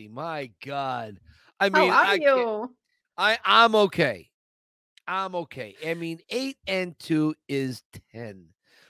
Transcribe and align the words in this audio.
82. 0.00 0.06
Stacy, 0.06 0.08
my 0.08 0.50
God. 0.64 1.20
I 1.58 1.68
mean, 1.68 1.90
I, 1.90 2.14
you? 2.14 2.74
I 3.16 3.38
I'm 3.44 3.74
okay. 3.74 4.30
I'm 5.06 5.34
okay. 5.34 5.74
I 5.86 5.94
mean, 5.94 6.20
eight 6.30 6.56
and 6.66 6.98
two 6.98 7.34
is 7.48 7.82
ten. 8.12 8.46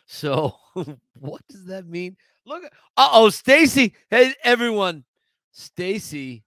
So 0.07 0.55
what 1.19 1.41
does 1.49 1.67
that 1.67 1.87
mean? 1.87 2.17
Look, 2.47 2.65
uh 2.97 3.09
oh, 3.13 3.31
Stacy. 3.31 3.95
Hey, 4.11 4.35
everyone, 4.45 5.05
Stacy. 5.53 6.45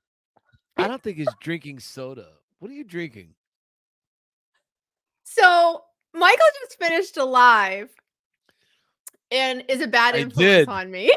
I 0.77 0.88
don't 0.88 1.03
think 1.03 1.19
is 1.19 1.27
drinking 1.39 1.79
soda. 1.79 2.27
What 2.59 2.71
are 2.71 2.73
you 2.75 2.83
drinking? 2.83 3.35
So 5.23 5.83
Michael 6.13 6.45
just 6.61 6.79
finished 6.79 7.17
alive, 7.17 7.89
and 9.31 9.63
is 9.69 9.81
a 9.81 9.88
bad 9.88 10.16
influence 10.16 10.67
on 10.67 10.89
me. 10.89 11.13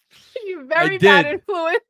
you 0.46 0.66
very 0.66 0.98
bad 0.98 1.26
influence. 1.26 1.80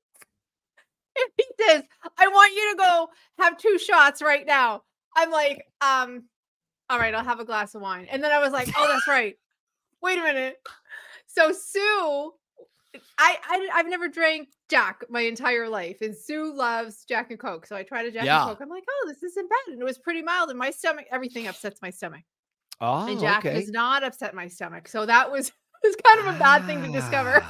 He 1.37 1.45
says, 1.61 1.83
I 2.19 2.29
want 2.29 2.55
you 2.55 2.71
to 2.73 2.77
go 2.77 3.09
have 3.39 3.59
two 3.59 3.79
shots 3.79 4.23
right 4.23 4.47
now. 4.47 4.83
I'm 5.17 5.31
like, 5.31 5.65
um, 5.81 6.25
all 6.89 6.99
right, 6.99 7.15
I'll 7.15 7.25
have 7.25 7.41
a 7.41 7.45
glass 7.45 7.75
of 7.75 7.83
wine. 7.83 8.07
And 8.11 8.23
then 8.23 8.33
I 8.33 8.39
was 8.39 8.53
like, 8.53 8.69
oh, 8.77 8.87
that's 8.89 9.09
right. 9.09 9.37
Wait 10.03 10.19
a 10.19 10.23
minute. 10.23 10.57
So 11.27 11.53
Sue, 11.53 12.33
I, 13.19 13.37
I 13.49 13.69
I've 13.75 13.89
never 13.89 14.09
drank 14.09 14.49
Jack 14.71 15.05
my 15.11 15.21
entire 15.23 15.69
life, 15.69 15.99
and 16.01 16.17
Sue 16.17 16.55
loves 16.55 17.05
Jack 17.09 17.31
and 17.31 17.39
Coke. 17.39 17.67
So 17.67 17.77
I 17.77 17.83
tried 17.83 18.07
a 18.07 18.11
Jack 18.11 18.25
Yeah. 18.25 18.41
and 18.43 18.51
Coke. 18.51 18.61
I'm 18.63 18.69
like, 18.69 18.85
oh, 18.89 19.05
this 19.09 19.23
isn't 19.23 19.49
bad, 19.49 19.73
and 19.73 19.81
it 19.81 19.85
was 19.85 19.99
pretty 19.99 20.23
mild. 20.23 20.51
And 20.51 20.59
my 20.59 20.71
stomach, 20.71 21.07
everything 21.11 21.47
upsets 21.47 21.81
my 21.83 21.91
stomach, 21.91 22.23
Oh, 22.81 23.07
and 23.07 23.19
Jack 23.21 23.45
okay. 23.45 23.55
does 23.59 23.71
not 23.71 24.03
upset 24.05 24.35
my 24.35 24.49
stomach. 24.49 24.89
So 24.89 25.05
that 25.07 25.31
was 25.31 25.51
was 25.83 25.97
kind 25.97 26.21
of 26.29 26.35
a 26.35 26.39
bad 26.39 26.65
thing 26.67 26.83
to 26.83 26.91
discover. 26.91 27.45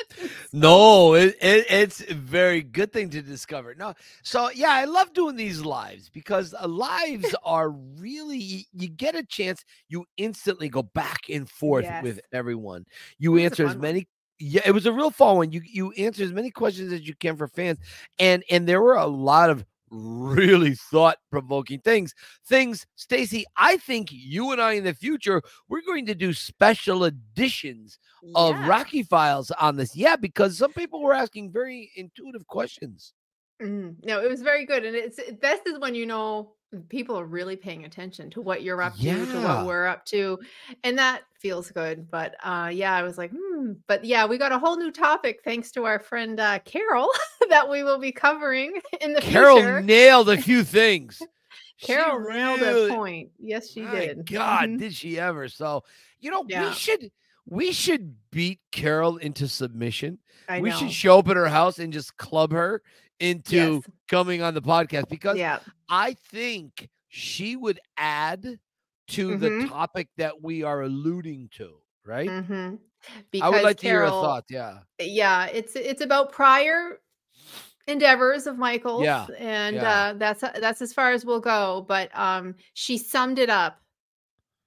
No, 0.52 1.14
it, 1.14 1.36
it, 1.40 1.66
it's 1.68 2.00
a 2.08 2.14
very 2.14 2.62
good 2.62 2.92
thing 2.92 3.10
to 3.10 3.20
discover. 3.20 3.74
No, 3.74 3.94
so 4.22 4.50
yeah, 4.50 4.70
I 4.70 4.84
love 4.84 5.12
doing 5.12 5.36
these 5.36 5.60
lives 5.64 6.08
because 6.08 6.54
uh, 6.54 6.66
lives 6.66 7.34
are 7.44 7.70
really 7.70 8.66
you 8.72 8.88
get 8.88 9.14
a 9.14 9.22
chance. 9.22 9.64
You 9.88 10.06
instantly 10.16 10.68
go 10.68 10.82
back 10.82 11.28
and 11.30 11.48
forth 11.48 11.86
with 12.02 12.20
everyone. 12.32 12.86
You 13.18 13.36
a 13.38 13.42
answer 13.42 13.64
as 13.64 13.74
one. 13.74 13.80
many. 13.80 14.08
Yeah, 14.38 14.62
it 14.64 14.72
was 14.72 14.86
a 14.86 14.92
real 14.92 15.10
fun 15.10 15.36
one. 15.36 15.52
You 15.52 15.62
you 15.64 15.92
answer 15.92 16.22
as 16.22 16.32
many 16.32 16.50
questions 16.50 16.92
as 16.92 17.06
you 17.06 17.14
can 17.14 17.36
for 17.36 17.48
fans, 17.48 17.78
and 18.18 18.42
and 18.50 18.66
there 18.66 18.80
were 18.80 18.96
a 18.96 19.06
lot 19.06 19.50
of 19.50 19.64
really 19.90 20.74
thought 20.74 21.18
provoking 21.30 21.80
things. 21.80 22.14
Things, 22.46 22.86
Stacy. 22.96 23.44
I 23.56 23.76
think 23.76 24.08
you 24.10 24.52
and 24.52 24.60
I 24.60 24.72
in 24.72 24.84
the 24.84 24.94
future 24.94 25.42
we're 25.68 25.82
going 25.82 26.06
to 26.06 26.14
do 26.14 26.32
special 26.32 27.04
editions 27.04 27.98
of 28.34 28.56
Rocky 28.66 29.02
Files 29.04 29.50
on 29.52 29.76
this. 29.76 29.94
Yeah, 29.94 30.16
because 30.16 30.58
some 30.58 30.72
people 30.72 31.02
were 31.02 31.12
asking 31.14 31.52
very 31.52 31.90
intuitive 31.96 32.46
questions. 32.48 33.12
Mhm. 33.62 33.96
No, 34.04 34.20
it 34.22 34.28
was 34.28 34.42
very 34.42 34.66
good, 34.66 34.84
and 34.84 34.94
it's 34.96 35.18
it- 35.18 35.40
this 35.40 35.60
is 35.66 35.78
when 35.78 35.94
you 35.94 36.04
know 36.04 36.55
people 36.88 37.18
are 37.18 37.24
really 37.26 37.56
paying 37.56 37.84
attention 37.84 38.28
to 38.30 38.40
what 38.40 38.62
you're 38.62 38.82
up 38.82 38.96
to, 38.96 39.26
to 39.26 39.40
what 39.42 39.66
we're 39.66 39.86
up 39.86 40.04
to, 40.06 40.38
and 40.84 40.98
that 40.98 41.22
feels 41.40 41.70
good. 41.70 42.10
But 42.10 42.34
uh, 42.42 42.70
yeah, 42.72 42.94
I 42.94 43.02
was 43.02 43.16
like, 43.18 43.30
hmm. 43.30 43.72
But 43.86 44.04
yeah, 44.04 44.26
we 44.26 44.36
got 44.38 44.52
a 44.52 44.58
whole 44.58 44.76
new 44.76 44.90
topic 44.90 45.40
thanks 45.44 45.70
to 45.72 45.84
our 45.84 45.98
friend 45.98 46.38
uh, 46.40 46.58
Carol 46.64 47.08
that 47.50 47.68
we 47.68 47.82
will 47.82 47.98
be 47.98 48.12
covering 48.12 48.80
in 49.00 49.12
the 49.12 49.20
Carol 49.20 49.56
future. 49.56 49.80
nailed 49.82 50.28
a 50.28 50.36
few 50.40 50.64
things. 50.64 51.20
She 51.78 51.88
Carol 51.88 52.20
nailed 52.26 52.60
really- 52.62 52.90
a 52.90 52.94
point. 52.94 53.30
Yes, 53.38 53.70
she 53.70 53.82
My 53.82 53.90
did. 53.94 54.30
God, 54.32 54.70
Mhm. 54.70 54.78
did 54.78 54.94
she 54.94 55.18
ever? 55.20 55.46
So 55.46 55.84
you 56.20 56.30
know, 56.30 56.42
Yeah. 56.48 56.68
we 56.68 56.74
should 56.74 57.10
we 57.44 57.70
should 57.70 58.14
beat 58.30 58.60
Carol 58.72 59.18
into 59.18 59.46
submission. 59.46 60.18
I 60.48 60.60
we 60.62 60.70
know. 60.70 60.76
should 60.76 60.90
show 60.90 61.18
up 61.18 61.28
at 61.28 61.36
her 61.36 61.48
house 61.48 61.78
and 61.78 61.92
just 61.92 62.16
club 62.16 62.50
her 62.52 62.80
into 63.20 63.56
Yes. 63.56 63.82
coming 64.08 64.42
on 64.42 64.54
the 64.54 64.62
podcast 64.62 65.08
because 65.08 65.36
Yeah. 65.38 65.60
I 65.88 66.14
think 66.14 66.88
she 67.08 67.56
would 67.56 67.80
add 67.96 68.58
to 69.08 69.36
the 69.36 69.50
Mhm. 69.50 69.68
topic 69.68 70.08
that 70.16 70.42
we 70.42 70.62
are 70.62 70.82
alluding 70.82 71.48
to, 71.56 71.80
right? 72.04 72.28
hmm 72.28 72.76
I 73.40 73.48
would 73.50 73.62
like 73.62 73.76
to 73.78 73.86
hear 73.86 74.00
Carol, 74.00 74.12
your 74.12 74.22
thoughts. 74.22 74.50
Yeah. 74.50 74.78
yeah 74.98 75.46
it's 75.46 75.76
it's 75.76 76.00
about 76.02 76.32
prior 76.32 77.00
endeavors 77.86 78.48
of 78.48 78.58
michael's 78.58 79.04
Yeah, 79.04 79.26
and 79.38 79.76
yeah. 79.76 79.92
uh 80.08 80.12
that's 80.14 80.40
that's 80.40 80.82
as 80.82 80.92
far 80.92 81.12
as 81.12 81.24
we'll 81.24 81.38
go 81.40 81.84
but 81.86 82.10
um 82.18 82.56
she 82.74 82.98
summed 82.98 83.38
it 83.38 83.48
up 83.48 83.80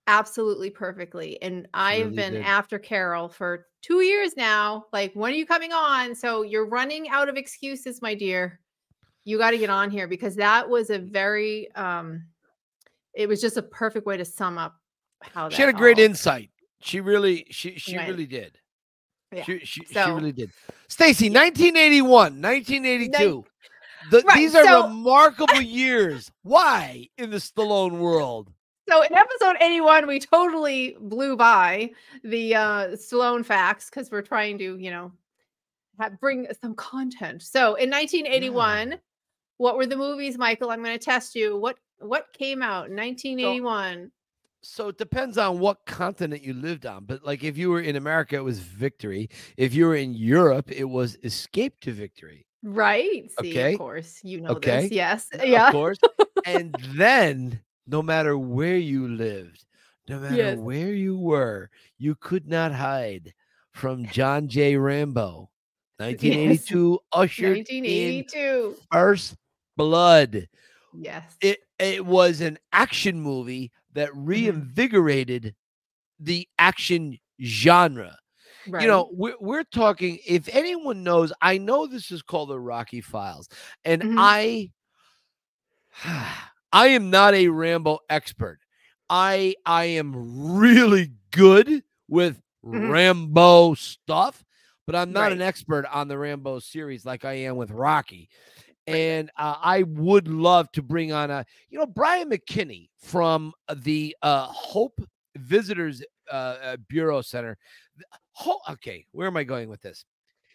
absolutely 0.10 0.70
perfectly 0.72 1.40
and 1.44 1.68
i've 1.76 2.06
really 2.06 2.16
been 2.16 2.34
did. 2.34 2.42
after 2.42 2.80
carol 2.80 3.30
for 3.30 3.68
two 3.84 4.02
years 4.02 4.36
now 4.36 4.86
like 4.92 5.14
when 5.14 5.32
are 5.32 5.36
you 5.36 5.46
coming 5.46 5.72
on 5.72 6.16
so 6.16 6.42
you're 6.42 6.66
running 6.68 7.08
out 7.10 7.30
of 7.30 7.38
excuses 7.38 8.02
my 8.02 8.16
dear 8.16 8.60
you 9.24 9.38
got 9.38 9.52
to 9.52 9.58
get 9.60 9.70
on 9.70 9.92
here 9.92 10.08
because 10.08 10.36
that 10.36 10.68
was 10.68 10.90
a 10.90 10.98
very 11.20 11.72
um 11.76 12.24
it 13.14 13.28
was 13.30 13.40
just 13.40 13.58
a 13.58 13.62
perfect 13.62 14.06
way 14.08 14.18
to 14.18 14.26
sum 14.26 14.58
up 14.58 14.76
how 15.22 15.48
She 15.50 15.62
had 15.62 15.70
a 15.70 15.74
great 15.78 15.98
all- 16.00 16.06
insight. 16.06 16.50
She 16.82 17.02
really, 17.02 17.46
she 17.52 17.76
she 17.78 17.98
Right. 17.98 18.08
really 18.08 18.26
did. 18.26 18.58
Yeah. 19.34 19.44
She 19.44 19.60
she, 19.66 19.84
she 19.86 20.00
really 20.00 20.32
did. 20.32 20.50
Stacy, 20.88 21.26
1981, 21.30 22.42
1982. 22.42 23.44
The- 24.12 24.22
Right, 24.26 24.36
these 24.38 24.56
are 24.56 24.64
so- 24.64 24.88
remarkable 24.88 25.62
years. 25.62 26.32
Why 26.44 27.10
in 27.18 27.30
the 27.32 27.38
Stallone 27.38 28.00
world? 28.00 28.52
So 28.90 29.04
in 29.04 29.14
episode 29.14 29.58
81, 29.62 30.08
we 30.08 30.20
totally 30.20 30.98
blew 31.00 31.38
by 31.38 31.92
the 32.24 32.56
uh 32.56 32.88
Stallone 32.96 33.46
facts 33.46 33.90
because 33.90 34.10
we're 34.10 34.24
trying 34.24 34.58
to, 34.58 34.78
you 34.78 34.90
know, 34.90 35.12
have, 36.00 36.20
bring 36.20 36.48
some 36.60 36.74
content. 36.74 37.44
So 37.44 37.76
in 37.76 37.92
1981, 37.92 38.96
what 39.58 39.78
were 39.78 39.86
the 39.86 39.96
movies, 39.96 40.40
Michael? 40.40 40.72
I'm 40.72 40.84
going 40.84 40.98
to 40.98 41.04
test 41.04 41.36
you. 41.36 41.56
What 41.56 41.78
what 42.00 42.34
came 42.34 42.64
out 42.64 42.90
in 42.90 42.96
1981? 42.96 44.10
So 44.62 44.88
it 44.88 44.98
depends 44.98 45.38
on 45.38 45.60
what 45.60 45.86
continent 45.86 46.44
you 46.44 46.54
lived 46.56 46.88
on. 46.88 47.06
But 47.06 47.24
like 47.24 47.44
if 47.44 47.58
you 47.60 47.70
were 47.70 47.82
in 47.82 47.96
America, 47.96 48.38
it 48.38 48.44
was 48.44 48.58
Victory. 48.60 49.30
If 49.56 49.76
you 49.76 49.86
were 49.86 49.96
in 49.98 50.16
Europe, 50.16 50.72
it 50.72 50.86
was 50.86 51.16
Escape 51.24 51.80
to 51.82 51.92
Victory. 51.92 52.48
right. 52.64 53.30
See, 53.40 53.52
okay. 53.52 53.74
of 53.74 53.80
course, 53.80 54.20
you 54.24 54.42
know 54.42 54.50
Okay. 54.52 54.82
this. 54.84 54.92
Yes. 54.92 55.28
Yeah. 55.44 55.68
Of 55.68 55.74
course. 55.74 56.00
and 56.46 56.76
then 56.96 57.62
no 57.90 58.02
matter 58.04 58.38
where 58.38 58.78
you 58.78 59.08
lived, 59.08 59.66
no 60.08 60.20
matter 60.20 60.36
Yes. 60.36 60.60
where 60.60 60.94
you 60.94 61.18
were, 61.18 61.70
you 61.98 62.16
could 62.16 62.48
not 62.48 62.74
hide 62.74 63.34
from 63.72 64.06
John 64.08 64.48
J. 64.48 64.78
Rambo. 64.78 65.50
1982 66.00 67.00
ushered 67.12 67.62
in 67.86 68.26
1982. 68.26 68.76
First 68.92 69.36
Blood. 69.78 70.48
Yes. 70.94 71.38
It 71.42 71.60
it 71.80 72.06
was 72.06 72.42
an 72.42 72.58
action 72.74 73.22
movie 73.22 73.72
that 73.94 74.10
Mm-hmm. 74.10 74.26
reinvigorated 74.28 75.56
the 76.20 76.48
action 76.60 77.18
genre. 77.42 78.18
right. 78.68 78.82
You 78.84 78.88
know, 78.90 79.10
we're, 79.14 79.36
we're 79.40 79.64
talking, 79.64 80.20
if 80.28 80.48
anyone 80.54 81.04
knows, 81.04 81.34
I 81.42 81.58
know 81.58 81.88
this 81.88 82.12
is 82.12 82.22
called 82.22 82.50
the 82.50 82.60
Rocky 82.60 83.02
Files, 83.02 83.50
and 83.86 84.04
Mhm. 84.04 84.16
I 84.18 84.72
I 86.72 86.88
am 86.90 87.10
not 87.10 87.34
a 87.34 87.48
Rambo 87.48 88.00
expert. 88.10 88.60
I 89.10 89.56
I 89.66 89.86
am 89.86 90.58
really 90.58 91.12
good 91.32 91.84
with 92.08 92.42
Mhm. 92.66 92.90
Rambo 92.92 93.74
stuff, 93.76 94.44
but 94.86 94.96
I'm 94.96 95.12
not 95.14 95.32
an 95.32 95.42
expert 95.42 95.86
on 95.86 96.08
the 96.08 96.18
Rambo 96.18 96.60
series 96.60 97.06
like 97.06 97.24
I 97.26 97.34
am 97.34 97.56
with 97.56 97.72
Rocky. 97.72 98.30
And 98.86 99.30
uh, 99.38 99.56
I 99.62 99.84
would 99.84 100.28
love 100.28 100.72
to 100.74 100.82
bring 100.82 101.12
on 101.14 101.30
a, 101.32 101.46
you 101.70 101.78
know, 101.78 101.86
Brian 101.86 102.30
McKinney 102.30 102.90
from 102.98 103.54
the 103.74 104.16
uh, 104.24 104.48
Hope 104.48 105.00
Visitors 105.38 106.04
uh, 106.32 106.36
uh, 106.36 106.78
Bureau 106.88 107.22
Center. 107.22 107.58
Ho- 108.34 108.60
okay, 108.72 109.06
where 109.12 109.28
am 109.28 109.38
I 109.38 109.44
going 109.44 109.70
with 109.70 109.82
this? 109.82 110.06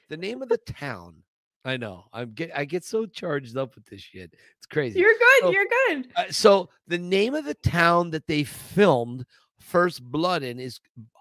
The 0.09 0.17
name 0.17 0.43
of 0.43 0.49
the 0.49 0.59
town. 0.59 1.23
I 1.65 1.77
know. 1.79 2.05
I'm 2.13 2.33
get. 2.33 2.51
I 2.55 2.65
get 2.67 2.85
so 2.85 3.07
charged 3.07 3.57
up 3.57 3.75
with 3.75 3.87
this 3.87 4.01
shit. 4.03 4.35
It's 4.59 4.67
crazy. 4.71 5.01
you're 5.01 5.15
good. 5.15 5.41
so- 5.43 5.51
you're 5.51 5.67
good. 5.89 6.09
Uh, 6.17 6.25
so 6.31 6.69
the 6.87 6.99
name 6.99 7.35
of 7.35 7.45
the 7.47 7.55
town 7.55 8.11
that 8.11 8.27
they 8.27 8.45
filmed 8.45 9.25
First 9.61 10.03
Blood 10.03 10.43
in 10.43 10.61
is 10.61 10.79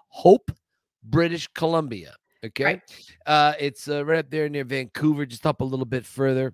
Hope, 0.08 0.50
British 1.02 1.48
Columbia. 1.54 2.14
Okay, 2.44 2.64
Right. 2.64 2.82
uh, 3.24 3.54
it's 3.58 3.88
uh, 3.88 4.04
right 4.04 4.18
up 4.18 4.30
there 4.30 4.50
near 4.50 4.64
Vancouver, 4.64 5.24
just 5.24 5.46
up 5.46 5.62
a 5.62 5.64
little 5.64 5.86
bit 5.86 6.04
further. 6.04 6.52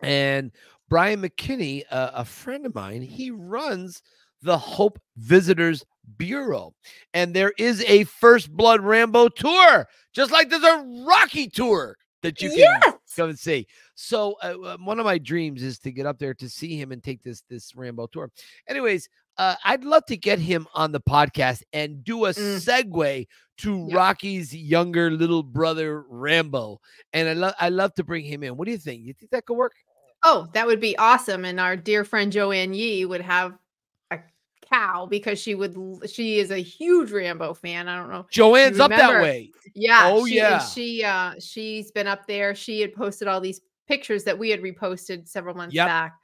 And 0.00 0.52
Brian 0.88 1.20
McKinney, 1.20 1.82
uh, 1.90 2.12
a 2.14 2.24
friend 2.24 2.64
of 2.64 2.74
mine, 2.74 3.02
he 3.02 3.30
runs 3.30 4.02
the 4.42 4.56
Hope 4.56 4.98
Visitors 5.16 5.84
Bureau, 6.16 6.72
and 7.12 7.34
there 7.34 7.52
is 7.58 7.82
a 7.84 8.04
First 8.04 8.50
Blood 8.50 8.80
Rambo 8.80 9.28
tour, 9.28 9.86
just 10.14 10.30
like 10.32 10.48
there's 10.48 10.62
a 10.62 11.04
Rocky 11.06 11.48
tour 11.48 11.96
that 12.22 12.40
you 12.40 12.48
can 12.50 12.58
Yes. 12.58 12.94
come 13.16 13.28
and 13.30 13.38
see. 13.38 13.66
So 13.94 14.36
uh, 14.42 14.54
uh, 14.64 14.76
one 14.78 14.98
of 14.98 15.04
my 15.04 15.18
dreams 15.18 15.62
is 15.62 15.78
to 15.80 15.90
get 15.92 16.06
up 16.06 16.18
there 16.18 16.34
to 16.34 16.48
see 16.48 16.76
him 16.76 16.92
and 16.92 17.02
take 17.02 17.22
this 17.22 17.42
this 17.48 17.74
Rambo 17.76 18.06
tour. 18.08 18.30
Anyways, 18.68 19.08
uh, 19.38 19.54
I'd 19.64 19.84
love 19.84 20.04
to 20.06 20.16
get 20.16 20.38
him 20.38 20.66
on 20.74 20.92
the 20.92 21.00
podcast 21.00 21.62
and 21.72 22.02
do 22.04 22.24
a 22.26 22.30
Mm. 22.30 22.56
segue 22.60 23.26
to 23.58 23.86
Yeah. 23.88 23.96
Rocky's 23.96 24.54
younger 24.54 25.10
little 25.10 25.42
brother 25.42 26.02
Rambo. 26.08 26.80
And 27.12 27.28
I 27.28 27.32
love 27.34 27.54
I 27.60 27.68
love 27.68 27.94
to 27.94 28.04
bring 28.04 28.24
him 28.24 28.42
in. 28.42 28.56
What 28.56 28.66
do 28.66 28.72
you 28.72 28.78
think? 28.78 29.02
You 29.02 29.12
think 29.14 29.30
that 29.30 29.46
could 29.46 29.56
work? 29.56 29.72
Oh, 30.24 30.48
that 30.54 30.66
would 30.66 30.80
be 30.80 30.96
awesome. 30.98 31.44
And 31.44 31.60
our 31.60 31.76
dear 31.76 32.02
friend 32.04 32.32
Joanne 32.32 32.74
Yee 32.74 33.04
would 33.04 33.20
have 33.20 33.52
cow 34.70 35.06
because 35.06 35.38
she 35.40 35.54
would 35.54 35.76
she 36.06 36.38
is 36.38 36.50
a 36.50 36.58
huge 36.58 37.10
Rambo 37.12 37.54
fan. 37.54 37.88
I 37.88 37.96
don't 37.96 38.10
know. 38.10 38.26
Joanne's 38.30 38.80
up 38.80 38.90
that 38.90 39.22
way. 39.22 39.52
Yeah. 39.74 40.10
Oh, 40.12 40.26
she, 40.26 40.36
yeah. 40.36 40.58
She 40.58 41.04
uh 41.04 41.34
she's 41.38 41.90
been 41.90 42.06
up 42.06 42.26
there. 42.26 42.54
She 42.54 42.80
had 42.80 42.94
posted 42.94 43.28
all 43.28 43.40
these 43.40 43.60
pictures 43.88 44.24
that 44.24 44.38
we 44.38 44.50
had 44.50 44.60
reposted 44.60 45.28
several 45.28 45.54
months 45.54 45.74
Yep. 45.74 45.86
back. 45.86 46.14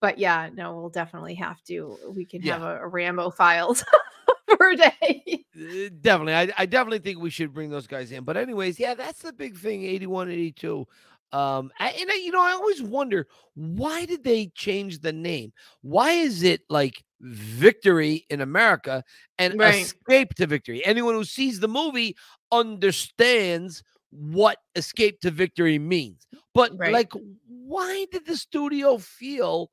But 0.00 0.18
yeah, 0.18 0.48
no, 0.54 0.76
we'll 0.76 0.90
definitely 0.90 1.34
have 1.34 1.62
to. 1.64 1.96
We 2.14 2.24
can 2.24 2.42
Yeah. 2.42 2.54
have 2.54 2.62
a, 2.62 2.82
a 2.82 2.86
Rambo 2.86 3.30
files 3.30 3.84
for 4.56 4.68
a 4.70 4.76
day. 4.76 5.44
Uh, 5.56 5.88
definitely. 6.00 6.34
I, 6.34 6.52
I 6.56 6.66
definitely 6.66 7.00
think 7.00 7.18
we 7.18 7.30
should 7.30 7.52
bring 7.52 7.70
those 7.70 7.86
guys 7.86 8.12
in. 8.12 8.22
But 8.24 8.36
anyways, 8.36 8.78
yeah, 8.78 8.94
that's 8.94 9.22
the 9.22 9.32
big 9.32 9.56
thing 9.56 9.82
81, 9.84 10.30
82. 10.30 10.86
Um, 11.32 11.70
I, 11.78 11.90
and 11.90 12.10
I, 12.10 12.14
you 12.14 12.30
know, 12.30 12.42
I 12.42 12.52
always 12.52 12.80
wonder 12.80 13.26
why 13.54 14.06
did 14.06 14.22
they 14.24 14.46
change 14.54 15.00
the 15.00 15.12
name? 15.12 15.52
Why 15.82 16.12
is 16.12 16.42
it 16.42 16.62
like 16.70 17.02
victory 17.20 18.24
in 18.30 18.40
America 18.40 19.02
and 19.38 19.58
Right. 19.58 19.82
escape 19.82 20.34
to 20.36 20.46
victory? 20.46 20.84
Anyone 20.84 21.14
who 21.14 21.24
sees 21.24 21.60
the 21.60 21.68
movie 21.68 22.16
understands 22.52 23.82
what 24.10 24.58
escape 24.74 25.20
to 25.20 25.30
victory 25.30 25.78
means. 25.78 26.26
But 26.54 26.76
Right. 26.78 26.92
like, 26.92 27.12
why 27.46 28.06
did 28.10 28.24
the 28.26 28.36
studio 28.36 28.98
feel 28.98 29.70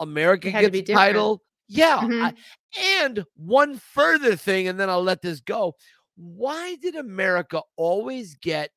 America 0.00 0.50
gets 0.50 0.70
the 0.70 0.82
title? 0.82 1.42
Yeah. 1.68 1.98
Mhm. 2.00 2.22
I- 2.22 2.34
and 3.02 3.24
one 3.36 3.78
further 3.78 4.36
thing, 4.36 4.68
and 4.68 4.78
then 4.78 4.90
I'll 4.90 5.02
let 5.02 5.22
this 5.22 5.40
go. 5.40 5.76
Why 6.16 6.74
did 6.76 6.96
America 6.96 7.62
always 7.76 8.34
get 8.36 8.72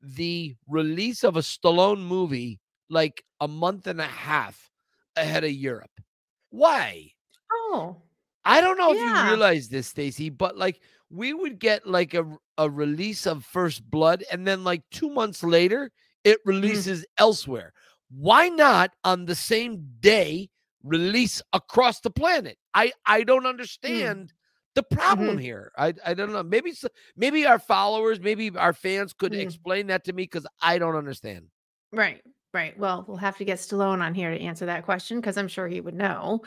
the 0.00 0.54
release 0.68 1.24
of 1.24 1.36
a 1.36 1.40
Stallone 1.40 2.00
movie 2.02 2.60
like 2.88 3.24
a 3.40 3.48
month 3.48 3.86
and 3.86 4.00
a 4.00 4.06
half 4.06 4.70
ahead 5.16 5.42
of 5.44 5.50
Europe? 5.52 6.00
Why? 6.50 7.12
Oh. 7.50 7.96
I 8.44 8.60
don't 8.60 8.78
know 8.78 8.92
if 8.92 8.98
you 8.98 9.28
realize 9.28 9.68
this, 9.68 9.88
Stacy, 9.88 10.30
but 10.30 10.56
like 10.56 10.80
we 11.10 11.34
would 11.34 11.58
get 11.58 11.86
like 11.86 12.14
a, 12.14 12.24
a 12.58 12.70
release 12.70 13.26
of 13.26 13.44
First 13.44 13.88
Blood, 13.90 14.24
and 14.30 14.46
then 14.46 14.64
like 14.64 14.82
two 14.90 15.10
months 15.10 15.42
later, 15.42 15.90
it 16.24 16.38
mm. 16.38 16.48
releases 16.48 17.04
elsewhere. 17.18 17.72
Why 18.10 18.48
not 18.48 18.92
on 19.02 19.26
the 19.26 19.34
same 19.34 19.84
day 20.00 20.48
release 20.84 21.42
across 21.52 22.00
the 22.00 22.10
planet? 22.10 22.56
I 22.72 22.92
I 23.04 23.24
don't 23.24 23.44
mm. 23.44 23.48
understand 23.48 24.32
the 24.76 24.84
problem 24.84 25.30
mm-hmm. 25.30 25.38
here. 25.38 25.72
I 25.76 25.94
I 26.04 26.14
don't 26.14 26.32
know. 26.32 26.44
Maybe 26.44 26.72
maybe 27.16 27.46
our 27.46 27.58
followers, 27.58 28.20
maybe 28.20 28.50
our 28.56 28.72
fans 28.72 29.12
could 29.12 29.32
Mm. 29.32 29.40
explain 29.40 29.88
that 29.88 30.04
to 30.04 30.12
me 30.12 30.22
because 30.22 30.46
I 30.62 30.78
don't 30.78 30.96
understand. 30.96 31.46
Right. 31.92 32.22
Right. 32.54 32.78
Well, 32.78 33.04
we'll 33.06 33.16
have 33.18 33.36
to 33.38 33.44
get 33.44 33.58
Stallone 33.58 34.02
on 34.02 34.14
here 34.14 34.30
to 34.30 34.40
answer 34.40 34.66
that 34.66 34.84
question 34.84 35.20
because 35.20 35.36
I'm 35.36 35.48
sure 35.48 35.68
he 35.68 35.80
would 35.80 35.94
know. 35.94 36.42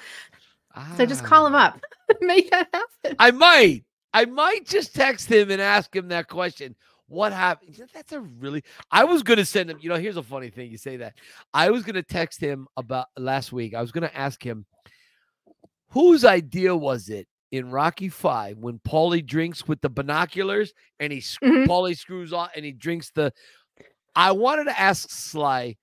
So 0.98 1.06
just 1.06 1.24
call 1.24 1.48
him 1.48 1.56
Ah. 1.56 1.68
up. 1.76 1.82
Make 2.22 2.50
that 2.52 2.68
happen. 2.74 3.16
I 3.20 3.32
might. 3.32 3.84
I 4.14 4.26
might 4.26 4.66
just 4.66 4.96
text 4.96 5.30
him 5.32 5.52
and 5.52 5.62
ask 5.62 5.96
him 5.96 6.08
that 6.10 6.28
question. 6.28 6.76
What 7.08 7.34
happened? 7.34 7.80
That's 7.94 8.12
a 8.12 8.20
really. 8.22 8.64
I 8.92 9.04
was 9.04 9.24
going 9.24 9.38
to 9.38 9.46
send 9.46 9.70
him. 9.70 9.80
You 9.82 9.90
know, 9.90 9.96
here's 9.98 10.18
a 10.18 10.24
funny 10.24 10.50
thing. 10.50 10.70
You 10.72 10.78
say 10.78 10.98
that. 10.98 11.14
I 11.54 11.70
was 11.72 11.84
going 11.84 11.96
to 11.96 12.04
text 12.04 12.40
him 12.40 12.68
about 12.78 13.08
last 13.18 13.52
week. 13.52 13.74
I 13.74 13.82
was 13.82 13.92
going 13.92 14.08
to 14.08 14.16
ask 14.18 14.44
him, 14.44 14.66
whose 15.90 16.24
idea 16.26 16.76
was 16.76 17.10
it 17.10 17.28
in 17.52 17.72
Rocky 17.72 18.10
Five 18.10 18.58
when 18.60 18.80
Paulie 18.80 19.26
drinks 19.26 19.68
with 19.68 19.82
the 19.82 19.90
binoculars 19.90 20.72
and 21.00 21.12
he 21.12 21.20
Mhm. 21.20 21.66
Paulie 21.66 21.98
screws 21.98 22.32
on 22.32 22.50
and 22.56 22.64
he 22.64 22.72
drinks 22.72 23.12
the. 23.12 23.34
I 24.16 24.32
wanted 24.32 24.66
to 24.66 24.80
ask 24.80 25.10
Sly. 25.10 25.76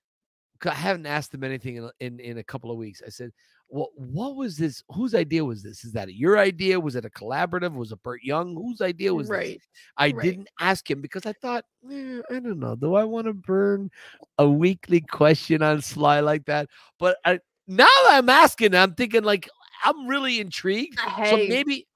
I 0.64 0.70
haven't 0.74 1.06
asked 1.06 1.34
him 1.34 1.44
anything 1.44 1.76
in, 1.76 1.90
in 2.00 2.20
in 2.20 2.38
a 2.38 2.44
couple 2.44 2.70
of 2.70 2.76
weeks. 2.78 3.02
I 3.04 3.10
said, 3.10 3.30
what 3.68 3.90
what 3.96 4.36
was 4.36 4.56
this? 4.56 4.82
Whose 4.90 5.14
idea 5.14 5.44
was 5.44 5.62
this? 5.62 5.84
Is 5.84 5.92
that 5.92 6.14
your 6.14 6.38
idea? 6.38 6.78
Was 6.78 6.96
it 6.96 7.04
a 7.04 7.10
collaborative? 7.10 7.74
Was 7.74 7.92
it 7.92 8.02
Burt 8.02 8.22
Young? 8.22 8.54
Whose 8.54 8.80
idea 8.80 9.12
was 9.14 9.28
this? 9.28 9.36
Right. 9.36 9.60
I 9.96 10.10
right. 10.10 10.22
didn't 10.22 10.48
ask 10.60 10.88
him 10.88 11.00
because 11.00 11.26
I 11.26 11.32
thought, 11.34 11.64
"Eh, 11.90 12.20
I 12.30 12.34
don't 12.34 12.58
know. 12.58 12.76
Do 12.76 12.94
I 12.94 13.04
want 13.04 13.26
to 13.26 13.34
burn 13.34 13.90
a 14.38 14.48
weekly 14.48 15.00
question 15.00 15.62
on 15.62 15.80
Sly 15.82 16.20
like 16.20 16.44
that? 16.46 16.68
But 16.98 17.18
I, 17.24 17.40
now 17.66 17.86
that 18.04 18.14
I'm 18.14 18.28
asking, 18.28 18.74
I'm 18.74 18.94
thinking 18.94 19.24
like 19.24 19.48
I'm 19.84 20.06
really 20.06 20.40
intrigued. 20.40 20.98
So 20.98 21.36
maybe, 21.36 21.86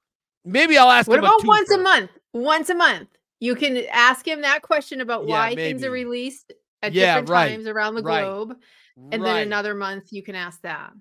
maybe 0.44 0.76
I'll 0.76 0.90
ask 0.90 1.08
What 1.08 1.18
him. 1.18 1.24
about 1.24 1.44
once 1.46 1.70
a 1.70 1.78
month? 1.78 2.10
Once 2.32 2.70
a 2.70 2.74
month. 2.74 3.08
You 3.40 3.54
can 3.54 3.84
ask 3.90 4.26
him 4.26 4.42
that 4.42 4.62
question 4.62 5.00
about 5.00 5.26
Yeah, 5.26 5.40
why 5.40 5.54
things 5.54 5.82
are 5.82 5.90
released 5.90 6.52
at 6.82 6.92
Yeah, 6.92 7.14
different 7.14 7.28
right, 7.30 7.50
times 7.52 7.66
around 7.66 7.94
the 7.94 8.02
right, 8.02 8.22
globe. 8.22 8.56
And 9.12 9.22
right, 9.22 9.28
then 9.28 9.46
another 9.46 9.74
month 9.74 10.12
you 10.12 10.22
can 10.22 10.34
ask 10.34 10.60
that. 10.62 10.92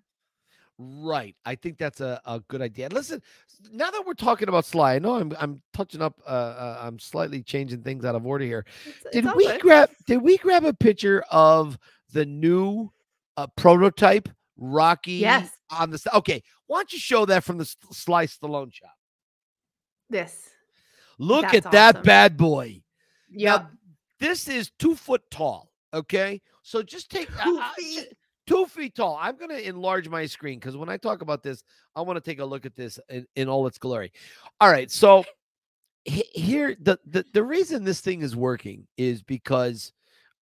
Right. 0.81 1.35
I 1.45 1.55
think 1.55 1.77
that's 1.77 1.99
a, 1.99 2.21
a 2.25 2.39
good 2.47 2.61
idea. 2.61 2.87
Listen, 2.89 3.21
now 3.69 3.91
that 3.91 4.05
we're 4.05 4.13
talking 4.13 4.47
about 4.47 4.63
Sly, 4.63 4.95
I 4.95 4.99
know 4.99 5.15
I'm 5.15 5.33
I'm 5.37 5.61
touching 5.73 6.01
up. 6.01 6.21
Uh, 6.25 6.29
uh, 6.29 6.79
I'm 6.81 6.97
slightly 6.99 7.43
changing 7.43 7.83
things 7.83 8.05
out 8.05 8.15
of 8.15 8.25
order 8.25 8.45
here. 8.45 8.65
It's- 8.87 9.01
it's 9.07 9.13
Did 9.13 9.25
all 9.27 9.35
we 9.35 9.57
grab? 9.57 9.89
Did 10.07 10.21
we 10.21 10.37
grab 10.37 10.63
a 10.63 10.73
picture 10.73 11.21
of 11.29 11.77
the 12.13 12.25
new 12.25 12.89
uh, 13.35 13.47
prototype 13.57 14.29
Rocky? 14.55 15.13
Yes. 15.13 15.51
On 15.71 15.91
the 15.91 16.01
okay, 16.15 16.41
why 16.67 16.77
don't 16.79 16.93
you 16.93 16.97
show 16.99 17.25
that 17.25 17.43
from 17.43 17.57
the 17.57 17.75
Sly 17.91 18.25
Stallone 18.25 18.73
shop? 18.73 18.95
This. 20.09 20.49
Look 21.17 21.41
That's 21.51 21.65
at 21.65 21.71
that 21.73 22.03
bad 22.03 22.37
boy. 22.37 22.81
Now, 23.29 23.37
Yep. 23.53 23.67
this 24.19 24.47
is 24.47 24.71
two 24.79 24.95
foot 24.95 25.23
tall. 25.29 25.71
Okay, 25.93 26.41
so 26.63 26.81
just 26.81 27.11
take 27.11 27.27
Two 27.43 27.61
feet. 27.77 28.13
Two 28.49 28.65
feet 28.65 28.95
tall. 28.95 29.17
I'm 29.21 29.37
going 29.37 29.51
to 29.51 29.67
enlarge 29.67 30.09
my 30.09 30.25
screen 30.25 30.59
because 30.59 30.75
when 30.75 30.89
I 30.89 30.97
talk 30.97 31.21
about 31.21 31.43
this, 31.43 31.63
I 31.95 32.01
want 32.01 32.17
to 32.17 32.21
take 32.21 32.39
a 32.39 32.45
look 32.45 32.65
at 32.65 32.75
this 32.75 32.99
in, 33.09 33.25
in 33.35 33.47
all 33.47 33.67
its 33.67 33.77
glory. 33.77 34.11
All 34.59 34.71
right, 34.71 34.89
so 34.89 35.23
here 36.05 36.75
the, 36.81 36.97
the 37.05 37.23
the 37.33 37.43
reason 37.43 37.83
this 37.83 38.01
thing 38.01 38.21
is 38.21 38.35
working 38.35 38.87
is 38.97 39.21
because 39.21 39.93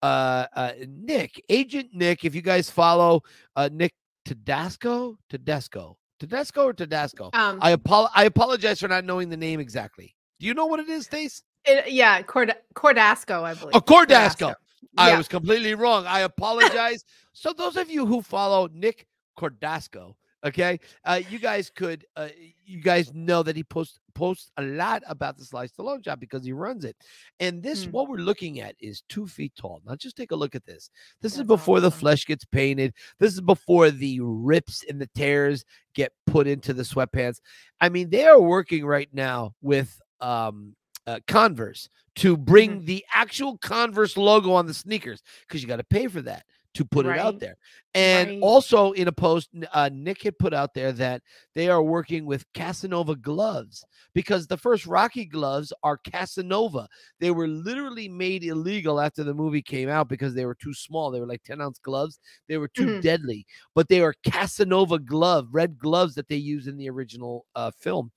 uh, 0.02 0.46
uh 0.56 0.72
Nick, 0.88 1.44
Agent 1.50 1.90
Nick, 1.94 2.24
if 2.24 2.34
you 2.34 2.42
guys 2.42 2.70
follow 2.70 3.22
uh 3.56 3.70
Nick 3.72 3.94
Tedesco, 4.24 5.18
Tedesco, 5.30 5.98
Tedesco 6.20 6.66
or 6.66 6.74
Tedesco. 6.74 7.32
Um, 7.34 7.60
I 7.62 7.74
apo- 7.74 8.10
I 8.16 8.26
apologize 8.26 8.80
for 8.80 8.88
not 8.88 9.04
knowing 9.04 9.30
the 9.30 9.38
name 9.38 9.60
exactly. 9.60 10.16
Do 10.40 10.46
you 10.46 10.54
know 10.54 10.68
what 10.68 10.80
it 10.80 10.90
is, 10.90 11.06
Stace? 11.06 11.44
it- 11.66 11.92
yeah, 11.92 12.22
Cord- 12.22 12.56
Cordasco, 12.76 13.44
I 13.44 13.54
believe. 13.54 13.76
Oh, 13.76 13.82
Cordasco. 13.82 14.52
I 14.52 14.56
Yeah. 14.94 15.18
was 15.18 15.28
completely 15.28 15.76
wrong. 15.76 16.06
I 16.06 16.22
apologize. 16.22 17.04
so 17.34 17.54
those 17.54 17.78
of 17.78 17.90
you 17.90 18.06
who 18.06 18.22
follow 18.22 18.68
Nick 18.74 19.08
Cordasco, 19.38 20.16
okay, 20.44 20.80
uh, 21.04 21.20
you 21.30 21.40
guys 21.40 21.70
could, 21.70 22.06
uh, 22.16 22.30
you 22.66 22.82
guys 22.82 23.14
know 23.14 23.44
that 23.44 23.56
he 23.56 23.64
posts 23.64 24.00
posts 24.14 24.52
a 24.58 24.64
lot 24.64 25.04
about 25.08 25.38
the 25.38 25.46
slice 25.46 25.72
Sly 25.76 25.86
Stallone 25.86 26.04
shop 26.04 26.20
because 26.20 26.44
he 26.44 26.52
runs 26.52 26.84
it. 26.86 26.96
And 27.40 27.62
this, 27.62 27.84
Hmm. 27.86 27.92
what 27.92 28.10
we're 28.10 28.18
looking 28.18 28.60
at, 28.62 28.76
is 28.80 29.04
two 29.08 29.28
feet 29.28 29.54
tall. 29.56 29.80
Now, 29.86 29.96
just 29.96 30.18
take 30.18 30.32
a 30.32 30.36
look 30.36 30.56
at 30.56 30.66
this. 30.66 30.90
This 31.22 31.34
is 31.34 31.38
That's 31.40 31.48
before 31.48 31.80
the 31.82 31.92
flesh 31.92 32.26
gets 32.26 32.44
painted. 32.44 32.96
This 33.20 33.34
is 33.34 33.42
before 33.42 33.92
the 33.92 34.20
rips 34.22 34.84
and 34.90 35.00
the 35.00 35.10
tears 35.14 35.64
get 35.94 36.14
put 36.26 36.48
into 36.48 36.74
the 36.74 36.82
sweatpants. 36.82 37.42
I 37.80 37.90
mean, 37.90 38.10
they 38.10 38.26
are 38.26 38.42
working 38.42 38.86
right 38.86 39.10
now 39.14 39.54
with 39.62 40.02
um, 40.20 40.76
uh, 41.08 41.20
Converse 41.28 41.90
to 42.18 42.38
bring 42.38 42.86
the 42.86 43.04
actual 43.14 43.58
Converse 43.58 44.18
logo 44.18 44.52
on 44.52 44.68
the 44.68 44.74
sneakers 44.74 45.24
because 45.48 45.62
you 45.62 45.68
got 45.68 45.78
to 45.78 45.84
pay 45.84 46.08
for 46.08 46.22
that 46.22 46.46
to 46.78 46.86
put 46.86 47.06
it 47.08 47.18
out 47.18 47.40
there. 47.40 47.56
And 47.96 48.30
Right. 48.30 48.40
also 48.42 48.92
in 48.92 49.08
a 49.08 49.12
post, 49.12 49.50
uh, 49.74 49.90
Nick 49.92 50.22
had 50.22 50.38
put 50.38 50.54
out 50.54 50.76
there 50.76 50.92
that 50.92 51.24
they 51.56 51.68
are 51.68 51.82
working 51.82 52.26
with 52.28 52.46
Casanova 52.54 53.16
gloves 53.16 53.84
because 54.14 54.46
the 54.46 54.58
first 54.58 54.86
Rocky 54.86 55.26
gloves 55.26 55.74
are 55.82 55.98
Casanova. 55.98 56.88
They 57.20 57.32
were 57.32 57.48
literally 57.48 58.08
made 58.08 58.44
illegal 58.44 59.02
after 59.02 59.24
the 59.24 59.34
movie 59.34 59.64
came 59.64 59.90
out 59.90 60.08
because 60.10 60.36
they 60.36 60.46
were 60.46 60.54
too 60.54 60.76
small. 60.76 61.10
They 61.10 61.20
were 61.20 61.26
like 61.26 61.42
10 61.44 61.60
ounce 61.60 61.80
gloves. 61.80 62.20
They 62.48 62.58
were 62.60 62.68
too 62.68 62.86
Mhm. 62.86 63.02
deadly, 63.02 63.48
but 63.74 63.90
they 63.90 64.02
are 64.02 64.14
Casanova 64.24 65.00
glove, 65.00 65.48
red 65.52 65.80
gloves 65.80 66.14
that 66.16 66.28
they 66.28 66.36
used 66.36 66.68
in 66.68 66.78
the 66.78 66.92
original 66.92 67.48
uh, 67.56 67.72
film. 67.72 68.12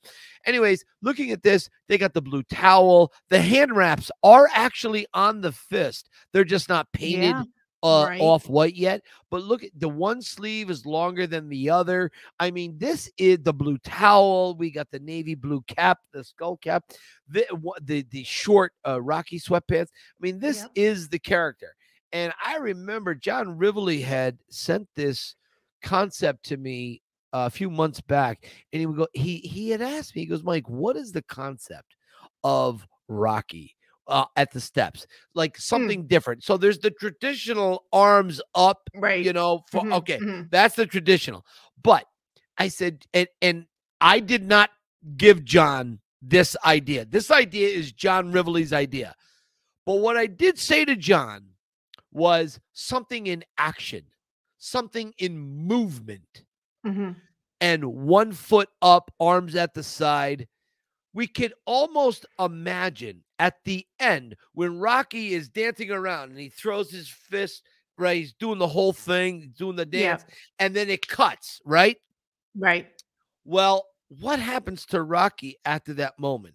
Anyways, 0.44 0.84
looking 1.00 1.30
at 1.30 1.42
this, 1.42 1.70
they 1.88 1.96
got 1.96 2.12
the 2.12 2.20
blue 2.20 2.42
towel. 2.42 3.12
The 3.30 3.40
hand 3.40 3.74
wraps 3.74 4.10
are 4.22 4.48
actually 4.52 5.06
on 5.14 5.40
the 5.40 5.52
fist. 5.52 6.10
They're 6.34 6.44
just 6.44 6.68
not 6.68 6.92
painted 6.92 7.22
Yeah, 7.22 7.42
uh, 7.82 8.04
right. 8.08 8.20
off 8.20 8.48
white 8.48 8.74
yet. 8.74 9.02
But 9.30 9.42
look, 9.42 9.64
at 9.64 9.70
the 9.78 9.88
one 9.88 10.22
sleeve 10.22 10.70
is 10.70 10.84
longer 10.86 11.26
than 11.26 11.48
the 11.48 11.70
other. 11.70 12.10
I 12.38 12.50
mean, 12.50 12.76
this 12.78 13.10
is 13.16 13.38
the 13.42 13.52
blue 13.54 13.78
towel. 13.78 14.56
We 14.56 14.70
got 14.70 14.90
the 14.90 14.98
navy 14.98 15.34
blue 15.34 15.62
cap, 15.62 15.98
the 16.12 16.24
skull 16.24 16.56
cap, 16.56 16.84
the 17.28 17.46
the 17.82 18.06
the 18.10 18.24
short 18.24 18.72
uh, 18.86 19.00
Rocky 19.00 19.38
sweatpants. 19.38 19.88
I 19.88 20.20
mean, 20.20 20.38
this 20.38 20.58
Yep. 20.58 20.70
is 20.74 21.08
the 21.08 21.18
character. 21.18 21.74
And 22.12 22.32
I 22.44 22.56
remember 22.56 23.14
John 23.14 23.56
Rivoli 23.56 24.00
had 24.00 24.38
sent 24.50 24.88
this 24.96 25.36
concept 25.82 26.44
to 26.46 26.56
me 26.56 27.02
a 27.32 27.48
few 27.48 27.70
months 27.70 28.00
back, 28.00 28.50
and 28.72 28.80
he 28.80 28.86
would 28.86 28.96
go, 28.96 29.06
he 29.14 29.38
he 29.38 29.70
had 29.70 29.80
asked 29.80 30.14
me, 30.16 30.22
he 30.22 30.26
goes, 30.26 30.42
Mike, 30.42 30.68
what 30.68 30.96
is 30.96 31.12
the 31.12 31.22
concept 31.22 31.94
of 32.42 32.86
Rocky? 33.08 33.76
Uh, 34.10 34.26
at 34.36 34.50
the 34.52 34.60
steps, 34.60 35.06
like 35.34 35.56
Hmm. 35.56 35.60
something 35.62 36.06
different. 36.08 36.42
So 36.42 36.56
there's 36.56 36.80
the 36.80 36.90
traditional 36.90 37.84
arms 37.92 38.40
up, 38.56 38.90
Right. 38.94 39.24
you 39.24 39.32
know. 39.32 39.64
For 39.70 39.82
Mhm, 39.82 39.92
okay, 39.98 40.18
mhm. 40.18 40.50
that's 40.50 40.74
the 40.74 40.84
traditional. 40.86 41.46
But 41.80 42.06
I 42.58 42.68
said, 42.68 43.06
and 43.14 43.28
and 43.40 43.66
I 44.00 44.18
did 44.20 44.42
not 44.46 44.70
give 45.16 45.44
John 45.44 46.00
this 46.20 46.56
idea. 46.64 47.04
This 47.04 47.30
idea 47.30 47.68
is 47.68 47.92
John 47.92 48.32
Rivoli's 48.32 48.72
idea. 48.72 49.14
But 49.86 50.00
what 50.00 50.16
I 50.16 50.26
did 50.26 50.58
say 50.58 50.84
to 50.84 50.96
John 50.96 51.54
was 52.10 52.58
something 52.72 53.28
in 53.28 53.44
action, 53.56 54.04
something 54.58 55.14
in 55.18 55.38
movement, 55.38 56.44
Mhm. 56.84 57.14
and 57.60 57.84
one 57.84 58.32
foot 58.32 58.68
up, 58.82 59.12
arms 59.20 59.54
at 59.54 59.74
the 59.74 59.82
side. 59.84 60.48
We 61.12 61.26
could 61.26 61.54
almost 61.64 62.24
imagine 62.38 63.24
at 63.40 63.56
the 63.64 63.84
end 63.98 64.36
when 64.52 64.78
Rocky 64.78 65.32
is 65.32 65.48
dancing 65.48 65.90
around 65.90 66.30
and 66.30 66.38
he 66.38 66.50
throws 66.50 66.90
his 66.90 67.08
fist, 67.08 67.62
right? 67.96 68.18
He's 68.18 68.34
doing 68.34 68.58
the 68.58 68.68
whole 68.68 68.92
thing, 68.92 69.54
doing 69.58 69.76
the 69.76 69.86
Yeah. 69.90 70.18
dance, 70.18 70.24
and 70.58 70.76
then 70.76 70.90
it 70.90 71.08
cuts, 71.08 71.60
right? 71.64 71.96
Right. 72.54 72.90
Well, 73.44 73.86
what 74.08 74.38
happens 74.38 74.84
to 74.86 75.02
Rocky 75.02 75.56
after 75.64 75.94
that 75.94 76.18
moment? 76.18 76.54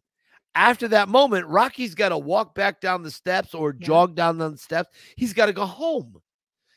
After 0.53 0.87
that 0.89 1.09
moment, 1.09 1.47
Rocky's 1.47 1.95
got 1.95 2.09
to 2.09 2.17
walk 2.17 2.53
back 2.55 2.79
down 2.79 3.01
the 3.03 3.11
steps 3.11 3.53
or 3.53 3.73
Yeah. 3.77 3.87
jog 3.87 4.15
down 4.15 4.37
the 4.37 4.55
steps. 4.57 4.89
He's 5.17 5.33
got 5.33 5.47
to 5.47 5.53
go 5.53 5.65
home. 5.65 6.21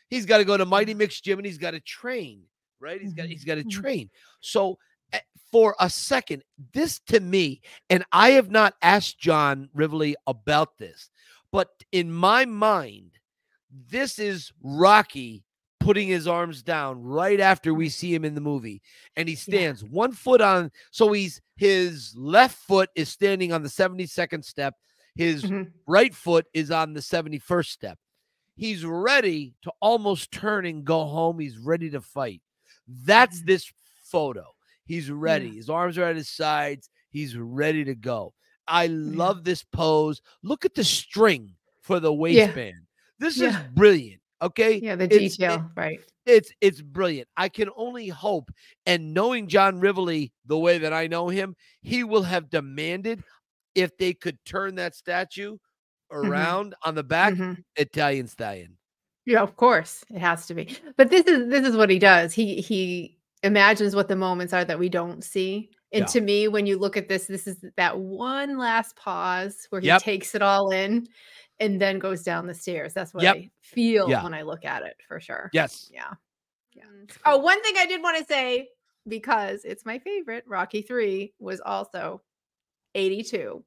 He's 0.09 0.27
got 0.27 0.39
to 0.39 0.45
go 0.45 0.57
to 0.57 0.65
Mighty 0.65 0.95
Mick's 0.95 1.21
Gym 1.21 1.39
and 1.39 1.47
he's 1.47 1.59
got 1.59 1.73
to 1.73 1.81
train, 1.81 2.43
right? 2.81 3.01
He's 3.01 3.13
got 3.13 3.27
Mhm, 3.27 3.33
he's 3.33 3.45
got 3.45 3.57
to 3.57 3.65
mhm. 3.65 3.67
train. 3.67 4.11
So 4.41 4.79
for 5.51 5.75
a 5.81 5.89
second, 5.89 6.43
this 6.73 6.99
to 7.07 7.21
me, 7.21 7.61
and 7.89 8.05
I 8.13 8.31
have 8.31 8.51
not 8.51 8.75
asked 8.83 9.19
John 9.19 9.69
Rivoli 9.75 10.15
about 10.27 10.77
this, 10.79 11.11
but 11.53 11.71
in 11.93 12.13
my 12.13 12.45
mind, 12.45 13.13
this 13.91 14.19
is 14.19 14.53
Rocky 14.63 15.45
putting 15.81 16.09
his 16.09 16.27
arms 16.29 16.63
down 16.63 17.03
right 17.03 17.41
after 17.41 17.73
we 17.73 17.89
see 17.89 18.13
him 18.13 18.25
in 18.25 18.35
the 18.35 18.41
movie 18.41 18.83
and 19.17 19.29
he 19.29 19.35
Yeah. 19.37 19.41
stands 19.41 19.85
one 19.85 20.13
foot 20.13 20.41
on 20.41 20.71
so 20.91 21.13
he's 21.13 21.41
his 21.57 22.15
left 22.17 22.59
foot 22.59 22.91
is 22.95 23.09
standing 23.09 23.53
on 23.53 23.63
the 23.63 23.69
72nd 23.71 24.45
step 24.45 24.75
his 25.15 25.45
Mhm. 25.45 25.73
right 25.87 26.15
foot 26.15 26.47
is 26.53 26.71
on 26.71 26.93
the 26.95 27.01
71st 27.01 27.71
step 27.71 27.99
he's 28.57 28.85
ready 28.85 29.55
to 29.63 29.73
almost 29.81 30.33
turn 30.33 30.67
and 30.67 30.85
go 30.85 31.05
home 31.05 31.39
he's 31.39 31.57
ready 31.59 31.89
to 31.91 32.01
fight 32.01 32.43
that's 32.89 33.41
Mhm. 33.43 33.47
this 33.47 33.73
photo 34.03 34.45
he's 34.89 35.11
ready 35.11 35.51
his 35.57 35.71
arms 35.71 35.97
are 35.99 36.05
at 36.05 36.17
his 36.17 36.29
sides 36.29 36.91
he's 37.11 37.37
ready 37.37 37.85
to 37.85 37.95
go 37.95 38.33
i 38.67 38.87
love 38.89 39.45
this 39.45 39.63
pose 39.63 40.21
look 40.43 40.65
at 40.65 40.75
the 40.75 40.83
string 40.85 41.55
for 41.83 42.01
the 42.01 42.13
waistband 42.13 42.75
this 43.21 43.41
is 43.41 43.55
brilliant 43.75 44.21
okay 44.43 44.79
Yeah, 44.81 44.97
the 44.97 45.05
It's- 45.05 45.21
it- 45.21 45.29
detail, 45.39 45.71
right. 45.77 46.01
it's 46.27 46.53
it's 46.61 46.81
brilliant. 46.83 47.29
I 47.37 47.49
can 47.49 47.71
only 47.77 48.09
hope, 48.09 48.51
and 48.87 49.13
knowing 49.15 49.49
John 49.49 49.81
Rivoli 49.81 50.33
the 50.47 50.59
way 50.59 50.79
that 50.79 50.93
I 50.93 51.07
know 51.09 51.29
him, 51.29 51.57
he 51.83 52.05
will 52.05 52.23
have 52.23 52.49
demanded 52.51 53.25
if 53.75 53.97
they 53.97 54.13
could 54.15 54.39
turn 54.45 54.75
that 54.77 54.95
statue 54.95 55.57
around 56.13 56.75
on 56.85 56.95
the 56.95 57.03
back, 57.03 57.35
Mhm. 57.35 57.65
Italian 57.77 58.29
stallion. 58.29 58.77
Yeah, 59.27 59.41
of 59.43 59.57
course, 59.57 60.05
it 60.11 60.21
has 60.21 60.47
to 60.47 60.55
be. 60.55 60.77
But 60.97 61.11
this 61.11 61.27
is 61.27 61.49
this 61.49 61.67
is 61.67 61.77
what 61.77 61.91
he 61.91 61.99
does. 61.99 62.33
He 62.35 62.61
he 62.61 63.18
imagines 63.43 63.95
what 63.95 64.09
the 64.09 64.17
moments 64.17 64.53
are 64.53 64.65
that 64.65 64.79
we 64.79 64.89
don't 64.89 65.23
see. 65.23 65.71
And 65.93 66.03
Yeah. 66.03 66.07
to 66.07 66.21
me, 66.21 66.49
when 66.49 66.67
you 66.67 66.79
look 66.79 66.97
at 66.97 67.09
this, 67.09 67.27
this 67.27 67.47
is 67.47 67.65
that 67.77 67.99
one 67.99 68.59
last 68.59 68.97
pause 68.97 69.67
where 69.71 69.81
he 69.81 69.87
Yep. 69.87 70.03
takes 70.03 70.35
it 70.35 70.43
all 70.43 70.71
in 70.71 71.09
and 71.61 71.81
then 71.81 71.99
goes 71.99 72.23
down 72.23 72.47
the 72.47 72.55
stairs. 72.55 72.93
That's 72.95 73.15
what 73.15 73.23
Yep. 73.23 73.37
I 73.37 73.51
feel 73.63 74.09
Yeah. 74.11 74.23
when 74.23 74.35
I 74.35 74.43
look 74.43 74.65
at 74.65 74.83
it 74.83 74.97
for 75.07 75.19
sure. 75.21 75.51
Yes. 75.53 75.89
Yeah. 75.93 76.13
Yeah. 76.75 76.85
Mm, 76.85 77.11
oh, 77.25 77.39
one 77.39 77.63
thing 77.63 77.75
I 77.79 77.87
did 77.87 78.03
want 78.03 78.19
to 78.19 78.25
say 78.25 78.69
because 79.07 79.65
it's 79.65 79.85
my 79.87 79.99
favorite, 79.99 80.45
Rocky 80.47 80.83
3 80.83 81.33
was 81.39 81.61
also 81.61 82.23
82. 82.95 83.65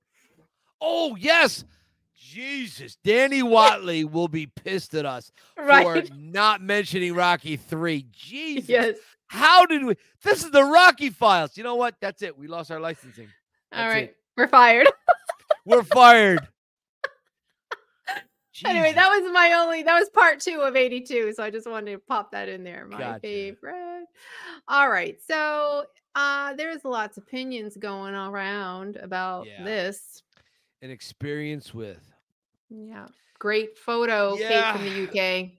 Oh 0.80 1.16
yes. 1.16 1.66
Jesus, 2.16 2.98
Danny 3.04 3.42
Watley 3.44 4.06
will 4.06 4.28
be 4.28 4.46
pissed 4.46 4.94
at 4.94 5.06
us 5.08 5.32
Right. 5.58 6.08
for 6.08 6.14
not 6.14 6.62
mentioning 6.62 7.16
Rocky 7.16 7.58
3. 7.58 8.04
Jesus. 8.12 8.70
yes. 8.70 8.98
How 9.32 9.66
did 9.66 9.86
we? 9.86 9.96
This 10.24 10.44
is 10.44 10.52
the 10.52 10.64
Rocky 10.66 11.10
files. 11.10 11.56
You 11.56 11.64
know 11.64 11.76
what? 11.76 11.96
That's 12.02 12.22
it. 12.22 12.38
We 12.38 12.48
lost 12.48 12.70
our 12.70 12.82
licensing. 12.82 13.30
All 13.72 13.80
That's 13.82 13.94
right. 13.94 14.04
it. 14.10 14.18
We're 14.36 14.50
fired. 14.50 14.88
We're 15.66 15.84
fired. 15.84 16.46
Anyway, 18.64 18.94
that 18.94 19.08
was 19.10 19.32
my 19.34 19.54
only 19.54 19.82
that 19.82 19.98
was 20.00 20.10
part 20.10 20.40
two 20.40 20.60
of 20.62 20.76
82. 20.76 21.34
So 21.36 21.42
I 21.44 21.50
just 21.50 21.68
wanted 21.68 21.94
to 21.94 21.98
pop 21.98 22.32
that 22.34 22.48
in 22.48 22.64
there. 22.64 22.86
My 22.86 22.98
Gotcha. 23.00 23.20
favorite. 23.22 24.06
All 24.68 24.88
right. 24.90 25.18
So 25.28 25.86
uh 26.14 26.54
there's 26.54 26.86
lots 26.86 27.18
of 27.18 27.24
opinions 27.24 27.76
going 27.78 28.14
around 28.14 28.98
about 28.98 29.48
Yeah. 29.48 29.64
this. 29.64 30.22
an 30.84 30.92
experience 30.92 31.74
with. 31.74 32.02
Yeah. 32.70 33.08
Great 33.40 33.80
photo, 33.80 34.36
Kate 34.36 34.72
from 34.74 34.84
the 34.84 35.08
UK. 35.08 35.52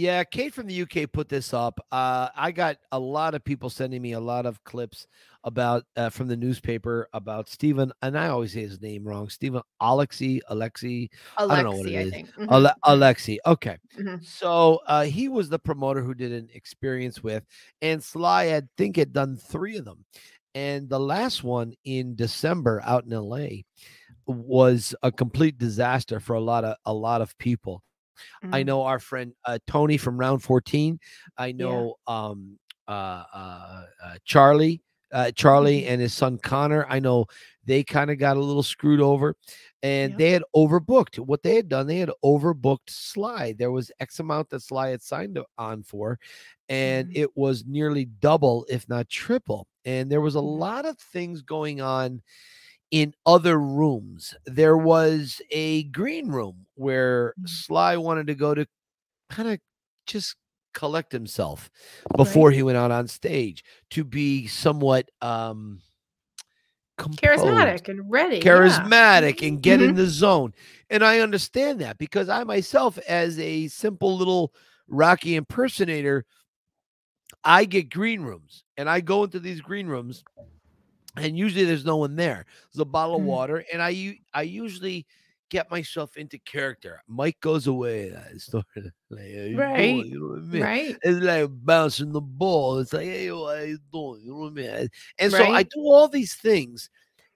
Yeah, 0.00 0.24
Kate 0.24 0.54
from 0.54 0.66
the 0.66 0.80
UK 0.82 1.12
put 1.12 1.28
this 1.28 1.52
up. 1.52 1.78
Uh, 1.92 2.30
I 2.34 2.52
got 2.52 2.78
a 2.90 2.98
lot 2.98 3.34
of 3.34 3.44
people 3.44 3.68
sending 3.68 4.00
me 4.00 4.12
a 4.12 4.20
lot 4.20 4.46
of 4.46 4.64
clips 4.64 5.06
about 5.44 5.84
uh, 5.94 6.08
from 6.08 6.26
the 6.26 6.38
newspaper 6.38 7.06
about 7.12 7.50
Stephen, 7.50 7.92
and 8.00 8.18
I 8.18 8.28
always 8.28 8.54
say 8.54 8.62
his 8.62 8.80
name 8.80 9.06
wrong. 9.06 9.28
Stephen 9.28 9.60
Olexy, 9.82 10.40
Olexy, 10.50 11.10
Olexy, 11.38 11.46
don't 11.48 11.64
know 11.64 11.76
what 11.76 11.86
it 11.86 11.96
I 11.98 12.00
is. 12.00 12.12
Mhm. 12.12 12.50
Ale- 12.50 12.74
Olexy. 12.86 13.36
Okay, 13.44 13.76
Mhm. 13.98 14.24
so 14.24 14.80
uh, 14.86 15.04
he 15.04 15.28
was 15.28 15.50
the 15.50 15.58
promoter 15.58 16.00
who 16.02 16.14
did 16.14 16.32
an 16.32 16.48
experience 16.54 17.22
with, 17.22 17.44
and 17.82 18.02
Sly, 18.02 18.54
I 18.56 18.62
think, 18.78 18.96
had 18.96 19.12
done 19.12 19.36
three 19.36 19.76
of 19.76 19.84
them, 19.84 20.06
and 20.54 20.88
the 20.88 20.98
last 21.00 21.44
one 21.44 21.74
in 21.84 22.14
December 22.16 22.80
out 22.86 23.04
in 23.04 23.12
LA 23.12 23.64
was 24.26 24.94
a 25.02 25.12
complete 25.12 25.58
disaster 25.58 26.20
for 26.20 26.36
a 26.36 26.40
lot 26.40 26.64
of 26.64 26.76
a 26.86 26.94
lot 26.94 27.20
of 27.20 27.36
people. 27.36 27.82
I 28.52 28.62
Mhm. 28.62 28.64
know 28.64 28.82
our 28.82 28.98
friend 28.98 29.32
uh, 29.44 29.58
Tony 29.66 29.96
from 29.96 30.18
Round 30.18 30.42
14. 30.42 30.98
I 31.38 31.52
know 31.52 31.96
um, 32.06 32.58
uh, 32.88 33.24
uh, 33.34 33.84
uh, 34.04 34.14
Charlie, 34.24 34.82
uh, 35.12 35.30
Charlie 35.32 35.84
Mhm. 35.84 35.86
and 35.86 36.00
his 36.00 36.14
son 36.14 36.38
Connor. 36.38 36.86
I 36.88 36.98
know 37.00 37.26
they 37.64 37.82
kind 37.84 38.10
of 38.10 38.18
got 38.18 38.36
a 38.36 38.40
little 38.40 38.62
screwed 38.62 39.00
over, 39.00 39.36
and 39.82 40.16
Yep. 40.16 40.18
they 40.18 40.30
had 40.30 40.42
overbooked. 40.56 41.18
What 41.18 41.42
they 41.42 41.56
had 41.56 41.68
done, 41.68 41.86
they 41.86 41.98
had 41.98 42.10
overbooked 42.24 42.88
Sly. 42.88 43.54
There 43.58 43.70
was 43.70 43.90
X 44.00 44.18
amount 44.20 44.50
that 44.50 44.62
Sly 44.62 44.88
had 44.90 45.02
signed 45.02 45.38
on 45.58 45.82
for, 45.82 46.18
and 46.68 47.08
Mhm. 47.08 47.12
it 47.12 47.36
was 47.36 47.64
nearly 47.66 48.06
double, 48.06 48.66
if 48.68 48.88
not 48.88 49.08
triple. 49.08 49.66
And 49.84 50.10
there 50.10 50.20
was 50.20 50.34
a 50.34 50.40
Mhm. 50.40 50.40
lot 50.40 50.86
of 50.86 50.98
things 50.98 51.42
going 51.42 51.80
on 51.80 52.22
in 52.90 53.14
other 53.26 53.58
rooms. 53.58 54.34
There 54.46 54.76
was 54.76 55.40
a 55.50 55.84
green 55.84 56.28
room 56.28 56.66
where 56.74 57.34
Mhm. 57.40 57.48
Sly 57.48 57.96
wanted 57.96 58.26
to 58.28 58.34
go 58.34 58.54
to 58.54 58.66
kind 59.28 59.48
of 59.48 59.60
just 60.06 60.36
collect 60.74 61.12
himself 61.12 61.70
before 62.16 62.50
he 62.50 62.62
went 62.62 62.78
out 62.78 62.90
on 62.90 63.08
stage 63.08 63.64
to 63.90 64.04
be 64.04 64.46
somewhat 64.46 65.08
um 65.20 65.80
composed, 66.98 67.44
charismatic 67.44 67.88
and 67.88 68.10
ready. 68.10 68.36
yeah. 68.36 68.42
charismatic 68.42 69.46
and 69.46 69.62
get 69.62 69.80
in 69.80 69.92
Mhm. 69.92 69.96
the 69.96 70.06
zone. 70.06 70.54
And 70.90 71.02
I 71.04 71.20
understand 71.20 71.80
that 71.80 71.98
because 71.98 72.28
I 72.28 72.44
myself 72.44 72.98
as 73.08 73.38
a 73.38 73.68
simple 73.68 74.16
little 74.16 74.52
Rocky 74.88 75.36
impersonator 75.36 76.24
I 77.44 77.64
get 77.64 77.90
green 77.90 78.22
rooms 78.22 78.64
and 78.76 78.90
I 78.90 79.00
go 79.00 79.24
into 79.24 79.38
these 79.38 79.60
green 79.60 79.86
rooms 79.86 80.24
and 81.16 81.36
usually 81.38 81.64
there's 81.64 81.84
no 81.84 81.96
one 81.96 82.16
there. 82.16 82.46
There's 82.72 82.80
a 82.80 82.84
bottle 82.84 83.16
of 83.16 83.22
Mhm. 83.22 83.24
water, 83.24 83.64
and 83.72 83.82
I 83.82 84.20
I 84.34 84.42
usually 84.42 85.06
get 85.50 85.70
myself 85.70 86.16
into 86.16 86.38
character. 86.38 87.02
Mike 87.08 87.40
goes 87.40 87.66
away. 87.66 88.14
I 88.14 88.34
start 88.38 88.66
like, 89.10 89.24
you 89.28 89.62
Right, 89.62 89.68
doing?" 89.74 90.08
You 90.10 90.20
know 90.20 90.28
what 90.34 90.38
I 90.38 90.46
mean? 90.46 90.68
Right. 90.68 91.00
It's 91.02 91.20
like 91.20 91.48
bouncing 91.64 92.12
the 92.12 92.20
ball. 92.20 92.78
It's 92.78 92.92
like, 92.92 93.04
hey, 93.06 93.32
what 93.32 93.58
are 93.58 93.66
you 93.66 93.78
doing? 93.92 94.22
You 94.24 94.30
know 94.32 94.38
what 94.38 94.48
I 94.48 94.78
mean? 94.78 94.88
And 95.18 95.32
so 95.32 95.50
I 95.50 95.62
do 95.64 95.80
all 95.80 96.08
these 96.08 96.34
things, 96.34 96.88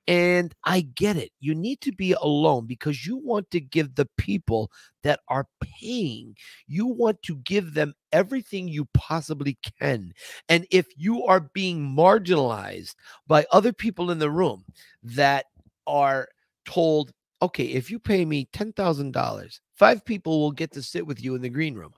and 0.07 0.55
I 0.65 0.83
get 0.83 1.17
it. 1.17 1.31
You 1.41 1.55
need 1.55 1.81
to 1.83 1.93
be 1.93 2.13
alone 2.13 2.67
because 2.67 3.07
you 3.07 3.17
want 3.17 3.51
to 3.53 3.61
give 3.61 3.95
the 3.95 4.09
people 4.19 4.71
that 5.03 5.21
are 5.29 5.47
paying, 5.61 6.37
you 6.67 6.87
want 6.87 7.23
to 7.23 7.37
give 7.37 7.75
them 7.75 7.95
everything 8.13 8.69
you 8.69 8.87
possibly 8.95 9.59
can. 9.81 10.13
And 10.49 10.67
if 10.71 10.87
you 10.97 11.25
are 11.25 11.41
being 11.53 11.81
marginalized 11.81 12.95
by 13.27 13.47
other 13.51 13.73
people 13.73 14.11
in 14.11 14.19
the 14.19 14.31
room 14.31 14.65
that 15.03 15.47
are 15.87 16.29
told, 16.65 17.13
okay, 17.43 17.65
if 17.65 17.91
you 17.91 17.99
pay 17.99 18.25
me 18.25 18.49
$10,000, 18.53 19.61
five 19.75 20.05
people 20.05 20.41
will 20.41 20.53
get 20.53 20.73
to 20.73 20.83
sit 20.83 21.07
with 21.07 21.23
you 21.23 21.35
in 21.35 21.43
the 21.43 21.49
green 21.49 21.75
room. 21.75 21.93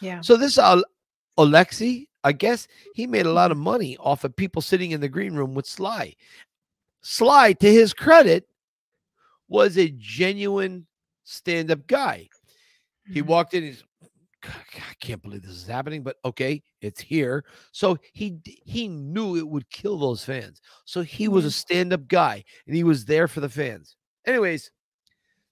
Yeah. 0.00 0.20
So 0.20 0.36
this 0.36 0.58
uh, 0.58 0.82
Olexy, 1.38 2.08
I 2.24 2.32
guess 2.32 2.68
he 2.94 3.06
made 3.06 3.26
a 3.26 3.32
lot 3.32 3.50
of 3.50 3.58
money 3.58 3.96
off 3.98 4.24
of 4.24 4.34
people 4.34 4.62
sitting 4.62 4.92
in 4.92 5.00
the 5.00 5.08
green 5.08 5.34
room 5.34 5.54
with 5.54 5.66
Sly. 5.66 6.14
Sly, 7.02 7.52
to 7.54 7.70
his 7.70 7.92
credit, 7.92 8.46
was 9.48 9.76
a 9.76 9.92
genuine 9.96 10.86
stand-up 11.24 11.86
guy. 11.86 12.28
He 13.12 13.20
Mhm. 13.22 13.26
walked 13.26 13.54
in. 13.54 13.64
He's, 13.64 13.84
I 14.44 14.94
can't 15.00 15.22
believe 15.22 15.42
this 15.42 15.52
is 15.52 15.66
happening, 15.66 16.02
but 16.02 16.16
okay, 16.24 16.62
it's 16.80 17.00
here. 17.00 17.44
So 17.72 17.96
he 18.12 18.40
he 18.64 18.88
knew 18.88 19.36
it 19.36 19.46
would 19.48 19.68
kill 19.70 19.98
those 19.98 20.24
fans. 20.24 20.60
So 20.84 21.02
he 21.02 21.28
was 21.28 21.44
a 21.44 21.50
stand-up 21.50 22.08
guy, 22.08 22.44
and 22.66 22.74
he 22.74 22.82
was 22.84 23.04
there 23.04 23.28
for 23.28 23.40
the 23.40 23.48
fans. 23.48 23.96
Anyways, 24.26 24.70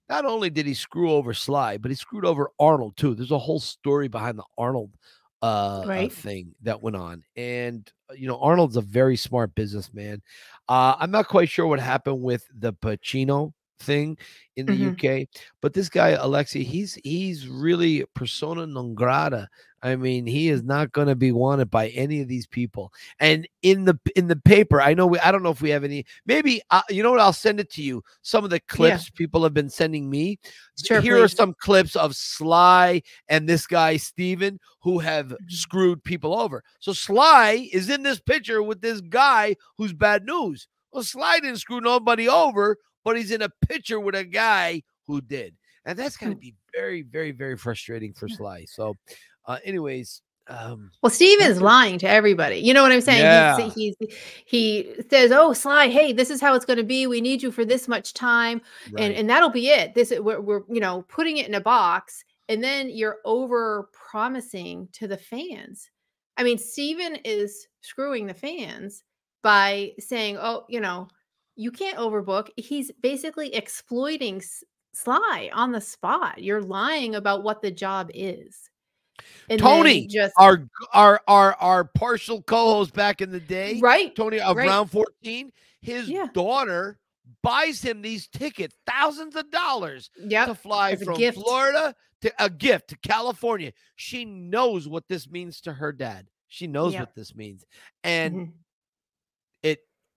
not 0.09 0.25
only 0.25 0.50
did 0.50 0.66
he 0.66 0.75
screw 0.75 1.12
over 1.12 1.35
Sly, 1.35 1.76
but 1.78 1.90
he 1.90 1.95
screwed 1.95 2.25
over 2.25 2.50
Arnold 2.59 2.97
too. 2.97 3.14
There's 3.14 3.30
a 3.30 3.38
whole 3.38 3.61
story 3.61 4.09
behind 4.09 4.38
the 4.38 4.45
Arnold 4.59 4.97
uh, 5.42 5.83
uh, 5.87 6.09
thing 6.09 6.54
that 6.62 6.83
went 6.83 6.97
on, 6.97 7.23
and 7.37 7.88
uh, 7.88 8.00
you 8.17 8.26
know 8.26 8.38
Arnold's 8.40 8.76
a 8.76 8.83
very 8.83 9.17
smart 9.17 9.55
businessman. 9.55 10.23
Uh, 10.69 10.97
I'm 10.99 11.11
not 11.11 11.29
quite 11.29 11.49
sure 11.49 11.67
what 11.67 11.81
happened 11.81 12.23
with 12.23 12.45
the 12.57 12.73
Pacino 12.73 13.52
thing 13.80 14.16
in 14.56 14.66
the 14.66 14.76
Mhm. 14.76 14.92
UK, 14.92 15.28
but 15.60 15.72
this 15.72 15.88
guy 15.88 16.14
Olexy, 16.16 16.62
he's 16.64 16.94
he's 17.04 17.49
really 17.49 18.04
persona 18.14 18.66
non 18.66 18.94
grata. 18.94 19.49
I 19.82 19.96
mean, 19.96 20.26
he 20.26 20.50
is 20.50 20.62
not 20.62 20.92
going 20.92 21.08
to 21.08 21.14
be 21.16 21.32
wanted 21.32 21.70
by 21.70 21.88
any 21.88 22.20
of 22.20 22.28
these 22.28 22.46
people. 22.46 22.92
And 23.18 23.49
in 23.62 23.87
the 23.87 23.99
in 24.14 24.28
the 24.28 24.37
paper, 24.37 24.80
I 24.82 24.92
know 24.92 25.06
we 25.06 25.18
I 25.20 25.32
don't 25.32 25.42
know 25.42 25.50
if 25.50 25.62
we 25.62 25.70
have 25.70 25.84
any. 25.84 26.04
Maybe 26.26 26.60
uh, 26.70 26.82
you 26.90 27.02
know 27.02 27.10
what? 27.12 27.20
I'll 27.20 27.32
send 27.32 27.60
it 27.60 27.70
to 27.72 27.82
you. 27.82 28.02
Some 28.22 28.44
of 28.44 28.50
the 28.50 28.60
clips 28.60 29.08
people 29.10 29.42
have 29.42 29.54
been 29.54 29.70
sending 29.70 30.10
me. 30.10 30.38
Sure, 30.84 31.00
Here 31.00 31.22
are 31.22 31.28
some 31.28 31.54
clips 31.60 31.96
of 31.96 32.14
Sly 32.14 33.00
and 33.28 33.49
this 33.49 33.66
guy 33.66 33.96
Steven 33.96 34.60
who 34.80 34.99
have 34.99 35.28
Mhm. 35.28 35.50
screwed 35.50 36.04
people 36.04 36.38
over. 36.38 36.62
So 36.80 36.92
Sly 36.92 37.68
is 37.72 37.88
in 37.88 38.02
this 38.02 38.20
picture 38.20 38.62
with 38.62 38.82
this 38.82 39.00
guy 39.00 39.56
who's 39.78 39.92
bad 39.94 40.25
news. 40.26 40.68
Well, 40.92 41.04
Sly 41.04 41.40
didn't 41.40 41.58
screw 41.58 41.80
nobody 41.80 42.28
over, 42.28 42.76
but 43.04 43.16
he's 43.16 43.30
in 43.30 43.42
a 43.42 43.49
picture 43.69 44.00
with 44.00 44.14
a 44.14 44.25
guy 44.25 44.83
who 45.07 45.21
did. 45.21 45.54
And 45.87 45.99
that's 45.99 46.16
going 46.16 46.33
to 46.33 46.37
Mm. 46.37 46.40
be 46.42 46.54
very, 46.75 47.02
very, 47.02 47.33
very 47.33 47.57
frustrating 47.57 48.12
for 48.12 48.28
Sly. 48.28 48.64
So, 48.66 48.97
uh, 49.47 49.59
anyways, 49.64 50.21
um, 50.47 50.90
Well, 51.02 51.10
Steven's 51.10 51.49
That's 51.49 51.60
a- 51.60 51.65
lying 51.65 51.99
to 52.00 52.08
everybody. 52.08 52.56
You 52.58 52.75
know 52.75 52.82
what 52.82 52.93
I'm 52.93 53.00
saying? 53.00 53.21
Yeah. 53.23 53.56
He's, 53.71 53.95
he's 53.99 54.15
he 54.45 54.95
says, 55.08 55.30
"Oh, 55.32 55.52
Sly, 55.52 55.89
hey, 55.89 56.13
this 56.13 56.28
is 56.28 56.41
how 56.41 56.54
it's 56.54 56.65
going 56.65 56.76
to 56.78 56.82
be. 56.84 57.06
We 57.06 57.21
need 57.21 57.43
you 57.43 57.50
for 57.52 57.65
this 57.65 57.86
much 57.89 58.13
time, 58.15 58.60
and 58.86 58.95
right. 58.97 59.17
and 59.17 59.30
that'll 59.30 59.50
be 59.50 59.69
it. 59.69 59.95
This 59.95 60.10
is 60.10 60.21
we're, 60.21 60.41
we're 60.41 60.63
you 60.69 60.80
know 60.80 61.02
putting 61.08 61.36
it 61.39 61.47
in 61.49 61.54
a 61.54 61.60
box, 61.60 62.25
and 62.49 62.63
then 62.63 62.89
you're 62.91 63.19
over 63.25 63.89
promising 63.93 64.89
to 64.93 65.06
the 65.06 65.17
fans. 65.17 65.89
I 66.36 66.43
mean, 66.43 66.58
Steven 66.58 67.17
is 67.25 67.69
screwing 67.80 68.26
the 68.26 68.34
fans 68.34 69.04
by 69.43 69.93
saying, 70.00 70.36
"Oh, 70.36 70.65
you 70.69 70.80
know, 70.80 71.06
you 71.56 71.71
can't 71.71 71.99
overbook." 71.99 72.49
He's 72.56 72.91
basically 73.00 73.54
exploiting 73.54 74.43
Sly 74.93 75.50
on 75.52 75.73
the 75.73 75.80
spot. 75.80 76.43
You're 76.43 76.63
lying 76.63 77.15
about 77.15 77.43
what 77.43 77.63
the 77.63 77.71
job 77.71 78.10
is. 78.15 78.69
And 79.49 79.60
Tony, 79.60 80.06
just 80.06 80.32
our 80.39 80.67
our 80.95 81.21
our 81.28 81.54
our 81.56 81.84
partial 81.84 82.43
co-host 82.43 82.95
back 82.95 83.21
in 83.21 83.30
the 83.30 83.41
day, 83.41 83.78
right 83.80 84.15
Tony 84.17 84.41
of 84.41 84.56
right. 84.56 84.67
round 84.69 84.91
14, 84.91 85.52
his 85.82 86.08
Yeah. 86.08 86.28
daughter 86.32 86.99
buys 87.43 87.82
him 87.82 88.02
these 88.02 88.28
tickets, 88.28 88.76
thousands 88.86 89.36
of 89.36 89.50
dollars 89.50 90.10
to 90.17 90.54
fly 90.54 90.93
as 90.93 91.02
from. 91.02 91.17
Florida 91.32 91.95
to 92.23 92.32
a 92.43 92.50
gift 92.50 92.89
to 92.89 92.99
California. 92.99 93.73
She 93.97 94.25
knows 94.25 94.89
what 94.89 95.06
this 95.08 95.28
means 95.28 95.60
to 95.63 95.73
her 95.73 95.93
dad. 95.93 96.26
She 96.49 96.67
knows 96.67 96.95
Yep. 96.95 97.00
what 97.00 97.15
this 97.15 97.34
means. 97.34 97.65
And 98.02 98.34
Mhm. 98.34 98.52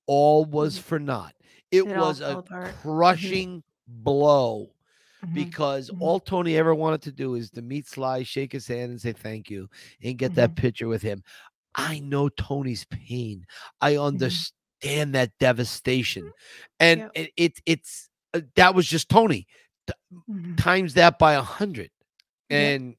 All 0.08 0.46
was 0.46 0.78
Mhm. 0.78 0.82
for 0.84 1.00
naught. 1.00 1.36
It, 1.72 1.84
It 1.84 1.96
was 1.98 2.22
a 2.22 2.38
apart. 2.38 2.66
Mhm. 2.76 2.82
crushing 2.82 3.64
blow 3.88 4.74
Mhm. 5.26 5.34
because 5.34 5.90
Mhm. 5.90 6.02
all 6.02 6.20
Tony 6.20 6.56
ever 6.58 6.76
wanted 6.76 7.02
to 7.04 7.12
do 7.12 7.36
is 7.36 7.50
to 7.52 7.62
meet 7.62 7.88
Sly, 7.88 8.24
shake 8.24 8.52
his 8.54 8.68
hand, 8.68 8.92
and 8.92 9.02
say 9.02 9.14
thank 9.14 9.50
you, 9.50 9.70
and 10.04 10.18
get 10.18 10.36
that 10.36 10.56
picture 10.56 10.88
with 10.88 11.02
him. 11.02 11.24
I 11.76 12.00
know 12.00 12.30
Tony's 12.30 12.86
pain. 12.86 13.46
I 13.82 13.98
understand 13.98 15.16
that 15.16 15.32
devastation, 15.40 16.32
and 16.80 17.02
Yep. 17.02 17.12
it, 17.16 17.32
it 17.38 17.62
it's 17.66 18.10
uh, 18.36 18.42
that 18.56 18.76
was 18.76 18.88
just 18.88 19.10
Tony 19.10 19.48
Mhm. 20.30 20.58
times 20.58 20.94
that 20.96 21.18
by 21.20 21.34
a 21.34 21.42
hundred, 21.42 21.92
Yep. 22.50 22.80
and 22.80 22.96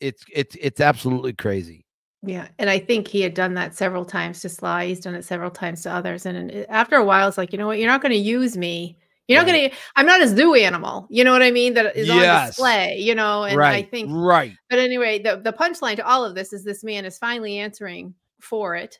it's 0.00 0.24
it's 0.32 0.56
it's 0.60 0.80
absolutely 0.80 1.32
crazy. 1.34 1.85
Yeah, 2.22 2.48
and 2.58 2.68
I 2.70 2.78
think 2.78 3.06
he 3.08 3.20
had 3.20 3.34
done 3.34 3.54
that 3.54 3.74
several 3.74 4.04
times 4.04 4.40
to 4.40 4.48
Sly. 4.48 4.86
He's 4.86 5.00
done 5.00 5.14
it 5.14 5.24
several 5.24 5.50
times 5.50 5.82
to 5.82 5.92
others, 5.92 6.26
and, 6.26 6.50
it- 6.50 6.66
after 6.68 6.96
a 6.96 7.04
while, 7.04 7.28
it's 7.28 7.38
like, 7.38 7.52
you 7.52 7.58
know 7.58 7.66
what? 7.66 7.78
You're 7.78 7.90
not 7.90 8.00
going 8.02 8.12
to 8.12 8.18
use 8.18 8.56
me. 8.56 8.98
You're 9.28 9.40
not 9.40 9.46
Right. 9.50 9.58
going 9.58 9.70
to. 9.70 9.76
I'm 9.96 10.06
not 10.06 10.22
a 10.22 10.28
zoo 10.28 10.54
animal. 10.54 11.06
You 11.10 11.24
know 11.24 11.32
what 11.32 11.42
I 11.42 11.50
mean? 11.50 11.74
That 11.74 11.96
is 11.96 12.08
on 12.10 12.22
display. 12.46 12.98
You 12.98 13.14
know, 13.14 13.42
and 13.44 13.60
I 13.62 13.82
think. 13.82 14.08
right. 14.12 14.52
But 14.70 14.78
anyway, 14.78 15.18
the 15.20 15.36
the 15.36 15.52
punchline 15.52 15.96
to 15.96 16.06
all 16.06 16.24
of 16.24 16.34
this 16.34 16.52
is 16.52 16.62
this 16.64 16.82
man 16.84 17.04
is 17.04 17.18
finally 17.18 17.58
answering 17.58 18.14
for 18.40 18.76
it, 18.76 18.98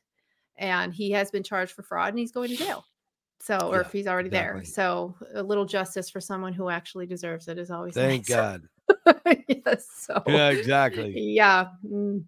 and 0.57 0.93
he 0.93 1.11
has 1.13 1.31
been 1.31 1.43
charged 1.45 1.73
for 1.73 1.83
fraud, 1.85 2.09
and 2.11 2.19
he's 2.19 2.33
going 2.33 2.51
to 2.51 2.57
jail. 2.57 2.85
So, 3.41 3.57
or 3.59 3.77
Yeah, 3.77 3.81
if 3.83 3.93
he's 3.93 4.07
already 4.09 4.29
there, 4.31 4.63
so 4.65 5.15
a 5.35 5.43
little 5.43 5.65
justice 5.65 6.11
for 6.11 6.21
someone 6.21 6.53
who 6.53 6.71
actually 6.71 7.07
deserves 7.07 7.47
it 7.49 7.59
is 7.59 7.71
always 7.71 7.95
Thank 7.95 8.29
nice. 8.29 8.37
God. 8.37 8.63
yes. 9.49 9.87
So 9.97 10.23
Yeah, 10.27 10.49
exactly. 10.51 11.13
yeah. 11.17 11.67
mm. 11.85 12.25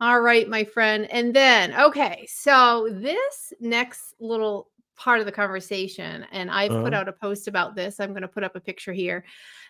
All 0.00 0.20
right, 0.20 0.48
my 0.48 0.64
friend. 0.64 1.10
And 1.10 1.34
then, 1.34 1.74
okay, 1.78 2.26
so 2.30 2.88
this 2.90 3.52
next 3.60 4.14
little 4.20 4.70
part 4.96 5.20
of 5.20 5.26
the 5.26 5.32
conversation, 5.32 6.26
and 6.30 6.50
I've 6.50 6.70
put 6.70 6.92
Uh-huh. 6.92 6.96
out 6.96 7.08
a 7.08 7.12
post 7.12 7.48
about 7.48 7.74
this. 7.74 8.00
I'm 8.00 8.10
going 8.10 8.22
to 8.22 8.28
put 8.28 8.44
up 8.44 8.56
a 8.56 8.60
picture 8.60 8.92
here. 8.92 9.24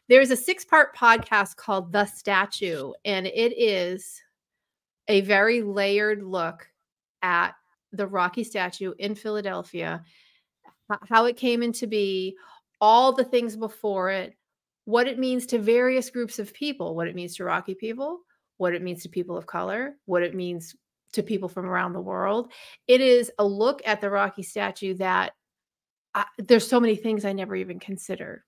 There's 0.08 0.30
a 0.30 0.36
six 0.36 0.64
part 0.64 0.96
podcast 0.96 1.56
called 1.56 1.92
The 1.92 2.04
Statue, 2.06 2.92
and 3.04 3.26
it 3.26 3.56
is 3.56 4.20
a 5.08 5.20
very 5.20 5.62
layered 5.62 6.22
look 6.22 6.68
at 7.22 7.54
the 7.92 8.06
Rocky 8.06 8.44
statue 8.44 8.92
in 8.98 9.14
Philadelphia, 9.14 10.04
how 11.08 11.26
it 11.26 11.36
came 11.36 11.62
into 11.62 11.86
be, 11.86 12.36
all 12.80 13.12
the 13.12 13.24
things 13.24 13.56
before 13.56 14.10
it, 14.10 14.36
what 14.84 15.06
it 15.06 15.18
means 15.18 15.46
to 15.46 15.58
various 15.58 16.10
groups 16.10 16.38
of 16.38 16.54
people, 16.54 16.96
what 16.96 17.06
it 17.06 17.14
means 17.14 17.36
to 17.36 17.44
Rocky 17.44 17.74
people, 17.74 18.20
what 18.60 18.74
it 18.74 18.82
means 18.82 19.02
to 19.02 19.08
people 19.08 19.38
of 19.38 19.46
color, 19.46 19.96
what 20.04 20.22
it 20.22 20.34
means 20.34 20.76
to 21.14 21.22
people 21.22 21.48
from 21.48 21.64
around 21.64 21.94
the 21.94 22.00
world. 22.00 22.52
It 22.86 23.00
is 23.00 23.32
a 23.38 23.44
look 23.44 23.80
at 23.86 24.02
the 24.02 24.10
Rocky 24.10 24.42
statue 24.42 24.94
that 24.94 25.32
I, 26.14 26.26
there's 26.38 26.68
so 26.68 26.78
many 26.78 26.94
things 26.94 27.24
I 27.24 27.32
never 27.32 27.56
even 27.56 27.80
considered. 27.80 28.42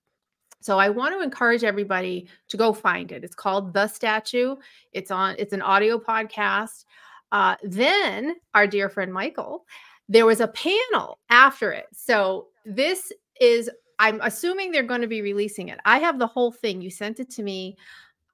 So 0.61 0.77
I 0.77 0.89
want 0.89 1.15
to 1.15 1.23
encourage 1.23 1.63
everybody 1.63 2.27
to 2.49 2.57
go 2.57 2.73
find 2.73 3.11
it. 3.11 3.23
It's 3.23 3.35
called 3.35 3.73
The 3.73 3.87
Statue. 3.87 4.55
It's 4.91 5.09
on 5.09 5.35
it's 5.39 5.51
an 5.51 5.63
audio 5.63 5.97
podcast. 5.97 6.85
Uh, 7.31 7.55
then 7.63 8.35
our 8.53 8.67
dear 8.67 8.89
friend 8.89 9.11
Michael, 9.11 9.65
there 10.07 10.27
was 10.27 10.41
a 10.41 10.47
panel 10.47 11.17
after 11.29 11.71
it. 11.71 11.87
So 11.91 12.47
this 12.65 13.11
is 13.41 13.69
I'm 13.97 14.21
assuming 14.21 14.71
they're 14.71 14.83
going 14.83 15.01
to 15.01 15.07
be 15.07 15.23
releasing 15.23 15.69
it. 15.69 15.79
I 15.85 15.97
have 15.97 16.19
the 16.19 16.27
whole 16.27 16.51
thing. 16.51 16.81
You 16.81 16.91
sent 16.91 17.19
it 17.19 17.31
to 17.31 17.43
me. 17.43 17.77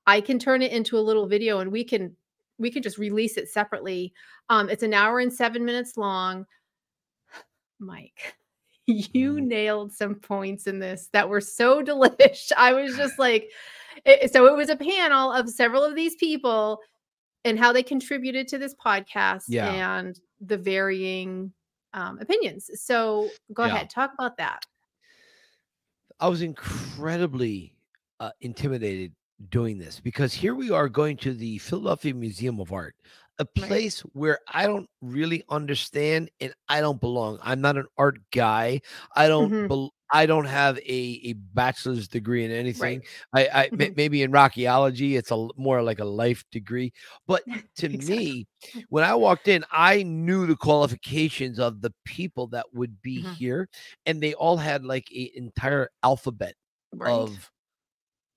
I 0.10 0.22
can 0.22 0.40
turn 0.40 0.64
it 0.64 0.72
into 0.72 0.98
a 0.98 1.00
little 1.10 1.28
video 1.28 1.60
and 1.60 1.72
we 1.72 1.84
can 1.84 2.16
we 2.58 2.72
can 2.72 2.82
just 2.82 2.98
release 2.98 3.38
it 3.38 3.48
separately. 3.48 4.12
Um, 4.50 4.70
it's 4.70 4.82
an 4.84 4.94
hour 4.94 5.20
and 5.20 5.32
seven 5.32 5.64
minutes 5.64 5.96
long. 5.98 6.46
Mike, 7.80 8.36
you 8.88 9.34
Mhm. 9.36 9.44
nailed 9.48 9.94
some 9.94 10.16
points 10.16 10.66
in 10.66 10.80
this 10.80 11.10
that 11.14 11.30
were 11.30 11.40
so 11.42 11.82
delish. 11.90 12.52
I 12.58 12.74
was 12.74 12.96
just 12.98 13.20
like, 13.28 13.52
it- 14.04 14.34
so 14.34 14.48
it 14.48 14.58
was 14.58 14.70
a 14.70 14.76
panel 14.76 15.32
of 15.32 15.48
several 15.50 15.84
of 15.84 15.94
these 15.96 16.16
people 16.16 16.80
and 17.46 17.58
how 17.60 17.72
they 17.72 17.84
contributed 17.84 18.48
to 18.48 18.58
this 18.58 18.74
podcast 18.76 19.44
Yeah. 19.48 19.72
and 20.00 20.20
the 20.42 20.58
varying 20.58 21.54
um, 21.94 22.18
opinions. 22.20 22.70
So 22.84 23.30
go 23.54 23.66
Yeah. 23.66 23.76
ahead, 23.76 23.90
talk 23.92 24.12
about 24.18 24.38
that. 24.38 24.66
I 26.20 26.28
was 26.28 26.42
incredibly 26.42 27.76
uh, 28.20 28.32
intimidated 28.42 29.14
doing 29.50 29.78
this 29.78 30.00
because 30.00 30.34
here 30.34 30.54
we 30.56 30.70
are 30.72 30.90
going 30.90 31.16
to 31.18 31.34
the 31.34 31.58
Philadelphia 31.60 32.14
Museum 32.14 32.60
of 32.60 32.74
Art, 32.74 32.96
a 33.40 33.46
Right. 33.58 33.68
place 33.68 34.02
where 34.14 34.40
I 34.52 34.66
don't 34.66 34.90
really 35.02 35.44
understand 35.50 36.30
and 36.42 36.54
I 36.68 36.82
don't 36.82 37.00
belong. 37.00 37.40
I'm 37.42 37.62
not 37.62 37.78
an 37.78 37.86
art 37.98 38.20
guy. 38.32 38.82
I 39.16 39.28
don't. 39.28 39.52
Mhm. 39.52 39.68
bel 39.70 39.94
I 40.12 40.26
don't 40.26 40.46
have 40.46 40.78
a, 40.80 41.22
a 41.24 41.34
bachelor's 41.54 42.08
degree 42.08 42.44
in 42.44 42.50
anything. 42.50 43.04
Right. 43.32 43.48
I, 43.54 43.62
I 43.66 43.70
may- 43.72 43.92
Mhm. 43.92 43.96
maybe 43.96 44.24
in 44.24 44.36
archaeology, 44.36 45.16
it's 45.18 45.30
a 45.30 45.48
more 45.56 45.84
like 45.84 46.00
a 46.00 46.04
life 46.06 46.44
degree. 46.52 46.92
But 47.28 47.44
to 47.78 47.86
Exactly. 47.94 48.48
me, 48.74 48.84
when 48.90 49.04
I 49.04 49.14
walked 49.14 49.48
in, 49.48 49.64
I 49.72 50.02
knew 50.02 50.48
the 50.48 50.56
qualifications 50.56 51.60
of 51.60 51.82
the 51.82 51.94
people 52.06 52.48
that 52.48 52.66
would 52.74 53.00
be 53.04 53.22
Mhm. 53.24 53.34
here, 53.36 53.70
and 54.08 54.20
they 54.20 54.34
all 54.34 54.58
had 54.58 54.84
like 54.84 55.08
an 55.12 55.28
entire 55.36 55.92
alphabet 56.04 56.56
Right. 56.92 57.12
of 57.14 57.52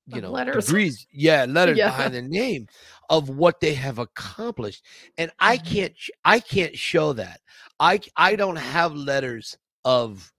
you 0.07 0.21
know 0.21 0.33
letters. 0.33 0.67
degrees 0.67 1.07
yeah 1.13 1.45
letters 1.49 1.79
Yeah. 1.79 1.89
behind 1.91 2.15
their 2.15 2.23
name 2.23 2.67
of 3.11 3.29
what 3.29 3.61
they 3.61 3.75
have 3.75 3.99
accomplished 3.99 4.85
and 5.19 5.31
i 5.39 5.57
Mhm. 5.59 5.65
can't 5.67 5.95
i 6.25 6.41
can't 6.41 6.77
show 6.77 7.13
that 7.13 7.41
i 7.79 8.01
i 8.17 8.35
don't 8.35 8.57
have 8.57 8.95
letters 8.95 9.57
of 9.85 10.33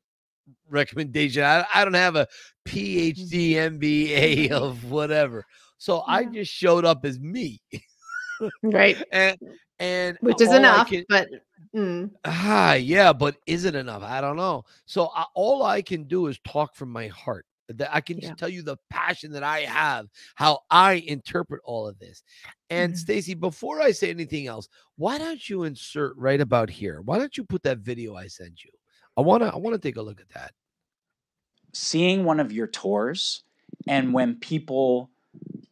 recommendation 0.69 1.43
i, 1.43 1.65
I 1.73 1.86
don't 1.86 1.93
have 1.93 2.15
a 2.15 2.28
phd 2.67 3.32
mba 3.32 4.52
of 4.52 4.84
whatever 4.91 5.45
so 5.78 6.04
i 6.08 6.26
just 6.26 6.52
showed 6.52 6.84
up 6.86 7.06
as 7.06 7.19
me 7.19 7.62
Right. 8.63 8.97
and 9.12 9.38
and 9.80 10.17
Which 10.21 10.41
is 10.41 10.54
enough, 10.54 10.88
can- 10.89 11.06
but 11.10 11.30
mm, 11.76 12.10
Ah, 12.26 12.73
yeah, 12.73 13.12
but 13.13 13.36
is 13.45 13.65
it 13.65 13.76
enough? 13.76 14.02
I 14.04 14.21
don't 14.21 14.38
know. 14.38 14.63
So 14.86 15.10
I, 15.15 15.26
all 15.36 15.63
I 15.63 15.82
can 15.82 16.04
do 16.06 16.28
is 16.28 16.39
talk 16.47 16.73
from 16.76 16.89
my 16.89 17.08
heart. 17.08 17.45
That 17.77 17.93
I 17.95 18.01
can 18.01 18.17
just 18.19 18.31
Yeah. 18.31 18.36
tell 18.36 18.49
you 18.49 18.62
the 18.63 18.77
passion 18.89 19.31
that 19.33 19.43
I 19.43 19.62
have, 19.62 20.07
how 20.36 20.59
I 20.69 20.93
interpret 21.07 21.62
all 21.65 21.88
of 21.88 21.99
this. 21.99 22.23
And 22.69 22.93
Mhm. 22.93 22.97
Stacy, 22.97 23.33
before 23.33 23.81
I 23.81 23.91
say 23.91 24.09
anything 24.09 24.47
else, 24.47 24.67
why 24.95 25.17
don't 25.17 25.47
you 25.49 25.63
insert 25.63 26.15
right 26.17 26.41
about 26.41 26.69
here? 26.69 27.01
Why 27.01 27.17
don't 27.17 27.36
you 27.38 27.43
put 27.43 27.63
that 27.63 27.79
video 27.79 28.15
I 28.15 28.27
sent 28.27 28.63
you? 28.63 28.71
I 29.17 29.21
wanna 29.21 29.45
I 29.47 29.57
wanna 29.57 29.77
take 29.77 29.97
a 29.97 30.01
look 30.01 30.19
at 30.21 30.29
that. 30.29 30.53
seeing 31.73 32.23
one 32.23 32.39
of 32.39 32.51
your 32.51 32.67
tours 32.67 33.43
and 33.88 34.13
when 34.13 34.36
people 34.36 35.09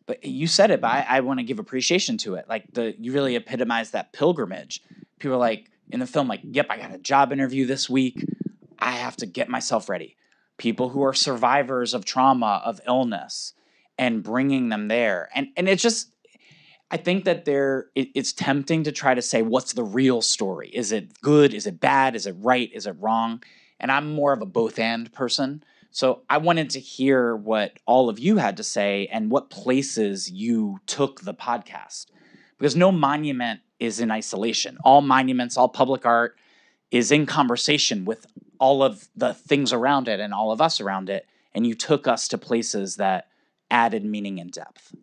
but 0.07 0.23
you 0.25 0.47
said 0.47 0.71
it 0.71 0.81
but 0.81 0.87
i, 0.89 1.05
I 1.07 1.19
want 1.19 1.39
to 1.39 1.43
give 1.43 1.59
appreciation 1.59 2.17
to 2.19 2.35
it 2.35 2.45
like 2.49 2.65
the 2.73 2.95
you 2.99 3.11
really 3.13 3.35
epitomize 3.35 3.91
that 3.91 4.11
pilgrimage 4.11 4.81
people 5.19 5.35
are 5.35 5.39
like 5.39 5.69
in 5.91 5.99
the 5.99 6.07
film 6.07 6.27
like 6.27 6.41
yep 6.43 6.67
i 6.71 6.77
got 6.77 6.91
a 6.93 6.97
job 6.97 7.31
interview 7.31 7.65
this 7.67 7.87
week 7.89 8.25
i 8.79 8.91
have 8.91 9.15
to 9.17 9.27
get 9.27 9.47
myself 9.47 9.89
ready 9.89 10.15
people 10.61 10.89
who 10.89 11.01
are 11.01 11.13
survivors 11.13 11.95
of 11.95 12.05
trauma 12.05 12.61
of 12.63 12.79
illness 12.85 13.53
and 13.97 14.21
bringing 14.21 14.69
them 14.69 14.87
there. 14.89 15.27
And 15.33 15.47
and 15.57 15.67
it's 15.67 15.81
just 15.81 16.09
i 16.91 16.97
think 16.97 17.23
that 17.25 17.45
there 17.45 17.87
it, 17.95 18.09
it's 18.13 18.33
tempting 18.33 18.83
to 18.83 18.91
try 18.91 19.15
to 19.15 19.21
say 19.23 19.41
what's 19.41 19.73
the 19.73 19.83
real 19.83 20.21
story? 20.21 20.69
Is 20.69 20.91
it 20.91 21.19
good? 21.19 21.55
Is 21.55 21.65
it 21.65 21.79
bad? 21.79 22.15
Is 22.15 22.27
it 22.27 22.35
right? 22.37 22.69
Is 22.73 22.85
it 22.85 22.95
wrong? 22.99 23.41
And 23.79 23.91
i'm 23.91 24.13
more 24.13 24.33
of 24.33 24.41
a 24.41 24.45
both 24.45 24.77
and 24.77 25.11
person. 25.11 25.63
So 25.89 26.21
I 26.29 26.37
wanted 26.37 26.69
to 26.71 26.79
hear 26.79 27.35
what 27.35 27.79
all 27.87 28.07
of 28.07 28.19
you 28.19 28.37
had 28.37 28.57
to 28.57 28.63
say 28.63 29.09
and 29.11 29.31
what 29.31 29.49
places 29.49 30.29
you 30.31 30.79
took 30.85 31.21
the 31.21 31.33
podcast. 31.33 32.05
Because 32.57 32.75
no 32.75 32.91
monument 32.91 33.61
is 33.79 33.99
in 33.99 34.11
isolation. 34.11 34.77
All 34.85 35.01
monuments, 35.01 35.57
all 35.57 35.67
public 35.67 36.05
art 36.05 36.37
is 36.91 37.11
in 37.11 37.25
conversation 37.25 38.05
with 38.05 38.27
all 38.61 38.83
of 38.83 39.07
the 39.15 39.33
things 39.33 39.73
around 39.73 40.07
it 40.07 40.19
and 40.19 40.33
all 40.33 40.51
of 40.51 40.61
us 40.61 40.79
around 40.79 41.09
it. 41.09 41.25
And 41.53 41.67
you 41.67 41.73
took 41.73 42.07
us 42.07 42.29
to 42.29 42.37
places 42.37 42.95
that 42.97 43.27
added 43.69 44.05
meaning 44.05 44.39
and 44.39 44.51
depth. 44.51 44.93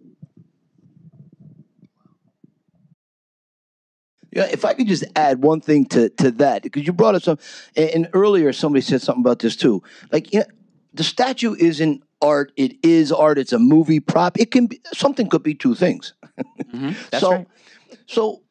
Yeah, 4.31 4.45
if 4.45 4.65
I 4.65 4.75
could 4.75 4.87
just 4.87 5.05
add 5.17 5.43
one 5.43 5.61
thing 5.61 5.87
to 5.87 6.11
to 6.11 6.31
that, 6.33 6.63
because 6.63 6.87
you 6.87 6.93
brought 6.93 7.27
up, 7.27 7.41
and, 7.77 7.91
and 7.91 8.09
earlier 8.13 8.53
somebody 8.53 8.83
said 8.83 9.03
something 9.03 9.23
about 9.23 9.41
this 9.41 9.57
too. 9.57 9.83
Like, 10.13 10.33
yeah, 10.33 10.45
the 10.93 11.03
statue 11.03 11.55
isn't 11.59 12.03
art; 12.21 12.53
it 12.57 12.77
is 12.83 13.11
art. 13.11 13.39
It's 13.39 13.55
a 13.55 13.59
movie 13.59 14.01
prop. 14.01 14.39
It 14.39 14.51
can 14.51 14.67
be 14.67 14.81
something. 14.93 15.29
Could 15.29 15.43
be 15.43 15.55
two 15.55 15.75
things. 15.75 16.13
Mhm, 16.73 16.95
That's 17.11 17.23
so, 17.23 17.31
right. 17.33 17.47
so 18.07 18.43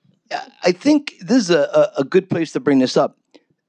I 0.63 0.71
think 0.71 1.13
this 1.21 1.37
is 1.37 1.51
a, 1.51 1.61
a, 1.61 2.01
a 2.01 2.03
good 2.03 2.27
place 2.27 2.51
to 2.53 2.59
bring 2.59 2.79
this 2.79 2.97
up. 2.97 3.17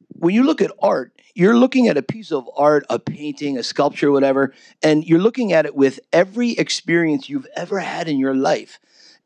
When 0.08 0.34
you 0.34 0.44
look 0.44 0.62
at 0.62 0.72
art, 0.82 1.12
you're 1.34 1.56
looking 1.56 1.88
at 1.88 1.96
a 1.96 2.02
piece 2.02 2.32
of 2.32 2.48
art, 2.56 2.84
a 2.90 2.98
painting, 2.98 3.58
a 3.58 3.62
sculpture, 3.62 4.10
whatever, 4.10 4.52
and 4.82 5.04
you're 5.04 5.18
looking 5.18 5.52
at 5.52 5.66
it 5.66 5.74
with 5.74 6.00
every 6.12 6.52
experience 6.52 7.28
you've 7.28 7.46
ever 7.56 7.78
had 7.78 8.08
in 8.08 8.18
your 8.18 8.34
life. 8.34 8.78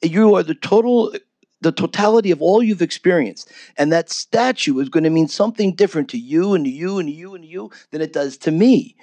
You 0.03 0.35
are 0.35 0.43
the 0.43 0.55
total, 0.55 1.15
the 1.61 1.73
totality 1.73 2.31
of 2.31 2.43
all 2.43 2.62
you've 2.62 2.83
experienced, 2.83 3.51
and 3.79 3.93
that 3.93 4.11
statue 4.11 4.79
is 4.81 4.88
going 4.88 5.05
to 5.05 5.11
mean 5.11 5.29
something 5.29 5.75
different 5.75 6.09
to 6.11 6.19
you 6.19 6.55
and 6.55 6.65
to 6.65 6.71
you 6.71 6.99
and 6.99 7.09
to 7.09 7.15
you 7.15 7.35
and 7.35 7.45
to 7.45 7.51
you 7.51 7.71
than 7.91 8.01
it 8.01 8.12
does 8.12 8.37
to 8.38 8.51
me. 8.51 8.97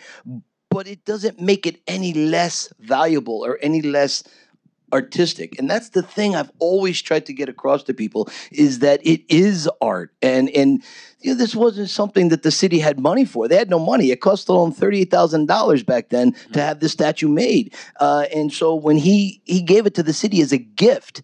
But 0.70 0.88
it 0.88 1.04
doesn't 1.06 1.42
make 1.42 1.66
it 1.66 1.82
any 1.88 2.14
less 2.14 2.72
valuable 2.80 3.44
or 3.44 3.58
any 3.62 3.82
less 3.82 4.24
artistic. 4.94 5.58
And 5.60 5.70
that's 5.70 5.90
the 5.90 6.02
thing 6.02 6.36
i've 6.36 6.52
always 6.60 7.02
tried 7.02 7.26
to 7.28 7.34
get 7.34 7.50
across 7.50 7.84
to 7.84 7.94
people 7.94 8.30
is 8.52 8.80
that 8.80 9.00
it 9.06 9.22
is 9.30 9.70
art. 9.82 10.14
And 10.22 10.50
and 10.52 10.84
you 11.22 11.32
know, 11.32 11.38
this 11.38 11.56
wasn't 11.56 11.90
something 11.90 12.30
that 12.30 12.44
the 12.44 12.52
city 12.52 12.80
had 12.80 13.00
money 13.00 13.26
for. 13.26 13.48
They 13.48 13.58
had 13.58 13.70
no 13.70 13.80
money. 13.80 14.10
It 14.12 14.22
cost 14.22 14.48
them 14.48 14.72
$38000 14.74 15.86
back 15.86 16.10
then 16.10 16.34
to 16.54 16.62
have 16.62 16.80
this 16.80 16.94
statue 16.94 17.28
made. 17.28 17.74
Uh, 18.00 18.26
and 18.34 18.52
so 18.54 18.76
when 18.76 18.98
he 18.98 19.42
he 19.46 19.62
gave 19.62 19.86
it 19.86 19.96
to 19.96 20.04
the 20.04 20.14
city 20.14 20.42
as 20.42 20.52
a 20.52 20.58
gift 20.58 21.22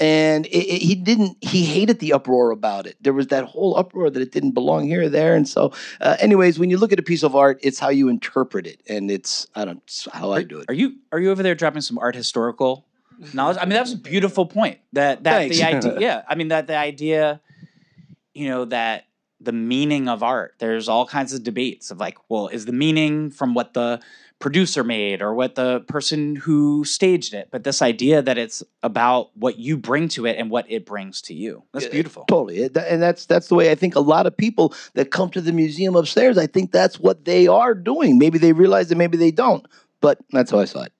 and 0.00 0.46
it, 0.46 0.50
it- 0.74 0.82
he 0.82 0.94
didn't 0.94 1.36
he 1.42 1.64
hated 1.64 1.98
the 2.00 2.12
uproar 2.12 2.50
about 2.50 2.86
it. 2.86 2.96
There 3.00 3.12
was 3.12 3.28
that 3.28 3.44
whole 3.44 3.76
uproar 3.76 4.10
that 4.10 4.20
it 4.22 4.32
didn't 4.32 4.52
belong 4.52 4.86
here 4.88 5.02
or 5.04 5.08
there. 5.08 5.34
And 5.36 5.48
so 5.48 5.72
uh, 6.00 6.16
anyways 6.20 6.58
when 6.58 6.70
you 6.70 6.78
look 6.78 6.92
at 6.92 6.98
a 6.98 7.02
piece 7.02 7.22
of 7.22 7.36
art 7.36 7.58
it's 7.62 7.78
how 7.78 7.90
you 7.90 8.08
interpret 8.08 8.66
it. 8.66 8.80
And 8.88 9.10
it's 9.10 9.46
i 9.54 9.64
don't 9.64 9.82
it's 9.84 10.08
how 10.12 10.32
i 10.32 10.42
do 10.42 10.58
it. 10.60 10.66
are 10.68 10.74
you 10.74 10.96
are 11.12 11.20
you 11.20 11.30
over 11.30 11.42
there 11.42 11.54
dropping 11.54 11.82
some 11.82 11.98
art 11.98 12.14
historical 12.16 12.86
knowledge? 13.32 13.56
I 13.60 13.64
mean, 13.64 13.70
that 13.74 13.82
was 13.82 13.92
a 13.92 13.98
beautiful 13.98 14.46
point. 14.46 14.78
That 14.92 15.24
that 15.24 15.48
the 15.48 15.62
idea, 15.62 15.96
yeah. 16.00 16.22
I 16.28 16.34
mean, 16.34 16.48
that 16.48 16.66
the 16.66 16.76
idea, 16.76 17.40
you 18.34 18.48
know, 18.48 18.64
that 18.66 19.06
the 19.40 19.52
meaning 19.52 20.08
of 20.08 20.22
art. 20.22 20.54
There's 20.58 20.88
all 20.88 21.06
kinds 21.06 21.32
of 21.32 21.42
debates 21.42 21.90
of 21.90 21.98
like, 21.98 22.18
well, 22.28 22.48
is 22.48 22.64
the 22.64 22.72
meaning 22.72 23.30
from 23.30 23.54
what 23.54 23.74
the 23.74 24.00
producer 24.40 24.82
made 24.82 25.22
or 25.22 25.34
what 25.34 25.54
the 25.54 25.80
person 25.80 26.36
who 26.36 26.84
staged 26.84 27.34
it? 27.34 27.48
But 27.50 27.64
this 27.64 27.80
idea 27.82 28.22
that 28.22 28.38
it's 28.38 28.62
about 28.82 29.36
what 29.36 29.58
you 29.58 29.76
bring 29.76 30.08
to 30.08 30.26
it 30.26 30.36
and 30.38 30.50
what 30.50 30.70
it 30.70 30.84
brings 30.86 31.20
to 31.22 31.34
you. 31.34 31.62
That's 31.72 31.86
Yeah, 31.86 31.92
beautiful. 31.92 32.24
Totally, 32.26 32.58
It- 32.58 32.76
and 32.76 33.02
that's 33.02 33.26
that's 33.26 33.48
the 33.48 33.54
way 33.54 33.70
I 33.70 33.74
think 33.74 33.94
a 33.94 34.00
lot 34.00 34.26
of 34.26 34.36
people 34.36 34.74
that 34.94 35.10
come 35.10 35.30
to 35.30 35.40
the 35.40 35.52
museum 35.52 35.94
upstairs. 35.94 36.38
I 36.38 36.46
think 36.46 36.72
that's 36.72 36.98
what 36.98 37.24
they 37.24 37.46
are 37.46 37.74
doing. 37.74 38.18
Maybe 38.18 38.38
they 38.38 38.52
realize 38.52 38.90
it, 38.90 38.96
maybe 38.96 39.16
they 39.16 39.30
don't. 39.30 39.66
But 40.00 40.18
that's 40.30 40.50
how 40.50 40.58
I 40.60 40.64
saw 40.66 40.84
it. 40.84 40.92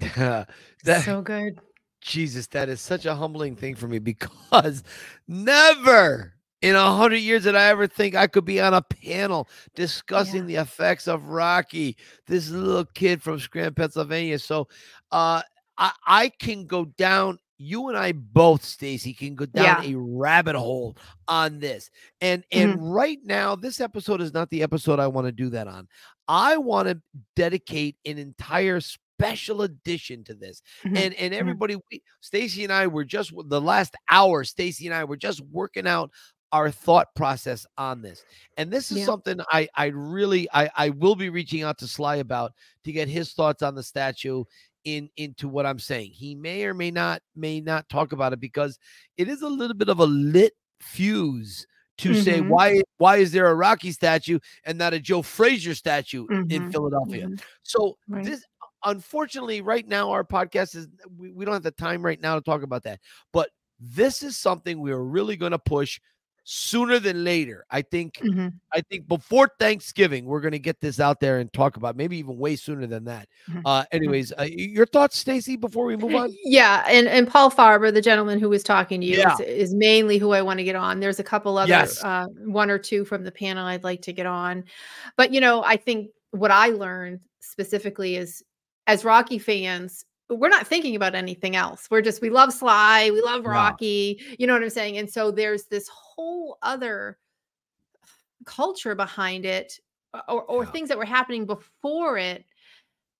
that 0.84 1.04
so 1.04 1.22
good. 1.22 1.60
Jesus, 2.00 2.46
that 2.48 2.68
is 2.68 2.80
such 2.80 3.04
a 3.06 3.14
humbling 3.14 3.56
thing 3.56 3.74
for 3.74 3.86
me 3.86 3.98
because 3.98 4.82
never 5.28 6.34
in 6.62 6.74
a 6.74 6.92
hundred 6.94 7.18
years 7.18 7.44
did 7.44 7.56
I 7.56 7.68
ever 7.68 7.86
think 7.86 8.14
I 8.14 8.26
could 8.26 8.44
be 8.44 8.60
on 8.60 8.74
a 8.74 8.82
panel 8.82 9.48
discussing 9.74 10.46
the 10.46 10.56
effects 10.56 11.08
of 11.08 11.28
Rocky, 11.28 11.96
this 12.26 12.50
little 12.50 12.84
kid 12.84 13.22
from 13.22 13.38
Scranton, 13.38 13.74
Pennsylvania. 13.74 14.38
So 14.38 14.68
uh 15.10 15.42
I, 15.80 15.92
I 16.06 16.28
can 16.28 16.66
go 16.66 16.84
down, 16.84 17.38
you 17.56 17.88
and 17.88 17.96
I 17.96 18.12
both, 18.12 18.62
Stacy, 18.62 19.14
can 19.14 19.34
go 19.34 19.46
down 19.46 19.82
a 19.82 19.94
rabbit 19.94 20.54
hole 20.54 20.96
on 21.26 21.58
this. 21.58 21.90
And 22.20 22.44
and 22.52 22.92
right 22.92 23.18
now, 23.24 23.56
this 23.56 23.80
episode 23.80 24.20
is 24.20 24.34
not 24.34 24.50
the 24.50 24.62
episode 24.62 25.00
I 25.00 25.06
want 25.06 25.26
to 25.26 25.32
do 25.32 25.48
that 25.50 25.66
on. 25.66 25.88
I 26.28 26.58
want 26.58 26.88
to 26.88 27.00
dedicate 27.34 27.96
an 28.04 28.18
entire 28.18 28.80
special 29.20 29.62
edition 29.62 30.24
to 30.24 30.34
this 30.34 30.62
Mhm. 30.84 30.96
and 30.96 31.14
and 31.14 31.34
everybody 31.34 31.76
stacy 32.20 32.64
and 32.64 32.72
i 32.72 32.86
were 32.86 33.04
just 33.04 33.32
the 33.48 33.60
last 33.60 33.94
hour 34.08 34.44
stacy 34.44 34.86
and 34.86 34.94
i 34.94 35.04
were 35.04 35.16
just 35.16 35.40
working 35.50 35.86
out 35.86 36.10
our 36.52 36.70
thought 36.70 37.14
process 37.14 37.64
on 37.78 38.02
this 38.02 38.24
and 38.56 38.72
this 38.72 38.90
is 38.90 38.98
Yeah. 38.98 39.04
something 39.04 39.40
i 39.52 39.68
i 39.76 39.86
really 39.86 40.48
i 40.52 40.68
i 40.76 40.88
will 40.90 41.14
be 41.14 41.28
reaching 41.30 41.62
out 41.62 41.78
to 41.78 41.86
sly 41.86 42.16
about 42.16 42.52
to 42.84 42.92
get 42.92 43.08
his 43.08 43.32
thoughts 43.32 43.62
on 43.62 43.74
the 43.74 43.82
statue 43.82 44.44
in 44.84 45.08
into 45.16 45.46
what 45.48 45.66
i'm 45.66 45.78
saying 45.78 46.10
he 46.10 46.34
may 46.34 46.64
or 46.64 46.74
may 46.74 46.90
not 46.90 47.22
may 47.36 47.60
not 47.60 47.88
talk 47.88 48.12
about 48.12 48.32
it 48.32 48.40
because 48.40 48.78
it 49.16 49.28
is 49.28 49.42
a 49.42 49.48
little 49.48 49.76
bit 49.76 49.88
of 49.90 50.00
a 50.00 50.06
lit 50.06 50.54
fuse 50.80 51.66
to 51.98 52.14
say 52.14 52.40
Mhm. 52.40 52.48
why 52.48 52.80
why 52.96 53.18
is 53.18 53.30
there 53.30 53.46
a 53.48 53.54
rocky 53.54 53.92
statue 53.92 54.38
and 54.64 54.78
not 54.78 54.94
a 54.94 54.98
joe 54.98 55.20
frazier 55.22 55.74
statue 55.74 56.26
in 56.48 56.48
Mhm. 56.48 56.72
philadelphia 56.72 57.26
Mhm. 57.28 57.42
so 57.62 57.98
Right. 58.08 58.24
this 58.24 58.42
unfortunately 58.84 59.60
right 59.60 59.86
now 59.86 60.10
our 60.10 60.24
podcast 60.24 60.74
is 60.76 60.88
we, 61.18 61.30
we 61.30 61.44
don't 61.44 61.54
have 61.54 61.62
the 61.62 61.70
time 61.70 62.02
right 62.02 62.20
now 62.20 62.34
to 62.34 62.40
talk 62.40 62.62
about 62.62 62.82
that 62.82 63.00
but 63.32 63.50
this 63.78 64.22
is 64.22 64.36
something 64.36 64.80
we 64.80 64.92
are 64.92 65.04
really 65.04 65.36
going 65.36 65.52
to 65.52 65.58
push 65.58 66.00
sooner 66.44 66.98
than 66.98 67.22
later 67.22 67.64
i 67.70 67.82
think 67.82 68.18
Mhm. 68.24 68.54
i 68.72 68.80
think 68.80 69.06
before 69.06 69.48
thanksgiving 69.58 70.24
we're 70.24 70.40
going 70.40 70.52
to 70.52 70.58
get 70.58 70.80
this 70.80 70.98
out 70.98 71.20
there 71.20 71.38
and 71.38 71.52
talk 71.52 71.76
about 71.76 71.96
maybe 71.96 72.16
even 72.16 72.38
way 72.38 72.56
sooner 72.56 72.86
than 72.86 73.04
that 73.04 73.28
Mhm. 73.48 73.60
uh 73.66 73.84
anyways 73.92 74.32
uh, 74.32 74.48
your 74.50 74.86
thoughts 74.86 75.18
stacy 75.18 75.56
before 75.56 75.84
we 75.84 75.96
move 75.96 76.14
on 76.14 76.34
Yeah, 76.42 76.82
and 76.88 77.06
and 77.06 77.28
Paul 77.28 77.50
Farber, 77.50 77.92
the 77.92 78.00
gentleman 78.00 78.40
who 78.40 78.48
was 78.48 78.62
talking 78.62 79.02
to 79.02 79.06
you, 79.06 79.18
Yeah. 79.18 79.34
is, 79.34 79.40
is 79.40 79.74
mainly 79.74 80.16
who 80.16 80.32
I 80.32 80.40
want 80.42 80.58
to 80.58 80.64
get 80.64 80.76
on. 80.76 80.98
There's 80.98 81.20
a 81.20 81.24
couple 81.24 81.58
other, 81.58 81.68
Yes. 81.68 82.02
uh, 82.02 82.26
one 82.46 82.70
or 82.70 82.78
two 82.78 83.04
from 83.04 83.22
the 83.22 83.30
panel 83.32 83.66
I'd 83.66 83.84
like 83.84 84.00
to 84.02 84.12
get 84.12 84.26
on, 84.26 84.64
but 85.18 85.32
you 85.32 85.40
know, 85.42 85.62
I 85.62 85.76
think 85.76 86.08
what 86.30 86.50
I 86.50 86.70
learned 86.70 87.20
specifically 87.40 88.16
is, 88.16 88.42
as 88.90 89.04
Rocky 89.04 89.38
fans, 89.38 90.04
we're 90.28 90.48
not 90.48 90.66
thinking 90.66 90.96
about 90.96 91.14
anything 91.14 91.54
else. 91.54 91.86
We're 91.90 92.02
just 92.02 92.20
we 92.20 92.28
love 92.28 92.52
Sly, 92.52 93.10
we 93.12 93.22
love. 93.22 93.44
Rocky. 93.44 94.20
You 94.38 94.46
know 94.48 94.52
what 94.54 94.62
I'm 94.64 94.70
saying? 94.70 94.98
And 94.98 95.08
so 95.08 95.30
there's 95.30 95.64
this 95.66 95.88
whole 95.88 96.58
other 96.62 97.18
culture 98.46 98.96
behind 98.96 99.44
it, 99.44 99.78
or 100.28 100.42
or 100.44 100.64
Yeah. 100.64 100.70
things 100.72 100.88
that 100.88 100.98
were 100.98 101.04
happening 101.04 101.46
before 101.46 102.18
it 102.18 102.44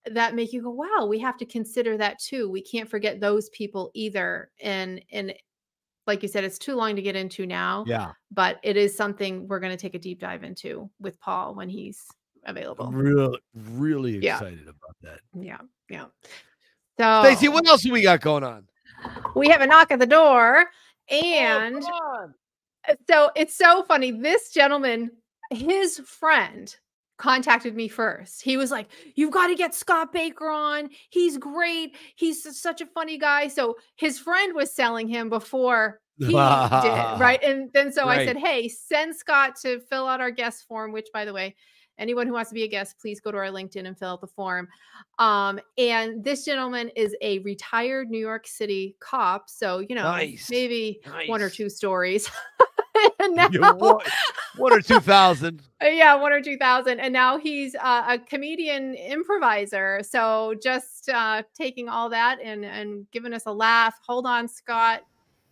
that 0.06 0.34
make 0.34 0.52
you 0.52 0.62
go, 0.62 0.70
wow, 0.70 1.06
we 1.06 1.18
have 1.20 1.36
to 1.36 1.44
consider 1.46 1.96
that 1.98 2.18
too. 2.18 2.48
We 2.50 2.62
can't 2.62 2.88
forget 2.88 3.20
those 3.20 3.48
people 3.50 3.90
either. 3.94 4.50
And 4.60 5.00
and 5.12 5.32
like 6.08 6.22
you 6.22 6.28
said, 6.28 6.42
it's 6.42 6.58
too 6.58 6.74
long 6.74 6.96
to 6.96 7.02
get 7.02 7.14
into 7.14 7.46
now, 7.46 7.84
Yeah. 7.86 8.12
but 8.32 8.58
it 8.64 8.76
is 8.76 8.96
something 8.96 9.46
we're 9.46 9.60
going 9.60 9.76
to 9.76 9.76
take 9.80 9.94
a 9.94 9.98
deep 10.00 10.18
dive 10.18 10.42
into 10.42 10.90
with 10.98 11.20
Paul 11.20 11.54
when 11.54 11.68
he's 11.68 12.08
available. 12.44 12.90
Really, 12.92 13.38
really 13.54 14.18
Yeah. 14.18 14.36
excited 14.36 14.62
about 14.62 14.96
that. 15.02 15.20
Yeah, 15.34 15.58
yeah. 15.88 16.06
So 16.98 17.22
Stacey, 17.24 17.48
what 17.48 17.66
else 17.66 17.82
do 17.82 17.92
we 17.92 18.02
got 18.02 18.20
going 18.20 18.44
on? 18.44 18.66
we 19.34 19.48
have 19.48 19.60
a 19.60 19.66
knock 19.66 19.90
at 19.90 19.98
the 19.98 20.06
door, 20.06 20.66
Oh, 21.10 21.16
and. 21.16 21.82
Uh, 21.82 22.94
so 23.08 23.30
it's 23.36 23.54
so 23.54 23.82
funny. 23.82 24.10
This 24.10 24.50
gentleman, 24.50 25.10
his 25.50 25.98
friend, 26.00 26.74
contacted 27.18 27.76
me 27.76 27.88
first. 27.88 28.42
He 28.42 28.56
was 28.56 28.70
like, 28.70 28.88
You've 29.14 29.30
got 29.30 29.48
to 29.48 29.54
get 29.54 29.74
Scott 29.74 30.12
Baker 30.12 30.48
on. 30.48 30.88
He's 31.10 31.36
great. 31.36 31.96
He's 32.16 32.58
such 32.58 32.80
a 32.80 32.86
funny 32.86 33.18
guy. 33.18 33.48
So 33.48 33.76
his 33.96 34.18
friend 34.18 34.54
was 34.54 34.72
selling 34.74 35.08
him 35.08 35.28
before 35.28 36.00
he 36.18 36.26
did, 36.26 36.34
right? 36.34 37.40
And 37.42 37.70
then 37.72 37.92
so 37.92 38.06
I 38.08 38.24
said, 38.24 38.36
Hey, 38.38 38.68
send 38.68 39.14
Scott 39.14 39.56
to 39.62 39.80
fill 39.80 40.08
out 40.08 40.20
our 40.20 40.30
guest 40.30 40.66
form, 40.66 40.92
which 40.92 41.08
by 41.12 41.24
the 41.24 41.32
way, 41.32 41.54
anyone 42.00 42.26
who 42.26 42.32
wants 42.32 42.50
to 42.50 42.54
be 42.54 42.64
a 42.64 42.68
guest, 42.68 42.98
please 42.98 43.20
go 43.20 43.30
to 43.30 43.38
our 43.38 43.46
LinkedIn 43.46 43.86
and 43.86 43.96
fill 43.96 44.10
out 44.10 44.20
the 44.20 44.26
form. 44.26 44.68
Um, 45.18 45.60
and 45.78 46.24
this 46.24 46.44
gentleman 46.44 46.90
is 46.96 47.14
a 47.20 47.38
retired 47.40 48.10
New 48.10 48.18
York 48.18 48.46
City 48.46 48.96
cop. 49.00 49.48
So, 49.48 49.78
you 49.78 49.94
know, 49.94 50.04
Nice. 50.04 50.48
maybe 50.50 51.00
one 51.26 51.42
or 51.42 51.50
two 51.50 51.68
stories. 51.68 52.28
and 53.20 53.36
now, 53.36 53.48
You 53.50 53.60
one, 53.60 54.00
one 54.56 54.72
or 54.72 54.80
two 54.80 55.00
thousand. 55.00 55.62
yeah, 55.82 56.14
one 56.14 56.32
or 56.32 56.40
two 56.40 56.56
thousand, 56.56 57.00
and 57.00 57.12
now 57.12 57.38
he's 57.38 57.74
uh, 57.76 58.04
a 58.08 58.18
comedian 58.18 58.94
improviser. 58.94 60.00
So 60.02 60.54
just 60.62 61.08
uh, 61.08 61.42
taking 61.54 61.88
all 61.88 62.08
that 62.10 62.38
and 62.42 62.64
and 62.64 63.06
giving 63.10 63.32
us 63.32 63.44
a 63.46 63.52
laugh. 63.52 63.98
Hold 64.06 64.26
on, 64.26 64.48
Scott. 64.48 65.02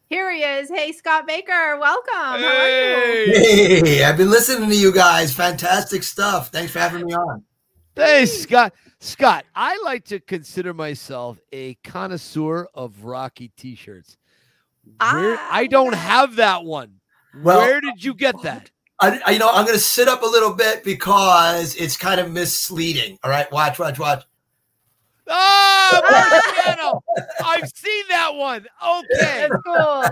Here 0.08 0.30
he 0.32 0.42
is. 0.42 0.70
Hey, 0.70 0.92
Scott 0.92 1.26
Baker, 1.26 1.78
welcome. 1.78 2.06
How 2.14 2.34
are 2.36 2.68
you? 2.68 3.32
Hey, 3.34 3.80
Hey, 3.80 4.04
I've 4.04 4.16
been 4.16 4.30
listening 4.30 4.68
to 4.70 4.76
you 4.76 4.90
guys. 4.92 5.34
Fantastic 5.34 6.02
stuff. 6.02 6.48
Thanks 6.50 6.72
for 6.72 6.78
having 6.78 7.04
me 7.04 7.12
on. 7.14 7.44
hey, 7.94 8.24
Scott. 8.26 8.72
Scott, 9.00 9.44
I 9.54 9.78
like 9.84 10.04
to 10.06 10.18
consider 10.18 10.72
myself 10.74 11.38
a 11.52 11.74
connoisseur 11.84 12.66
of 12.74 13.04
Rocky 13.04 13.52
T-shirts. 13.56 14.16
Where 14.84 15.36
Ah, 15.36 15.48
I 15.52 15.66
don't 15.66 15.94
have 15.94 16.36
that 16.36 16.64
one. 16.64 16.94
Well- 17.42 17.58
Where 17.60 17.80
did 17.80 18.02
you 18.02 18.14
get 18.14 18.40
that? 18.42 18.70
I, 19.00 19.20
I- 19.26 19.30
you 19.32 19.38
know, 19.38 19.50
I'm 19.50 19.64
going 19.66 19.76
to 19.76 19.82
sit 19.84 20.08
up 20.08 20.22
a 20.22 20.26
little 20.26 20.54
bit 20.54 20.82
because 20.84 21.76
it's 21.76 21.96
kind 21.96 22.18
of 22.18 22.32
misleading. 22.32 23.18
All 23.22 23.30
right, 23.30 23.50
watch, 23.52 23.78
watch, 23.78 23.98
watch. 23.98 24.24
Ah, 25.28 26.00
oh, 26.04 27.00
Marciano. 27.14 27.24
I've 27.44 27.68
seen 27.74 28.04
that 28.08 28.34
one. 28.34 28.66
Okay. 28.86 29.48
Cool. 29.64 30.04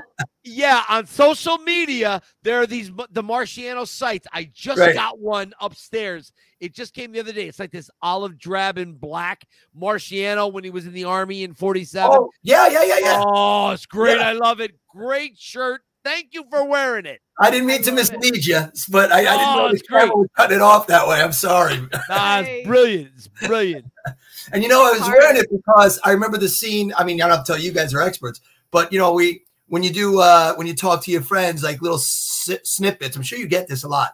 Yeah, 0.45 0.83
on 0.89 1.07
social 1.07 1.59
media, 1.59 2.23
there 2.43 2.61
are 2.61 2.67
these 2.67 2.91
the 3.11 3.23
Marciano 3.23 3.87
sites. 3.87 4.27
I 4.33 4.51
just 4.53 4.79
Right. 4.81 4.95
got 4.95 5.19
one 5.19 5.53
upstairs. 5.61 6.33
It 6.61 6.75
just 6.75 6.95
came 6.95 7.13
the 7.13 7.21
other 7.21 7.33
day. 7.33 7.49
It's 7.49 7.59
like 7.59 7.73
this 7.73 7.91
olive 8.01 8.39
drab 8.39 8.79
and 8.79 8.99
black 8.99 9.45
Marciano 9.79 10.53
when 10.53 10.65
he 10.65 10.71
was 10.71 10.87
in 10.87 10.93
the 10.93 11.05
army 11.05 11.43
in 11.43 11.55
47. 11.55 12.11
Oh, 12.13 12.31
yeah, 12.43 12.69
yeah, 12.69 12.85
yeah, 12.85 12.99
yeah. 12.99 13.23
Oh, 13.27 13.71
it's 13.71 13.87
great. 13.87 14.19
Yeah. 14.19 14.29
I 14.29 14.33
love 14.33 14.61
it. 14.61 14.73
Great 14.89 15.37
shirt. 15.37 15.83
Thank 16.05 16.29
you 16.33 16.45
for 16.51 16.65
wearing 16.65 17.07
it. 17.07 17.21
I 17.39 17.51
didn't 17.51 17.67
mean 17.67 17.83
to 17.83 17.91
love 17.91 17.99
it. 18.11 18.13
mislead 18.21 18.47
you, 18.47 18.61
but 18.89 19.13
I, 19.13 19.19
I 19.19 19.23
didn't 19.23 19.39
Oh, 19.41 19.57
know 19.57 19.69
the 19.69 19.75
it's 19.75 19.83
great. 19.89 20.01
camera 20.01 20.17
was 20.17 20.29
cutting 20.37 20.57
it 20.57 20.63
off 20.63 20.87
that 20.87 21.07
way. 21.07 21.21
I'm 21.21 21.33
sorry. 21.33 21.81
Ah, 22.09 22.43
Hey. 22.43 22.59
it's 22.61 22.67
brilliant. 22.69 23.11
It's 23.17 23.29
brilliant. 23.29 23.87
And 24.53 24.63
you 24.63 24.69
know, 24.69 24.87
I 24.87 24.93
was 24.93 25.01
Hard. 25.01 25.17
wearing 25.19 25.37
it 25.39 25.49
because 25.51 25.99
I 26.05 26.13
remember 26.13 26.39
the 26.39 26.49
scene. 26.49 26.93
I 26.97 27.03
mean, 27.03 27.21
I 27.21 27.27
don't 27.27 27.37
have 27.39 27.45
to 27.47 27.53
tell 27.53 27.59
you, 27.61 27.67
you 27.67 27.73
guys 27.73 27.93
are 27.93 28.01
experts, 28.01 28.41
but 28.71 28.93
you 28.93 28.99
know, 29.01 29.13
we 29.13 29.43
when 29.67 29.83
you 29.83 29.91
do 29.91 30.21
uh 30.21 30.55
when 30.55 30.69
you 30.69 30.75
talk 30.77 31.03
to 31.05 31.11
your 31.11 31.23
friends, 31.23 31.65
like 31.65 31.83
little 31.83 31.99
s- 31.99 32.49
snippets. 32.63 33.17
I'm 33.17 33.23
sure 33.25 33.39
you 33.41 33.49
get 33.49 33.67
this 33.67 33.83
a 33.83 33.89
lot. 33.89 34.13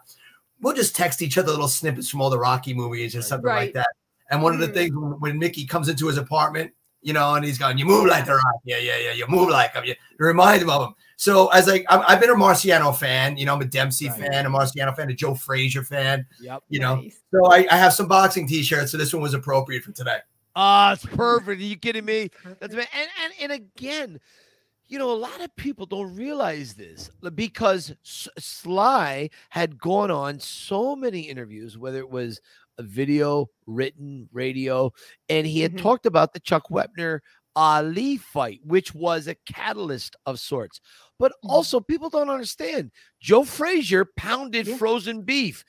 We'll 0.62 0.74
just 0.74 0.96
text 0.96 1.20
each 1.20 1.36
other 1.36 1.50
little 1.50 1.68
snippets 1.68 2.08
from 2.08 2.22
all 2.22 2.30
the 2.30 2.38
Rocky 2.38 2.72
movies 2.72 3.14
or 3.14 3.20
something 3.20 3.46
Right. 3.46 3.66
like 3.66 3.74
that. 3.74 3.88
And 4.30 4.42
one 4.42 4.54
of 4.54 4.60
the 4.60 4.68
Mhm. 4.68 4.74
things 4.74 4.94
when, 4.96 5.12
when 5.20 5.38
Mickey 5.38 5.66
comes 5.66 5.90
into 5.90 6.06
his 6.06 6.16
apartment, 6.16 6.72
you 7.02 7.12
know, 7.12 7.34
and 7.34 7.44
he's 7.44 7.58
going, 7.58 7.78
"You 7.78 7.84
move 7.84 8.06
like 8.06 8.24
the 8.26 8.34
Rock, 8.34 8.60
yeah, 8.64 8.78
yeah, 8.78 8.96
yeah. 8.98 9.12
You 9.12 9.26
move 9.28 9.48
like 9.48 9.74
him. 9.74 9.84
You, 9.84 9.94
you 10.18 10.26
remind 10.26 10.62
him 10.62 10.70
of 10.70 10.88
him." 10.88 10.94
So 11.16 11.48
as 11.48 11.68
I, 11.68 11.84
I've, 11.88 12.04
I've 12.08 12.20
been 12.20 12.30
a 12.30 12.34
Marciano 12.34 12.96
fan. 12.96 13.36
You 13.36 13.46
know, 13.46 13.54
I'm 13.54 13.60
a 13.60 13.64
Dempsey 13.64 14.08
Right. 14.08 14.20
fan, 14.32 14.46
a 14.46 14.50
Marciano 14.50 14.94
fan, 14.96 15.10
a 15.10 15.14
Joe 15.14 15.34
Frazier 15.34 15.82
fan. 15.84 16.26
Yep. 16.40 16.62
You 16.68 16.80
know, 16.80 16.96
Nice. 16.96 17.20
so 17.30 17.46
I, 17.52 17.66
I 17.70 17.76
have 17.76 17.92
some 17.92 18.08
boxing 18.08 18.46
T-shirts. 18.48 18.90
So 18.92 18.98
this 18.98 19.12
one 19.12 19.22
was 19.22 19.34
appropriate 19.34 19.84
for 19.84 19.92
today. 19.92 20.18
Ah, 20.56 20.92
it's 20.92 21.06
perfect. 21.06 21.60
Are 21.60 21.64
you 21.64 21.76
kidding 21.76 22.04
me? 22.04 22.30
That's 22.60 22.74
and, 22.74 22.86
and 23.22 23.32
and 23.40 23.52
again, 23.52 24.20
you 24.88 24.98
know, 24.98 25.10
a 25.10 25.16
lot 25.16 25.40
of 25.40 25.54
people 25.56 25.86
don't 25.86 26.14
realize 26.14 26.74
this 26.74 27.08
because 27.34 27.94
S- 28.04 28.28
Sly 28.38 29.30
had 29.48 29.78
gone 29.78 30.10
on 30.10 30.38
so 30.38 30.94
many 30.94 31.20
interviews, 31.20 31.78
whether 31.78 31.98
it 31.98 32.10
was 32.10 32.38
a 32.38 32.42
video, 32.80 33.46
written, 33.66 34.28
radio, 34.32 34.92
and 35.28 35.46
he 35.46 35.60
had 35.60 35.74
Mhm. 35.74 35.82
talked 35.82 36.06
about 36.06 36.32
the 36.32 36.40
Chuck 36.40 36.64
Wepner 36.70 37.20
Ali 37.54 38.16
fight, 38.16 38.60
which 38.64 38.94
was 38.94 39.26
a 39.26 39.34
catalyst 39.46 40.16
of 40.24 40.40
sorts. 40.40 40.80
But 41.18 41.32
Mhm. 41.44 41.50
also, 41.50 41.80
people 41.80 42.08
don't 42.10 42.30
understand. 42.30 42.90
Joe 43.20 43.44
Frazier 43.44 44.06
pounded 44.16 44.66
Yeah. 44.66 44.76
frozen 44.78 45.22
beef. 45.22 45.64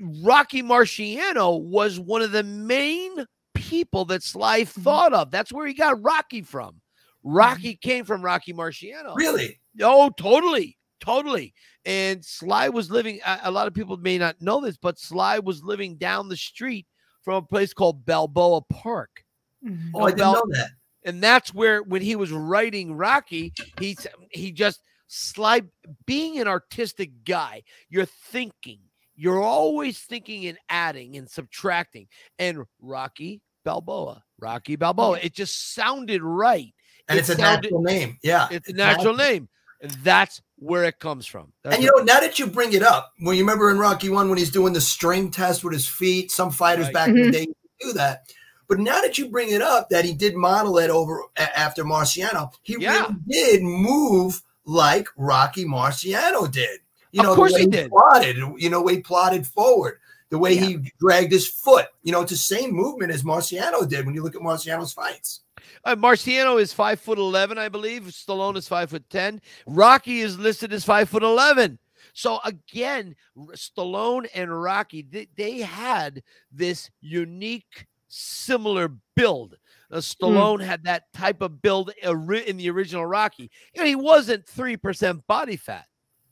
Rocky 0.00 0.62
Marciano 0.62 1.60
was 1.60 1.98
one 1.98 2.22
of 2.22 2.32
the 2.32 2.42
main 2.42 3.26
people 3.54 4.04
that 4.06 4.22
Sly 4.22 4.62
Mm-hmm. 4.62 4.82
thought 4.82 5.12
of. 5.12 5.30
That's 5.30 5.52
where 5.52 5.66
he 5.66 5.74
got 5.74 6.02
Rocky 6.02 6.42
from. 6.42 6.80
Rocky 7.24 7.76
came 7.76 8.04
from 8.04 8.22
Rocky 8.22 8.52
Marciano. 8.52 9.14
Really? 9.16 9.60
Oh, 9.82 10.10
totally. 10.16 10.77
Totally. 11.00 11.54
And 11.84 12.24
Sly 12.24 12.68
was 12.68 12.90
living, 12.90 13.20
a, 13.24 13.40
a 13.44 13.50
lot 13.50 13.66
of 13.66 13.74
people 13.74 13.96
may 13.96 14.18
not 14.18 14.40
know 14.40 14.60
this, 14.60 14.76
but 14.76 14.98
Sly 14.98 15.38
was 15.38 15.62
living 15.62 15.96
down 15.96 16.28
the 16.28 16.36
street 16.36 16.86
from 17.22 17.36
a 17.36 17.42
place 17.42 17.72
called 17.72 18.04
Balboa 18.04 18.62
Park. 18.62 19.24
Mhm. 19.64 19.90
Oh, 19.94 20.04
I 20.04 20.10
didn't 20.10 20.20
About- 20.20 20.34
know 20.34 20.56
that. 20.56 20.70
And 21.04 21.22
that's 21.22 21.54
where, 21.54 21.82
when 21.82 22.02
he 22.02 22.16
was 22.16 22.32
writing 22.32 22.92
Rocky, 22.94 23.52
he, 23.78 23.96
he 24.30 24.50
just, 24.52 24.80
Sly, 25.06 25.62
being 26.06 26.38
an 26.38 26.48
artistic 26.48 27.24
guy, 27.24 27.62
you're 27.88 28.04
thinking, 28.04 28.80
you're 29.14 29.40
always 29.40 30.00
thinking 30.00 30.46
and 30.46 30.58
adding 30.68 31.16
and 31.16 31.30
subtracting. 31.30 32.08
And 32.38 32.64
Rocky 32.80 33.40
Balboa, 33.64 34.22
Rocky 34.38 34.76
Balboa, 34.76 35.18
it 35.22 35.32
just 35.34 35.72
sounded 35.74 36.22
right. 36.22 36.74
And 37.08 37.16
It 37.16 37.20
it's 37.20 37.30
a 37.30 37.38
natural 37.38 37.80
name. 37.82 38.18
Yeah. 38.22 38.48
It's 38.50 38.68
a 38.68 38.74
natural 38.74 39.14
name. 39.16 39.48
And 39.80 39.90
that's 40.02 40.42
where 40.56 40.84
it 40.84 40.98
comes 40.98 41.26
from. 41.26 41.52
That's 41.62 41.76
And 41.76 41.84
you 41.84 41.90
know, 41.96 42.02
now 42.02 42.20
that 42.20 42.38
you 42.38 42.46
bring 42.46 42.72
it 42.72 42.82
up, 42.82 43.12
when 43.20 43.36
you 43.36 43.42
remember 43.42 43.70
in 43.70 43.78
Rocky 43.78 44.08
One 44.08 44.28
when 44.28 44.38
he's 44.38 44.50
doing 44.50 44.72
the 44.72 44.80
string 44.80 45.30
test 45.30 45.62
with 45.62 45.72
his 45.72 45.86
feet, 45.88 46.30
some 46.30 46.50
fighters 46.50 46.86
Right. 46.86 46.94
back 46.94 47.08
in 47.08 47.14
the 47.14 47.22
Mhm. 47.28 47.32
day 47.32 47.46
do 47.80 47.92
that. 47.92 48.24
But 48.68 48.80
now 48.80 49.00
that 49.00 49.18
you 49.18 49.28
bring 49.28 49.50
it 49.50 49.62
up, 49.62 49.88
that 49.90 50.04
he 50.04 50.12
did 50.12 50.34
model 50.34 50.78
it 50.78 50.90
over 50.90 51.22
a- 51.36 51.58
after 51.58 51.84
Marciano, 51.84 52.50
he 52.62 52.76
Yeah. 52.78 53.02
really 53.02 53.14
did 53.28 53.62
move 53.62 54.42
like 54.66 55.08
Rocky 55.16 55.64
Marciano 55.64 56.50
did. 56.50 56.80
You 57.12 57.20
Of 57.20 57.26
know, 57.26 57.34
course 57.36 57.52
the 57.52 57.58
way 57.58 57.60
he 57.62 57.66
did. 57.68 57.90
Plotted, 57.90 58.36
you 58.58 58.68
know, 58.68 58.82
way 58.82 58.96
he 58.96 59.00
plotted 59.00 59.46
forward, 59.46 59.98
the 60.28 60.38
way 60.38 60.52
Yeah. 60.54 60.64
he 60.64 60.92
dragged 61.00 61.32
his 61.32 61.48
foot. 61.48 61.86
You 62.02 62.12
know, 62.12 62.20
it's 62.22 62.32
the 62.32 62.36
same 62.36 62.72
movement 62.74 63.12
as 63.12 63.22
Marciano 63.22 63.88
did 63.88 64.04
when 64.04 64.14
you 64.14 64.22
look 64.22 64.34
at 64.34 64.42
Marciano's 64.42 64.92
fights. 64.92 65.40
Uh, 65.84 65.96
Marciano 65.96 66.60
is 66.60 66.72
five 66.72 67.00
foot 67.00 67.18
eleven, 67.18 67.58
I 67.58 67.68
believe. 67.68 68.02
Stallone 68.04 68.56
is 68.56 68.68
five 68.68 68.90
foot 68.90 69.08
ten. 69.10 69.40
Rocky 69.66 70.20
is 70.20 70.38
listed 70.38 70.72
as 70.72 70.84
five 70.84 71.08
foot 71.08 71.22
eleven. 71.22 71.78
So 72.12 72.40
again, 72.44 73.14
Stallone 73.52 74.26
and 74.34 74.62
Rocky, 74.62 75.02
they, 75.02 75.28
they 75.36 75.58
had 75.60 76.22
this 76.50 76.90
unique, 77.00 77.86
similar 78.08 78.90
build. 79.14 79.56
Uh, 79.90 79.98
Stallone 79.98 80.60
had 80.62 80.84
that 80.84 81.04
type 81.14 81.40
of 81.42 81.62
build 81.62 81.92
in 82.02 82.56
the 82.56 82.70
original 82.70 83.06
Rocky. 83.06 83.50
You 83.74 83.80
know, 83.82 83.86
he 83.86 83.96
wasn't 83.96 84.46
three 84.46 84.76
percent 84.76 85.26
body 85.26 85.56
fat. 85.56 85.86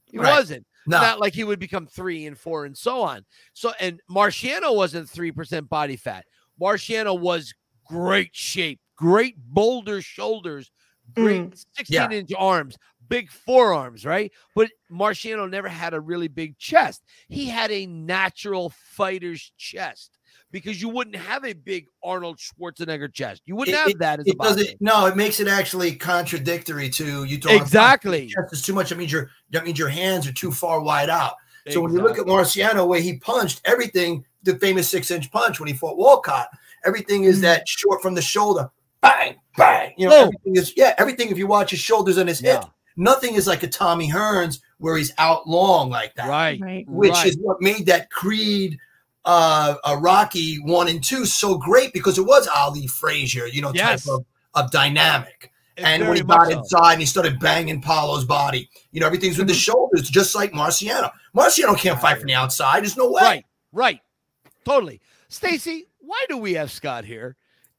He 0.06 0.18
Right. 0.18 0.30
wasn't. 0.32 0.66
No, 0.88 1.00
Not 1.00 1.18
like 1.20 1.34
he 1.34 1.42
would 1.42 1.58
become 1.58 1.86
three 1.86 2.26
and 2.26 2.38
four 2.38 2.64
and 2.64 2.76
so 2.76 3.02
on. 3.02 3.24
So, 3.54 3.72
and 3.80 4.00
Marciano 4.08 4.72
wasn't 4.74 5.08
3% 5.10 5.68
body 5.68 5.96
fat. 5.96 6.24
Marciano 6.60 7.18
was 7.18 7.52
great 7.88 8.30
shape, 8.32 8.78
great 8.96 9.36
boulder 9.38 10.02
shoulders, 10.02 10.70
great 11.14 11.50
mm. 11.50 11.64
16 11.76 11.94
Yeah. 11.94 12.10
inch 12.10 12.32
arms, 12.36 12.76
big 13.08 13.30
forearms, 13.30 14.04
right? 14.04 14.32
But 14.54 14.70
Marciano 14.90 15.48
never 15.48 15.68
had 15.68 15.94
a 15.94 16.00
really 16.00 16.28
big 16.28 16.58
chest. 16.58 17.04
He 17.28 17.46
had 17.46 17.70
a 17.70 17.86
natural 17.86 18.70
fighter's 18.70 19.52
chest 19.56 20.18
because 20.50 20.80
you 20.80 20.88
wouldn't 20.88 21.16
have 21.16 21.44
a 21.44 21.52
big 21.52 21.86
Arnold 22.02 22.38
Schwarzenegger 22.38 23.12
chest. 23.12 23.42
You 23.46 23.56
wouldn't 23.56 23.76
It- 23.76 23.88
have 23.88 23.98
that 23.98 24.20
as 24.20 24.26
a 24.26 24.30
it 24.30 24.38
boxer. 24.38 24.54
doesn't. 24.56 24.80
No, 24.80 25.06
it 25.06 25.16
makes 25.16 25.38
it 25.38 25.48
actually 25.48 25.94
contradictory 25.94 26.88
to 26.90 27.24
you 27.24 27.38
talking. 27.38 27.56
about 27.56 27.66
Exactly. 27.66 28.26
chest 28.28 28.52
is 28.52 28.62
too 28.62 28.72
much. 28.72 28.88
That 28.88 28.98
means 28.98 29.12
your 29.12 29.30
that 29.50 29.64
means 29.64 29.78
your 29.78 29.88
hands 29.88 30.26
are 30.26 30.32
too 30.32 30.50
far 30.50 30.80
wide 30.80 31.10
out. 31.10 31.34
So 31.68 31.80
when 31.80 31.92
you 31.92 32.00
look 32.00 32.16
at 32.16 32.26
Marciano, 32.26 32.86
where 32.86 33.00
he 33.00 33.18
punched 33.18 33.60
everything, 33.64 34.24
the 34.44 34.56
famous 34.60 34.88
six 34.88 35.10
inch 35.10 35.32
punch 35.32 35.58
when 35.58 35.66
he 35.66 35.74
fought 35.74 35.96
Walcott, 35.96 36.48
Everything 36.86 37.24
is 37.24 37.38
mm. 37.38 37.42
that 37.42 37.68
short 37.68 38.00
from 38.00 38.14
the 38.14 38.22
shoulder. 38.22 38.70
Bang, 39.08 39.36
bang. 39.56 39.94
You 39.96 40.08
know, 40.08 40.24
Boom. 40.26 40.34
everything 40.34 40.56
is 40.56 40.72
yeah, 40.76 40.94
everything 40.98 41.30
if 41.30 41.38
you 41.38 41.46
watch 41.46 41.70
his 41.70 41.80
shoulders 41.80 42.16
and 42.16 42.28
his 42.28 42.40
Yeah. 42.42 42.54
hips, 42.54 42.66
nothing 42.96 43.34
is 43.34 43.46
like 43.46 43.62
a 43.62 43.68
Tommy 43.68 44.10
Hearns 44.10 44.60
where 44.78 44.96
he's 44.96 45.12
out 45.18 45.48
long 45.48 45.90
like 45.90 46.14
that. 46.16 46.28
Right. 46.28 46.60
Right. 46.60 46.88
Which 46.88 47.12
right. 47.12 47.26
is 47.26 47.38
what 47.38 47.60
made 47.60 47.86
that 47.86 48.10
Creed 48.10 48.78
uh, 49.24 49.74
uh 49.84 49.96
Rocky 50.00 50.56
one 50.56 50.88
and 50.88 51.02
two 51.02 51.24
so 51.24 51.58
great 51.58 51.92
because 51.92 52.18
it 52.18 52.22
was 52.22 52.48
Ali 52.48 52.86
Frazier, 52.86 53.46
you 53.46 53.60
know, 53.62 53.72
Yes. 53.74 54.04
type 54.04 54.14
of, 54.14 54.26
of 54.54 54.70
dynamic. 54.70 55.50
and 55.78 56.06
when 56.08 56.16
he 56.16 56.22
got 56.22 56.50
so. 56.50 56.58
inside 56.58 56.92
and 56.92 57.00
he 57.00 57.06
started 57.06 57.38
banging 57.38 57.82
Paulo's 57.82 58.24
body, 58.24 58.68
you 58.92 59.00
know, 59.00 59.06
everything's 59.06 59.36
with 59.36 59.48
the 59.48 59.54
shoulders, 59.54 60.08
just 60.08 60.34
like 60.34 60.52
Marciano. 60.52 61.10
Marciano 61.36 61.76
can't 61.76 62.00
fight 62.00 62.18
from 62.18 62.28
the 62.28 62.34
outside. 62.34 62.82
There's 62.82 62.96
no 62.96 63.10
way. 63.10 63.22
Right, 63.22 63.44
right. 63.72 64.00
Totally. 64.64 65.00
Stacy, 65.28 65.86
why 65.98 66.24
do 66.28 66.38
we 66.38 66.54
have 66.54 66.70
Scott 66.70 67.04
here? 67.04 67.36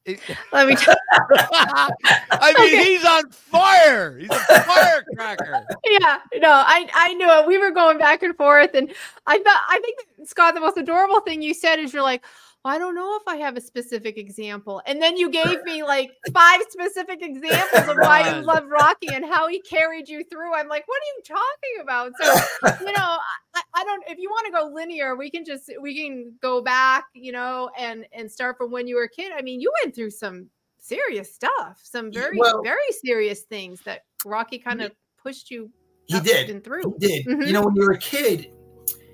It- 0.08 0.20
Let 0.52 0.66
me 0.68 0.74
tell 0.76 0.96
I 1.30 2.54
mean, 2.58 2.66
Okay. 2.80 2.84
he's 2.84 3.04
on 3.04 3.30
fire. 3.30 4.18
He's 4.18 4.30
a 4.30 4.62
firecracker. 4.62 5.66
yeah, 5.84 6.18
no, 6.36 6.50
I 6.50 6.88
I 6.94 7.14
knew 7.14 7.28
it. 7.30 7.46
We 7.46 7.58
were 7.58 7.70
going 7.70 7.98
back 7.98 8.22
and 8.22 8.36
forth, 8.36 8.70
and 8.74 8.90
I 9.26 9.38
thought 9.38 9.62
I 9.68 9.80
think 9.80 9.98
Scott, 10.28 10.54
the 10.54 10.60
most 10.60 10.76
adorable 10.78 11.20
thing 11.20 11.42
you 11.42 11.52
said 11.54 11.78
is 11.78 11.92
you're 11.92 12.02
like, 12.02 12.24
well, 12.64 12.74
I 12.74 12.78
don't 12.78 12.94
know 12.94 13.16
if 13.16 13.22
I 13.26 13.36
have 13.36 13.56
a 13.56 13.60
specific 13.60 14.18
example, 14.18 14.82
and 14.86 15.00
then 15.00 15.16
you 15.16 15.30
gave 15.30 15.62
me 15.64 15.82
like 15.84 16.10
five 16.32 16.60
specific 16.68 17.20
examples 17.22 17.88
of 17.88 17.96
why 17.98 18.34
you 18.36 18.42
love 18.42 18.66
Rocky 18.68 19.08
and 19.12 19.24
how 19.24 19.48
he 19.48 19.60
carried 19.60 20.08
you 20.08 20.24
through. 20.24 20.54
I'm 20.54 20.68
like, 20.68 20.86
what 20.88 20.96
are 21.00 21.10
you 21.16 21.22
talking 21.24 21.82
about? 21.82 22.12
So 22.20 22.84
you 22.86 22.92
know, 22.92 23.16
I, 23.54 23.62
I 23.74 23.84
don't. 23.84 24.02
If 24.08 24.18
you 24.18 24.28
want 24.30 24.46
to 24.46 24.52
go 24.52 24.70
linear, 24.74 25.16
we 25.16 25.30
can 25.30 25.44
just 25.44 25.70
we 25.80 25.96
can 25.96 26.32
go 26.42 26.60
back, 26.62 27.04
you 27.14 27.32
know, 27.32 27.70
and 27.78 28.06
and 28.12 28.30
start 28.30 28.56
from 28.58 28.70
when 28.70 28.86
you 28.86 28.96
were 28.96 29.04
a 29.04 29.08
kid. 29.08 29.32
I 29.36 29.42
mean, 29.42 29.60
you 29.60 29.72
went 29.82 29.94
through 29.94 30.10
some 30.10 30.48
serious 30.78 31.34
stuff, 31.34 31.80
some 31.82 32.12
very 32.12 32.38
Well- 32.38 32.62
very 32.62 32.78
serious 33.04 33.42
things 33.42 33.80
that 33.82 34.04
Rocky 34.24 34.58
kind 34.58 34.82
of 34.82 34.92
pushed 35.22 35.50
you. 35.50 35.70
He 36.06 36.18
did. 36.20 36.48
and 36.48 36.64
through. 36.64 36.96
He 37.00 37.06
did. 37.06 37.26
Mhm. 37.26 37.46
You 37.46 37.52
know, 37.52 37.62
when 37.62 37.74
you're 37.76 37.92
a 37.92 37.98
kid, 37.98 38.50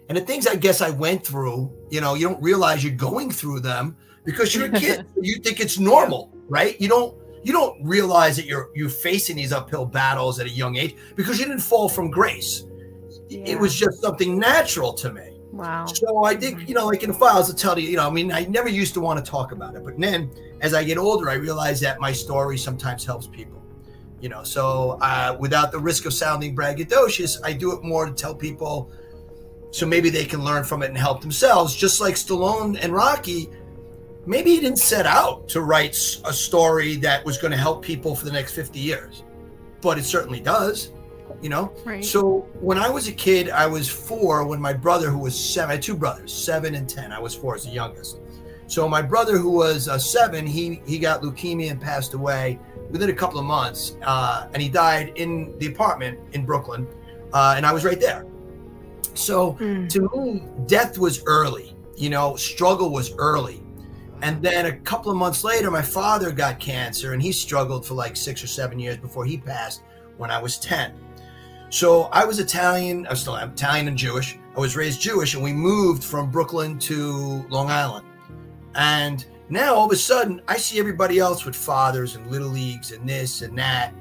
and 0.09 0.19
the 0.19 0.23
things 0.23 0.47
I 0.47 0.57
guess 0.57 0.81
I 0.81 0.91
went 0.91 1.27
through, 1.27 1.73
you 1.91 2.01
know, 2.01 2.15
you 2.15 2.29
don't 2.29 2.43
realize 2.43 2.85
you're 2.85 2.95
going 2.95 3.31
through 3.31 3.61
them 3.61 3.97
because 4.25 4.55
you're 4.55 4.67
a 4.67 4.71
kid. 4.81 5.07
you 5.21 5.37
think 5.37 5.61
it's 5.61 5.79
normal, 5.79 6.33
right? 6.49 6.81
You 6.81 6.89
don't 6.89 7.17
you 7.43 7.53
don't 7.53 7.83
realize 7.85 8.37
that 8.37 8.47
you're 8.47 8.71
you're 8.75 8.89
facing 8.89 9.37
these 9.37 9.53
uphill 9.53 9.87
battles 9.87 10.41
at 10.41 10.47
a 10.47 10.51
young 10.51 10.77
age 10.77 10.97
because 11.15 11.39
you 11.39 11.45
didn't 11.45 11.61
fall 11.61 11.89
from 11.89 12.11
grace. 12.11 12.65
Yeah. 13.29 13.45
It 13.47 13.59
was 13.59 13.75
just 13.75 14.01
something 14.01 14.39
natural 14.39 14.93
to 14.95 15.13
me. 15.13 15.35
Wow. 15.55 15.87
So 15.87 16.25
I 16.25 16.35
think, 16.35 16.69
you 16.69 16.75
know, 16.75 16.87
like 16.87 17.05
in 17.05 17.13
the 17.13 17.17
files, 17.17 17.49
I'll 17.49 17.57
tell 17.57 17.79
you, 17.79 17.89
you 17.89 17.97
know, 17.97 18.09
I 18.09 18.11
mean, 18.11 18.33
I 18.33 18.45
never 18.47 18.69
used 18.69 18.93
to 18.95 19.01
want 19.01 19.25
to 19.25 19.31
talk 19.31 19.53
about 19.53 19.77
it, 19.77 19.85
but 19.85 19.99
then 19.99 20.31
as 20.61 20.75
I 20.75 20.83
get 20.83 20.99
older, 20.99 21.31
I 21.31 21.35
realize 21.35 21.81
that 21.81 22.01
my 22.01 22.11
story 22.11 22.59
sometimes 22.59 23.05
helps 23.05 23.29
people, 23.29 23.63
you 24.21 24.29
know. 24.29 24.43
So 24.43 24.99
uh, 25.01 25.37
without 25.39 25.71
the 25.71 25.79
risk 25.79 26.07
of 26.07 26.13
sounding 26.13 26.57
braggadocious, 26.57 27.39
I 27.45 27.53
do 27.53 27.73
it 27.73 27.85
more 27.85 28.07
to 28.07 28.13
tell 28.13 28.35
people 28.35 28.91
so 29.75 29.85
maybe 29.85 30.09
they 30.09 30.25
can 30.25 30.45
learn 30.45 30.63
from 30.63 30.85
it 30.85 30.87
and 30.87 30.97
help 30.97 31.21
themselves. 31.21 31.75
Just 31.75 32.01
like 32.01 32.15
Stallone 32.15 32.79
and 32.81 32.93
Rocky, 32.93 33.51
maybe 34.25 34.51
he 34.51 34.61
didn't 34.61 34.79
set 34.79 35.05
out 35.05 35.49
to 35.49 35.63
write 35.63 35.97
a 36.25 36.33
story 36.33 36.95
that 36.97 37.25
was 37.25 37.39
going 37.39 37.51
to 37.51 37.57
help 37.57 37.83
people 37.83 38.15
for 38.15 38.25
the 38.25 38.31
next 38.31 38.55
50 38.55 38.79
years, 38.79 39.25
but 39.81 39.99
it 39.99 40.05
certainly 40.05 40.39
does, 40.39 40.93
you 41.43 41.49
know. 41.49 41.75
Right. 41.85 42.05
So 42.05 42.47
when 42.61 42.79
I 42.79 42.89
was 42.89 43.09
a 43.09 43.13
kid, 43.13 43.51
I 43.51 43.67
was 43.67 43.89
four 43.89 44.47
when 44.47 44.61
my 44.61 44.73
brother, 44.73 45.11
who 45.11 45.19
was 45.19 45.37
seven, 45.37 45.71
I 45.71 45.73
had 45.73 45.83
two 45.83 45.97
brothers, 45.97 46.33
seven 46.33 46.77
and 46.77 46.89
ten. 46.89 47.11
I 47.11 47.19
was 47.19 47.35
four 47.35 47.57
as 47.57 47.65
the 47.65 47.73
youngest. 47.73 48.21
So 48.69 48.89
my 48.89 49.03
brother, 49.03 49.39
who 49.39 49.51
was 49.51 49.89
uh, 49.89 49.99
seven, 49.99 50.47
he 50.47 50.83
he 50.87 51.01
got 51.01 51.23
leukemia 51.23 51.73
and 51.73 51.81
passed 51.81 52.15
away 52.15 52.61
within 52.91 53.11
a 53.11 53.13
couple 53.13 53.41
of 53.41 53.45
months, 53.45 53.97
uh, 54.03 54.47
and 54.53 54.63
he 54.63 54.69
died 54.69 55.15
in 55.17 55.59
the 55.59 55.67
apartment 55.67 56.21
in 56.33 56.47
Brooklyn, 56.47 56.87
uh, 57.33 57.55
and 57.57 57.67
I 57.67 57.73
was 57.73 57.85
right 57.85 58.01
there. 58.01 58.25
So 59.15 59.55
Mm. 59.61 59.89
to 59.91 60.11
me, 60.17 60.43
death 60.67 60.99
was 60.99 61.23
early. 61.27 61.75
You 61.97 62.11
know, 62.11 62.37
struggle 62.37 62.91
was 62.91 63.13
early. 63.19 63.63
And 64.23 64.43
then 64.43 64.67
a 64.67 64.73
couple 64.73 65.11
of 65.11 65.17
months 65.19 65.45
later, 65.45 65.71
my 65.71 65.83
father 65.83 66.31
got 66.33 66.59
cancer 66.59 67.13
and 67.13 67.23
he 67.23 67.31
struggled 67.33 67.85
for 67.87 67.95
like 67.95 68.17
six 68.17 68.43
or 68.43 68.47
seven 68.47 68.79
years 68.79 68.97
before 68.97 69.25
he 69.25 69.37
passed 69.37 69.83
when 70.17 70.31
I 70.31 70.41
was 70.41 70.59
10. 70.59 70.93
So 71.71 72.05
I 72.05 72.25
was 72.25 72.39
Italian, 72.39 73.07
I 73.09 73.15
still 73.15 73.37
am 73.37 73.51
Italian 73.51 73.89
and 73.89 73.97
Jewish. 73.97 74.39
I 74.57 74.61
was 74.61 74.77
raised 74.77 75.01
Jewish 75.01 75.35
and 75.35 75.43
we 75.43 75.53
moved 75.53 76.05
from 76.05 76.31
Brooklyn 76.31 76.79
to 76.81 77.45
Long 77.51 77.69
Island. 77.71 78.07
And 78.77 79.25
now 79.49 79.75
all 79.75 79.87
of 79.87 79.93
a 79.93 79.97
sudden, 79.97 80.41
I 80.49 80.57
see 80.57 80.79
everybody 80.79 81.19
else 81.19 81.45
with 81.45 81.55
fathers 81.57 82.17
and 82.17 82.27
little 82.31 82.49
leagues 82.49 82.93
and 82.93 83.09
this 83.09 83.43
and 83.43 83.59
that. 83.59 83.93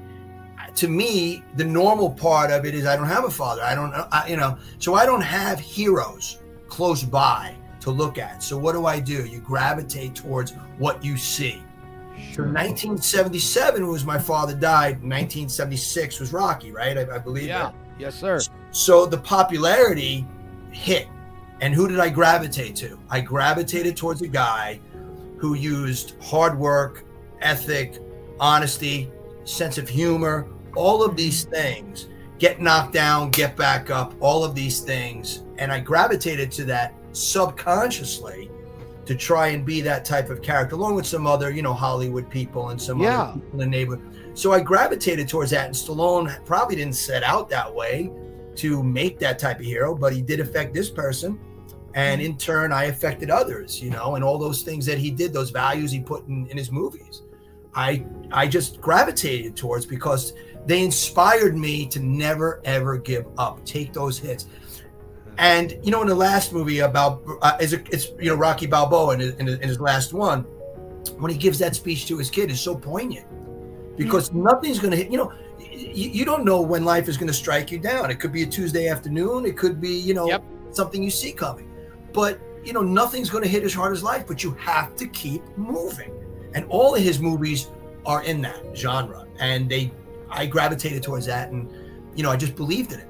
To 0.76 0.88
me, 0.88 1.42
the 1.56 1.64
normal 1.64 2.10
part 2.10 2.50
of 2.50 2.64
it 2.64 2.74
is 2.74 2.84
I 2.86 2.96
don't 2.96 3.06
have 3.06 3.24
a 3.24 3.30
father. 3.30 3.62
I 3.62 3.74
don't, 3.74 3.92
I, 3.94 4.26
you 4.28 4.36
know, 4.36 4.58
so 4.78 4.94
I 4.94 5.06
don't 5.06 5.20
have 5.20 5.60
heroes 5.60 6.38
close 6.68 7.02
by 7.04 7.54
to 7.80 7.90
look 7.90 8.18
at. 8.18 8.42
So 8.42 8.58
what 8.58 8.72
do 8.72 8.86
I 8.86 8.98
do? 8.98 9.24
You 9.26 9.38
gravitate 9.40 10.14
towards 10.16 10.52
what 10.78 11.04
you 11.04 11.16
see. 11.16 11.62
So 12.32 12.42
1977 12.42 13.86
was 13.86 14.04
my 14.04 14.18
father 14.18 14.54
died. 14.54 14.94
1976 15.02 16.20
was 16.20 16.32
Rocky, 16.32 16.72
right? 16.72 16.96
I, 16.98 17.16
I 17.16 17.18
believe 17.18 17.46
Yeah. 17.48 17.64
that. 17.64 17.74
Yes, 17.98 18.14
sir. 18.16 18.40
So 18.72 19.06
the 19.06 19.18
popularity 19.18 20.26
hit. 20.72 21.06
And 21.60 21.72
who 21.72 21.86
did 21.88 22.00
I 22.00 22.08
gravitate 22.08 22.74
to? 22.76 22.98
I 23.08 23.20
gravitated 23.20 23.96
towards 23.96 24.22
a 24.22 24.26
guy 24.28 24.80
who 25.38 25.54
used 25.54 26.14
hard 26.22 26.58
work, 26.58 27.04
ethic, 27.40 28.00
honesty, 28.40 29.10
sense 29.44 29.78
of 29.78 29.88
humor, 29.88 30.48
all 30.76 31.04
of 31.04 31.16
these 31.16 31.44
things. 31.44 32.08
Get 32.38 32.60
knocked 32.60 32.92
down, 32.92 33.30
get 33.30 33.56
back 33.56 33.90
up, 33.90 34.14
all 34.20 34.44
of 34.44 34.54
these 34.54 34.80
things. 34.80 35.44
And 35.58 35.70
I 35.72 35.80
gravitated 35.80 36.50
to 36.52 36.64
that 36.64 36.94
subconsciously 37.12 38.50
to 39.06 39.14
try 39.14 39.48
and 39.48 39.64
be 39.64 39.80
that 39.82 40.04
type 40.04 40.30
of 40.30 40.42
character, 40.42 40.74
along 40.74 40.94
with 40.94 41.06
some 41.06 41.26
other, 41.26 41.50
you 41.50 41.62
know, 41.62 41.74
Hollywood 41.74 42.28
people 42.30 42.70
and 42.70 42.80
some 42.80 43.00
Yeah. 43.00 43.22
other 43.22 43.32
people 43.34 43.50
in 43.52 43.58
the 43.58 43.66
neighborhood. 43.66 44.04
So 44.34 44.52
I 44.52 44.60
gravitated 44.60 45.28
towards 45.28 45.50
that. 45.50 45.66
And 45.66 45.74
Stallone 45.74 46.34
probably 46.44 46.76
didn't 46.76 46.96
set 46.96 47.22
out 47.22 47.48
that 47.50 47.72
way 47.72 48.10
to 48.56 48.82
make 48.82 49.18
that 49.18 49.38
type 49.38 49.58
of 49.60 49.64
hero, 49.64 49.94
but 49.94 50.12
he 50.12 50.22
did 50.22 50.40
affect 50.40 50.74
this 50.74 50.90
person. 50.90 51.38
And 51.94 52.20
in 52.20 52.36
turn, 52.36 52.72
I 52.72 52.84
affected 52.84 53.30
others, 53.30 53.80
you 53.80 53.90
know, 53.90 54.16
and 54.16 54.24
all 54.24 54.38
those 54.38 54.62
things 54.62 54.84
that 54.86 54.98
he 54.98 55.10
did, 55.10 55.32
those 55.32 55.50
values 55.50 55.92
he 55.92 56.00
put 56.00 56.26
in, 56.26 56.46
in 56.48 56.56
his 56.56 56.72
movies. 56.72 57.22
I 57.74 58.04
I 58.32 58.48
just 58.48 58.80
gravitated 58.80 59.54
towards 59.54 59.86
because 59.86 60.32
they 60.66 60.82
inspired 60.82 61.56
me 61.56 61.86
to 61.86 62.00
never 62.00 62.60
ever 62.64 62.98
give 62.98 63.26
up, 63.38 63.64
take 63.64 63.92
those 63.92 64.18
hits. 64.18 64.46
And 65.36 65.76
you 65.82 65.90
know, 65.90 66.00
in 66.02 66.08
the 66.08 66.14
last 66.14 66.52
movie 66.52 66.80
about 66.80 67.22
uh, 67.42 67.56
is 67.60 67.72
it, 67.72 67.86
it's 67.90 68.08
you 68.20 68.30
know 68.30 68.36
Rocky 68.36 68.66
Balboa 68.66 69.14
in 69.14 69.20
his, 69.20 69.34
in 69.34 69.46
his 69.46 69.58
in 69.58 69.68
his 69.68 69.80
last 69.80 70.12
one, 70.12 70.42
when 71.18 71.30
he 71.30 71.36
gives 71.36 71.58
that 71.58 71.74
speech 71.74 72.06
to 72.06 72.18
his 72.18 72.30
kid 72.30 72.50
is 72.50 72.60
so 72.60 72.74
poignant 72.74 73.26
because 73.96 74.32
nothing's 74.32 74.78
going 74.78 74.92
to 74.92 74.96
hit. 74.96 75.10
You 75.10 75.18
know, 75.18 75.32
you, 75.58 76.10
you 76.10 76.24
don't 76.24 76.44
know 76.44 76.60
when 76.60 76.84
life 76.84 77.08
is 77.08 77.16
going 77.16 77.28
to 77.28 77.34
strike 77.34 77.70
you 77.70 77.78
down. 77.78 78.10
It 78.10 78.20
could 78.20 78.32
be 78.32 78.42
a 78.42 78.46
Tuesday 78.46 78.88
afternoon. 78.88 79.44
It 79.44 79.56
could 79.56 79.80
be 79.80 79.90
you 79.90 80.14
know 80.14 80.28
Yep. 80.28 80.44
something 80.70 81.02
you 81.02 81.10
see 81.10 81.32
coming, 81.32 81.68
but 82.12 82.40
you 82.64 82.72
know 82.72 82.82
nothing's 82.82 83.28
going 83.28 83.42
to 83.42 83.50
hit 83.50 83.64
as 83.64 83.74
hard 83.74 83.92
as 83.92 84.02
life. 84.02 84.26
But 84.26 84.44
you 84.44 84.52
have 84.52 84.94
to 84.96 85.06
keep 85.08 85.42
moving, 85.58 86.12
and 86.54 86.64
all 86.68 86.94
of 86.94 87.02
his 87.02 87.18
movies 87.18 87.68
are 88.06 88.22
in 88.22 88.40
that 88.42 88.62
genre, 88.76 89.26
and 89.40 89.68
they 89.68 89.92
I 90.34 90.46
gravitated 90.46 91.02
towards 91.02 91.26
that, 91.26 91.50
and 91.50 91.70
you 92.16 92.22
know 92.22 92.30
I 92.30 92.36
just 92.36 92.56
believed 92.56 92.92
in 92.92 93.00
it. 93.00 93.08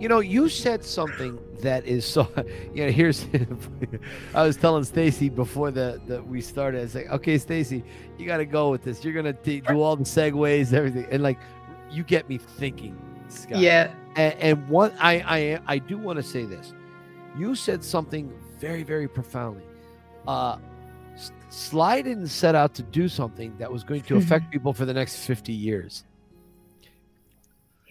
You 0.00 0.08
know, 0.08 0.18
you 0.18 0.48
said 0.48 0.84
something 0.84 1.38
that 1.60 1.86
is 1.86 2.04
so. 2.04 2.28
You 2.74 2.86
know, 2.86 2.92
here's. 2.92 3.26
I 4.34 4.42
was 4.42 4.56
telling 4.56 4.82
Stacy 4.84 5.28
before 5.28 5.70
the, 5.70 6.00
that 6.06 6.26
we 6.26 6.40
started. 6.40 6.78
I 6.78 6.82
was 6.82 6.94
like, 6.94 7.10
okay, 7.10 7.38
Stacy, 7.38 7.84
you 8.18 8.26
got 8.26 8.38
to 8.38 8.46
go 8.46 8.70
with 8.70 8.82
this. 8.82 9.04
You're 9.04 9.14
gonna 9.14 9.32
t- 9.32 9.60
do 9.60 9.80
all 9.80 9.94
the 9.94 10.04
segues, 10.04 10.72
everything, 10.72 11.06
and 11.10 11.22
like, 11.22 11.38
you 11.90 12.02
get 12.02 12.28
me 12.28 12.38
thinking, 12.38 12.96
Scott. 13.28 13.58
Yeah. 13.58 13.92
And, 14.16 14.34
and 14.40 14.68
one, 14.68 14.92
I, 14.98 15.14
I, 15.26 15.60
I 15.66 15.78
do 15.78 15.98
want 15.98 16.16
to 16.16 16.22
say 16.22 16.44
this. 16.44 16.74
You 17.36 17.54
said 17.54 17.82
something 17.84 18.32
very, 18.58 18.82
very 18.82 19.08
profoundly. 19.08 19.64
Uh, 20.26 20.58
S- 21.14 21.32
Sly 21.48 22.02
didn't 22.02 22.28
set 22.28 22.54
out 22.54 22.74
to 22.74 22.82
do 22.82 23.08
something 23.08 23.54
that 23.58 23.70
was 23.70 23.84
going 23.84 24.02
to 24.02 24.16
affect 24.16 24.50
people 24.50 24.72
for 24.72 24.84
the 24.84 24.94
next 24.94 25.24
50 25.24 25.52
years. 25.52 26.04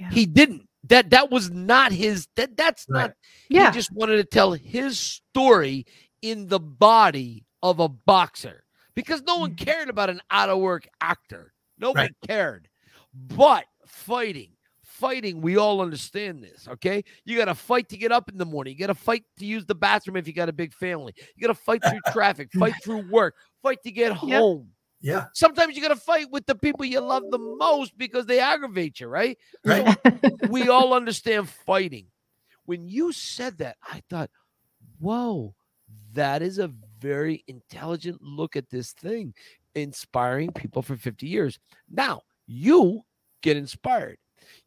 Yeah. 0.01 0.09
He 0.09 0.25
didn't. 0.25 0.67
That 0.85 1.11
that 1.11 1.29
was 1.29 1.51
not 1.51 1.91
his. 1.91 2.27
That 2.35 2.57
that's 2.57 2.85
Right. 2.89 3.01
not. 3.01 3.13
Yeah. 3.49 3.71
He 3.71 3.75
just 3.77 3.91
wanted 3.91 4.17
to 4.17 4.23
tell 4.23 4.51
his 4.53 4.99
story 4.99 5.85
in 6.23 6.47
the 6.47 6.59
body 6.59 7.45
of 7.61 7.79
a 7.79 7.87
boxer 7.87 8.63
because 8.95 9.21
no 9.21 9.37
one 9.37 9.51
Mhm. 9.55 9.57
cared 9.59 9.89
about 9.89 10.09
an 10.09 10.21
out 10.31 10.49
of 10.49 10.59
work 10.59 10.87
actor. 10.99 11.53
Nobody 11.77 12.07
Right. 12.07 12.27
cared. 12.27 12.67
But 13.13 13.65
fighting, 13.85 14.55
fighting, 14.83 15.39
we 15.41 15.57
all 15.57 15.81
understand 15.81 16.43
this. 16.43 16.67
Okay, 16.67 17.03
you 17.25 17.37
got 17.37 17.45
to 17.45 17.55
fight 17.55 17.87
to 17.89 17.97
get 17.97 18.11
up 18.11 18.29
in 18.29 18.37
the 18.37 18.45
morning. 18.45 18.73
You 18.73 18.79
got 18.79 18.87
to 18.87 18.95
fight 18.95 19.23
to 19.37 19.45
use 19.45 19.65
the 19.65 19.75
bathroom 19.75 20.17
if 20.17 20.25
you 20.27 20.33
got 20.33 20.49
a 20.49 20.53
big 20.53 20.73
family. 20.73 21.13
You 21.35 21.47
got 21.47 21.53
to 21.53 21.61
fight 21.61 21.83
through 21.83 21.99
traffic, 22.11 22.49
fight 22.53 22.73
through 22.83 23.09
work, 23.11 23.35
fight 23.61 23.83
to 23.83 23.91
get 23.91 24.13
home. 24.13 24.71
Yeah. 25.01 25.25
Sometimes 25.33 25.75
you 25.75 25.81
got 25.81 25.89
to 25.89 25.95
fight 25.95 26.31
with 26.31 26.45
the 26.45 26.55
people 26.55 26.85
you 26.85 26.99
love 26.99 27.23
the 27.31 27.39
most 27.39 27.97
because 27.97 28.25
they 28.25 28.39
aggravate 28.39 28.99
you, 28.99 29.07
right? 29.07 29.37
Right. 29.65 29.97
we 30.49 30.69
all 30.69 30.93
understand 30.93 31.49
fighting. 31.49 32.07
When 32.65 32.87
you 32.87 33.11
said 33.11 33.57
that, 33.57 33.77
I 33.83 34.03
thought, 34.09 34.29
whoa, 34.99 35.55
that 36.13 36.41
is 36.41 36.59
a 36.59 36.71
very 36.99 37.43
intelligent 37.47 38.21
look 38.21 38.55
at 38.55 38.69
this 38.69 38.93
thing, 38.93 39.33
inspiring 39.73 40.51
people 40.51 40.81
for 40.81 40.95
50 40.95 41.27
years. 41.27 41.57
Now, 41.89 42.21
you 42.45 43.01
get 43.41 43.57
inspired. 43.57 44.17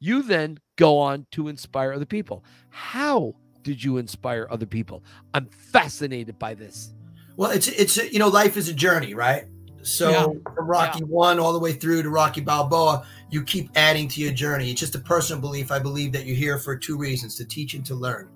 You 0.00 0.22
then 0.22 0.58
go 0.76 0.98
on 0.98 1.26
to 1.32 1.48
inspire 1.48 1.92
other 1.92 2.06
people. 2.06 2.44
How 2.70 3.34
did 3.62 3.82
you 3.82 3.98
inspire 3.98 4.46
other 4.50 4.66
people? 4.66 5.04
I'm 5.32 5.46
fascinated 5.46 6.38
by 6.38 6.54
this. 6.54 6.92
Well, 7.36 7.50
it's 7.50 7.68
it's 7.68 7.96
you 7.96 8.18
know, 8.18 8.28
life 8.28 8.56
is 8.56 8.68
a 8.68 8.74
journey, 8.74 9.14
right? 9.14 9.46
So 9.84 10.10
Yeah. 10.10 10.52
from 10.54 10.66
Rocky 10.66 11.04
One 11.04 11.38
all 11.38 11.52
the 11.52 11.58
way 11.58 11.72
through 11.72 12.02
to 12.02 12.10
Rocky 12.10 12.40
Balboa, 12.40 13.06
you 13.30 13.42
keep 13.42 13.70
adding 13.76 14.08
to 14.08 14.20
your 14.20 14.32
journey. 14.32 14.70
It's 14.70 14.80
just 14.80 14.94
a 14.94 14.98
personal 14.98 15.40
belief. 15.40 15.70
I 15.70 15.78
believe 15.78 16.12
that 16.12 16.24
you're 16.24 16.36
here 16.36 16.58
for 16.58 16.76
two 16.76 16.96
reasons: 16.96 17.36
to 17.36 17.44
teach 17.44 17.74
and 17.74 17.84
to 17.86 17.94
learn. 17.94 18.28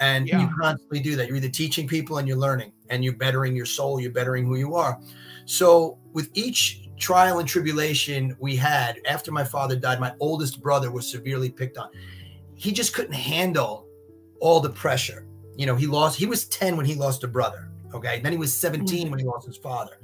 And 0.00 0.28
Yeah. 0.28 0.40
you 0.40 0.48
constantly 0.60 1.00
do 1.00 1.16
that. 1.16 1.26
You're 1.28 1.36
either 1.36 1.48
teaching 1.48 1.86
people 1.86 2.18
and 2.18 2.28
you're 2.28 2.36
learning, 2.36 2.72
and 2.90 3.04
you're 3.04 3.16
bettering 3.16 3.56
your 3.56 3.66
soul. 3.66 4.00
You're 4.00 4.12
bettering 4.12 4.46
who 4.46 4.56
you 4.56 4.74
are. 4.76 4.98
So 5.46 5.98
with 6.12 6.30
each 6.34 6.88
trial 6.96 7.40
and 7.40 7.48
tribulation 7.48 8.36
we 8.38 8.54
had 8.56 9.00
after 9.06 9.32
my 9.32 9.44
father 9.44 9.76
died, 9.76 9.98
my 10.00 10.12
oldest 10.20 10.62
brother 10.62 10.90
was 10.92 11.06
severely 11.06 11.50
picked 11.50 11.76
on. 11.76 11.88
He 12.54 12.72
just 12.72 12.94
couldn't 12.94 13.14
handle 13.14 13.86
all 14.40 14.60
the 14.60 14.70
pressure. 14.70 15.26
You 15.56 15.66
know, 15.66 15.74
he 15.74 15.86
lost. 15.86 16.18
He 16.18 16.26
was 16.26 16.44
ten 16.46 16.76
when 16.76 16.86
he 16.86 16.94
lost 16.94 17.24
a 17.24 17.28
brother. 17.28 17.70
Okay, 17.94 18.20
then 18.20 18.32
he 18.32 18.38
was 18.38 18.52
17 18.52 19.06
mm. 19.06 19.10
when 19.10 19.20
he 19.20 19.24
lost 19.24 19.46
his 19.46 19.56
father. 19.56 19.98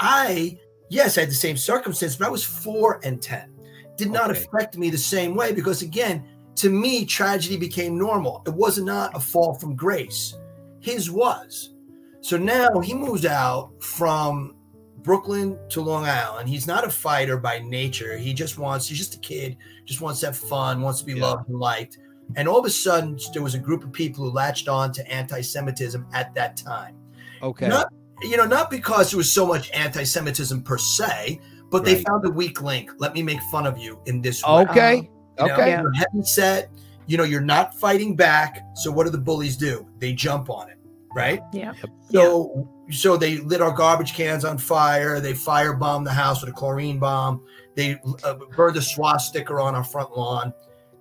I, 0.00 0.58
yes, 0.88 1.16
I 1.18 1.22
had 1.22 1.30
the 1.30 1.34
same 1.34 1.56
circumstance, 1.56 2.16
but 2.16 2.26
I 2.26 2.30
was 2.30 2.44
four 2.44 3.00
and 3.04 3.20
10. 3.20 3.52
Did 3.96 4.10
not 4.10 4.30
Okay. 4.30 4.40
affect 4.40 4.76
me 4.78 4.90
the 4.90 4.98
same 4.98 5.34
way 5.34 5.52
because, 5.52 5.82
again, 5.82 6.24
to 6.56 6.70
me, 6.70 7.04
tragedy 7.04 7.56
became 7.56 7.98
normal. 7.98 8.42
It 8.46 8.54
was 8.54 8.78
not 8.78 9.14
a 9.16 9.20
fall 9.20 9.54
from 9.54 9.74
grace. 9.76 10.34
His 10.80 11.10
was. 11.10 11.74
So 12.20 12.36
now 12.36 12.80
he 12.80 12.94
moves 12.94 13.24
out 13.26 13.70
from 13.82 14.54
Brooklyn 15.02 15.58
to 15.70 15.80
Long 15.80 16.04
Island. 16.04 16.48
He's 16.48 16.66
not 16.66 16.84
a 16.84 16.90
fighter 16.90 17.36
by 17.38 17.60
nature. 17.60 18.18
He 18.18 18.32
just 18.34 18.58
wants, 18.58 18.88
he's 18.88 18.98
just 18.98 19.14
a 19.14 19.18
kid, 19.18 19.56
just 19.84 20.00
wants 20.00 20.20
to 20.20 20.26
have 20.26 20.36
fun, 20.36 20.80
wants 20.82 21.00
to 21.00 21.06
be 21.06 21.14
Yeah. 21.14 21.26
loved 21.26 21.48
and 21.48 21.58
liked. 21.58 21.98
And 22.36 22.46
all 22.48 22.58
of 22.58 22.66
a 22.66 22.70
sudden, 22.70 23.18
there 23.32 23.42
was 23.42 23.54
a 23.54 23.58
group 23.58 23.84
of 23.84 23.92
people 23.92 24.24
who 24.24 24.30
latched 24.30 24.68
on 24.68 24.92
to 24.92 25.10
anti 25.10 25.40
Semitism 25.40 26.06
at 26.12 26.34
that 26.34 26.56
time. 26.56 26.94
Okay. 27.42 27.68
Not, 27.68 27.92
you 28.22 28.36
know, 28.36 28.46
not 28.46 28.70
because 28.70 29.10
there 29.10 29.18
was 29.18 29.32
so 29.32 29.46
much 29.46 29.70
anti-Semitism 29.72 30.62
per 30.62 30.78
se, 30.78 31.40
but 31.70 31.84
they 31.84 32.02
found 32.02 32.24
a 32.26 32.30
weak 32.30 32.62
link. 32.62 32.90
Let 32.98 33.14
me 33.14 33.22
make 33.22 33.40
fun 33.50 33.66
of 33.66 33.78
you 33.78 34.00
in 34.06 34.20
this 34.22 34.42
way. 34.42 34.66
Okay. 34.70 34.96
You 34.96 35.02
know, 35.46 35.52
Okay. 35.52 35.70
You're 35.70 35.92
heavy 35.92 36.22
set. 36.24 36.70
You 37.06 37.16
know, 37.16 37.24
you're 37.24 37.40
not 37.40 37.74
fighting 37.74 38.16
back. 38.16 38.60
So 38.74 38.90
what 38.90 39.04
do 39.04 39.10
the 39.10 39.18
bullies 39.18 39.56
do? 39.56 39.86
They 39.98 40.12
jump 40.12 40.50
on 40.50 40.68
it, 40.68 40.78
right? 41.14 41.40
Yeah. 41.52 41.74
So 42.10 42.68
so 42.90 43.16
they 43.16 43.38
lit 43.38 43.60
our 43.60 43.72
garbage 43.72 44.14
cans 44.14 44.44
on 44.44 44.58
fire. 44.58 45.20
They 45.20 45.32
firebombed 45.34 46.04
the 46.04 46.12
house 46.12 46.40
with 46.40 46.50
a 46.50 46.52
chlorine 46.52 46.98
bomb. 46.98 47.42
They 47.76 48.00
uh, 48.24 48.34
burned 48.56 48.76
a 48.76 48.82
swastika 48.82 49.54
on 49.54 49.74
our 49.74 49.84
front 49.84 50.16
lawn. 50.16 50.52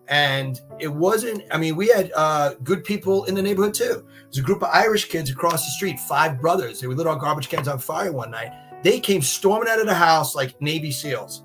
And 0.10 0.60
it 0.80 0.88
wasn't, 0.88 1.44
I 1.52 1.58
mean, 1.58 1.76
we 1.76 1.90
had 1.90 2.12
uh, 2.16 2.54
good 2.64 2.84
people 2.84 3.26
in 3.26 3.36
the 3.36 3.42
neighborhood 3.42 3.74
too. 3.74 4.06
There's 4.24 4.38
a 4.38 4.42
group 4.42 4.62
of 4.62 4.70
Irish 4.72 5.06
kids 5.10 5.30
across 5.30 5.66
the 5.66 5.72
street, 5.72 6.00
five 6.00 6.40
brothers. 6.40 6.80
They 6.80 6.88
would 6.88 6.98
lit 6.98 7.08
our 7.08 7.18
garbage 7.18 7.50
cans 7.50 7.68
on 7.68 7.80
fire 7.80 8.12
one 8.12 8.32
night. 8.32 8.52
They 8.84 9.00
came 9.00 9.22
storming 9.22 9.68
out 9.70 9.80
of 9.80 9.86
the 9.86 9.94
house 9.94 10.36
like 10.36 10.60
Navy 10.62 10.92
SEALs. 10.92 11.44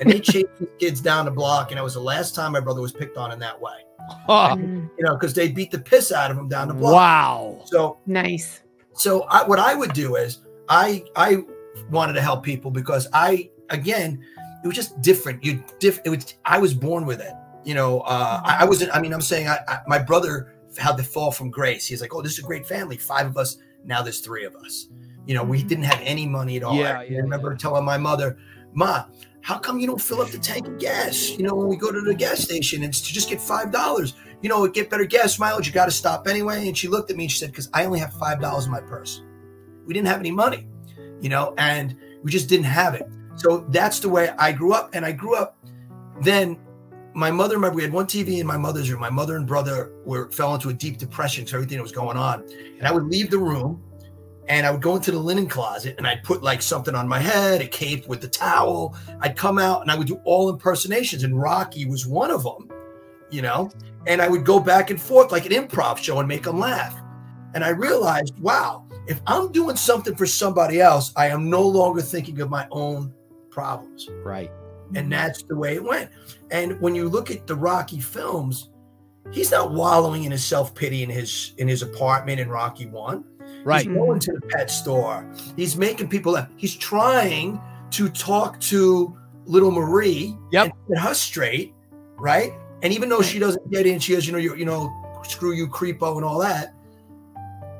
And 0.00 0.10
they 0.10 0.18
chased 0.32 0.48
these 0.58 0.68
kids 0.78 1.00
down 1.00 1.24
the 1.26 1.30
block. 1.30 1.70
And 1.70 1.78
it 1.78 1.82
was 1.82 1.94
the 1.94 2.00
last 2.00 2.34
time 2.34 2.52
my 2.52 2.60
brother 2.60 2.80
was 2.80 2.92
picked 2.92 3.16
on 3.16 3.30
in 3.32 3.38
that 3.40 3.60
way, 3.60 3.74
Huh. 4.26 4.56
Mm, 4.56 4.90
you 4.98 5.04
know, 5.04 5.14
because 5.14 5.34
they 5.34 5.48
beat 5.48 5.70
the 5.70 5.78
piss 5.78 6.10
out 6.10 6.30
of 6.30 6.38
him 6.38 6.48
down 6.48 6.68
the 6.68 6.74
block. 6.74 6.94
wow. 6.94 7.62
So 7.66 7.98
nice. 8.06 8.62
so 8.94 9.22
I, 9.24 9.46
what 9.46 9.58
I 9.60 9.74
would 9.74 9.92
do 9.92 10.16
is 10.16 10.38
I 10.68 11.04
I 11.14 11.44
wanted 11.90 12.14
to 12.14 12.22
help 12.22 12.42
people 12.42 12.70
because 12.70 13.06
I 13.12 13.50
again 13.68 14.24
it 14.62 14.66
was 14.66 14.76
just 14.76 15.00
different. 15.00 15.44
You 15.44 15.62
diff. 15.78 16.00
It 16.04 16.10
was 16.10 16.34
I 16.44 16.58
was 16.58 16.74
born 16.74 17.06
with 17.06 17.20
it. 17.20 17.32
You 17.64 17.74
know, 17.74 18.00
uh, 18.00 18.40
I, 18.44 18.58
I 18.60 18.64
wasn't. 18.64 18.94
I 18.94 19.00
mean, 19.00 19.12
I'm 19.12 19.20
saying 19.20 19.48
I, 19.48 19.58
I, 19.68 19.78
my 19.86 19.98
brother 19.98 20.54
had 20.78 20.96
the 20.96 21.02
fall 21.04 21.30
from 21.32 21.50
grace. 21.50 21.86
He's 21.86 22.00
like, 22.00 22.14
oh, 22.14 22.22
this 22.22 22.32
is 22.32 22.38
a 22.38 22.42
great 22.42 22.66
family. 22.66 22.96
Five 22.96 23.26
of 23.26 23.36
us. 23.36 23.58
Now 23.84 24.02
there's 24.02 24.20
three 24.20 24.44
of 24.44 24.54
us. 24.56 24.88
You 25.26 25.34
know, 25.34 25.42
we 25.44 25.62
Mhm. 25.62 25.68
didn't 25.68 25.84
have 25.84 26.00
any 26.02 26.26
money 26.26 26.56
at 26.56 26.62
all. 26.62 26.76
Yeah, 26.76 27.00
I 27.00 27.04
yeah, 27.04 27.18
remember 27.18 27.54
telling 27.54 27.84
my 27.84 27.98
mother, 27.98 28.38
Ma, 28.72 29.04
how 29.42 29.58
come 29.58 29.78
you 29.78 29.86
don't 29.86 30.00
fill 30.00 30.20
up 30.20 30.28
the 30.30 30.38
tank 30.38 30.66
of 30.66 30.78
gas? 30.78 31.30
You 31.30 31.44
know, 31.44 31.54
when 31.54 31.68
we 31.68 31.76
go 31.76 31.90
to 31.92 32.00
the 32.00 32.14
gas 32.14 32.40
station, 32.40 32.82
it's 32.82 33.00
to 33.02 33.12
just 33.12 33.28
get 33.28 33.40
five 33.40 33.70
dollars. 33.72 34.14
You 34.42 34.48
know, 34.48 34.66
get 34.68 34.88
better 34.88 35.04
gas 35.04 35.38
mileage. 35.38 35.66
You 35.66 35.72
got 35.74 35.84
to 35.84 35.90
stop 35.90 36.26
anyway. 36.26 36.66
And 36.66 36.76
she 36.76 36.88
looked 36.88 37.10
at 37.10 37.16
me 37.16 37.24
and 37.24 37.30
she 37.30 37.38
said, 37.38 37.50
because 37.50 37.68
I 37.74 37.84
only 37.84 37.98
have 37.98 38.12
five 38.14 38.40
dollars 38.40 38.64
in 38.66 38.70
my 38.70 38.80
purse. 38.80 39.22
We 39.86 39.92
didn't 39.92 40.08
have 40.08 40.20
any 40.20 40.30
money, 40.30 40.66
you 41.20 41.28
know, 41.28 41.54
and 41.58 41.96
we 42.22 42.30
just 42.30 42.48
didn't 42.48 42.64
have 42.64 42.94
it. 42.94 43.06
So 43.36 43.66
that's 43.68 44.00
the 44.00 44.08
way 44.08 44.30
I 44.38 44.52
grew 44.52 44.72
up. 44.72 44.90
And 44.94 45.04
I 45.04 45.12
grew 45.12 45.34
up. 45.36 45.56
Then 46.22 46.58
my 47.14 47.30
mother, 47.30 47.56
remember, 47.56 47.76
we 47.76 47.82
had 47.82 47.92
one 47.92 48.06
TV 48.06 48.38
in 48.38 48.46
my 48.46 48.56
mother's 48.56 48.90
room. 48.90 49.00
My 49.00 49.10
mother 49.10 49.36
and 49.36 49.46
brother 49.46 49.92
were 50.04 50.30
fell 50.30 50.54
into 50.54 50.68
a 50.68 50.72
deep 50.72 50.98
depression 50.98 51.44
because 51.44 51.54
everything 51.54 51.78
that 51.78 51.82
was 51.82 51.92
going 51.92 52.16
on. 52.16 52.44
And 52.78 52.86
I 52.86 52.92
would 52.92 53.04
leave 53.04 53.30
the 53.30 53.38
room 53.38 53.82
and 54.48 54.66
I 54.66 54.70
would 54.70 54.82
go 54.82 54.96
into 54.96 55.12
the 55.12 55.18
linen 55.18 55.48
closet 55.48 55.94
and 55.98 56.06
I'd 56.06 56.24
put 56.24 56.42
like 56.42 56.60
something 56.60 56.94
on 56.94 57.06
my 57.08 57.20
head, 57.20 57.60
a 57.60 57.66
cape 57.66 58.08
with 58.08 58.20
the 58.20 58.28
towel. 58.28 58.96
I'd 59.20 59.36
come 59.36 59.58
out 59.58 59.82
and 59.82 59.90
I 59.90 59.96
would 59.96 60.08
do 60.08 60.20
all 60.24 60.50
impersonations, 60.50 61.22
and 61.22 61.40
Rocky 61.40 61.86
was 61.86 62.06
one 62.06 62.30
of 62.30 62.42
them, 62.42 62.70
you 63.30 63.42
know. 63.42 63.70
And 64.06 64.20
I 64.20 64.28
would 64.28 64.44
go 64.44 64.58
back 64.58 64.90
and 64.90 65.00
forth 65.00 65.30
like 65.30 65.46
an 65.46 65.52
improv 65.52 65.98
show 65.98 66.18
and 66.18 66.28
make 66.28 66.44
them 66.44 66.58
laugh. 66.58 67.00
And 67.54 67.64
I 67.64 67.70
realized, 67.70 68.38
wow, 68.38 68.86
if 69.06 69.20
I'm 69.26 69.52
doing 69.52 69.76
something 69.76 70.14
for 70.14 70.26
somebody 70.26 70.80
else, 70.80 71.12
I 71.16 71.26
am 71.26 71.50
no 71.50 71.62
longer 71.62 72.02
thinking 72.02 72.40
of 72.40 72.50
my 72.50 72.66
own 72.70 73.12
problems. 73.50 74.08
Right. 74.24 74.50
And 74.94 74.96
mm-hmm. 74.96 75.10
that's 75.10 75.42
the 75.42 75.56
way 75.56 75.74
it 75.76 75.84
went. 75.84 76.10
And 76.50 76.80
when 76.80 76.94
you 76.94 77.08
look 77.08 77.30
at 77.30 77.46
the 77.46 77.54
Rocky 77.54 78.00
films, 78.00 78.70
he's 79.30 79.50
not 79.50 79.72
wallowing 79.72 80.24
in 80.24 80.32
his 80.32 80.44
self-pity 80.44 81.02
in 81.02 81.10
his 81.10 81.54
in 81.58 81.68
his 81.68 81.82
apartment 81.82 82.40
in 82.40 82.48
Rocky 82.48 82.86
One. 82.86 83.24
Right. 83.64 83.86
He's 83.86 83.94
going 83.94 84.20
to 84.20 84.32
the 84.32 84.40
pet 84.48 84.70
store. 84.70 85.30
He's 85.56 85.76
making 85.76 86.08
people 86.08 86.32
laugh. 86.32 86.48
He's 86.56 86.74
trying 86.74 87.60
to 87.90 88.08
talk 88.08 88.58
to 88.60 89.16
little 89.44 89.70
Marie 89.70 90.36
Yep. 90.52 90.64
and 90.64 90.72
get 90.88 90.98
her 90.98 91.14
straight, 91.14 91.74
right? 92.16 92.52
And 92.82 92.92
even 92.92 93.08
though 93.08 93.22
she 93.22 93.38
doesn't 93.38 93.70
get 93.70 93.86
in, 93.86 93.98
she 93.98 94.14
has, 94.14 94.26
you 94.26 94.32
know, 94.32 94.38
you, 94.38 94.54
you 94.54 94.64
know, 94.64 94.90
screw 95.24 95.52
you, 95.52 95.68
creepo, 95.68 96.16
and 96.16 96.24
all 96.24 96.38
that. 96.38 96.74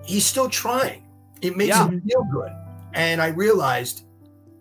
He's 0.04 0.26
still 0.26 0.48
trying. 0.48 1.06
It 1.40 1.56
makes 1.56 1.68
Yeah. 1.68 1.88
him 1.88 2.02
feel 2.02 2.24
good. 2.24 2.52
And 2.92 3.22
I 3.22 3.28
realized 3.28 4.04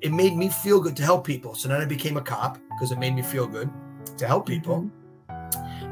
it 0.01 0.11
made 0.11 0.35
me 0.35 0.49
feel 0.49 0.79
good 0.79 0.95
to 0.97 1.03
help 1.03 1.25
people. 1.25 1.55
So 1.55 1.67
then 1.67 1.81
I 1.81 1.85
became 1.85 2.17
a 2.17 2.21
cop 2.21 2.57
because 2.69 2.91
it 2.91 2.99
made 2.99 3.13
me 3.15 3.21
feel 3.21 3.47
good 3.47 3.69
to 4.17 4.27
help 4.27 4.45
people. 4.45 4.89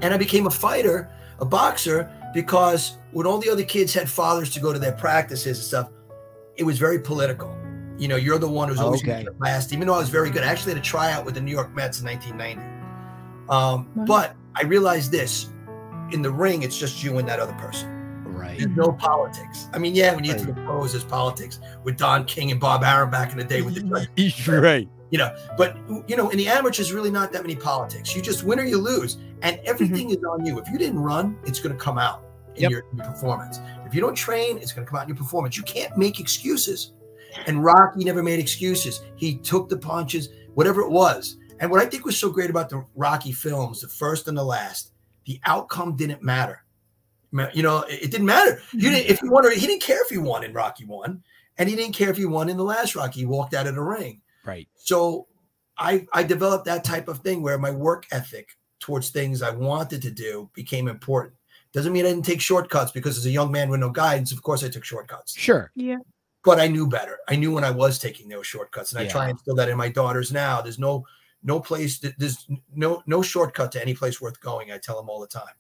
And 0.01 0.13
I 0.13 0.17
became 0.17 0.47
a 0.47 0.51
fighter, 0.51 1.11
a 1.39 1.45
boxer, 1.45 2.09
because 2.33 2.97
when 3.11 3.25
all 3.27 3.37
the 3.39 3.49
other 3.49 3.63
kids 3.63 3.93
had 3.93 4.09
fathers 4.09 4.49
to 4.51 4.59
go 4.59 4.71
to 4.71 4.79
their 4.79 4.91
practices 4.93 5.57
and 5.57 5.65
stuff, 5.65 5.89
it 6.55 6.63
was 6.63 6.77
very 6.77 6.99
political. 6.99 7.55
You 7.97 8.07
know, 8.07 8.15
you're 8.15 8.37
the 8.37 8.47
one 8.47 8.69
who's 8.69 8.79
always 8.79 9.01
Okay. 9.01 9.23
going 9.23 9.25
to 9.25 9.33
last. 9.39 9.73
Even 9.73 9.87
though 9.87 9.95
I 9.95 9.99
was 9.99 10.09
very 10.09 10.29
good, 10.29 10.43
I 10.43 10.47
actually 10.47 10.73
had 10.73 10.81
a 10.81 10.85
tryout 10.85 11.25
with 11.25 11.33
the 11.35 11.41
New 11.41 11.51
York 11.51 11.73
Mets 11.75 11.99
in 11.99 12.05
1990. 12.05 12.61
Um, 13.49 13.89
Wow. 13.95 14.05
But 14.05 14.35
I 14.55 14.63
realized 14.63 15.11
this: 15.11 15.49
in 16.11 16.21
the 16.21 16.31
ring, 16.31 16.63
it's 16.63 16.77
just 16.77 17.03
you 17.03 17.17
and 17.17 17.27
that 17.27 17.39
other 17.39 17.53
person. 17.53 17.89
Right. 18.37 18.57
There's 18.57 18.75
no 18.75 18.91
politics. 18.91 19.67
I 19.73 19.77
mean, 19.79 19.95
yeah, 19.95 20.13
when 20.13 20.23
you 20.23 20.33
get 20.33 20.39
to 20.41 20.47
the 20.47 20.53
pros, 20.53 20.91
there's 20.91 21.03
politics 21.03 21.59
with 21.83 21.97
Don 21.97 22.25
King 22.25 22.51
and 22.51 22.59
Bob 22.59 22.83
Arum 22.83 23.09
back 23.09 23.31
in 23.31 23.37
the 23.37 23.43
day 23.43 23.61
with 23.61 23.75
the 23.75 24.07
He's 24.15 24.47
right. 24.47 24.87
you 25.09 25.17
know 25.17 25.35
but 25.57 25.77
you 26.07 26.15
know 26.15 26.29
in 26.29 26.37
the 26.37 26.47
amateurs 26.47 26.91
really 26.91 27.11
not 27.11 27.31
that 27.33 27.41
many 27.41 27.55
politics. 27.55 28.15
You 28.15 28.21
just 28.21 28.43
win 28.43 28.59
or 28.59 28.63
you 28.65 28.77
lose 28.77 29.17
and 29.41 29.57
mhm. 29.57 29.63
everything 29.65 30.09
is 30.11 30.17
on 30.29 30.45
you. 30.45 30.59
If 30.59 30.69
you 30.69 30.77
didn't 30.77 30.99
run 30.99 31.37
it's 31.45 31.59
going 31.59 31.75
to 31.75 31.81
come 31.81 31.97
out 31.97 32.23
in 32.55 32.63
Yep. 32.63 32.71
your, 32.71 32.83
your 32.95 33.05
performance. 33.05 33.59
If 33.85 33.93
you 33.93 34.01
don't 34.01 34.15
train 34.15 34.57
it's 34.57 34.71
going 34.71 34.85
to 34.85 34.89
come 34.89 34.99
out 34.99 35.03
in 35.03 35.09
your 35.09 35.17
performance. 35.17 35.57
You 35.57 35.63
can't 35.63 35.95
make 35.97 36.19
excuses. 36.19 36.93
And 37.45 37.63
rocky 37.63 38.03
never 38.03 38.23
made 38.23 38.39
excuses. 38.39 39.01
He 39.15 39.37
took 39.37 39.69
the 39.69 39.77
punches 39.77 40.29
whatever 40.55 40.81
it 40.81 40.89
was. 40.89 41.37
And 41.59 41.71
what 41.71 41.81
i 41.81 41.85
think 41.85 42.05
was 42.05 42.17
so 42.17 42.29
great 42.29 42.49
about 42.49 42.69
the 42.69 42.85
rocky 42.95 43.31
films 43.31 43.81
the 43.81 43.87
first 43.87 44.27
and 44.27 44.37
the 44.37 44.43
last 44.43 44.91
the 45.25 45.39
outcome 45.45 45.95
didn't 45.95 46.23
matter. 46.23 46.53
Ma- 46.53 46.66
you 47.53 47.63
know 47.63 47.81
it, 47.83 48.03
it 48.03 48.11
didn't 48.11 48.25
matter 48.25 48.61
you 48.73 48.89
didn't 48.89 49.03
mm-hmm. 49.03 49.11
if 49.11 49.21
you 49.21 49.31
wanted. 49.31 49.53
he 49.53 49.67
didn't 49.67 49.81
care 49.81 50.01
if 50.01 50.09
he 50.09 50.17
won 50.17 50.43
in 50.43 50.53
rocky 50.53 50.85
one 50.85 51.21
and 51.57 51.67
he 51.67 51.75
didn't 51.75 51.93
care 51.93 52.09
if 52.09 52.17
he 52.17 52.25
won 52.25 52.49
in 52.49 52.57
the 52.57 52.63
last 52.63 52.95
rocky 52.95 53.21
he 53.21 53.25
walked 53.25 53.53
out 53.53 53.67
of 53.67 53.75
the 53.75 53.81
ring 53.81 54.21
Right. 54.45 54.67
so 54.75 55.27
I 55.77 56.07
I 56.13 56.23
developed 56.23 56.65
that 56.65 56.83
type 56.83 57.07
of 57.07 57.19
thing 57.19 57.41
where 57.41 57.57
my 57.57 57.71
work 57.71 58.05
ethic 58.11 58.57
towards 58.79 59.09
things 59.09 59.41
I 59.41 59.51
wanted 59.51 60.01
to 60.03 60.11
do 60.11 60.49
became 60.53 60.87
important. 60.87 61.33
Doesn't 61.73 61.93
mean 61.93 62.05
I 62.05 62.09
didn't 62.09 62.25
take 62.25 62.41
shortcuts 62.41 62.91
because 62.91 63.17
as 63.17 63.25
a 63.25 63.31
young 63.31 63.51
man 63.51 63.69
with 63.69 63.79
no 63.79 63.89
guidance, 63.89 64.31
of 64.31 64.41
course 64.41 64.63
I 64.63 64.69
took 64.69 64.85
shortcuts. 64.85 65.37
Sure. 65.37 65.71
Yeah. 65.75 65.97
but 66.43 66.59
I 66.59 66.67
knew 66.67 66.87
better. 66.87 67.17
I 67.27 67.35
knew 67.35 67.53
when 67.53 67.63
I 67.63 67.71
was 67.71 67.99
taking 67.99 68.29
those 68.29 68.47
shortcuts, 68.47 68.93
and 68.93 69.01
I 69.01 69.05
try 69.07 69.23
and 69.23 69.31
instill 69.31 69.55
that 69.55 69.69
in 69.69 69.77
my 69.77 69.89
daughters 69.89 70.31
now. 70.31 70.61
There's 70.61 70.79
no 70.79 71.05
no 71.43 71.59
place. 71.59 71.99
There's 71.99 72.47
no 72.73 73.03
no 73.05 73.21
shortcut 73.21 73.71
to 73.73 73.81
any 73.81 73.93
place 73.93 74.21
worth 74.21 74.39
going. 74.39 74.71
I 74.71 74.77
tell 74.77 74.95
them 74.95 75.09
all 75.09 75.19
the 75.19 75.27
time, 75.27 75.53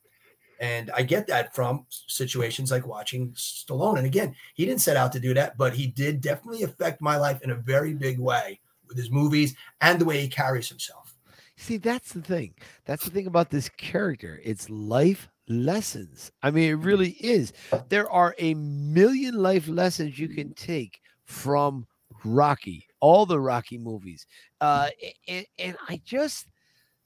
and 0.59 0.91
I 0.95 1.03
get 1.03 1.27
that 1.27 1.55
from 1.55 1.85
situations 1.89 2.71
like 2.71 2.87
watching 2.87 3.31
Stallone. 3.31 3.97
And 3.97 4.05
again, 4.05 4.35
he 4.55 4.65
didn't 4.65 4.81
set 4.81 4.97
out 4.97 5.11
to 5.13 5.19
do 5.19 5.33
that, 5.33 5.57
but 5.57 5.73
he 5.73 5.87
did 5.87 6.21
definitely 6.21 6.63
affect 6.63 7.01
my 7.01 7.17
life 7.17 7.41
in 7.43 7.51
a 7.51 7.55
very 7.55 7.93
big 7.93 8.19
way 8.19 8.59
with 8.87 8.97
his 8.97 9.11
movies 9.11 9.55
and 9.81 9.99
the 9.99 10.05
way 10.05 10.21
he 10.21 10.27
carries 10.27 10.69
himself. 10.69 11.15
See, 11.57 11.77
that's 11.77 12.13
the 12.13 12.21
thing. 12.21 12.53
That's 12.85 13.03
the 13.03 13.09
thing 13.09 13.27
about 13.27 13.49
this 13.49 13.69
character. 13.69 14.39
It's 14.43 14.69
life 14.69 15.27
lessons. 15.47 16.31
I 16.43 16.51
mean, 16.51 16.69
it 16.69 16.75
really 16.75 17.11
is. 17.19 17.51
There 17.89 18.09
are 18.11 18.35
a 18.37 18.53
million 18.53 19.35
life 19.35 19.67
lessons 19.67 20.19
you 20.19 20.29
can 20.29 20.53
take 20.53 20.99
from 21.25 21.87
Rocky, 22.23 22.85
all 22.99 23.25
the 23.25 23.39
Rocky 23.39 23.77
movies. 23.77 24.27
Uh, 24.61 24.89
and, 25.27 25.45
and 25.57 25.77
I 25.89 26.01
just 26.05 26.47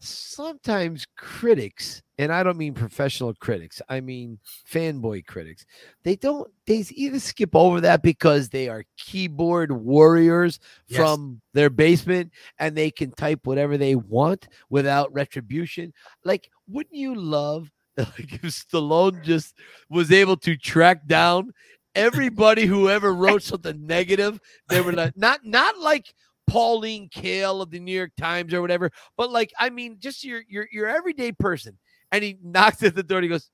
sometimes 0.03 1.05
critics, 1.15 2.01
and 2.17 2.31
I 2.33 2.43
don't 2.43 2.57
mean 2.57 2.73
professional 2.73 3.33
critics, 3.35 3.81
I 3.87 4.01
mean 4.01 4.39
fanboy 4.69 5.25
critics, 5.25 5.65
they 6.03 6.15
don't, 6.15 6.49
they 6.65 6.83
either 6.91 7.19
skip 7.19 7.55
over 7.55 7.81
that 7.81 8.01
because 8.01 8.49
they 8.49 8.67
are 8.67 8.83
keyboard 8.97 9.71
warriors 9.71 10.59
Yes. 10.87 10.97
from 10.97 11.41
their 11.53 11.69
basement 11.69 12.31
and 12.59 12.75
they 12.75 12.91
can 12.91 13.11
type 13.11 13.41
whatever 13.45 13.77
they 13.77 13.95
want 13.95 14.47
without 14.69 15.13
retribution. 15.13 15.93
Like, 16.23 16.49
wouldn't 16.67 16.95
you 16.95 17.15
love 17.15 17.71
like 17.97 18.33
if 18.33 18.41
Stallone 18.43 19.21
just 19.23 19.53
was 19.89 20.11
able 20.11 20.37
to 20.37 20.55
track 20.57 21.05
down 21.07 21.53
everybody 21.93 22.65
who 22.65 22.89
ever 22.89 23.13
wrote 23.13 23.43
something 23.43 23.85
negative? 23.85 24.39
They 24.69 24.81
were 24.81 24.93
like 24.93 25.15
not 25.17 25.45
not 25.45 25.77
like 25.77 26.13
Pauline 26.51 27.07
Kael 27.09 27.61
of 27.61 27.71
the 27.71 27.79
New 27.79 27.95
York 27.95 28.11
Times 28.19 28.53
or 28.53 28.61
whatever, 28.61 28.91
but 29.15 29.31
like 29.31 29.53
I 29.57 29.69
mean, 29.69 29.97
just 29.99 30.23
your 30.25 30.41
your 30.49 30.67
your 30.71 30.87
everyday 30.87 31.31
person. 31.31 31.77
And 32.11 32.23
he 32.25 32.37
knocks 32.43 32.83
at 32.83 32.93
the 32.93 33.03
door 33.03 33.19
and 33.19 33.23
he 33.23 33.29
goes, 33.29 33.49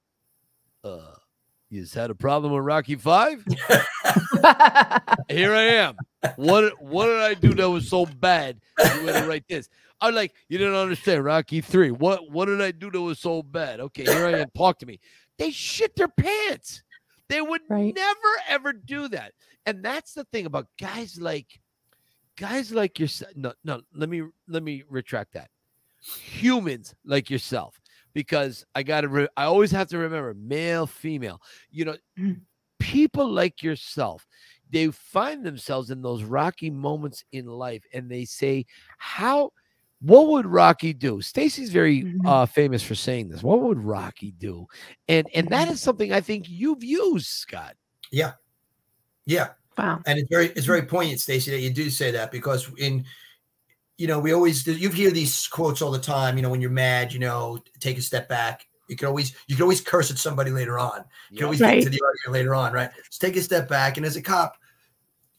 "Uh, 0.84 1.12
you 1.70 1.82
just 1.82 1.94
had 1.94 2.10
a 2.10 2.16
problem 2.16 2.54
with 2.54 2.64
Rocky 2.64 2.96
Five? 2.96 3.46
Here 5.30 5.54
I 5.54 5.64
am. 5.64 5.98
What 6.38 6.82
what 6.82 7.06
did 7.06 7.20
I 7.22 7.34
do 7.36 7.54
that 7.54 7.70
was 7.70 7.88
so 7.90 8.06
bad? 8.06 8.60
You 8.80 8.86
had 9.08 9.22
to 9.24 9.28
write 9.30 9.46
this. 9.48 9.70
I'm 10.02 10.16
like, 10.16 10.34
you 10.50 10.58
didn't 10.58 10.76
understand 10.76 11.24
Rocky 11.24 11.62
Three. 11.62 11.92
What 11.92 12.32
what 12.32 12.46
did 12.46 12.62
I 12.62 12.72
do 12.72 12.90
that 12.92 13.02
was 13.02 13.20
so 13.20 13.44
bad? 13.44 13.80
Okay, 13.80 14.06
here 14.06 14.26
I 14.26 14.40
am. 14.40 14.50
Talk 14.56 14.80
to 14.80 14.86
me. 14.86 15.00
They 15.38 15.52
shit 15.52 15.96
their 15.96 16.08
pants. 16.08 16.82
They 17.30 17.42
would 17.42 17.62
Right. 17.70 17.94
never 17.94 18.34
ever 18.48 18.74
do 18.74 19.08
that. 19.10 19.34
And 19.66 19.84
that's 19.84 20.14
the 20.14 20.24
thing 20.26 20.46
about 20.46 20.68
guys 20.80 21.20
like 21.22 21.60
guys 22.38 22.72
like 22.72 23.00
yourself. 23.00 23.32
No, 23.36 23.54
no, 23.64 23.82
let 23.94 24.10
me 24.10 24.24
let 24.48 24.64
me 24.64 24.84
retract 24.90 25.34
that. 25.34 25.50
Humans 26.02 26.96
like 27.06 27.30
yourself. 27.30 27.80
Because 28.14 28.66
I 28.74 28.84
gotta 28.84 29.08
re- 29.10 29.28
I 29.38 29.44
always 29.44 29.72
have 29.72 29.88
to 29.90 29.98
remember 29.98 30.34
male, 30.34 30.88
female. 30.88 31.42
You 31.70 31.86
know, 31.86 31.96
Mm. 32.18 32.42
people 32.80 33.28
like 33.30 33.62
yourself 33.64 34.26
they 34.70 34.88
find 34.92 35.44
themselves 35.46 35.92
in 35.92 36.02
those 36.02 36.24
rocky 36.24 36.70
moments 36.70 37.24
in 37.32 37.46
life 37.48 37.84
and 37.94 38.10
they 38.12 38.26
say 38.26 38.66
how 38.98 39.52
what 40.02 40.28
would 40.28 40.46
rocky 40.46 40.94
do 40.94 41.22
stacy's 41.22 41.72
very 41.72 42.04
Mhm. 42.04 42.20
uh 42.28 42.46
famous 42.46 42.84
for 42.84 42.94
saying 42.96 43.30
this 43.30 43.42
what 43.42 43.62
would 43.62 43.80
rocky 43.80 44.32
do 44.34 44.68
and 45.08 45.28
and 45.34 45.50
that 45.50 45.68
is 45.70 45.82
something 45.82 46.12
i 46.14 46.22
think 46.22 46.48
you've 46.48 46.84
used 46.84 47.26
scott 47.28 47.76
Yeah, 48.12 48.34
Yeah, 49.26 49.54
wow. 49.78 50.02
and 50.06 50.20
it's 50.20 50.30
very 50.30 50.48
it's 50.48 50.66
very 50.66 50.84
poignant, 50.84 51.20
Stacey, 51.20 51.52
that 51.52 51.60
you 51.60 51.70
do 51.70 51.90
say 51.90 52.12
that 52.12 52.32
because 52.32 52.70
in 52.78 53.06
you 53.98 54.08
know 54.08 54.20
we 54.20 54.34
always 54.34 54.66
you 54.68 54.90
hear 54.90 55.12
these 55.12 55.48
quotes 55.48 55.82
all 55.82 55.92
the 55.92 56.00
time. 56.00 56.38
You 56.38 56.44
know, 56.44 56.50
when 56.50 56.62
you're 56.62 56.70
mad, 56.70 57.14
you 57.14 57.20
know, 57.20 57.60
take 57.80 57.98
a 57.98 58.02
step 58.02 58.28
back. 58.30 58.66
You 58.88 58.96
can 58.96 59.08
always 59.08 59.36
you 59.48 59.56
can 59.56 59.64
always 59.64 59.82
curse 59.82 60.12
at 60.12 60.18
somebody 60.18 60.50
later 60.52 60.80
on. 60.80 61.04
You 61.30 61.38
can 61.38 61.46
always 61.46 61.60
Right. 61.60 61.76
get 61.80 61.84
to 61.84 61.90
the 61.90 62.02
argument 62.06 62.34
later 62.34 62.56
on, 62.56 62.72
right? 62.72 62.90
Just 63.06 63.20
take 63.20 63.36
a 63.36 63.42
step 63.42 63.68
back. 63.68 63.98
And 63.98 64.06
as 64.06 64.16
a 64.16 64.22
cop, 64.22 64.56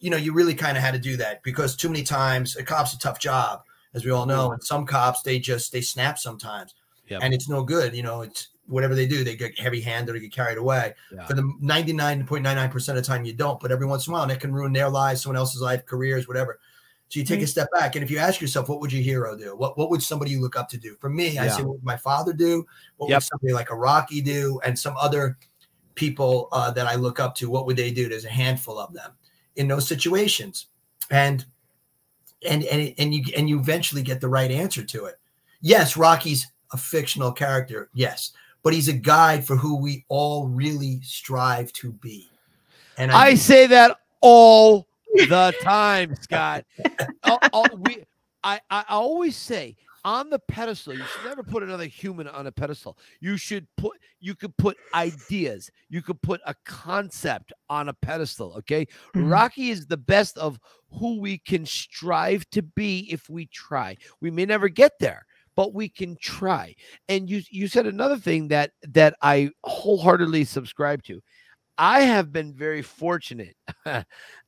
you 0.00 0.10
know, 0.10 0.18
you 0.18 0.34
really 0.34 0.54
kind 0.54 0.76
of 0.76 0.82
had 0.82 0.92
to 0.92 1.00
do 1.00 1.16
that 1.16 1.42
because 1.42 1.74
too 1.74 1.88
many 1.88 2.02
times 2.02 2.56
a 2.56 2.62
cop's 2.62 2.92
a 2.92 2.98
tough 2.98 3.18
job, 3.18 3.62
as 3.94 4.04
we 4.04 4.10
all 4.10 4.26
know. 4.26 4.50
Mm. 4.50 4.54
And 4.54 4.62
some 4.62 4.84
cops 4.84 5.22
they 5.22 5.38
just 5.38 5.72
they 5.72 5.80
snap 5.80 6.18
sometimes, 6.18 6.74
Yep. 7.08 7.20
and 7.22 7.32
it's 7.32 7.48
no 7.48 7.62
good. 7.62 7.96
You 7.96 8.02
know, 8.02 8.20
it's 8.20 8.48
whatever 8.68 8.94
they 8.94 9.06
do, 9.06 9.24
they 9.24 9.36
get 9.36 9.58
heavy 9.58 9.80
handed 9.80 10.14
or 10.14 10.18
get 10.18 10.32
carried 10.32 10.58
away. 10.58 10.94
Yeah. 11.12 11.26
For 11.26 11.34
the 11.34 11.42
99.99% 11.62 12.88
of 12.88 12.94
the 12.94 13.02
time, 13.02 13.24
you 13.24 13.32
don't, 13.32 13.58
but 13.60 13.72
every 13.72 13.86
once 13.86 14.06
in 14.06 14.12
a 14.12 14.14
while, 14.14 14.22
and 14.22 14.32
it 14.32 14.40
can 14.40 14.52
ruin 14.52 14.72
their 14.72 14.88
lives, 14.88 15.22
someone 15.22 15.36
else's 15.36 15.60
life, 15.60 15.84
careers, 15.86 16.28
whatever. 16.28 16.60
So 17.08 17.18
you 17.18 17.24
take 17.24 17.40
a 17.40 17.46
step 17.46 17.68
back, 17.72 17.96
and 17.96 18.04
if 18.04 18.10
you 18.10 18.18
ask 18.18 18.38
yourself, 18.38 18.68
what 18.68 18.80
would 18.80 18.92
your 18.92 19.02
hero 19.02 19.34
do? 19.34 19.56
What 19.56 19.78
what 19.78 19.88
would 19.90 20.02
somebody 20.02 20.30
you 20.32 20.42
look 20.42 20.56
up 20.56 20.68
to 20.68 20.76
do? 20.76 20.94
For 21.00 21.08
me, 21.08 21.38
I 21.38 21.46
Yeah. 21.46 21.56
say, 21.56 21.62
what 21.62 21.76
would 21.76 21.84
my 21.84 21.96
father 21.96 22.34
do? 22.34 22.66
What 22.98 23.08
Yep. 23.08 23.16
would 23.16 23.22
somebody 23.22 23.52
like 23.54 23.70
a 23.70 23.74
Rocky 23.74 24.20
do? 24.20 24.60
And 24.62 24.78
some 24.78 24.94
other 24.98 25.38
people 25.94 26.48
uh, 26.52 26.70
that 26.72 26.86
I 26.86 26.96
look 26.96 27.18
up 27.18 27.34
to, 27.36 27.48
what 27.48 27.64
would 27.64 27.78
they 27.78 27.90
do? 27.90 28.10
There's 28.10 28.26
a 28.26 28.30
handful 28.30 28.78
of 28.78 28.92
them 28.92 29.12
in 29.56 29.68
those 29.68 29.88
situations, 29.88 30.66
and 31.10 31.46
and 32.46 32.62
and 32.64 32.94
and 32.98 33.14
you 33.14 33.24
and 33.34 33.48
you 33.48 33.58
eventually 33.58 34.02
get 34.02 34.20
the 34.20 34.28
right 34.28 34.50
answer 34.50 34.84
to 34.84 35.06
it. 35.06 35.18
Yes, 35.62 35.96
Rocky's 35.96 36.46
a 36.72 36.76
fictional 36.76 37.32
character, 37.32 37.88
yes, 37.94 38.32
but 38.62 38.72
he's 38.72 38.88
a 38.88 38.92
guide 38.92 39.46
for 39.46 39.56
who 39.56 39.76
we 39.76 40.04
all 40.08 40.48
really 40.48 41.00
strive 41.02 41.72
to 41.74 41.92
be. 41.92 42.28
And 42.96 43.12
I 43.12 43.34
say 43.34 43.66
that 43.68 43.98
all 44.20 44.88
the 45.14 45.54
time, 45.62 46.14
Scott. 46.16 46.64
Oh, 47.24 47.38
oh, 47.52 47.66
we, 47.78 48.04
I, 48.42 48.60
I 48.70 48.80
I 48.88 48.94
always 48.94 49.36
say 49.36 49.76
on 50.04 50.30
the 50.30 50.38
pedestal, 50.38 50.94
you 50.94 51.04
should 51.04 51.24
never 51.28 51.42
put 51.42 51.62
another 51.62 51.84
human 51.84 52.28
on 52.28 52.46
a 52.46 52.52
pedestal. 52.52 52.96
You 53.20 53.36
should 53.36 53.66
put, 53.76 53.98
you 54.20 54.34
could 54.34 54.56
put 54.56 54.76
ideas, 54.94 55.70
you 55.88 56.02
could 56.02 56.20
put 56.22 56.40
a 56.46 56.54
concept 56.64 57.52
on 57.68 57.88
a 57.88 57.92
pedestal. 57.94 58.54
Okay. 58.58 58.86
Mhm. 59.14 59.30
Rocky 59.30 59.70
is 59.70 59.86
the 59.86 59.96
best 59.96 60.38
of 60.38 60.58
who 60.98 61.20
we 61.20 61.38
can 61.38 61.66
strive 61.66 62.48
to 62.50 62.62
be 62.62 63.00
if 63.12 63.28
we 63.28 63.46
try. 63.46 63.96
We 64.20 64.30
may 64.30 64.46
never 64.46 64.68
get 64.68 64.92
there, 64.98 65.26
but 65.58 65.74
we 65.74 65.88
can 65.88 66.16
try. 66.20 66.72
And 67.08 67.28
you 67.28 67.42
you 67.50 67.66
said 67.66 67.88
another 67.88 68.16
thing 68.16 68.46
that 68.46 68.70
that 68.82 69.16
I 69.20 69.50
wholeheartedly 69.64 70.44
subscribe 70.44 71.02
to. 71.04 71.20
I 71.76 72.02
have 72.02 72.32
been 72.32 72.54
very 72.54 72.80
fortunate. 72.80 73.56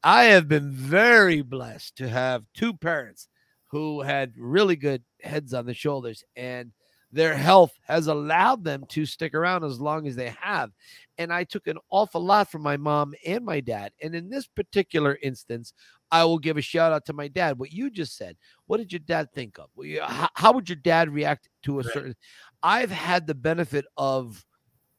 I 0.04 0.22
have 0.24 0.46
been 0.46 0.70
very 0.70 1.42
blessed 1.42 1.96
to 1.96 2.08
have 2.08 2.44
two 2.54 2.74
parents 2.74 3.26
who 3.72 4.02
had 4.02 4.34
really 4.36 4.76
good 4.76 5.02
heads 5.20 5.52
on 5.52 5.66
the 5.66 5.74
shoulders 5.74 6.22
and 6.36 6.70
their 7.12 7.34
health 7.34 7.72
has 7.86 8.06
allowed 8.06 8.64
them 8.64 8.84
to 8.88 9.04
stick 9.04 9.34
around 9.34 9.64
as 9.64 9.80
long 9.80 10.06
as 10.06 10.16
they 10.16 10.34
have. 10.40 10.70
And 11.18 11.32
I 11.32 11.44
took 11.44 11.66
an 11.66 11.78
awful 11.90 12.24
lot 12.24 12.50
from 12.50 12.62
my 12.62 12.76
mom 12.76 13.14
and 13.26 13.44
my 13.44 13.60
dad. 13.60 13.92
And 14.02 14.14
in 14.14 14.30
this 14.30 14.46
particular 14.46 15.18
instance, 15.22 15.72
I 16.10 16.24
will 16.24 16.38
give 16.38 16.56
a 16.56 16.62
shout 16.62 16.92
out 16.92 17.04
to 17.06 17.12
my 17.12 17.28
dad. 17.28 17.58
What 17.58 17.72
you 17.72 17.90
just 17.90 18.16
said, 18.16 18.36
what 18.66 18.78
did 18.78 18.92
your 18.92 19.00
dad 19.00 19.32
think 19.32 19.58
of? 19.58 19.68
Well, 19.74 20.06
How, 20.06 20.28
how 20.34 20.52
would 20.52 20.68
your 20.68 20.76
dad 20.76 21.10
react 21.10 21.48
to 21.64 21.80
a 21.80 21.84
certain? 21.84 22.16
I've 22.62 22.90
had 22.90 23.26
the 23.26 23.34
benefit 23.34 23.84
of 23.96 24.44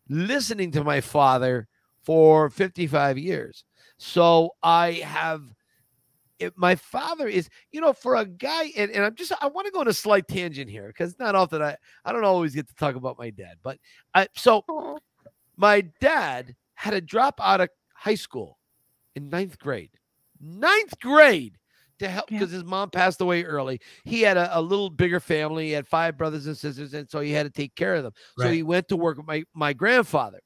listening 0.10 0.72
to 0.72 0.84
my 0.84 1.02
father 1.02 1.68
for 2.04 2.50
55 2.50 3.18
years. 3.18 3.64
So 3.98 4.52
I 4.64 4.94
have 5.04 5.44
it, 6.42 6.54
my 6.58 6.76
father 6.76 7.28
is, 7.28 7.50
you 7.72 7.80
know, 7.82 7.94
for 7.94 8.16
a 8.16 8.26
guy, 8.26 8.72
and, 8.76 8.92
and 8.92 9.06
I'm 9.06 9.16
just 9.16 9.32
I 9.42 9.48
want 9.48 9.66
to 9.68 9.72
go 9.72 9.80
on 9.82 9.88
a 9.88 9.94
slight 9.94 10.28
tangent 10.28 10.70
here 10.70 10.88
because 10.88 11.18
not 11.20 11.36
often 11.36 11.62
I 11.62 11.78
I 12.04 12.12
don't 12.12 12.24
always 12.24 12.56
get 12.56 12.68
to 12.68 12.76
talk 12.76 12.96
about 12.96 13.18
my 13.20 13.30
dad, 13.30 13.58
but 13.64 13.78
I 14.14 14.28
so 14.36 14.64
Aw. 14.68 14.98
my 15.58 15.82
dad 16.00 16.56
had 16.76 16.92
to 16.92 17.02
drop 17.02 17.40
out 17.42 17.62
of 17.62 17.70
high 17.94 18.16
school 18.16 18.58
in 19.16 19.30
ninth 19.30 19.60
grade. 19.60 19.92
Ninth 20.40 21.00
grade 21.00 21.58
to 22.00 22.10
help 22.10 22.32
Yeah. 22.32 22.40
because 22.40 22.52
his 22.52 22.64
mom 22.64 22.90
passed 22.90 23.22
away 23.22 23.44
early. 23.44 23.80
He 24.04 24.22
had 24.22 24.36
a, 24.38 24.58
a 24.58 24.62
little 24.62 24.90
bigger 24.90 25.20
family. 25.20 25.68
He 25.68 25.72
had 25.74 25.88
five 25.88 26.18
brothers 26.18 26.48
and 26.48 26.58
sisters, 26.58 26.96
and 26.96 27.08
so 27.10 27.20
he 27.20 27.32
had 27.32 27.44
to 27.44 27.52
take 27.52 27.76
care 27.76 27.94
of 27.96 28.04
them. 28.04 28.14
So 28.40 28.50
he 28.50 28.64
went 28.64 28.88
to 28.88 28.98
work 28.98 29.18
with 29.18 29.28
my 29.28 29.44
my 29.54 29.74
grandfather. 29.74 30.40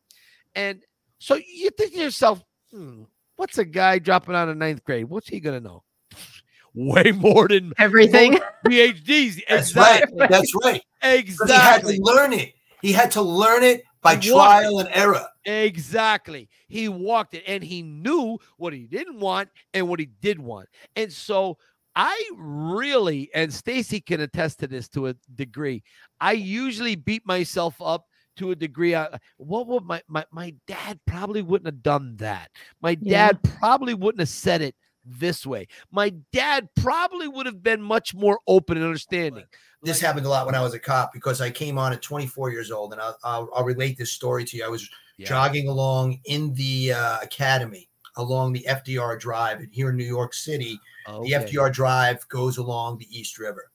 And 0.53 0.83
so 1.19 1.35
you 1.35 1.69
think 1.71 1.93
to 1.93 1.99
yourself, 1.99 2.43
hmm, 2.71 3.03
what's 3.35 3.57
a 3.57 3.65
guy 3.65 3.99
dropping 3.99 4.35
out 4.35 4.49
of 4.49 4.57
ninth 4.57 4.83
grade? 4.83 5.05
What's 5.05 5.27
he 5.27 5.39
gonna 5.39 5.59
know? 5.59 5.83
Way 6.73 7.13
more 7.15 7.47
than 7.47 7.73
Everything. 7.77 8.39
PhDs. 8.65 9.41
That's 9.47 9.69
exactly. 9.69 10.19
right. 10.19 10.29
That's 10.29 10.51
right. 10.63 10.81
Exactly. 11.01 11.93
he 11.93 11.97
had 11.97 11.97
to 11.97 12.03
learn 12.03 12.33
it. 12.33 12.53
He 12.81 12.91
had 12.91 13.11
to 13.11 13.21
learn 13.21 13.63
it 13.63 13.83
by 14.01 14.17
He 14.17 14.31
walked 14.31 14.49
trial 14.49 14.79
and 14.79 14.89
error. 14.91 15.25
Exactly. 15.45 16.49
He 16.67 16.89
walked 16.89 17.33
it 17.33 17.43
and 17.47 17.63
he 17.63 17.81
knew 17.81 18.37
what 18.57 18.73
he 18.73 18.87
didn't 18.87 19.19
want 19.19 19.49
and 19.73 19.87
what 19.87 19.99
he 19.99 20.07
did 20.21 20.39
want. 20.39 20.67
And 20.95 21.11
so 21.11 21.57
I 21.95 22.29
really, 22.35 23.29
and 23.33 23.53
Stacy 23.53 24.01
can 24.01 24.19
attest 24.19 24.59
to 24.59 24.67
this 24.67 24.89
to 24.89 25.07
a 25.07 25.15
degree, 25.33 25.81
I 26.19 26.33
usually 26.33 26.95
beat 26.95 27.25
myself 27.25 27.75
up 27.81 28.05
to 28.37 28.51
a 28.51 28.55
degree. 28.55 28.95
I, 28.95 29.17
what 29.37 29.67
would 29.67 29.83
my, 29.83 30.01
my 30.07 30.25
my 30.31 30.53
dad 30.67 30.99
probably 31.05 31.41
wouldn't 31.41 31.67
have 31.67 31.83
done 31.83 32.15
that. 32.17 32.51
My 32.81 32.97
Yeah. 33.01 33.27
dad 33.27 33.39
probably 33.59 33.93
wouldn't 33.93 34.19
have 34.19 34.29
said 34.29 34.61
it 34.61 34.75
this 35.05 35.45
way. 35.45 35.67
My 35.91 36.13
dad 36.33 36.67
probably 36.75 37.27
would 37.27 37.45
have 37.45 37.61
been 37.61 37.81
much 37.81 38.13
more 38.15 38.39
open 38.47 38.77
and 38.77 38.85
understanding. 38.85 39.45
this 39.83 40.01
Like- 40.01 40.07
happened 40.07 40.25
a 40.25 40.29
lot 40.29 40.45
when 40.47 40.55
I 40.55 40.61
was 40.61 40.73
a 40.73 40.79
cop 40.79 41.13
because 41.13 41.41
I 41.41 41.51
came 41.51 41.77
on 41.77 41.93
at 41.93 42.01
24 42.01 42.49
years 42.51 42.71
old, 42.71 42.91
and 42.93 43.01
I'll, 43.01 43.17
I'll, 43.23 43.49
I'll 43.55 43.63
relate 43.63 43.97
this 43.99 44.11
story 44.13 44.43
to 44.45 44.57
you. 44.57 44.65
I 44.65 44.67
was 44.67 44.89
Yeah. 45.17 45.27
jogging 45.27 45.67
along 45.67 46.19
in 46.25 46.53
the 46.55 46.93
uh, 46.93 47.19
academy 47.21 47.87
along 48.17 48.53
the 48.53 48.65
FDR 48.67 49.19
Drive 49.19 49.59
and 49.59 49.69
here 49.71 49.89
in 49.89 49.97
New 49.97 50.05
York 50.05 50.33
City. 50.33 50.79
The 51.05 51.33
FDR 51.33 51.71
Drive 51.71 52.27
goes 52.29 52.57
along 52.57 52.97
the 52.97 53.07
East 53.15 53.37
River. 53.37 53.69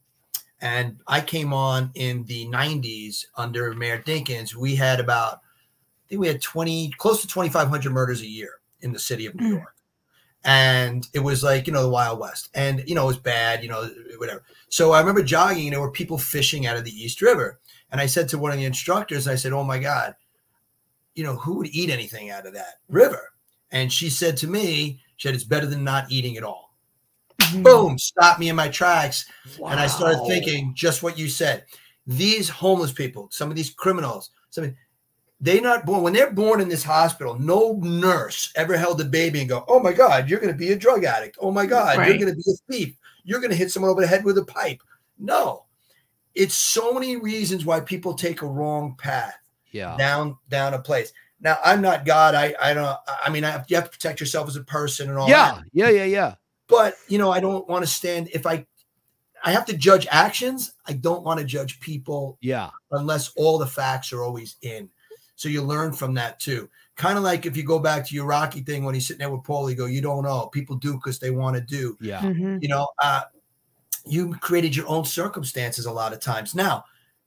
And 0.60 0.98
I 1.06 1.20
came 1.20 1.52
on 1.52 1.90
in 1.94 2.24
the 2.24 2.46
90s 2.46 3.26
under 3.36 3.72
Mayor 3.74 4.02
Dinkins. 4.02 4.54
We 4.54 4.76
had 4.76 5.00
about, 5.00 5.34
I 5.34 6.08
think 6.08 6.20
we 6.20 6.28
had 6.28 6.42
20, 6.42 6.90
close 6.98 7.22
to 7.22 7.26
2,500 7.26 7.92
murders 7.92 8.20
a 8.20 8.26
year 8.26 8.60
in 8.82 8.92
the 8.92 8.98
city 8.98 9.26
of 9.26 9.34
New 9.34 9.46
Mm. 9.46 9.58
York. 9.58 9.74
And 10.44 11.06
it 11.12 11.20
was 11.20 11.42
like, 11.42 11.66
you 11.66 11.72
know, 11.72 11.82
the 11.82 11.90
Wild 11.90 12.18
West. 12.18 12.48
And, 12.54 12.82
you 12.86 12.94
know, 12.94 13.04
it 13.04 13.08
was 13.08 13.18
bad, 13.18 13.62
you 13.62 13.68
know, 13.68 13.90
whatever. 14.16 14.42
So 14.70 14.92
I 14.92 15.00
remember 15.00 15.22
jogging 15.22 15.66
and 15.66 15.72
there 15.74 15.80
were 15.80 15.90
people 15.90 16.16
fishing 16.18 16.66
out 16.66 16.76
of 16.76 16.84
the 16.84 16.90
East 16.90 17.20
River. 17.20 17.58
And 17.92 18.00
I 18.00 18.06
said 18.06 18.28
to 18.30 18.38
one 18.38 18.52
of 18.52 18.58
the 18.58 18.64
instructors, 18.64 19.28
I 19.28 19.34
said, 19.34 19.52
Oh 19.52 19.64
my 19.64 19.78
God, 19.78 20.14
you 21.14 21.24
know, 21.24 21.36
who 21.36 21.56
would 21.56 21.68
eat 21.68 21.90
anything 21.90 22.30
out 22.30 22.46
of 22.46 22.54
that 22.54 22.78
river? 22.88 23.32
And 23.70 23.92
she 23.92 24.08
said 24.08 24.36
to 24.38 24.46
me, 24.46 25.00
she 25.16 25.28
said, 25.28 25.34
It's 25.34 25.44
better 25.44 25.66
than 25.66 25.84
not 25.84 26.10
eating 26.10 26.36
at 26.38 26.44
all. 26.44 26.69
Mm-hmm. 27.50 27.62
boom, 27.62 27.98
stopped 27.98 28.40
me 28.40 28.48
in 28.48 28.56
my 28.56 28.68
tracks. 28.68 29.26
And 29.56 29.78
I 29.80 29.86
started 29.86 30.20
thinking 30.26 30.72
just 30.74 31.02
what 31.02 31.18
you 31.18 31.28
said. 31.28 31.64
These 32.06 32.48
homeless 32.48 32.92
people, 32.92 33.28
some 33.30 33.50
of 33.50 33.56
these 33.56 33.70
criminals, 33.70 34.30
some 34.50 34.64
of- 34.64 34.74
they 35.42 35.58
not 35.60 35.86
born 35.86 36.02
when 36.02 36.12
they're 36.12 36.32
born 36.32 36.60
in 36.60 36.68
this 36.68 36.84
hospital. 36.84 37.38
No 37.38 37.72
nurse 37.80 38.52
ever 38.56 38.76
held 38.76 39.00
a 39.00 39.04
baby 39.04 39.40
and 39.40 39.48
go, 39.48 39.64
"Oh 39.68 39.80
my 39.80 39.92
God, 39.94 40.28
you're 40.28 40.38
going 40.40 40.52
to 40.52 40.58
be 40.58 40.72
a 40.72 40.76
drug 40.76 41.04
addict. 41.04 41.38
Oh 41.40 41.50
my 41.50 41.64
God, 41.64 41.96
Right. 41.96 42.08
you're 42.08 42.18
going 42.18 42.34
to 42.34 42.36
be 42.36 42.50
a 42.52 42.72
thief. 42.72 42.96
You're 43.24 43.40
going 43.40 43.50
to 43.50 43.56
hit 43.56 43.70
someone 43.70 43.90
over 43.90 44.02
the 44.02 44.06
head 44.06 44.22
with 44.24 44.36
a 44.36 44.44
pipe." 44.44 44.82
No, 45.18 45.64
it's 46.34 46.54
so 46.54 46.92
many 46.92 47.16
reasons 47.16 47.64
why 47.64 47.80
people 47.80 48.12
take 48.12 48.42
a 48.42 48.46
wrong 48.46 48.96
path 48.98 49.34
Yeah. 49.72 49.96
down 49.96 50.36
down 50.50 50.74
a 50.74 50.78
place. 50.78 51.10
Now, 51.40 51.56
I'm 51.64 51.80
not 51.80 52.04
God. 52.04 52.34
I 52.34 52.54
I 52.60 52.74
don't. 52.74 52.98
I 53.24 53.30
mean, 53.30 53.42
I 53.44 53.64
you 53.68 53.76
have 53.76 53.84
to 53.86 53.90
protect 53.90 54.20
yourself 54.20 54.46
as 54.46 54.56
a 54.56 54.62
person 54.64 55.08
and 55.08 55.18
all 55.18 55.26
that 55.28 55.62
Yeah. 55.72 55.88
Yeah. 55.88 56.04
Yeah. 56.04 56.34
Yeah. 56.70 56.78
but 56.78 56.96
you 57.08 57.18
know 57.18 57.30
i 57.30 57.40
don't 57.40 57.68
want 57.68 57.84
to 57.84 57.90
stand 57.90 58.28
if 58.32 58.46
i 58.46 58.64
i 59.44 59.52
have 59.52 59.64
to 59.66 59.76
judge 59.76 60.06
actions 60.10 60.72
i 60.86 60.92
don't 60.92 61.22
want 61.24 61.38
to 61.40 61.46
judge 61.46 61.80
people 61.80 62.38
Yeah. 62.40 62.70
unless 62.92 63.32
all 63.36 63.58
the 63.58 63.66
facts 63.66 64.12
are 64.12 64.22
always 64.22 64.56
in 64.62 64.88
so 65.36 65.48
you 65.48 65.62
learn 65.62 65.92
from 65.92 66.14
that 66.14 66.38
too 66.40 66.68
kind 66.96 67.16
of 67.16 67.24
like 67.24 67.46
if 67.46 67.56
you 67.56 67.62
go 67.62 67.78
back 67.78 68.06
to 68.06 68.14
your 68.14 68.26
rocky 68.26 68.60
thing 68.60 68.84
when 68.84 68.94
he's 68.94 69.06
sitting 69.06 69.18
there 69.20 69.30
with 69.30 69.44
paul 69.44 69.70
you 69.70 69.76
go 69.76 69.86
you 69.86 70.00
don't 70.02 70.24
know 70.24 70.46
people 70.52 70.76
do 70.76 70.94
because 70.94 71.18
they 71.18 71.30
want 71.30 71.56
to 71.56 71.62
do 71.62 71.96
Yeah. 72.00 72.20
Mhm. 72.20 72.62
you 72.62 72.68
know 72.68 72.88
uh 73.02 73.22
you 74.06 74.34
created 74.36 74.74
your 74.74 74.88
own 74.88 75.04
circumstances 75.04 75.86
a 75.86 75.92
lot 75.92 76.12
of 76.12 76.20
times 76.20 76.54
now 76.54 76.84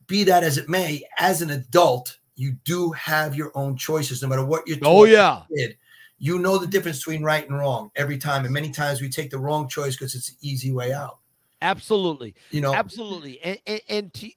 be 0.08 0.24
that 0.26 0.44
as 0.44 0.58
it 0.58 0.68
may 0.70 1.04
as 1.18 1.42
an 1.42 1.50
adult 1.52 2.18
you 2.36 2.54
do 2.66 2.92
have 2.92 3.36
your 3.36 3.52
own 3.56 3.78
choices 3.78 4.22
no 4.22 4.28
matter 4.28 4.44
what 4.46 4.68
you're 4.68 4.78
Oh 4.84 5.06
taught 5.06 5.10
yeah. 5.10 5.42
kid, 5.56 5.78
you 6.24 6.40
know 6.40 6.58
the 6.58 6.66
difference 6.66 7.00
between 7.00 7.22
right 7.22 7.46
and 7.46 7.58
wrong 7.58 7.92
every 7.98 8.18
time. 8.18 8.46
And 8.46 8.54
many 8.54 8.72
times 8.72 9.02
we 9.02 9.10
take 9.10 9.30
the 9.30 9.38
wrong 9.38 9.68
choice 9.68 9.98
because 9.98 10.16
it's 10.16 10.32
the 10.32 10.38
easy 10.50 10.72
way 10.72 10.94
out. 10.94 11.18
Absolutely. 11.62 12.34
You 12.50 12.62
know, 12.62 12.74
Absolutely. 12.74 13.42
And 13.42 13.60
and, 13.68 13.82
and 13.90 14.14
to, 14.14 14.32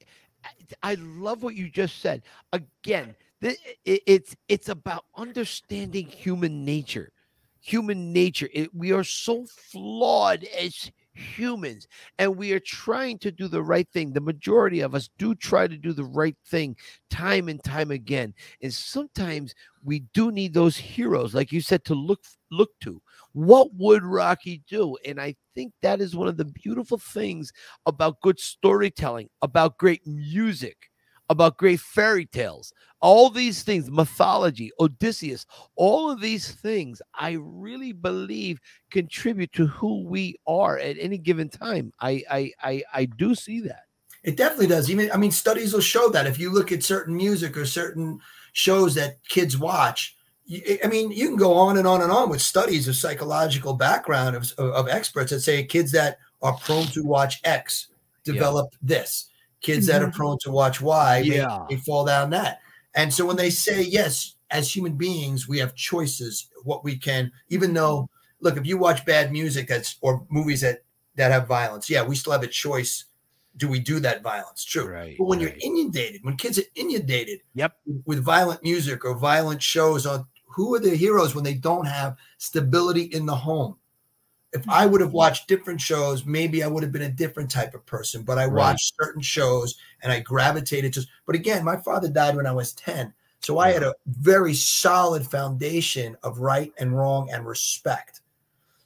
I 0.82 0.94
love 0.94 1.44
what 1.44 1.54
you 1.54 1.70
just 1.70 2.00
said. 2.00 2.22
Again, 2.52 3.14
th- 3.40 3.58
it's 3.84 4.34
it's 4.48 4.68
about 4.68 5.04
understanding 5.16 6.06
human 6.06 6.64
nature. 6.64 7.12
Human 7.60 8.12
nature. 8.12 8.48
It, 8.52 8.74
we 8.74 8.90
are 8.90 9.04
so 9.04 9.46
flawed 9.46 10.42
as 10.42 10.90
humans 11.16 11.88
and 12.18 12.36
we 12.36 12.52
are 12.52 12.60
trying 12.60 13.18
to 13.18 13.30
do 13.30 13.48
the 13.48 13.62
right 13.62 13.88
thing. 13.92 14.12
The 14.12 14.20
majority 14.20 14.80
of 14.80 14.94
us 14.94 15.08
do 15.18 15.34
try 15.34 15.66
to 15.66 15.76
do 15.76 15.92
the 15.92 16.04
right 16.04 16.36
thing 16.46 16.76
time 17.10 17.48
and 17.48 17.62
time 17.62 17.90
again. 17.90 18.34
And 18.62 18.72
sometimes 18.72 19.54
we 19.84 20.00
do 20.12 20.30
need 20.30 20.54
those 20.54 20.76
heroes 20.76 21.34
like 21.34 21.52
you 21.52 21.60
said 21.60 21.84
to 21.86 21.94
look 21.94 22.24
look 22.50 22.70
to. 22.80 23.00
What 23.32 23.74
would 23.74 24.04
Rocky 24.04 24.62
do? 24.68 24.96
And 25.04 25.20
I 25.20 25.34
think 25.54 25.72
that 25.82 26.00
is 26.00 26.14
one 26.16 26.28
of 26.28 26.36
the 26.36 26.44
beautiful 26.44 26.98
things 26.98 27.52
about 27.86 28.20
good 28.20 28.38
storytelling, 28.38 29.28
about 29.42 29.78
great 29.78 30.06
music, 30.06 30.90
about 31.28 31.58
great 31.58 31.80
fairy 31.80 32.26
tales. 32.26 32.72
All 33.00 33.30
these 33.30 33.62
things, 33.62 33.90
mythology, 33.90 34.70
Odysseus, 34.80 35.46
all 35.76 36.10
of 36.10 36.20
these 36.20 36.50
things, 36.52 37.02
I 37.14 37.36
really 37.40 37.92
believe 37.92 38.58
contribute 38.90 39.52
to 39.52 39.66
who 39.66 40.04
we 40.04 40.36
are 40.46 40.78
at 40.78 40.96
any 40.98 41.18
given 41.18 41.48
time. 41.48 41.92
I 42.00 42.22
I 42.30 42.52
I, 42.62 42.82
I 42.94 43.04
do 43.04 43.34
see 43.34 43.60
that. 43.60 43.82
it 44.24 44.36
definitely 44.36 44.66
does. 44.66 44.90
Even, 44.90 45.10
I 45.12 45.16
mean, 45.16 45.30
studies 45.30 45.72
will 45.72 45.80
show 45.80 46.08
that 46.10 46.26
if 46.26 46.38
you 46.38 46.50
look 46.52 46.72
at 46.72 46.82
certain 46.82 47.16
music 47.16 47.56
or 47.56 47.64
certain 47.64 48.18
shows 48.54 48.94
that 48.96 49.22
kids 49.28 49.56
watch, 49.56 50.16
you, 50.46 50.78
I 50.82 50.88
mean, 50.88 51.12
you 51.12 51.28
can 51.28 51.36
go 51.36 51.54
on 51.54 51.76
and 51.76 51.86
on 51.86 52.02
and 52.02 52.10
on 52.10 52.28
with 52.30 52.40
studies 52.42 52.88
of 52.88 52.96
psychological 52.96 53.74
background 53.74 54.34
of, 54.34 54.52
of 54.58 54.88
experts 54.88 55.30
that 55.30 55.40
say 55.40 55.64
kids 55.64 55.92
that 55.92 56.18
are 56.42 56.54
prone 56.54 56.86
to 56.86 57.02
watch 57.04 57.40
X 57.44 57.88
develop 58.24 58.74
this. 58.82 59.28
Kids 59.66 59.86
that 59.86 60.02
are 60.02 60.06
mm-hmm. 60.06 60.16
prone 60.16 60.38
to 60.42 60.50
watch 60.50 60.80
why 60.80 61.18
Yeah. 61.18 61.64
they 61.68 61.76
fall 61.76 62.04
down 62.04 62.30
that. 62.30 62.60
And 62.94 63.12
so 63.12 63.26
when 63.26 63.36
they 63.36 63.50
say 63.50 63.82
yes, 63.82 64.36
as 64.50 64.74
human 64.74 64.96
beings, 64.96 65.48
we 65.48 65.58
have 65.58 65.74
choices. 65.74 66.48
What 66.62 66.84
we 66.84 66.96
can, 66.96 67.32
even 67.48 67.74
though, 67.74 68.08
look, 68.40 68.56
if 68.56 68.66
you 68.66 68.78
watch 68.78 69.04
bad 69.04 69.32
music 69.32 69.68
that's 69.68 69.96
or 70.00 70.24
movies 70.30 70.60
that 70.60 70.84
that 71.16 71.32
have 71.32 71.46
violence, 71.48 71.90
yeah, 71.90 72.02
we 72.02 72.14
still 72.14 72.32
have 72.32 72.42
a 72.42 72.46
choice. 72.46 73.06
Do 73.56 73.68
we 73.68 73.80
do 73.80 73.98
that 74.00 74.22
violence? 74.22 74.64
True. 74.64 74.86
Right, 74.86 75.16
But 75.18 75.24
when 75.24 75.38
right. 75.40 75.48
you're 75.48 75.72
inundated, 75.72 76.20
when 76.22 76.36
kids 76.36 76.58
are 76.58 76.70
inundated 76.74 77.40
Yep. 77.54 77.72
with 78.04 78.22
violent 78.22 78.62
music 78.62 79.04
or 79.04 79.16
violent 79.18 79.62
shows 79.62 80.04
on 80.06 80.26
who 80.44 80.74
are 80.74 80.78
the 80.80 80.94
heroes 80.94 81.34
when 81.34 81.42
they 81.44 81.54
don't 81.54 81.86
have 81.86 82.16
stability 82.38 83.04
in 83.16 83.26
the 83.26 83.34
home? 83.34 83.76
If 84.56 84.68
I 84.68 84.86
would 84.86 85.00
have 85.00 85.12
watched 85.12 85.48
different 85.48 85.80
shows, 85.80 86.24
maybe 86.24 86.62
I 86.62 86.66
would 86.66 86.82
have 86.82 86.92
been 86.92 87.02
a 87.02 87.10
different 87.10 87.50
type 87.50 87.74
of 87.74 87.84
person. 87.86 88.22
But 88.22 88.38
I 88.38 88.46
Right. 88.46 88.54
watched 88.54 88.94
certain 89.00 89.22
shows 89.22 89.76
and 90.02 90.10
I 90.12 90.20
gravitated 90.20 90.92
to. 90.94 91.06
But 91.26 91.36
again, 91.36 91.64
my 91.64 91.76
father 91.76 92.08
died 92.08 92.36
when 92.36 92.46
I 92.46 92.52
was 92.52 92.72
10. 92.72 93.12
So 93.40 93.58
I 93.58 93.70
had 93.70 93.82
a 93.82 93.94
very 94.06 94.54
solid 94.54 95.26
foundation 95.26 96.16
of 96.22 96.38
right 96.38 96.72
and 96.78 96.96
wrong 96.96 97.30
and 97.30 97.46
respect. 97.46 98.22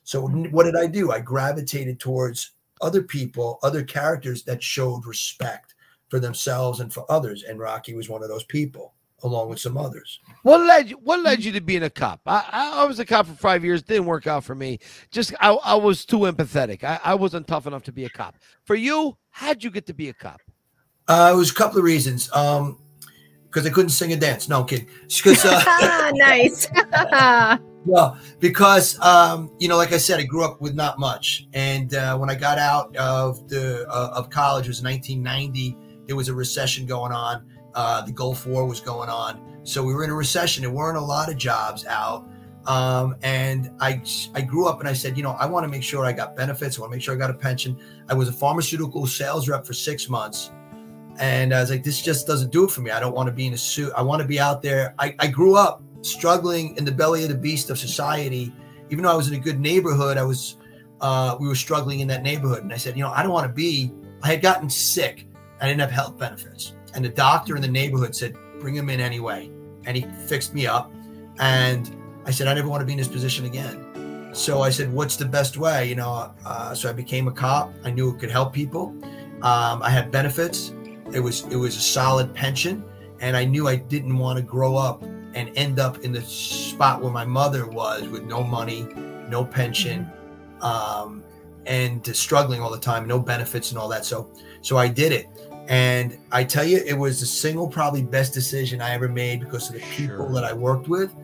So 0.05 0.27
mm-hmm. 0.27 0.51
what 0.51 0.65
did 0.65 0.77
I 0.77 0.87
do? 0.87 1.13
I 1.13 1.21
gravitated 1.21 2.01
towards 2.01 2.51
other 2.81 3.03
people, 3.03 3.59
other 3.63 3.85
characters 3.85 4.43
that 4.45 4.63
showed 4.63 5.07
respect 5.07 5.75
for 6.09 6.19
themselves 6.19 6.81
and 6.81 6.93
for 6.93 7.11
others. 7.11 7.45
And 7.45 7.59
Rocky 7.61 7.95
was 7.95 8.09
one 8.09 8.23
of 8.23 8.29
those 8.29 8.45
people, 8.45 8.95
along 9.23 9.49
with 9.49 9.59
some 9.59 9.77
others. 9.77 10.21
What 10.43 10.61
led 10.61 10.91
you? 10.91 10.97
What 10.97 11.21
led 11.21 11.45
you 11.45 11.53
to 11.53 11.61
being 11.61 11.83
a 11.83 11.91
cop? 11.91 12.21
I, 12.27 12.45
I, 12.51 12.83
I 12.83 12.85
was 12.85 12.99
a 12.99 13.05
cop 13.05 13.27
for 13.27 13.35
five 13.35 13.65
years. 13.65 13.83
Didn't 13.83 14.07
work 14.07 14.27
out 14.27 14.45
for 14.45 14.55
me. 14.55 14.79
Just 15.11 15.35
I, 15.41 15.53
I 15.53 15.75
was 15.75 16.05
too 16.05 16.21
empathetic. 16.21 16.85
I, 16.85 17.01
I 17.05 17.15
wasn't 17.15 17.47
tough 17.47 17.67
enough 17.67 17.83
to 17.85 17.93
be 17.93 18.05
a 18.05 18.11
cop. 18.11 18.37
For 18.65 18.75
you, 18.75 19.17
how'd 19.31 19.63
you 19.63 19.71
get 19.71 19.87
to 19.87 19.95
be 19.95 20.09
a 20.09 20.15
cop? 20.15 20.41
Uh, 21.09 21.33
it 21.35 21.37
was 21.37 21.51
a 21.51 21.55
couple 21.55 21.79
of 21.79 21.85
reasons. 21.85 22.33
Um, 22.33 22.79
because 23.51 23.67
I 23.67 23.71
couldn't 23.71 23.91
sing 23.91 24.13
and 24.13 24.21
dance. 24.21 24.49
No 24.49 24.61
I'm 24.61 24.67
kidding. 24.67 24.89
Because 25.09 25.45
uh, 25.45 25.63
Ah, 25.67 26.11
nice. 26.15 26.69
well, 27.85 28.17
because 28.39 28.99
um, 29.01 29.51
you 29.59 29.69
know, 29.69 29.77
like 29.77 29.93
I 29.93 29.97
said, 29.97 30.21
I 30.21 30.23
grew 30.23 30.45
up 30.45 30.61
with 30.61 30.75
not 30.75 30.99
much, 30.99 31.49
and 31.53 31.93
uh, 31.95 32.17
when 32.17 32.31
I 32.31 32.35
got 32.35 32.59
out 32.59 32.95
of 32.97 33.49
the 33.49 33.89
uh, 33.89 34.13
of 34.15 34.31
college, 34.31 34.67
it 34.67 34.69
was 34.69 34.83
1990. 34.83 35.77
There 36.07 36.17
was 36.17 36.29
a 36.29 36.35
recession 36.35 36.87
going 36.87 37.13
on. 37.13 37.47
Uh, 37.75 38.03
the 38.03 38.13
Gulf 38.13 38.47
War 38.47 38.67
was 38.67 38.81
going 38.81 39.09
on, 39.09 39.61
so 39.63 39.83
we 39.85 39.95
were 39.95 40.05
in 40.05 40.11
a 40.11 40.15
recession. 40.15 40.63
There 40.63 40.73
weren't 40.73 40.99
a 40.99 41.03
lot 41.03 41.31
of 41.31 41.37
jobs 41.37 41.87
out. 41.87 42.29
Um, 42.67 43.17
and 43.23 43.71
I, 43.81 44.03
I 44.35 44.43
grew 44.43 44.69
up 44.69 44.81
and 44.81 44.89
I 44.89 44.93
said, 44.93 45.17
you 45.17 45.23
know, 45.23 45.33
I 45.33 45.47
want 45.47 45.65
to 45.65 45.69
make 45.69 45.83
sure 45.83 46.05
I 46.05 46.13
got 46.13 46.37
benefits. 46.37 46.77
I 46.79 46.83
want 46.83 46.93
to 46.93 46.97
make 46.97 47.03
sure 47.03 47.15
I 47.15 47.19
got 47.19 47.31
a 47.31 47.35
pension. 47.35 47.79
I 48.09 48.15
was 48.15 48.29
a 48.29 48.33
pharmaceutical 48.33 49.07
sales 49.07 49.49
rep 49.49 49.65
for 49.65 49.73
six 49.73 50.09
months. 50.09 50.51
And 51.19 51.55
I 51.55 51.61
was 51.61 51.71
like, 51.71 51.83
this 51.83 52.01
just 52.01 52.27
doesn't 52.27 52.53
do 52.53 52.65
it 52.65 52.71
for 52.71 52.83
me. 52.83 52.91
I 52.91 53.01
don't 53.01 53.15
want 53.15 53.29
to 53.29 53.33
be 53.33 53.47
in 53.47 53.55
a 53.55 53.59
suit. 53.59 53.93
I 53.97 54.03
want 54.03 54.23
to 54.23 54.29
be 54.29 54.39
out 54.39 54.63
there. 54.63 54.95
I, 54.99 55.15
I 55.19 55.27
grew 55.27 55.55
up 55.55 55.83
struggling 56.03 56.77
in 56.77 56.85
the 56.85 56.93
belly 56.93 57.23
of 57.23 57.29
the 57.29 57.35
beast 57.35 57.71
of 57.71 57.79
society. 57.79 58.53
Even 58.91 59.05
though 59.05 59.13
I 59.13 59.17
was 59.17 59.29
in 59.29 59.35
a 59.35 59.39
good 59.39 59.61
neighborhood, 59.61 60.17
I 60.17 60.23
was, 60.23 60.57
uh, 61.01 61.37
we 61.41 61.49
were 61.49 61.55
struggling 61.55 62.01
in 62.01 62.09
that 62.09 62.23
neighborhood. 62.23 62.63
And 62.63 62.73
I 62.73 62.77
said, 62.77 62.97
you 62.97 63.03
know, 63.03 63.11
I 63.11 63.23
don't 63.23 63.33
want 63.33 63.47
to 63.47 63.53
be, 63.53 63.93
I 64.23 64.29
had 64.29 64.43
gotten 64.43 64.69
sick. 64.69 65.27
I 65.61 65.67
didn't 65.67 65.81
have 65.81 65.91
health 65.91 66.19
benefits. 66.19 66.75
And 66.95 67.05
the 67.05 67.09
doctor 67.09 67.57
in 67.57 67.63
the 67.63 67.69
neighborhood 67.69 68.15
said, 68.15 68.37
bring 68.59 68.75
him 68.75 68.91
in 68.91 69.01
anyway. 69.01 69.51
And 69.87 69.97
he 69.97 70.07
fixed 70.27 70.55
me 70.55 70.67
up. 70.67 70.93
And 71.39 71.97
I 72.27 72.31
said, 72.31 72.49
I 72.49 72.55
never 72.55 72.69
want 72.69 72.81
to 72.81 72.87
be 72.87 72.93
in 72.93 72.99
this 72.99 73.09
position 73.09 73.45
again. 73.47 74.31
So 74.33 74.63
I 74.63 74.71
said, 74.71 74.93
what's 74.93 75.17
the 75.17 75.25
best 75.25 75.57
way? 75.57 75.89
You 75.89 75.97
know, 75.97 76.33
uh, 76.45 76.75
so 76.75 76.89
I 76.89 76.93
became 76.93 77.27
a 77.29 77.33
cop. 77.33 77.73
I 77.85 77.91
knew 77.91 78.11
it 78.11 78.19
could 78.21 78.31
help 78.31 78.53
people. 78.53 78.95
Um, 79.43 79.83
I 79.83 79.91
had 79.91 80.11
benefits. 80.11 80.73
It 81.13 81.21
was 81.21 81.43
it 81.47 81.57
was 81.57 81.77
a 81.77 81.81
solid 81.81 82.35
pension. 82.35 82.85
and 83.21 83.37
I 83.37 83.45
knew 83.45 83.69
I 83.69 83.77
didn't 83.77 84.17
want 84.17 84.39
to 84.39 84.43
grow 84.43 84.77
up 84.77 85.03
and 85.35 85.51
end 85.57 85.79
up 85.79 85.99
in 86.01 86.13
the 86.13 86.23
spot 86.23 87.01
where 87.03 87.13
my 87.13 87.25
mother 87.25 87.67
was 87.67 88.09
with 88.09 88.25
no 88.25 88.43
money, 88.43 88.89
no 89.29 89.45
pension, 89.45 90.11
um, 90.61 91.23
and 91.67 92.05
struggling 92.17 92.61
all 92.61 92.71
the 92.71 92.79
time, 92.79 93.07
no 93.07 93.19
benefits 93.19 93.71
and 93.71 93.79
all 93.79 93.89
that. 93.89 94.05
So, 94.05 94.31
so 94.63 94.77
I 94.77 94.89
did 94.89 95.13
it. 95.13 95.27
And 95.71 96.19
I 96.33 96.43
tell 96.43 96.65
you, 96.65 96.83
it 96.85 96.95
was 96.99 97.21
the 97.21 97.27
single 97.27 97.69
probably 97.69 98.03
best 98.03 98.35
decision 98.35 98.83
I 98.83 98.93
ever 98.93 99.09
made 99.09 99.39
because 99.39 99.69
of 99.69 99.77
the 99.77 99.81
people 99.83 100.27
Sure. 100.27 100.33
that 100.33 100.45
I 100.45 100.53
worked 100.53 100.89
with. 100.89 101.15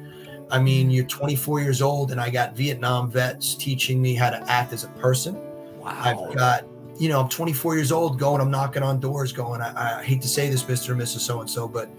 I 0.52 0.60
mean, 0.60 0.88
you're 0.88 1.04
24 1.06 1.60
years 1.60 1.82
old, 1.82 2.12
and 2.12 2.20
I 2.20 2.30
got 2.30 2.54
Vietnam 2.54 3.10
vets 3.10 3.56
teaching 3.56 4.00
me 4.00 4.14
how 4.14 4.30
to 4.30 4.40
act 4.48 4.72
as 4.72 4.84
a 4.84 4.88
person. 4.88 5.34
Wow. 5.80 6.28
I've 6.30 6.36
got, 6.36 6.64
you 6.96 7.08
know, 7.08 7.20
I'm 7.20 7.28
24 7.28 7.74
years 7.74 7.90
old, 7.90 8.20
going, 8.20 8.40
I'm 8.40 8.50
knocking 8.50 8.84
on 8.84 9.00
doors, 9.00 9.32
going, 9.32 9.60
I, 9.60 9.98
I 9.98 10.04
hate 10.04 10.22
to 10.22 10.28
say 10.28 10.48
this, 10.48 10.62
Mr. 10.62 10.90
and 10.90 11.00
Mrs. 11.00 11.20
So 11.20 11.40
and 11.40 11.50
so, 11.50 11.66
but, 11.66 11.90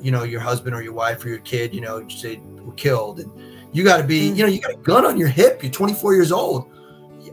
you 0.00 0.12
know, 0.12 0.22
your 0.22 0.40
husband 0.40 0.76
or 0.76 0.82
your 0.82 0.92
wife 0.92 1.24
or 1.24 1.28
your 1.28 1.40
kid, 1.40 1.74
you 1.74 1.80
know, 1.80 2.06
say 2.08 2.40
were 2.60 2.72
killed. 2.74 3.18
And 3.18 3.32
you 3.72 3.82
got 3.82 3.96
to 3.96 4.04
be, 4.04 4.28
you 4.28 4.44
know, 4.44 4.48
you 4.48 4.60
got 4.60 4.70
a 4.70 4.76
gun 4.76 5.04
on 5.04 5.16
your 5.16 5.28
hip. 5.28 5.64
You're 5.64 5.72
24 5.72 6.14
years 6.14 6.30
old. 6.30 6.70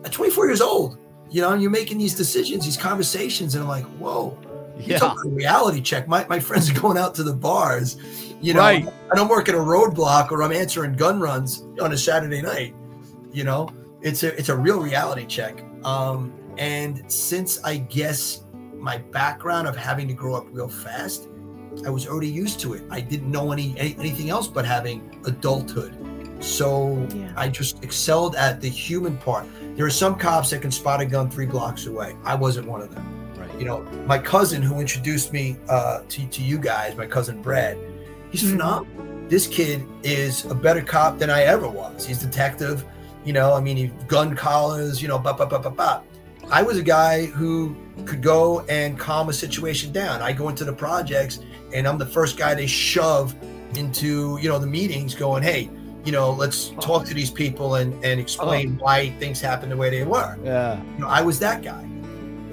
24 0.10 0.48
years 0.48 0.62
old, 0.62 0.98
you 1.30 1.42
know, 1.42 1.52
and 1.52 1.62
you're 1.62 1.72
making 1.72 1.98
these 1.98 2.16
decisions, 2.16 2.66
these 2.66 2.78
conversations, 2.78 3.56
and 3.56 3.64
I'm 3.64 3.68
like, 3.70 3.86
whoa, 3.98 4.38
yeah. 4.80 4.98
talk 4.98 5.24
about 5.24 5.34
reality 5.36 5.82
check. 5.82 6.08
My, 6.08 6.26
my 6.28 6.40
friends 6.40 6.70
are 6.70 6.80
going 6.80 6.98
out 6.98 7.16
to 7.16 7.24
the 7.24 7.34
bars, 7.34 7.98
you 8.42 8.54
know, 8.54 8.60
Right. 8.60 8.86
and 8.86 9.20
I'm 9.20 9.28
working 9.30 9.56
a 9.56 9.60
roadblock 9.60 10.32
or 10.32 10.44
I'm 10.44 10.52
answering 10.52 10.94
gun 10.94 11.20
runs 11.20 11.66
on 11.82 11.94
a 11.94 11.98
Saturday 11.98 12.42
night. 12.42 12.76
You 13.32 13.44
know, 13.44 13.70
it's 14.02 14.24
a 14.24 14.38
it's 14.38 14.50
a 14.50 14.56
real 14.56 14.80
reality 14.80 15.26
check. 15.26 15.64
Um, 15.84 16.34
and 16.58 17.04
since 17.12 17.62
I 17.64 17.78
guess 17.78 18.44
my 18.76 18.98
background 18.98 19.68
of 19.68 19.76
having 19.76 20.08
to 20.08 20.14
grow 20.14 20.36
up 20.36 20.46
real 20.52 20.68
fast, 20.70 21.28
I 21.86 21.90
was 21.90 22.08
already 22.08 22.30
used 22.30 22.60
to 22.62 22.74
it. 22.74 22.84
I 22.90 23.02
didn't 23.02 23.30
know 23.30 23.52
any, 23.52 23.78
any 23.78 23.96
anything 24.00 24.30
else 24.30 24.48
but 24.48 24.66
having 24.66 25.20
adulthood. 25.26 25.94
So 26.44 27.06
Yeah. 27.14 27.32
I 27.36 27.50
just 27.50 27.84
excelled 27.84 28.36
at 28.36 28.62
the 28.62 28.70
human 28.70 29.18
part. 29.18 29.46
There 29.76 29.86
are 29.86 29.90
some 29.90 30.16
cops 30.16 30.52
that 30.52 30.62
can 30.62 30.72
spot 30.72 31.02
a 31.02 31.06
gun 31.06 31.30
three 31.30 31.46
blocks 31.46 31.86
away. 31.88 32.16
I 32.24 32.36
wasn't 32.36 32.68
one 32.68 32.82
of 32.82 32.94
them. 32.94 33.06
You 33.60 33.66
know, 33.66 33.82
my 34.06 34.18
cousin 34.18 34.62
who 34.62 34.80
introduced 34.80 35.32
me 35.34 35.58
uh, 35.70 36.02
to, 36.10 36.28
to 36.28 36.42
you 36.44 36.58
guys, 36.58 36.96
my 36.96 37.06
cousin 37.06 37.42
Brad, 37.42 37.78
he's 38.32 38.44
Mhm. 38.44 38.52
phenomenal. 38.52 39.06
This 39.30 39.48
kid 39.48 39.84
is 40.04 40.46
a 40.46 40.54
better 40.56 40.82
cop 40.82 41.18
than 41.18 41.30
I 41.30 41.44
ever 41.44 41.68
was. 41.68 42.06
He's 42.06 42.20
detective, 42.20 42.86
you 43.24 43.34
know, 43.34 43.54
I 43.54 43.60
mean, 43.60 43.76
he 43.78 43.88
gun 44.08 44.36
collars, 44.36 45.02
you 45.02 45.08
know, 45.08 45.18
ba 45.18 45.34
ba 45.34 45.46
ba 45.48 45.58
ba 45.60 45.70
ba. 45.72 46.02
I 46.52 46.62
was 46.62 46.78
a 46.78 46.84
guy 46.84 47.26
who 47.26 47.76
could 48.06 48.22
go 48.22 48.60
and 48.70 49.00
calm 49.00 49.30
a 49.30 49.34
situation 49.34 49.92
down. 49.92 50.22
I 50.22 50.32
go 50.32 50.50
into 50.50 50.64
the 50.64 50.74
projects 50.74 51.40
and 51.74 51.88
I'm 51.88 51.98
the 51.98 52.06
first 52.06 52.38
guy 52.38 52.54
they 52.54 52.68
shove 52.68 53.34
into, 53.76 54.38
you 54.42 54.48
know, 54.48 54.60
the 54.60 54.68
meetings 54.68 55.16
going, 55.16 55.42
hey, 55.42 55.70
you 56.04 56.12
know, 56.12 56.30
let's 56.30 56.70
talk 56.80 57.04
to 57.06 57.16
these 57.16 57.32
people 57.32 57.76
and, 57.76 57.92
and 58.06 58.20
explain 58.20 58.78
why 58.78 59.10
things 59.20 59.42
happened 59.42 59.72
the 59.72 59.78
way 59.78 59.90
they 59.90 60.04
were. 60.04 60.38
Yeah. 60.44 60.80
You 60.94 61.00
know, 61.00 61.08
I 61.08 61.22
was 61.22 61.40
that 61.40 61.64
guy. 61.64 61.84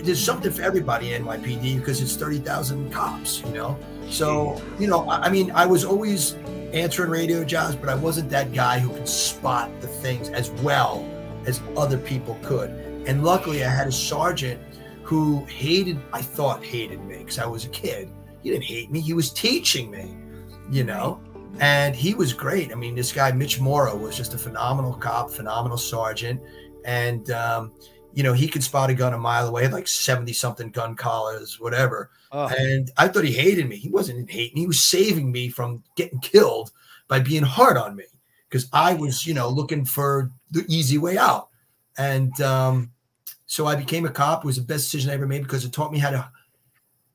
There's 0.02 0.22
something 0.22 0.50
for 0.50 0.62
everybody 0.62 1.14
in 1.14 1.24
NYPD 1.24 1.78
because 1.78 2.00
it's 2.00 2.16
30,000 2.16 2.90
cops, 2.90 3.40
you 3.42 3.52
know? 3.52 3.78
So, 4.10 4.60
you 4.78 4.88
know, 4.88 5.08
I 5.08 5.30
mean, 5.30 5.50
I 5.52 5.64
was 5.64 5.84
always 5.84 6.34
answering 6.72 7.10
radio 7.10 7.44
jobs, 7.44 7.76
but 7.76 7.88
I 7.88 7.94
wasn't 7.94 8.28
that 8.30 8.52
guy 8.52 8.78
who 8.78 8.92
could 8.92 9.08
spot 9.08 9.70
the 9.80 9.86
things 9.86 10.28
as 10.28 10.50
well 10.62 11.08
as 11.46 11.60
other 11.76 11.98
people 11.98 12.38
could. 12.42 12.70
And 13.06 13.24
luckily, 13.24 13.64
I 13.64 13.68
had 13.68 13.86
a 13.86 13.92
sergeant 13.92 14.60
who 15.02 15.44
hated, 15.44 16.00
I 16.12 16.22
thought 16.22 16.64
hated 16.64 17.00
me 17.04 17.18
because 17.18 17.38
I 17.38 17.46
was 17.46 17.64
a 17.64 17.68
kid. 17.68 18.10
He 18.42 18.50
didn't 18.50 18.64
hate 18.64 18.90
me, 18.90 19.00
he 19.00 19.12
was 19.12 19.32
teaching 19.32 19.90
me, 19.90 20.16
you 20.70 20.84
know? 20.84 21.20
And 21.60 21.94
he 21.94 22.14
was 22.14 22.32
great. 22.32 22.72
I 22.72 22.74
mean, 22.74 22.94
this 22.94 23.12
guy, 23.12 23.30
Mitch 23.30 23.60
Morrow, 23.60 23.96
was 23.96 24.16
just 24.16 24.34
a 24.34 24.38
phenomenal 24.38 24.94
cop, 24.94 25.30
phenomenal 25.30 25.76
sergeant. 25.76 26.40
And, 26.84 27.30
um, 27.30 27.72
you 28.14 28.22
know, 28.22 28.32
he 28.32 28.48
could 28.48 28.62
spot 28.62 28.90
a 28.90 28.94
gun 28.94 29.14
a 29.14 29.18
mile 29.18 29.48
away, 29.48 29.68
like 29.68 29.88
70 29.88 30.32
something 30.32 30.70
gun 30.70 30.94
collars, 30.94 31.58
whatever. 31.58 32.10
Oh, 32.30 32.48
And 32.58 32.90
I 32.96 33.08
thought 33.08 33.24
he 33.24 33.32
hated 33.32 33.68
me. 33.68 33.76
He 33.76 33.88
wasn't 33.88 34.30
hating 34.30 34.54
me. 34.54 34.60
He 34.62 34.66
was 34.66 34.84
saving 34.84 35.32
me 35.32 35.48
from 35.48 35.82
getting 35.96 36.20
killed 36.20 36.72
by 37.08 37.20
being 37.20 37.42
hard 37.42 37.76
on 37.76 37.96
me 37.96 38.04
because 38.48 38.68
I 38.72 38.94
was, 38.94 39.26
you 39.26 39.34
know, 39.34 39.48
looking 39.48 39.84
for 39.84 40.30
the 40.50 40.64
easy 40.68 40.98
way 40.98 41.16
out. 41.18 41.48
And 41.98 42.38
um, 42.40 42.90
so 43.46 43.66
I 43.66 43.76
became 43.76 44.06
a 44.06 44.10
cop. 44.10 44.44
It 44.44 44.46
was 44.46 44.56
the 44.56 44.62
best 44.62 44.90
decision 44.90 45.10
I 45.10 45.14
ever 45.14 45.26
made 45.26 45.42
because 45.42 45.64
it 45.64 45.72
taught 45.72 45.92
me 45.92 45.98
how 45.98 46.10
to 46.10 46.30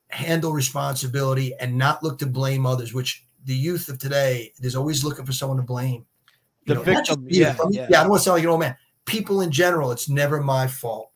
handle 0.08 0.52
responsibility 0.52 1.54
and 1.60 1.76
not 1.76 2.02
look 2.02 2.18
to 2.20 2.26
blame 2.26 2.66
others, 2.66 2.94
which 2.94 3.24
the 3.44 3.54
youth 3.54 3.88
of 3.88 3.98
today, 3.98 4.52
there's 4.58 4.76
always 4.76 5.04
looking 5.04 5.24
for 5.24 5.32
someone 5.32 5.58
to 5.58 5.62
blame. 5.62 6.04
The 6.66 6.74
just 6.74 6.84
victim, 6.84 7.26
yeah, 7.28 7.54
from- 7.54 7.72
yeah. 7.72 7.84
I 7.84 7.88
don't 7.90 8.10
want 8.10 8.20
to 8.20 8.24
sound 8.24 8.36
like 8.36 8.44
an 8.44 8.50
old 8.50 8.60
man. 8.60 8.76
People 9.08 9.40
in 9.40 9.50
general, 9.50 9.90
it's 9.90 10.08
never 10.08 10.40
my 10.40 10.66
fault. 10.66 11.10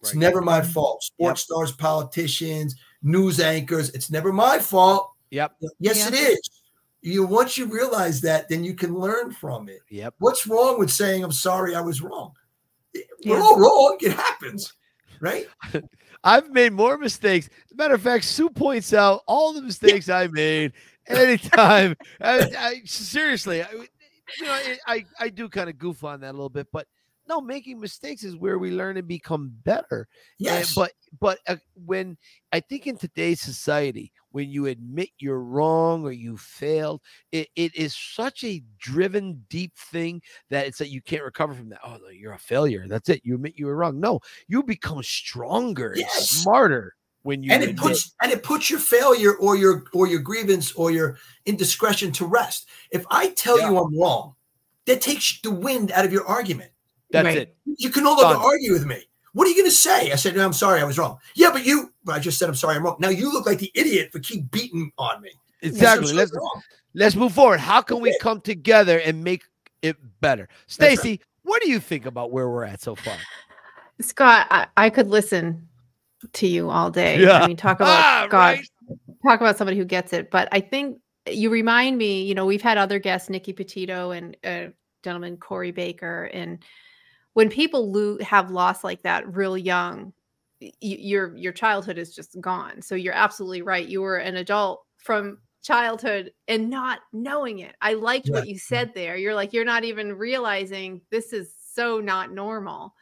It's 0.00 0.14
Right. 0.14 0.20
never 0.20 0.40
my 0.40 0.60
fault. 0.62 1.02
Sports 1.02 1.42
stars, 1.42 1.72
politicians, 1.72 2.74
news 3.02 3.38
anchors, 3.40 3.90
it's 3.90 4.10
never 4.10 4.32
my 4.32 4.58
fault. 4.58 5.12
Yep. 5.30 5.56
Yes, 5.78 5.98
Yeah. 5.98 6.08
it 6.08 6.14
is. 6.14 6.50
You 7.02 7.26
once 7.26 7.58
you 7.58 7.66
realize 7.66 8.20
that, 8.22 8.48
then 8.48 8.64
you 8.64 8.74
can 8.74 8.94
learn 8.94 9.30
from 9.32 9.68
it. 9.68 9.80
Yep. 9.90 10.14
What's 10.18 10.46
wrong 10.46 10.78
with 10.78 10.90
saying 10.90 11.22
I'm 11.22 11.32
sorry 11.32 11.74
I 11.74 11.80
was 11.82 12.00
wrong? 12.00 12.32
We're 12.94 13.02
Yeah. 13.36 13.40
all 13.42 13.58
wrong. 13.58 13.98
It 14.00 14.12
happens, 14.12 14.72
right? 15.20 15.46
I've 16.24 16.50
made 16.50 16.72
more 16.72 16.96
mistakes. 16.96 17.48
As 17.66 17.72
a 17.72 17.74
matter 17.76 17.94
of 17.94 18.00
fact, 18.02 18.24
Sue 18.24 18.48
points 18.48 18.94
out 18.94 19.22
all 19.26 19.52
the 19.52 19.60
mistakes 19.60 20.08
I 20.08 20.28
made 20.28 20.72
anytime. 21.06 21.96
I, 22.20 22.50
I, 22.56 22.82
seriously, 22.86 23.62
I, 23.62 23.70
you 23.72 24.44
know, 24.46 24.52
I, 24.52 24.78
I, 24.86 25.04
I 25.20 25.28
do 25.28 25.50
kind 25.50 25.68
of 25.68 25.76
goof 25.76 26.04
on 26.04 26.20
that 26.20 26.30
a 26.30 26.32
little 26.32 26.48
bit, 26.48 26.68
but 26.72 26.86
no, 27.28 27.40
making 27.40 27.80
mistakes 27.80 28.22
is 28.24 28.36
where 28.36 28.58
we 28.58 28.70
learn 28.70 28.96
and 28.96 29.08
become 29.08 29.52
better. 29.64 30.08
And- 30.38 30.46
Yes. 30.46 30.74
but 30.74 30.92
but 31.20 31.38
uh, 31.46 31.56
when 31.86 32.16
I 32.52 32.60
think 32.60 32.86
in 32.86 32.96
today's 32.96 33.40
society, 33.40 34.12
when 34.32 34.50
you 34.50 34.66
admit 34.66 35.10
you're 35.18 35.40
wrong 35.40 36.02
or 36.04 36.10
you 36.12 36.36
failed, 36.36 37.00
it, 37.30 37.48
it 37.54 37.72
is 37.76 37.94
such 37.96 38.42
a 38.42 38.62
driven, 38.78 39.44
deep 39.48 39.76
thing 39.76 40.20
that 40.50 40.66
it's 40.66 40.78
that 40.78 40.90
you 40.90 41.00
can't 41.00 41.22
recover 41.22 41.54
from 41.54 41.68
that. 41.68 41.78
Oh, 41.84 41.98
no, 42.02 42.08
you're 42.08 42.32
a 42.32 42.38
failure. 42.38 42.86
That's 42.88 43.08
it. 43.08 43.20
You 43.24 43.36
admit 43.36 43.54
you 43.56 43.66
were 43.66 43.76
wrong. 43.76 44.00
No, 44.00 44.20
you 44.48 44.62
become 44.64 45.02
stronger 45.04 45.94
Yes. 45.96 46.30
smarter 46.30 46.96
when 47.22 47.42
you 47.44 47.52
and 47.52 47.62
it 47.62 47.70
admit. 47.70 47.82
puts 47.82 48.12
and 48.22 48.32
it 48.32 48.42
puts 48.42 48.68
your 48.68 48.80
failure 48.80 49.34
or 49.36 49.56
your 49.56 49.84
or 49.94 50.08
your 50.08 50.20
grievance 50.20 50.72
or 50.72 50.90
your 50.90 51.16
indiscretion 51.46 52.10
to 52.12 52.26
rest. 52.26 52.68
If 52.90 53.06
I 53.10 53.28
tell 53.30 53.58
Yeah. 53.60 53.70
you 53.70 53.78
I'm 53.78 53.96
wrong, 53.98 54.34
that 54.86 55.00
takes 55.00 55.40
the 55.42 55.52
wind 55.52 55.92
out 55.92 56.04
of 56.04 56.12
your 56.12 56.26
argument. 56.26 56.72
That's 57.14 57.24
Right. 57.26 57.38
it. 57.38 57.56
You 57.78 57.90
can 57.90 58.04
no 58.04 58.10
longer 58.10 58.34
Done. 58.34 58.44
argue 58.44 58.72
with 58.72 58.84
me. 58.86 59.02
What 59.32 59.46
are 59.46 59.50
you 59.50 59.56
going 59.56 59.66
to 59.70 59.74
say? 59.74 60.12
I 60.12 60.16
said, 60.16 60.36
no, 60.36 60.44
I'm 60.44 60.52
sorry, 60.52 60.80
I 60.80 60.84
was 60.84 60.96
wrong. 60.98 61.18
Yeah, 61.34 61.50
but 61.52 61.64
you, 61.66 61.92
but 62.04 62.14
I 62.14 62.18
just 62.20 62.38
said, 62.38 62.48
I'm 62.48 62.54
sorry, 62.54 62.76
I'm 62.76 62.84
wrong. 62.84 62.96
Now 63.00 63.08
you 63.08 63.32
look 63.32 63.46
like 63.46 63.58
the 63.58 63.70
idiot 63.74 64.10
for 64.12 64.20
keep 64.20 64.48
beating 64.52 64.92
on 64.96 65.20
me. 65.22 65.30
I 65.62 65.66
said, 65.66 65.70
"I'm 65.70 65.74
Exactly. 65.74 66.12
Let's 66.12 66.32
wrong." 66.36 66.62
let's 66.94 67.16
move 67.16 67.32
forward. 67.32 67.58
How 67.58 67.80
can 67.82 68.00
we 68.00 68.10
it. 68.10 68.20
come 68.20 68.40
together 68.40 68.98
and 69.00 69.24
make 69.24 69.42
it 69.82 69.96
better? 70.20 70.42
right. 70.42 70.50
Stacy, 70.68 71.20
what 71.42 71.62
do 71.62 71.68
you 71.70 71.80
think 71.80 72.06
about 72.06 72.30
where 72.30 72.48
we're 72.48 72.64
at 72.64 72.80
so 72.82 72.94
far? 72.94 73.16
Scott, 74.00 74.46
I, 74.50 74.66
I 74.76 74.90
could 74.90 75.08
listen 75.08 75.68
to 76.32 76.46
you 76.46 76.70
all 76.70 76.90
day. 76.90 77.20
Yeah. 77.20 77.40
I 77.42 77.46
mean, 77.46 77.56
talk 77.56 77.76
about 77.80 77.88
Ah, 77.88 78.26
God, 78.30 78.58
right? 78.58 78.68
talk 79.26 79.40
about 79.40 79.56
somebody 79.56 79.76
who 79.78 79.84
gets 79.84 80.12
it. 80.12 80.30
But 80.30 80.48
I 80.52 80.60
think 80.60 80.98
you 81.28 81.50
remind 81.50 81.96
me, 81.98 82.22
you 82.22 82.34
know, 82.34 82.46
we've 82.46 82.62
had 82.62 82.78
other 82.78 82.98
guests, 82.98 83.30
Nikki 83.30 83.52
Petito 83.52 84.10
and 84.12 84.36
uh, 84.44 84.66
gentleman 85.02 85.36
Corey 85.38 85.70
Baker, 85.72 86.24
and 86.32 86.62
when 87.34 87.50
people 87.50 87.92
lo- 87.92 88.18
have 88.20 88.50
loss 88.50 88.82
like 88.82 89.02
that 89.02 89.32
real 89.34 89.58
young, 89.58 90.12
y- 90.60 90.72
your 90.80 91.36
your 91.36 91.52
childhood 91.52 91.98
is 91.98 92.14
just 92.14 92.40
gone. 92.40 92.80
So 92.80 92.94
you're 92.94 93.14
absolutely 93.14 93.62
right. 93.62 93.86
You 93.86 94.00
were 94.00 94.16
an 94.16 94.36
adult 94.36 94.82
from 94.98 95.38
childhood 95.62 96.32
and 96.48 96.70
not 96.70 97.00
knowing 97.12 97.60
it. 97.60 97.74
I 97.80 97.94
liked 97.94 98.28
what 98.28 98.48
you 98.48 98.58
said 98.58 98.92
there. 98.94 99.16
You're 99.16 99.34
like 99.34 99.52
you're 99.52 99.64
not 99.64 99.84
even 99.84 100.14
realizing 100.14 101.00
this 101.10 101.32
is 101.32 101.54
so 101.74 102.00
not 102.00 102.32
normal. 102.32 102.94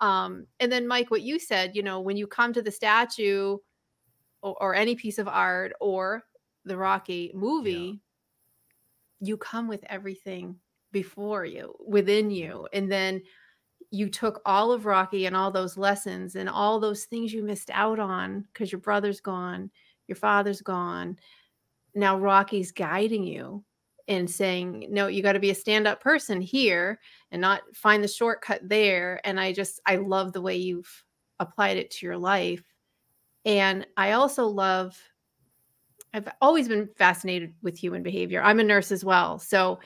Um, 0.00 0.46
and 0.60 0.70
then 0.70 0.86
Mike, 0.86 1.10
what 1.10 1.22
you 1.22 1.38
said, 1.38 1.74
you 1.74 1.82
know, 1.82 2.00
when 2.00 2.16
you 2.16 2.26
come 2.26 2.52
to 2.52 2.62
the 2.62 2.70
statue 2.70 3.56
or, 4.42 4.56
or 4.62 4.74
any 4.74 4.94
piece 4.94 5.18
of 5.18 5.28
art 5.28 5.72
or 5.80 6.24
the 6.64 6.76
Rocky 6.76 7.32
movie, 7.34 8.00
you 9.20 9.36
come 9.36 9.68
with 9.68 9.84
everything 9.88 10.56
before 10.92 11.44
you, 11.44 11.74
within 11.86 12.30
you. 12.30 12.68
And 12.72 12.90
then 12.90 13.22
you 13.90 14.08
took 14.08 14.40
all 14.44 14.72
of 14.72 14.86
Rocky 14.86 15.26
and 15.26 15.36
all 15.36 15.50
those 15.50 15.76
lessons 15.76 16.36
and 16.36 16.48
all 16.48 16.80
those 16.80 17.04
things 17.04 17.32
you 17.32 17.42
missed 17.42 17.70
out 17.72 17.98
on 17.98 18.46
because 18.52 18.72
your 18.72 18.80
brother's 18.80 19.20
gone, 19.20 19.70
your 20.08 20.16
father's 20.16 20.60
gone. 20.60 21.18
Now 21.94 22.18
Rocky's 22.18 22.72
guiding 22.72 23.24
you 23.24 23.64
and 24.08 24.30
saying, 24.30 24.86
no, 24.90 25.06
you 25.06 25.22
got 25.22 25.32
to 25.32 25.40
be 25.40 25.50
a 25.50 25.54
stand 25.54 25.86
up 25.86 26.00
person 26.00 26.40
here 26.40 27.00
and 27.30 27.40
not 27.40 27.62
find 27.74 28.02
the 28.04 28.08
shortcut 28.08 28.60
there. 28.62 29.20
And 29.24 29.40
I 29.40 29.52
just, 29.52 29.80
I 29.86 29.96
love 29.96 30.32
the 30.32 30.42
way 30.42 30.56
you've 30.56 31.04
applied 31.40 31.76
it 31.76 31.90
to 31.92 32.06
your 32.06 32.16
life. 32.16 32.62
And 33.44 33.86
I 33.96 34.12
also 34.12 34.46
love 34.46 34.96
I've 36.16 36.28
always 36.40 36.66
been 36.66 36.88
fascinated 36.96 37.52
with 37.62 37.76
human 37.76 38.02
behavior. 38.02 38.40
I'm 38.42 38.58
a 38.58 38.64
nurse 38.64 38.90
as 38.90 39.04
well. 39.04 39.38
So 39.38 39.80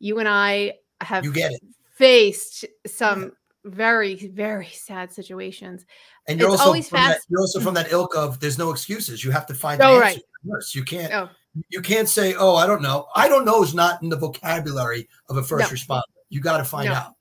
you 0.00 0.18
and 0.18 0.28
I 0.28 0.74
have 1.00 1.24
You 1.24 1.32
get 1.32 1.52
it. 1.52 1.60
faced 1.92 2.64
some 2.86 3.32
very, 3.66 4.14
very 4.28 4.68
sad 4.68 5.12
situations. 5.12 5.84
And 6.28 6.38
you're 6.40 6.48
It's 6.48 6.60
also 6.60 6.66
always 6.70 6.88
from 6.88 7.00
that, 7.00 7.20
you're 7.28 7.40
also 7.40 7.60
from 7.60 7.74
that 7.74 7.92
ilk 7.92 8.16
of 8.16 8.40
there's 8.40 8.58
no 8.58 8.70
excuses. 8.70 9.24
You 9.24 9.30
have 9.32 9.46
to 9.46 9.54
find 9.54 9.80
Oh, 9.82 9.96
an 9.96 10.00
right. 10.00 10.14
answer. 10.14 10.22
Nurse. 10.44 10.74
You 10.74 10.84
can't 10.84 11.12
Oh, 11.12 11.28
you 11.70 11.80
can't 11.80 12.08
say, 12.08 12.34
"Oh, 12.34 12.54
I 12.54 12.66
don't 12.66 12.82
know." 12.82 13.08
I 13.14 13.28
don't 13.28 13.44
know 13.44 13.62
is 13.62 13.74
not 13.74 14.02
in 14.02 14.08
the 14.08 14.16
vocabulary 14.16 15.08
of 15.28 15.36
a 15.36 15.42
first 15.42 15.70
No. 15.70 15.76
responder. 15.76 16.02
You 16.28 16.40
got 16.40 16.58
to 16.58 16.64
find 16.64 16.88
No. 16.90 16.94
out. 16.94 17.14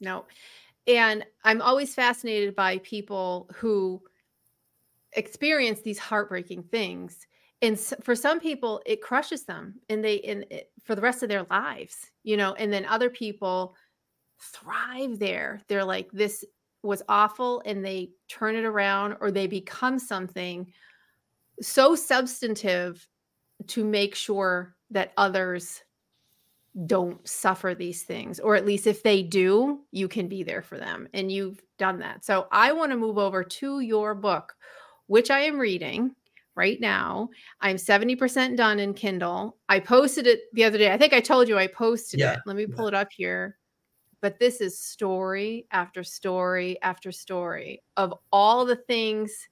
no. 0.00 0.24
And 0.86 1.24
I'm 1.44 1.60
always 1.60 1.94
fascinated 1.94 2.56
by 2.56 2.78
people 2.78 3.50
who 3.54 4.02
experience 5.12 5.80
these 5.82 5.98
heartbreaking 5.98 6.62
things. 6.64 7.26
And 7.60 7.78
for 7.78 8.14
some 8.14 8.40
people, 8.40 8.80
it 8.86 9.02
crushes 9.02 9.44
them 9.44 9.74
and 9.88 10.02
they, 10.04 10.14
in 10.16 10.44
for 10.84 10.94
the 10.94 11.02
rest 11.02 11.22
of 11.22 11.28
their 11.28 11.44
lives, 11.50 12.10
you 12.22 12.36
know, 12.36 12.54
and 12.54 12.72
then 12.72 12.84
other 12.86 13.10
people 13.10 13.74
thrive 14.40 15.18
there. 15.18 15.60
They're 15.68 15.84
like, 15.84 16.10
this 16.12 16.44
was 16.82 17.02
awful. 17.08 17.62
And 17.64 17.84
they 17.84 18.10
turn 18.28 18.56
it 18.56 18.64
around 18.64 19.16
or 19.20 19.30
they 19.30 19.46
become 19.46 19.98
something 19.98 20.72
so 21.60 21.94
substantive 21.94 23.06
to 23.66 23.84
make 23.84 24.14
sure 24.14 24.76
that 24.90 25.12
others 25.16 25.82
don't 26.86 27.26
suffer 27.26 27.74
these 27.74 28.04
things 28.04 28.38
or 28.38 28.54
at 28.54 28.64
least 28.64 28.86
if 28.86 29.02
they 29.02 29.20
do 29.22 29.80
you 29.90 30.06
can 30.06 30.28
be 30.28 30.44
there 30.44 30.62
for 30.62 30.78
them 30.78 31.08
and 31.12 31.32
you've 31.32 31.60
done 31.78 31.98
that. 31.98 32.24
So 32.24 32.46
i 32.52 32.70
want 32.70 32.92
to 32.92 32.96
move 32.96 33.18
over 33.18 33.42
to 33.42 33.80
your 33.80 34.14
book 34.14 34.54
which 35.06 35.30
i 35.30 35.40
am 35.40 35.58
reading 35.58 36.14
right 36.54 36.80
now. 36.80 37.28
I'm 37.60 37.76
70% 37.76 38.56
done 38.56 38.80
in 38.80 38.92
kindle. 38.92 39.56
I 39.68 39.78
posted 39.78 40.26
it 40.26 40.40
the 40.52 40.64
other 40.64 40.76
day. 40.76 40.92
I 40.92 40.98
think 40.98 41.12
i 41.12 41.20
told 41.20 41.48
you 41.48 41.56
i 41.56 41.66
posted 41.66 42.20
Yeah, 42.20 42.34
it. 42.34 42.40
Let 42.46 42.56
me 42.56 42.66
pull 42.66 42.86
it 42.86 42.94
up 42.94 43.08
here 43.10 43.56
but 44.20 44.38
this 44.38 44.60
is 44.60 44.78
story 44.78 45.66
after 45.70 46.02
story 46.04 46.80
after 46.82 47.12
story 47.12 47.82
of 47.96 48.14
all 48.32 48.64
the 48.64 48.76
things 48.76 49.48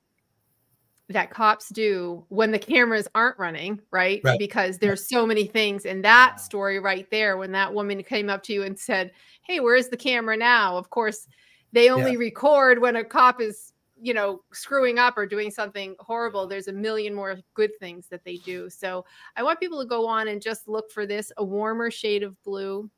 that 1.08 1.30
cops 1.30 1.68
do 1.68 2.24
when 2.30 2.50
the 2.50 2.58
cameras 2.58 3.06
aren't 3.14 3.38
running, 3.38 3.80
right? 3.92 4.20
Right. 4.24 4.38
Because 4.40 4.78
there's 4.78 5.08
so 5.08 5.24
many 5.24 5.46
things 5.46 5.84
in 5.84 6.02
that 6.02 6.40
story 6.40 6.80
right 6.80 7.08
there 7.12 7.36
when 7.36 7.52
that 7.52 7.72
woman 7.72 8.02
came 8.02 8.28
up 8.28 8.42
to 8.44 8.52
you 8.52 8.64
and 8.64 8.76
said, 8.78 9.12
"Hey, 9.42 9.60
where's 9.60 9.88
the 9.88 9.96
camera 9.96 10.36
now?" 10.36 10.76
Of 10.76 10.90
course, 10.90 11.28
they 11.72 11.90
only 11.90 12.16
record 12.16 12.80
when 12.80 12.96
a 12.96 13.04
cop 13.04 13.40
is, 13.40 13.72
you 14.00 14.14
know, 14.14 14.42
screwing 14.52 14.98
up 14.98 15.16
or 15.16 15.26
doing 15.26 15.50
something 15.52 15.94
horrible. 16.00 16.48
There's 16.48 16.66
a 16.68 16.72
million 16.72 17.14
more 17.14 17.36
good 17.54 17.70
things 17.78 18.08
that 18.08 18.24
they 18.24 18.38
do. 18.38 18.68
So, 18.68 19.04
I 19.36 19.44
want 19.44 19.60
people 19.60 19.80
to 19.80 19.86
go 19.88 20.08
on 20.08 20.26
and 20.26 20.42
just 20.42 20.66
look 20.66 20.90
for 20.90 21.06
this 21.06 21.30
a 21.36 21.44
warmer 21.44 21.90
shade 21.90 22.24
of 22.24 22.42
blue. 22.42 22.90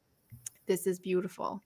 This 0.69 0.87
is 0.87 1.01
beautiful. 1.01 1.62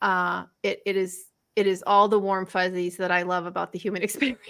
Uh 0.00 0.44
it 0.62 0.80
it 0.86 0.96
is 0.96 1.24
it 1.56 1.66
is 1.66 1.82
all 1.86 2.06
the 2.06 2.18
warm 2.18 2.46
fuzzies 2.46 2.96
that 2.98 3.10
I 3.10 3.22
love 3.22 3.46
about 3.46 3.72
the 3.72 3.78
human 3.78 4.02
experience. 4.08 4.40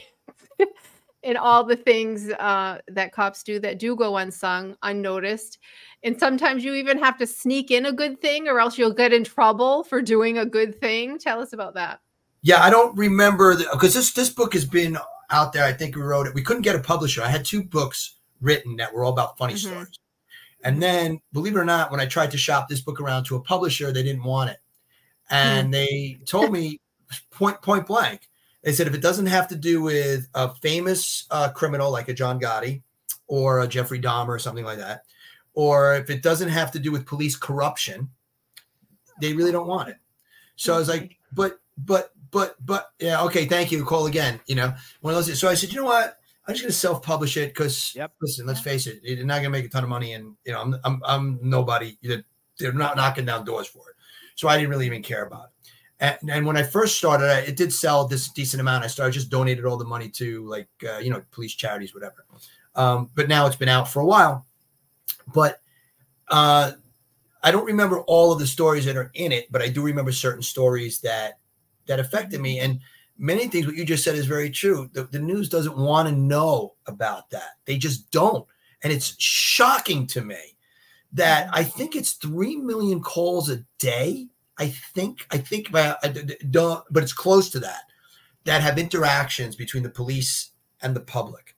and 1.22 1.38
all 1.38 1.64
the 1.64 1.76
things 1.76 2.30
uh, 2.30 2.78
that 2.88 3.12
cops 3.12 3.42
do 3.42 3.58
that 3.60 3.78
do 3.78 3.96
go 3.96 4.16
unsung, 4.16 4.76
unnoticed. 4.82 5.58
And 6.02 6.18
sometimes 6.18 6.64
you 6.64 6.74
even 6.74 6.98
have 6.98 7.16
to 7.18 7.26
sneak 7.26 7.70
in 7.70 7.86
a 7.86 7.92
good 7.92 8.20
thing 8.20 8.48
or 8.48 8.60
else 8.60 8.76
you'll 8.78 8.92
get 8.92 9.12
in 9.12 9.24
trouble 9.24 9.82
for 9.84 10.02
doing 10.02 10.38
a 10.38 10.46
good 10.46 10.80
thing. 10.80 11.18
Tell 11.18 11.40
us 11.40 11.52
about 11.52 11.74
that. 11.74 12.00
Yeah, 12.42 12.62
I 12.62 12.70
don't 12.70 12.96
remember 12.96 13.56
because 13.56 13.94
this 13.94 14.12
this 14.12 14.30
book 14.30 14.52
has 14.54 14.64
been 14.64 14.98
out 15.30 15.52
there. 15.52 15.64
I 15.64 15.72
think 15.72 15.96
we 15.96 16.02
wrote 16.02 16.26
it. 16.26 16.34
We 16.34 16.42
couldn't 16.42 16.62
get 16.62 16.76
a 16.76 16.80
publisher. 16.80 17.22
I 17.22 17.28
had 17.28 17.44
two 17.44 17.62
books 17.62 18.16
written 18.40 18.76
that 18.76 18.92
were 18.92 19.04
all 19.04 19.12
about 19.12 19.38
funny 19.38 19.54
Mhm. 19.54 19.58
stories. 19.58 19.98
And 20.66 20.82
then, 20.82 21.20
believe 21.32 21.54
it 21.54 21.60
or 21.60 21.64
not, 21.64 21.92
when 21.92 22.00
I 22.00 22.06
tried 22.06 22.32
to 22.32 22.36
shop 22.36 22.68
this 22.68 22.80
book 22.80 23.00
around 23.00 23.22
to 23.26 23.36
a 23.36 23.40
publisher, 23.40 23.92
they 23.92 24.02
didn't 24.02 24.24
want 24.24 24.50
it. 24.50 24.56
And 25.30 25.72
they 25.72 26.18
told 26.26 26.50
me 26.50 26.80
point 27.30 27.62
point 27.62 27.86
blank. 27.86 28.28
They 28.64 28.72
said 28.72 28.88
if 28.88 28.94
it 28.94 29.00
doesn't 29.00 29.26
have 29.26 29.46
to 29.48 29.54
do 29.54 29.80
with 29.80 30.26
a 30.34 30.52
famous 30.56 31.26
uh, 31.30 31.50
criminal 31.50 31.92
like 31.92 32.08
a 32.08 32.14
John 32.14 32.40
Gotti 32.40 32.82
or 33.28 33.60
a 33.60 33.68
Jeffrey 33.68 34.00
Dahmer 34.00 34.30
or 34.30 34.40
something 34.40 34.64
like 34.64 34.78
that, 34.78 35.02
or 35.54 35.94
if 35.94 36.10
it 36.10 36.20
doesn't 36.20 36.48
have 36.48 36.72
to 36.72 36.80
do 36.80 36.90
with 36.90 37.06
police 37.06 37.36
corruption, 37.36 38.10
they 39.20 39.34
really 39.34 39.52
don't 39.52 39.68
want 39.68 39.90
it. 39.90 39.98
So 40.56 40.74
I 40.74 40.78
was 40.78 40.88
like, 40.88 41.16
but, 41.32 41.60
but, 41.78 42.10
but, 42.32 42.56
but, 42.66 42.90
yeah, 42.98 43.22
okay, 43.22 43.46
thank 43.46 43.70
you. 43.70 43.84
Call 43.84 44.06
again. 44.06 44.40
You 44.46 44.56
know, 44.56 44.74
one 45.00 45.14
of 45.14 45.24
those. 45.24 45.38
So 45.38 45.48
I 45.48 45.54
said, 45.54 45.70
you 45.70 45.80
know 45.80 45.86
what? 45.86 46.18
I'm 46.46 46.54
just 46.54 46.62
going 46.62 46.72
to 46.72 46.78
self-publish 46.78 47.36
it 47.36 47.48
because, 47.48 47.92
Yep. 47.94 48.12
listen, 48.20 48.46
let's 48.46 48.60
face 48.60 48.86
it, 48.86 49.00
you're 49.02 49.24
not 49.24 49.42
going 49.42 49.44
to 49.44 49.50
make 49.50 49.64
a 49.64 49.68
ton 49.68 49.82
of 49.82 49.90
money, 49.90 50.12
and 50.12 50.36
you 50.44 50.52
know, 50.52 50.60
I'm, 50.60 50.76
I'm, 50.84 51.02
I'm 51.04 51.38
nobody. 51.42 51.98
They're, 52.02 52.24
they're 52.58 52.72
not 52.72 52.96
knocking 52.96 53.24
down 53.24 53.44
doors 53.44 53.66
for 53.66 53.90
it. 53.90 53.96
So 54.36 54.48
I 54.48 54.56
didn't 54.56 54.70
really 54.70 54.86
even 54.86 55.02
care 55.02 55.24
about 55.26 55.46
it. 55.46 55.50
And, 55.98 56.30
and 56.30 56.46
when 56.46 56.56
I 56.56 56.62
first 56.62 56.96
started, 56.96 57.30
I, 57.30 57.38
it 57.40 57.56
did 57.56 57.72
sell 57.72 58.06
this 58.06 58.28
decent 58.28 58.60
amount. 58.60 58.84
I 58.84 58.86
started 58.86 59.12
just 59.12 59.30
donated 59.30 59.64
all 59.64 59.78
the 59.78 59.84
money 59.84 60.08
to 60.10 60.46
like 60.46 60.68
uh, 60.86 60.98
you 60.98 61.10
know 61.10 61.22
police 61.32 61.54
charities, 61.54 61.94
whatever. 61.94 62.26
Um, 62.74 63.10
but 63.14 63.28
now 63.28 63.46
it's 63.46 63.56
been 63.56 63.70
out 63.70 63.88
for 63.88 64.00
a 64.00 64.06
while. 64.06 64.46
But 65.34 65.60
uh, 66.28 66.72
I 67.42 67.50
don't 67.50 67.64
remember 67.64 68.00
all 68.02 68.32
of 68.32 68.38
the 68.38 68.46
stories 68.46 68.84
that 68.84 68.96
are 68.96 69.10
in 69.14 69.32
it, 69.32 69.50
but 69.50 69.62
I 69.62 69.68
do 69.68 69.82
remember 69.82 70.12
certain 70.12 70.42
stories 70.42 71.00
that 71.00 71.38
that 71.86 71.98
affected 71.98 72.40
me. 72.40 72.60
And 72.60 72.80
many 73.18 73.48
things 73.48 73.66
what 73.66 73.76
you 73.76 73.84
just 73.84 74.04
said 74.04 74.14
is 74.14 74.26
very 74.26 74.50
true. 74.50 74.90
The, 74.92 75.04
the 75.04 75.18
news 75.18 75.48
doesn't 75.48 75.76
want 75.76 76.08
to 76.08 76.14
know 76.14 76.74
about 76.86 77.30
that. 77.30 77.50
They 77.64 77.78
just 77.78 78.10
don't. 78.10 78.46
And 78.82 78.92
it's 78.92 79.14
shocking 79.20 80.06
to 80.08 80.22
me 80.22 80.56
that 81.12 81.48
I 81.52 81.64
think 81.64 81.96
it's 81.96 82.12
three 82.12 82.56
million 82.56 83.00
calls 83.00 83.48
a 83.50 83.64
day. 83.78 84.28
I 84.58 84.68
think 84.68 85.26
I 85.30 85.38
think 85.38 85.68
about 85.68 85.98
I 86.02 86.08
don't, 86.50 86.84
but 86.90 87.02
it's 87.02 87.12
close 87.12 87.50
to 87.50 87.60
that 87.60 87.82
that 88.44 88.62
have 88.62 88.78
interactions 88.78 89.56
between 89.56 89.82
the 89.82 89.90
police 89.90 90.50
and 90.82 90.94
the 90.94 91.00
public, 91.00 91.56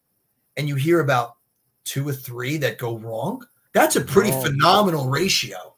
and 0.57 0.69
you 0.69 0.75
hear 0.75 1.01
about 1.01 1.37
two 1.85 2.09
or 2.09 2.13
three 2.13 2.57
that 2.59 2.79
go 2.79 2.99
wrong. 2.99 3.45
That's 3.73 3.97
a 3.97 4.01
pretty 4.01 4.31
Oh. 4.33 4.43
phenomenal 4.43 5.09
ratio. 5.09 5.75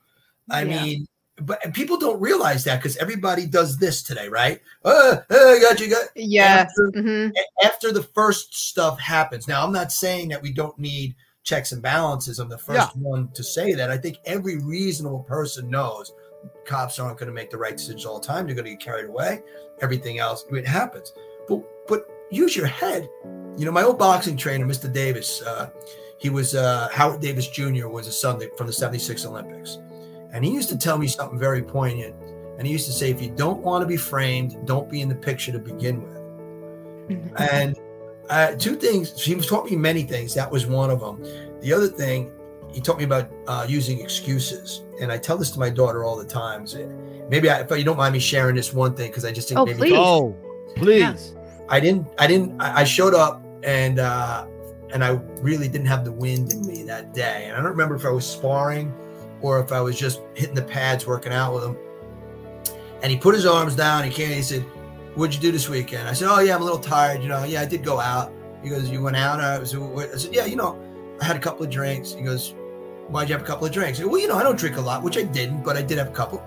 I 0.51 0.63
Yeah. 0.63 0.83
mean, 0.85 1.07
but 1.41 1.65
and 1.65 1.73
people 1.75 1.97
don't 1.99 2.21
realize 2.21 2.65
that 2.65 2.77
because 2.77 2.97
everybody 2.99 3.47
does 3.47 3.79
this 3.79 4.03
today, 4.03 4.29
right? 4.29 4.61
Uh, 4.85 5.17
uh, 5.31 5.35
I 5.35 5.59
got 5.61 5.81
you, 5.81 5.89
got 5.91 6.07
yeah. 6.15 6.67
After- 6.69 6.91
Mhm. 7.01 7.33
after 7.65 7.93
the 7.93 8.03
first 8.03 8.55
stuff 8.55 8.99
happens. 9.01 9.49
Now, 9.49 9.65
I'm 9.65 9.73
not 9.73 9.93
saying 9.93 10.29
that 10.29 10.43
we 10.43 10.53
don't 10.53 10.79
need 10.79 11.15
checks 11.43 11.73
and 11.73 11.81
balances. 11.83 12.39
I'm 12.39 12.49
the 12.49 12.59
first 12.59 12.95
one 12.97 13.29
to 13.35 13.43
say 13.43 13.73
that. 13.75 13.91
I 13.91 13.97
think 13.97 14.19
every 14.27 14.59
reasonable 14.59 15.21
person 15.25 15.71
knows 15.71 16.13
cops 16.65 16.99
aren't 16.99 17.19
going 17.19 17.29
to 17.29 17.35
make 17.35 17.51
the 17.51 17.59
right 17.59 17.77
decisions 17.77 18.05
all 18.07 18.19
the 18.21 18.27
time. 18.27 18.47
They're 18.47 18.55
going 18.55 18.65
to 18.67 18.71
get 18.73 18.81
carried 18.81 19.07
away. 19.09 19.43
Everything 19.81 20.19
else, 20.19 20.45
it 20.51 20.67
happens. 20.67 21.13
But 21.49 21.63
but 21.89 22.07
use 22.31 22.55
your 22.57 22.67
head. 22.67 23.09
You 23.57 23.65
know, 23.65 23.73
my 23.73 23.83
old 23.83 23.99
boxing 23.99 24.37
trainer, 24.37 24.65
Mr. 24.67 24.91
Davis, 24.93 25.43
uh, 25.43 25.71
he 26.19 26.29
was 26.31 26.55
uh, 26.55 26.89
Howard 26.93 27.21
Davis 27.21 27.49
Jr. 27.49 27.89
was 27.89 28.07
a 28.07 28.13
son 28.13 28.41
from 28.57 28.67
the 28.67 28.73
'76 28.73 29.25
Olympics, 29.27 29.79
and 30.33 30.45
he 30.45 30.51
used 30.51 30.69
to 30.71 30.79
tell 30.79 30.99
me 30.99 31.07
something 31.07 31.39
very 31.39 31.63
poignant. 31.63 32.15
And 32.59 32.67
he 32.67 32.73
used 32.73 32.87
to 32.87 32.93
say, 32.93 33.11
if 33.11 33.23
you 33.23 33.31
don't 33.31 33.63
want 33.63 33.83
to 33.83 33.87
be 33.87 33.97
framed, 33.97 34.67
don't 34.67 34.89
be 34.89 35.01
in 35.01 35.09
the 35.09 35.15
picture 35.15 35.51
to 35.51 35.59
begin 35.59 36.03
with. 36.03 36.21
And 37.39 37.77
uh, 38.29 38.53
two 38.57 38.77
things, 38.77 39.21
he 39.21 39.35
taught 39.37 39.71
me 39.71 39.77
many 39.77 40.03
things. 40.03 40.35
That 40.35 40.51
was 40.51 40.67
one 40.67 40.91
of 40.91 41.01
them. 41.01 41.23
The 41.61 41.73
other 41.73 41.89
thing, 41.89 42.31
he 42.71 42.81
taught 42.81 42.99
me 42.99 43.05
about 43.05 43.31
uh, 43.47 43.67
using 43.69 44.01
excuses. 44.01 44.83
And 45.01 45.11
I 45.11 45.19
tell 45.19 45.39
this 45.39 45.51
to 45.53 45.59
my 45.59 45.71
daughter 45.71 46.05
all 46.05 46.17
the 46.17 46.25
time. 46.27 46.67
So 46.67 46.87
Maybe 47.31 47.49
I, 47.49 47.61
if 47.61 47.71
you 47.71 47.83
don't 47.85 47.97
mind 47.97 48.13
me 48.13 48.19
sharing 48.19 48.57
this 48.57 48.75
one 48.75 48.95
thing, 48.95 49.11
because 49.11 49.25
I 49.25 49.33
just 49.33 49.49
think 49.49 49.59
Oh, 49.59 49.65
maybe 49.65 49.79
please. 49.79 49.93
Oh, 49.97 50.37
please. 50.77 51.35
I 51.69 51.81
didn't, 51.81 52.09
I 52.19 52.27
didn't, 52.27 52.61
I 52.61 52.81
I 52.81 52.85
showed 52.85 53.15
up 53.15 53.43
and, 53.63 54.01
uh, 54.01 54.47
and 54.93 55.05
I 55.05 55.11
really 55.41 55.69
didn't 55.69 55.87
have 55.87 56.05
the 56.05 56.13
wind 56.13 56.53
in 56.53 56.67
me 56.67 56.83
that 56.85 57.15
day. 57.15 57.45
And 57.47 57.55
I 57.55 57.57
don't 57.57 57.71
remember 57.71 57.95
if 57.95 58.05
I 58.05 58.11
was 58.11 58.27
sparring 58.27 58.93
or 59.43 59.61
if 59.61 59.73
I 59.73 59.81
was 59.81 59.99
just 59.99 60.21
hitting 60.35 60.55
the 60.55 60.63
pads 60.63 61.07
working 61.07 61.33
out 61.33 61.55
with 61.55 61.65
him. 61.65 61.77
And 63.03 63.11
he 63.11 63.19
put 63.19 63.35
his 63.35 63.47
arms 63.47 63.75
down. 63.75 64.05
He 64.05 64.11
came. 64.11 64.27
and 64.27 64.35
He 64.35 64.43
said, 64.43 64.63
"What'd 65.15 65.35
you 65.35 65.41
do 65.41 65.53
this 65.53 65.69
weekend?" 65.69 66.09
I 66.09 66.13
said, 66.13 66.29
"Oh 66.31 66.41
yeah, 66.41 66.55
I'm 66.55 66.63
a 66.63 66.65
little 66.65 66.79
tired. 66.79 67.23
You 67.23 67.29
know, 67.29 67.45
yeah, 67.45 67.63
I 67.63 67.67
did 67.67 67.83
go 67.83 67.99
out." 67.99 68.33
He 68.63 68.69
goes, 68.69 68.91
"You 68.91 69.03
went 69.03 69.17
out?" 69.17 69.41
I, 69.41 69.59
was, 69.59 69.75
I 69.75 70.17
said, 70.17 70.35
"Yeah, 70.35 70.45
you 70.45 70.57
know, 70.57 70.79
I 71.21 71.25
had 71.25 71.37
a 71.37 71.41
couple 71.41 71.65
of 71.65 71.71
drinks." 71.71 72.13
He 72.13 72.23
goes, 72.23 72.55
"Why'd 73.09 73.29
you 73.29 73.35
have 73.35 73.43
a 73.43 73.47
couple 73.47 73.67
of 73.67 73.73
drinks?" 73.73 73.99
I 73.99 74.03
go, 74.03 74.09
"Well, 74.11 74.21
you 74.21 74.29
know, 74.29 74.37
I 74.37 74.43
don't 74.43 74.59
drink 74.59 74.77
a 74.77 74.81
lot, 74.81 75.03
which 75.03 75.17
I 75.17 75.23
didn't, 75.23 75.63
but 75.63 75.77
I 75.77 75.83
did 75.83 75.97
have 75.99 76.09
a 76.09 76.13
couple." 76.13 76.45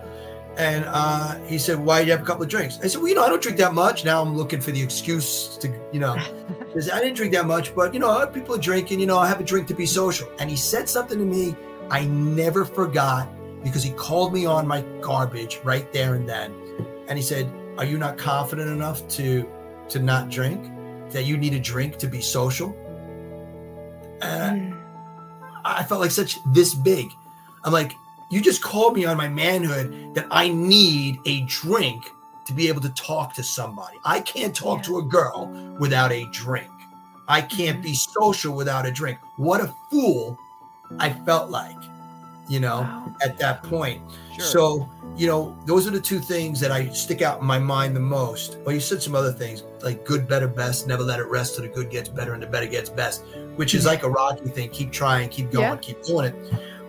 And 0.57 0.85
uh, 0.87 1.39
he 1.45 1.57
said, 1.57 1.79
"Why 1.79 1.99
did 1.99 2.07
you 2.07 2.11
have 2.11 2.21
a 2.21 2.25
couple 2.25 2.43
of 2.43 2.49
drinks?" 2.49 2.79
I 2.83 2.87
said, 2.87 3.01
"Well, 3.01 3.09
you 3.09 3.15
know, 3.15 3.23
I 3.23 3.29
don't 3.29 3.41
drink 3.41 3.57
that 3.57 3.73
much." 3.73 4.05
Now 4.05 4.21
I'm 4.21 4.37
looking 4.37 4.61
for 4.61 4.69
the 4.71 4.81
excuse 4.81 5.57
to, 5.57 5.67
you 5.91 5.99
know, 5.99 6.15
because 6.59 6.91
I 6.91 6.99
didn't 6.99 7.15
drink 7.15 7.33
that 7.33 7.47
much, 7.47 7.73
but 7.73 7.91
you 7.95 7.99
know, 7.99 8.09
other 8.09 8.31
people 8.31 8.53
are 8.53 8.59
drinking. 8.59 8.99
You 8.99 9.07
know, 9.07 9.17
I 9.17 9.27
have 9.27 9.39
a 9.39 9.43
drink 9.43 9.67
to 9.69 9.73
be 9.73 9.87
social. 9.87 10.29
And 10.37 10.51
he 10.51 10.55
said 10.55 10.87
something 10.87 11.17
to 11.17 11.25
me 11.25 11.55
I 11.89 12.05
never 12.05 12.65
forgot 12.65 13.29
because 13.63 13.83
he 13.83 13.91
called 13.91 14.33
me 14.33 14.45
on 14.45 14.67
my 14.67 14.81
garbage 15.01 15.59
right 15.63 15.91
there 15.93 16.15
and 16.15 16.27
then, 16.27 16.53
and 17.07 17.17
he 17.17 17.23
said, 17.23 17.51
"Are 17.77 17.85
you 17.85 17.97
not 17.97 18.17
confident 18.17 18.69
enough 18.69 19.07
to 19.09 19.47
to 19.89 19.99
not 19.99 20.29
drink? 20.29 20.71
That 21.11 21.25
you 21.25 21.37
need 21.37 21.53
a 21.53 21.59
drink 21.59 21.97
to 21.97 22.07
be 22.07 22.21
social?" 22.21 22.75
And 24.21 24.73
hmm. 24.73 24.79
I 25.65 25.83
felt 25.83 26.01
like 26.01 26.11
such 26.11 26.39
this 26.53 26.73
big. 26.73 27.07
I'm 27.63 27.71
like, 27.71 27.93
you 28.29 28.41
just 28.41 28.61
called 28.61 28.95
me 28.95 29.05
on 29.05 29.15
my 29.15 29.29
manhood 29.29 30.15
that 30.15 30.27
I 30.31 30.49
need 30.49 31.19
a 31.25 31.41
drink 31.41 32.03
to 32.45 32.53
be 32.53 32.67
able 32.67 32.81
to 32.81 32.89
talk 32.89 33.33
to 33.35 33.43
somebody. 33.43 33.97
I 34.03 34.19
can't 34.19 34.55
talk 34.55 34.79
Yeah. 34.79 34.83
to 34.83 34.97
a 34.97 35.03
girl 35.03 35.47
without 35.79 36.11
a 36.11 36.25
drink. 36.31 36.69
I 37.27 37.41
can't 37.41 37.81
be 37.81 37.91
mm-hmm. 37.91 38.21
social 38.21 38.55
without 38.55 38.85
a 38.85 38.91
drink. 38.91 39.19
What 39.37 39.61
a 39.61 39.73
fool 39.89 40.37
I 40.99 41.09
felt 41.25 41.49
like, 41.49 41.75
you 42.47 42.59
know, 42.59 42.81
Wow. 42.81 43.15
at 43.21 43.37
that 43.39 43.63
point. 43.63 44.01
Sure. 44.35 44.45
So, 44.45 44.89
you 45.15 45.27
know, 45.27 45.57
those 45.65 45.87
are 45.87 45.91
the 45.91 45.99
two 45.99 46.19
things 46.19 46.59
that 46.59 46.71
I 46.71 46.87
stick 46.89 47.21
out 47.21 47.41
in 47.41 47.45
my 47.45 47.59
mind 47.59 47.95
the 47.95 47.99
most. 47.99 48.57
Well, 48.65 48.73
you 48.73 48.81
said 48.81 49.01
some 49.01 49.15
other 49.15 49.31
things 49.31 49.63
like 49.81 50.05
good, 50.05 50.27
better, 50.27 50.47
best, 50.47 50.87
never 50.87 51.03
let 51.03 51.19
it 51.19 51.27
rest 51.27 51.55
till 51.55 51.63
the 51.63 51.69
good 51.69 51.89
gets 51.89 52.09
better 52.09 52.33
and 52.33 52.41
the 52.41 52.47
better 52.47 52.65
gets 52.65 52.89
best, 52.89 53.23
which 53.55 53.73
is 53.73 53.81
mm-hmm. 53.81 53.89
like 53.89 54.03
a 54.03 54.09
Rocky 54.09 54.49
thing. 54.49 54.69
Keep 54.69 54.91
trying, 54.91 55.29
keep 55.29 55.51
going, 55.51 55.63
Yeah. 55.63 55.75
keep 55.77 56.03
doing 56.03 56.25
it. 56.25 56.35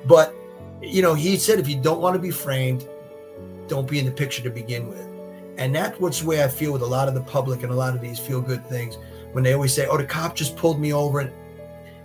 But, 0.06 0.34
you 0.80 1.02
know, 1.02 1.14
he 1.14 1.36
said 1.36 1.58
if 1.58 1.68
you 1.68 1.80
don't 1.80 2.00
want 2.00 2.14
to 2.14 2.20
be 2.20 2.30
framed, 2.30 2.88
don't 3.68 3.88
be 3.88 3.98
in 3.98 4.04
the 4.04 4.12
picture 4.12 4.42
to 4.42 4.50
begin 4.50 4.88
with. 4.88 5.06
And 5.56 5.74
that's 5.74 5.98
what's 6.00 6.20
the 6.20 6.26
way 6.26 6.42
I 6.42 6.48
feel 6.48 6.72
with 6.72 6.82
a 6.82 6.86
lot 6.86 7.08
of 7.08 7.14
the 7.14 7.20
public 7.20 7.62
and 7.62 7.70
a 7.70 7.74
lot 7.74 7.94
of 7.94 8.00
these 8.00 8.18
feel 8.18 8.40
good 8.40 8.66
things 8.68 8.98
when 9.32 9.44
they 9.44 9.52
always 9.52 9.72
say, 9.74 9.86
oh, 9.86 9.96
the 9.96 10.04
cop 10.04 10.34
just 10.34 10.56
pulled 10.56 10.80
me 10.80 10.92
over. 10.92 11.20
And 11.20 11.30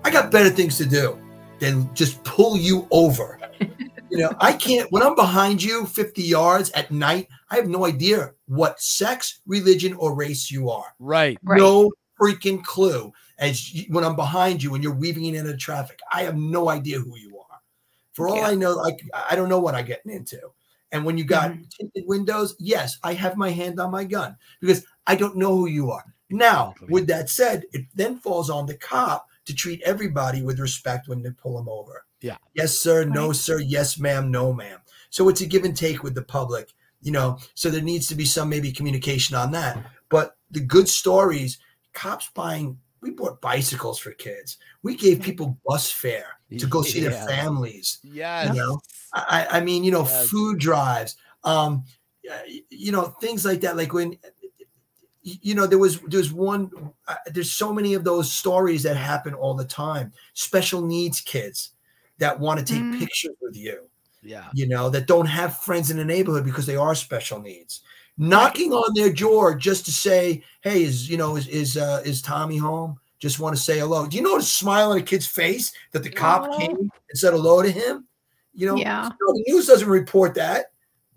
I 0.04 0.12
got 0.12 0.32
better 0.32 0.50
things 0.50 0.78
to 0.78 0.86
do 0.86 1.18
than 1.60 1.93
just 1.93 2.24
pull 2.24 2.57
you 2.57 2.88
over. 2.91 3.39
you 4.10 4.18
know, 4.18 4.34
I 4.39 4.53
can't, 4.53 4.91
when 4.91 5.03
I'm 5.03 5.16
behind 5.16 5.62
you 5.62 5.86
50 5.86 6.22
yards 6.24 6.72
at 6.72 6.89
night, 6.91 7.28
I 7.51 7.55
have 7.57 7.68
no 7.68 7.86
idea 7.86 8.32
what 8.47 8.82
sex, 8.82 9.41
religion, 9.45 9.93
or 9.93 10.16
race 10.16 10.49
you 10.49 10.70
are. 10.70 10.95
right. 10.99 11.38
Right. 11.43 11.60
No 11.60 11.91
freaking 12.20 12.64
clue. 12.64 13.14
As 13.38 13.74
you, 13.74 13.86
when 13.89 14.03
I'm 14.03 14.16
behind 14.16 14.62
you 14.62 14.76
and 14.76 14.84
you're 14.84 14.93
weaving 14.93 15.26
in 15.26 15.36
into 15.36 15.55
traffic, 15.55 15.99
I 16.12 16.24
have 16.24 16.36
no 16.36 16.70
idea 16.70 16.99
who 16.99 17.18
you 17.18 17.38
are. 17.39 17.60
For 18.14 18.28
all 18.28 18.38
Yeah. 18.38 18.47
I 18.47 18.55
know, 18.55 18.72
like 18.74 19.01
I 19.30 19.36
don't 19.36 19.47
know 19.47 19.60
what 19.60 19.76
I'm 19.76 19.86
getting 19.86 20.12
into. 20.12 20.39
And 20.91 21.05
when 21.05 21.18
you 21.18 21.24
got 21.24 21.51
Mhm. 21.51 21.70
tinted 21.70 22.03
windows, 22.07 22.55
yes, 22.60 22.97
I 23.03 23.14
have 23.14 23.38
my 23.38 23.51
hand 23.51 23.80
on 23.80 23.91
my 23.91 24.03
gun 24.03 24.36
because 24.60 24.84
I 25.07 25.16
don't 25.16 25.38
know 25.38 25.55
who 25.55 25.68
you 25.68 25.91
are. 25.91 26.03
Now, 26.32 26.74
with 26.89 27.07
that 27.07 27.30
said, 27.30 27.64
it 27.72 27.86
then 27.95 28.20
falls 28.20 28.49
on 28.49 28.66
the 28.66 28.76
cop 28.76 29.28
to 29.50 29.56
treat 29.56 29.82
everybody 29.84 30.43
with 30.43 30.60
respect 30.60 31.08
when 31.08 31.24
they 31.24 31.32
pull 31.32 31.58
them 31.58 31.68
over. 31.68 32.06
Yeah. 32.22 32.38
Yes, 32.54 32.80
sir. 32.80 33.04
No, 33.04 33.32
sir. 33.32 33.60
Yes, 33.60 33.97
ma'am. 33.97 34.30
No, 34.30 34.54
ma'am. 34.54 34.80
So 35.10 35.28
it's 35.28 35.41
a 35.41 35.47
give 35.47 35.64
and 35.66 35.76
take 35.76 36.04
with 36.04 36.14
the 36.14 36.22
public, 36.22 36.72
you 37.02 37.12
know. 37.12 37.39
So 37.56 37.72
there 37.72 37.82
needs 37.82 38.06
to 38.08 38.16
be 38.16 38.26
some 38.26 38.47
maybe 38.47 38.72
communication 38.72 39.36
on 39.36 39.52
that. 39.54 39.84
But 40.10 40.38
the 40.52 40.60
good 40.60 40.88
stories, 40.88 41.58
cops 41.93 42.30
buying. 42.36 42.78
We 43.02 43.12
bought 43.12 43.41
bicycles 43.41 43.97
for 43.97 44.12
kids. 44.12 44.58
We 44.84 44.95
gave 44.95 45.22
people 45.22 45.58
bus 45.66 45.89
fare 45.91 46.38
to 46.58 46.68
go 46.68 46.82
see 46.84 47.00
their 47.00 47.12
families. 47.28 48.00
Yes. 48.04 48.54
You 48.54 48.62
know, 48.62 48.82
I, 49.14 49.47
I 49.50 49.60
mean, 49.62 49.84
you 49.84 49.91
know, 49.91 50.04
Yes. 50.04 50.30
food 50.30 50.60
drives, 50.60 51.16
um, 51.43 51.86
uh, 52.30 52.38
you 52.70 52.91
know, 52.91 53.06
things 53.22 53.45
like 53.45 53.62
that. 53.62 53.78
Like 53.78 53.93
when, 53.93 54.18
you 55.41 55.55
know, 55.55 55.67
there 55.67 55.77
was 55.80 55.99
there's 56.01 56.32
one. 56.32 56.71
Uh, 57.07 57.15
there's 57.27 57.51
so 57.51 57.73
many 57.73 57.93
of 57.93 58.03
those 58.03 58.32
stories 58.32 58.84
that 58.84 58.95
happen 58.97 59.34
all 59.34 59.53
the 59.53 59.65
time. 59.65 60.11
Special 60.34 60.82
needs 60.82 61.21
kids 61.21 61.71
that 62.17 62.39
want 62.39 62.59
to 62.59 62.65
take 62.65 62.82
Mm. 62.82 62.99
pictures 62.99 63.36
with 63.41 63.55
you. 63.55 63.89
Yeah. 64.21 64.49
You 64.53 64.67
know, 64.67 64.89
that 64.89 65.07
don't 65.07 65.25
have 65.27 65.59
friends 65.59 65.89
in 65.91 65.97
the 65.97 66.03
neighborhood 66.05 66.43
because 66.45 66.65
they 66.65 66.75
are 66.75 66.93
special 66.95 67.39
needs. 67.41 67.82
Knocking 68.17 68.73
on 68.73 68.93
their 68.95 69.13
door 69.13 69.55
just 69.55 69.86
to 69.86 69.91
say, 69.93 70.43
"Hey, 70.61 70.84
is 70.84 71.09
you 71.09 71.15
know, 71.17 71.38
is 71.38 71.47
is 71.47 71.77
uh, 71.77 72.01
is 72.05 72.21
Tommy 72.21 72.57
home?" 72.57 72.99
Just 73.19 73.39
want 73.39 73.55
to 73.55 73.61
say 73.61 73.80
hello. 73.80 74.07
Do 74.07 74.17
you 74.17 74.23
know 74.23 74.38
the 74.38 74.43
smile 74.43 74.91
on 74.91 74.97
a 74.97 75.01
kid's 75.01 75.27
face 75.27 75.71
that 75.91 76.03
the 76.03 76.09
cop 76.09 76.49
Oh. 76.51 76.57
came 76.57 76.77
and 76.77 76.91
said 77.13 77.32
hello 77.34 77.61
to 77.61 77.69
him? 77.71 78.05
You 78.53 78.67
know, 78.67 78.75
Yeah. 78.75 79.09
the 79.19 79.43
news 79.47 79.67
doesn't 79.67 79.88
report 79.88 80.36
that, 80.36 80.71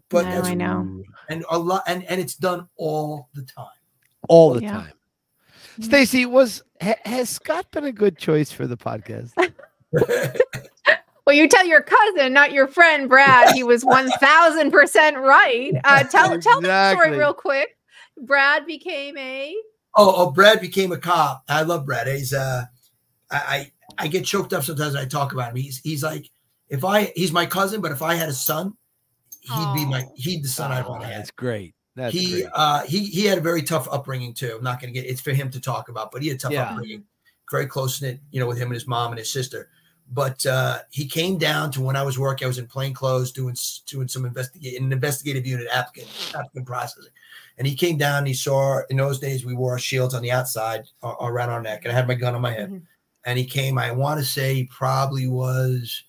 but 0.09 0.25
No, 0.27 0.43
I 0.43 0.55
know. 0.55 1.03
and 1.29 1.45
a 1.51 1.59
lot 1.59 1.83
and 1.89 2.05
and 2.05 2.21
it's 2.21 2.35
done 2.37 2.69
all 2.77 3.29
the 3.35 3.43
time. 3.43 3.67
All 4.29 4.55
the 4.55 4.63
Yeah. 4.63 4.73
time. 4.73 4.93
Stacy, 5.81 6.27
was 6.27 6.63
ha- 6.81 6.95
has 7.05 7.31
Scott 7.31 7.71
been 7.71 7.85
a 7.85 7.93
good 7.93 8.19
choice 8.19 8.53
for 8.53 8.67
the 8.67 8.77
podcast? 8.77 9.33
Well, 11.25 11.37
you 11.37 11.49
tell 11.49 11.65
your 11.65 11.83
cousin, 11.83 12.33
not 12.33 12.51
your 12.53 12.67
friend 12.67 13.09
Brad. 13.09 13.55
He 13.55 13.63
was 13.63 13.85
one 13.85 14.11
thousand 14.19 14.73
percent 14.73 15.17
right. 15.17 15.71
Uh, 15.85 16.03
tell 16.03 16.37
tell 16.41 16.61
the 16.61 16.91
story 16.95 17.17
real 17.17 17.33
quick. 17.33 17.77
Brad 18.23 18.67
became 18.67 19.17
a 19.17 19.55
oh, 19.97 20.13
oh, 20.17 20.31
Brad 20.33 20.61
became 20.61 20.91
a 20.91 20.99
cop. 20.99 21.45
I 21.49 21.63
love 21.63 21.87
Brad. 21.87 22.09
He's 22.09 22.33
uh, 22.35 22.65
I 23.31 23.71
I, 23.99 24.05
I 24.05 24.09
get 24.09 24.25
choked 24.25 24.53
up 24.53 24.65
sometimes 24.65 24.95
when 24.95 25.05
I 25.05 25.07
talk 25.07 25.33
about 25.33 25.51
him. 25.51 25.57
He's 25.57 25.79
he's 25.79 26.03
like 26.03 26.29
if 26.69 26.85
I 26.85 27.13
he's 27.15 27.31
my 27.31 27.47
cousin, 27.47 27.81
but 27.81 27.93
if 27.93 28.03
I 28.03 28.15
had 28.15 28.29
a 28.29 28.33
son, 28.35 28.77
he'd 29.43 29.75
be 29.77 29.87
my 29.87 30.05
he'd 30.17 30.43
the 30.43 30.49
son 30.49 30.73
I'd 30.73 30.85
Oh, 30.87 30.91
want 30.91 31.03
to 31.03 31.07
have. 31.07 31.19
that's 31.19 31.31
great. 31.31 31.77
That's 31.95 32.15
he 32.15 32.45
uh 32.55 32.85
he 32.85 33.05
he 33.07 33.25
had 33.27 33.39
a 33.39 33.43
very 33.43 33.63
tough 33.63 33.87
upbringing 33.91 34.33
too. 34.35 34.55
I'm 34.57 34.65
not 34.65 34.81
gonna 34.81 34.93
get 34.93 35.05
it's 35.07 35.21
for 35.21 35.33
him 35.33 35.51
to 35.51 35.61
talk 35.61 35.89
about, 35.89 36.11
but 36.11 36.23
he 36.23 36.29
had 36.29 36.37
a 36.37 36.41
tough 36.41 36.53
Yeah. 36.53 36.71
upbringing, 36.71 37.05
very 37.51 37.67
close 37.67 38.01
knit, 38.01 38.21
you 38.31 38.41
know, 38.41 38.47
with 38.47 38.57
him 38.59 38.69
and 38.69 38.75
his 38.75 38.87
mom 38.87 39.13
and 39.13 39.19
his 39.19 39.31
sister. 39.31 39.71
But 40.11 40.45
uh 40.47 40.81
he 40.91 41.07
came 41.07 41.37
down 41.39 41.71
to 41.73 41.81
when 41.83 41.97
I 41.97 42.03
was 42.03 42.19
working, 42.19 42.47
I 42.47 42.49
was 42.49 42.59
in 42.59 42.67
plain 42.67 42.95
clothes 42.95 43.31
doing 43.31 43.57
doing 43.87 44.09
some 44.09 44.25
investigate 44.25 44.81
an 44.81 44.91
investigative 44.93 45.47
unit 45.47 45.69
applicant 45.73 46.11
applicant 46.35 46.67
processing. 46.67 47.13
And 47.59 47.67
he 47.67 47.75
came 47.75 47.99
down 47.99 48.19
and 48.19 48.27
he 48.29 48.35
saw 48.35 48.81
in 48.89 48.97
those 48.97 49.19
days 49.19 49.45
we 49.45 49.55
wore 49.55 49.73
our 49.73 49.79
shields 49.79 50.15
on 50.15 50.23
the 50.23 50.33
outside 50.33 50.89
uh, 51.03 51.15
around 51.21 51.51
our 51.51 51.61
neck, 51.63 51.83
and 51.85 51.93
I 51.93 51.95
had 51.95 52.09
my 52.09 52.15
gun 52.15 52.35
on 52.35 52.41
my 52.41 52.53
head. 52.53 52.71
Mhm. 52.71 52.83
And 53.25 53.39
he 53.39 53.45
came, 53.45 53.79
I 53.79 53.93
want 53.93 54.19
to 54.19 54.27
say 54.27 54.55
he 54.55 54.65
probably 54.65 55.29
was 55.29 56.05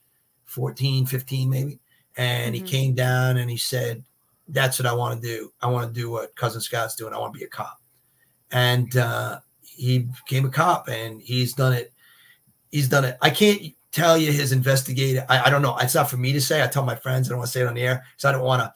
14, 0.46 1.06
15, 1.06 1.50
maybe. 1.50 1.80
And 2.18 2.56
Mhm. 2.56 2.58
he 2.58 2.62
came 2.64 2.96
down 2.96 3.38
and 3.38 3.50
he 3.52 3.58
said, 3.58 4.04
That's 4.48 4.78
what 4.80 4.86
I 4.86 4.94
want 4.94 5.22
to 5.22 5.28
do. 5.28 5.52
I 5.62 5.68
want 5.68 5.94
to 5.94 6.00
do 6.00 6.10
what 6.12 6.36
Cousin 6.36 6.62
Scott's 6.62 6.96
doing. 6.96 7.14
I 7.14 7.18
want 7.18 7.34
to 7.34 7.40
be 7.40 7.46
a 7.46 7.50
cop. 7.50 7.80
And 8.52 8.96
uh, 8.98 9.40
he 9.62 10.00
became 10.00 10.46
a 10.46 10.50
cop 10.50 10.88
and 10.90 11.22
he's 11.22 11.54
done 11.54 11.74
it. 11.74 11.92
He's 12.72 12.90
done 12.90 13.06
it. 13.06 13.18
I 13.22 13.30
can't 13.30 13.62
tell 13.92 14.18
you 14.18 14.32
his 14.32 14.52
investigative. 14.52 15.24
I, 15.30 15.44
I 15.46 15.50
don't 15.50 15.62
know. 15.62 15.78
It's 15.78 15.96
not 15.96 16.10
for 16.10 16.18
me 16.18 16.34
to 16.34 16.42
say. 16.42 16.64
I 16.64 16.68
tell 16.68 16.84
my 16.84 16.96
friends. 16.96 17.28
I 17.28 17.30
don't 17.30 17.40
want 17.40 17.48
to 17.48 17.52
say 17.54 17.62
it 17.62 17.68
on 17.68 17.76
the 17.76 17.82
air 17.82 18.04
because 18.16 18.26
I 18.26 18.32
don't 18.32 18.44
want 18.44 18.62
to 18.62 18.74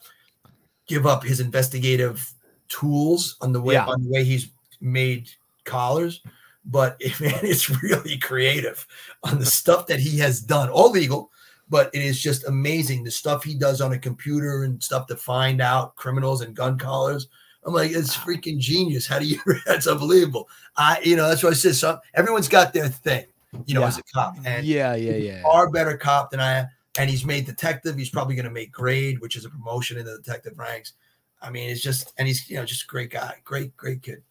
give 0.86 1.06
up 1.06 1.22
his 1.22 1.40
investigative 1.40 2.32
tools 2.68 3.36
on 3.40 3.52
the 3.52 3.60
way 3.60 3.74
Yeah. 3.74 3.86
on 3.86 4.02
the 4.04 4.10
way 4.10 4.24
he's 4.24 4.50
made 4.80 5.28
collars. 5.64 6.22
But 6.64 7.00
man, 7.20 7.34
it's 7.42 7.70
really 7.82 8.18
creative 8.18 8.86
on 9.22 9.38
the 9.38 9.46
stuff 9.46 9.86
that 9.88 10.00
he 10.00 10.18
has 10.18 10.40
done. 10.40 10.68
All 10.70 10.90
legal, 10.90 11.30
but 11.70 11.90
it 11.94 12.02
is 12.02 12.20
just 12.20 12.46
amazing 12.46 13.04
the 13.04 13.10
stuff 13.10 13.44
he 13.44 13.54
does 13.54 13.80
on 13.80 13.92
a 13.92 13.98
computer 13.98 14.64
and 14.64 14.82
stuff 14.82 15.06
to 15.08 15.16
find 15.16 15.60
out 15.60 15.96
criminals 15.96 16.40
and 16.40 16.54
gun 16.54 16.78
collars. 16.78 17.28
I'm 17.64 17.74
like, 17.74 17.90
it's 17.90 18.16
freaking 18.16 18.58
genius. 18.58 19.06
How 19.06 19.18
do 19.18 19.26
you? 19.26 19.38
That's 19.66 19.86
unbelievable. 19.86 20.48
I, 20.76 21.00
you 21.02 21.16
know, 21.16 21.28
that's 21.28 21.42
what 21.42 21.50
I 21.50 21.56
said. 21.56 21.74
So 21.74 21.98
everyone's 22.14 22.48
got 22.48 22.72
their 22.72 22.88
thing, 22.88 23.26
you 23.66 23.74
know, 23.74 23.80
Yeah. 23.80 23.88
as 23.88 23.98
a 23.98 24.02
cop, 24.14 24.36
and 24.44 24.64
yeah, 24.64 24.94
yeah, 24.94 25.16
yeah. 25.16 25.42
far 25.42 25.68
better 25.70 25.96
cop 25.96 26.30
than 26.30 26.40
I 26.40 26.58
am. 26.60 26.66
And 26.98 27.10
he's 27.10 27.24
made 27.24 27.46
detective. 27.46 27.96
He's 27.96 28.10
probably 28.10 28.36
going 28.36 28.46
to 28.46 28.50
make 28.50 28.72
grade, 28.72 29.20
which 29.20 29.36
is 29.36 29.44
a 29.44 29.50
promotion 29.50 29.98
in 29.98 30.06
the 30.06 30.16
detective 30.16 30.58
ranks. 30.58 30.94
I 31.42 31.50
mean, 31.50 31.68
it's 31.70 31.80
just, 31.80 32.12
and 32.18 32.26
he's, 32.26 32.48
you 32.48 32.56
know, 32.56 32.64
just 32.64 32.84
a 32.84 32.86
great 32.86 33.10
guy, 33.10 33.34
great, 33.44 33.76
great 33.76 34.02
kid. 34.02 34.22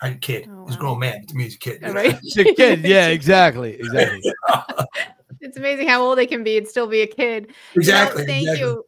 I 0.00 0.12
kid. 0.14 0.48
Oh, 0.50 0.64
he's 0.66 0.74
a 0.74 0.78
wow. 0.78 0.80
grown 0.80 0.98
man. 1.00 1.26
To 1.26 1.34
me, 1.34 1.44
he's 1.44 1.56
a 1.56 1.58
kid. 1.58 1.82
Right. 1.82 2.18
It's 2.22 2.36
a 2.36 2.44
kid. 2.54 2.80
Yeah, 2.84 3.08
exactly. 3.08 3.74
Exactly. 3.74 4.32
It's 5.40 5.56
amazing 5.56 5.88
how 5.88 6.02
old 6.02 6.18
they 6.18 6.26
can 6.26 6.44
be 6.44 6.58
and 6.58 6.66
still 6.66 6.86
be 6.86 7.02
a 7.02 7.06
kid. 7.06 7.52
Exactly. 7.74 8.24
thank 8.26 8.48
exactly. 8.48 8.60
you, 8.60 8.84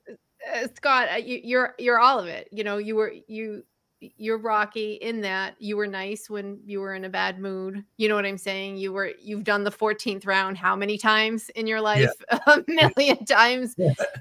uh, 0.55 0.69
Scott. 0.75 1.09
Uh, 1.13 1.17
you, 1.17 1.41
you're 1.43 1.75
you're 1.79 1.99
all 1.99 2.19
of 2.19 2.27
it. 2.27 2.49
You 2.51 2.65
know, 2.65 2.79
you 2.79 2.97
were 2.97 3.13
you 3.27 3.65
you're 4.01 4.39
Rocky 4.39 4.95
in 4.95 5.21
that 5.21 5.57
you 5.59 5.77
were 5.77 5.87
nice 5.87 6.31
when 6.31 6.59
you 6.65 6.81
were 6.81 6.95
in 6.95 7.05
a 7.05 7.09
bad 7.09 7.39
mood. 7.39 7.85
You 7.99 8.09
know 8.09 8.15
what 8.15 8.25
I'm 8.25 8.39
saying? 8.39 8.79
You 8.79 8.93
were 8.93 9.13
you've 9.21 9.45
done 9.45 9.65
the 9.65 9.71
14th 9.71 10.27
round 10.27 10.57
how 10.57 10.75
many 10.75 10.97
times 10.97 11.51
in 11.51 11.67
your 11.67 11.81
life? 11.81 12.11
A 12.47 12.65
million 12.67 13.25
times 13.27 13.77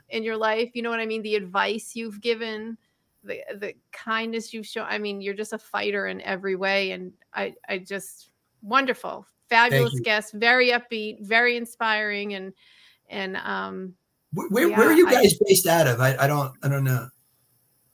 in 0.10 0.24
your 0.24 0.38
life. 0.38 0.72
You 0.74 0.82
know 0.82 0.90
what 0.90 1.00
I 1.00 1.06
mean? 1.06 1.22
The 1.22 1.36
advice 1.36 1.96
you've 1.96 2.20
given, 2.22 2.78
the 3.24 3.42
the 3.56 3.74
kindness 3.92 4.54
you've 4.54 4.68
shown. 4.68 4.86
I 4.90 4.98
mean, 4.98 5.22
you're 5.22 5.34
just 5.34 5.54
a 5.54 5.58
fighter 5.58 6.08
in 6.08 6.22
every 6.22 6.56
way, 6.56 6.92
and 6.92 7.14
I 7.34 7.56
I 7.70 7.78
just 7.78 8.32
wonderful, 8.62 9.26
fabulous 9.50 9.94
you. 9.94 10.02
guest, 10.02 10.34
very 10.34 10.70
upbeat, 10.70 11.26
very 11.26 11.58
inspiring, 11.58 12.34
and 12.34 12.54
and 13.10 13.38
um 13.38 13.94
Where, 14.34 14.48
where, 14.50 14.70
where 14.70 14.88
are 14.88 14.92
Yeah, 14.92 14.98
you 14.98 15.08
I- 15.08 15.14
guys 15.14 15.34
based 15.46 15.68
out 15.68 15.88
of? 15.88 16.00
I, 16.00 16.16
I 16.18 16.28
don't 16.28 16.54
I 16.64 16.68
don't 16.70 16.84
know. 16.84 17.08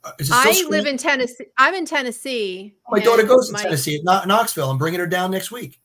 Uh, 0.03 0.11
Is 0.19 0.29
it 0.29 0.33
still 0.33 0.67
I 0.67 0.69
live 0.69 0.85
in 0.85 0.97
Tennessee. 0.97 1.45
I'm 1.57 1.73
in 1.73 1.85
Tennessee. 1.85 2.75
My 2.89 2.99
daughter 2.99 3.23
goes 3.23 3.47
to 3.47 3.53
my- 3.53 3.63
Tennessee 3.63 3.95
at 3.97 4.03
Kno- 4.03 4.23
Knoxville. 4.25 4.69
I'm 4.69 4.77
bringing 4.77 4.99
her 4.99 5.07
down 5.07 5.31
next 5.31 5.51
week. 5.51 5.79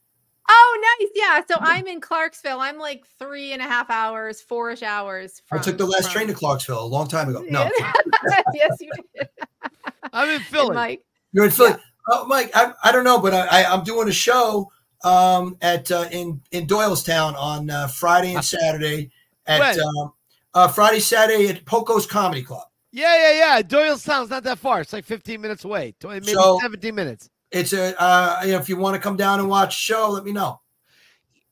Oh, 0.53 0.97
nice. 1.01 1.09
Yeah. 1.15 1.41
So 1.49 1.57
I'm 1.61 1.87
in 1.87 2.01
Clarksville. 2.01 2.59
I'm 2.61 2.77
like 2.79 3.05
three 3.19 3.53
and 3.53 3.63
a 3.63 3.65
half 3.65 3.89
hours, 3.89 4.41
four-ish 4.43 4.83
hours. 4.83 5.41
From, 5.47 5.61
I 5.61 5.63
took 5.63 5.79
the 5.79 5.87
last 5.87 6.05
from- 6.07 6.13
train 6.13 6.27
to 6.29 6.35
Clarksville 6.35 6.83
a 6.83 6.85
long 6.85 7.07
time 7.09 7.29
ago. 7.31 7.43
No, 7.49 7.71
yes, 8.53 8.77
you 8.81 8.91
did. 9.17 9.29
I'm 10.13 10.29
in 10.29 10.35
And 10.37 10.45
Philly. 10.45 10.75
Mike. 10.75 11.03
you're 11.33 11.45
in 11.45 11.51
Philly. 11.53 11.77
Oh, 12.09 12.27
Mike, 12.27 12.51
I, 12.55 12.73
I 12.83 12.91
don't 12.93 13.05
know, 13.05 13.21
but 13.21 13.33
I, 13.33 13.63
I, 13.63 13.73
I'm 13.73 13.85
doing 13.85 14.09
a 14.09 14.13
show 14.13 14.71
um, 15.05 15.57
at 15.61 15.91
uh, 15.91 16.07
in 16.11 16.41
in 16.51 16.67
Doylestown 16.67 17.35
on 17.37 17.71
uh, 17.71 17.87
Friday 17.89 18.35
and 18.35 18.45
Saturday 18.45 19.11
at 19.47 19.79
um, 19.79 20.13
uh, 20.55 20.69
Friday 20.69 21.01
Saturday 21.01 21.49
at 21.49 21.65
Poco's 21.65 22.07
Comedy 22.07 22.43
Club. 22.43 22.65
Yeah, 22.93 23.15
yeah, 23.33 23.39
yeah. 23.57 23.63
Doylestown's 23.63 24.31
not 24.31 24.43
that 24.45 24.59
far. 24.59 24.81
It's 24.81 24.93
like 24.93 25.05
15 25.05 25.41
minutes 25.41 25.65
away. 25.65 25.95
20, 26.01 26.21
maybe 26.21 26.33
So- 26.33 26.59
17 26.61 26.95
minutes. 26.95 27.31
It's 27.53 27.73
a 27.73 28.01
uh, 28.01 28.43
you 28.45 28.53
know, 28.53 28.59
if 28.59 28.69
you 28.69 28.77
want 28.77 28.95
to 28.95 29.01
come 29.01 29.17
down 29.17 29.41
and 29.41 29.49
watch 29.49 29.75
a 29.75 29.79
show, 29.79 30.11
let 30.11 30.25
me 30.25 30.31
know. 30.31 30.61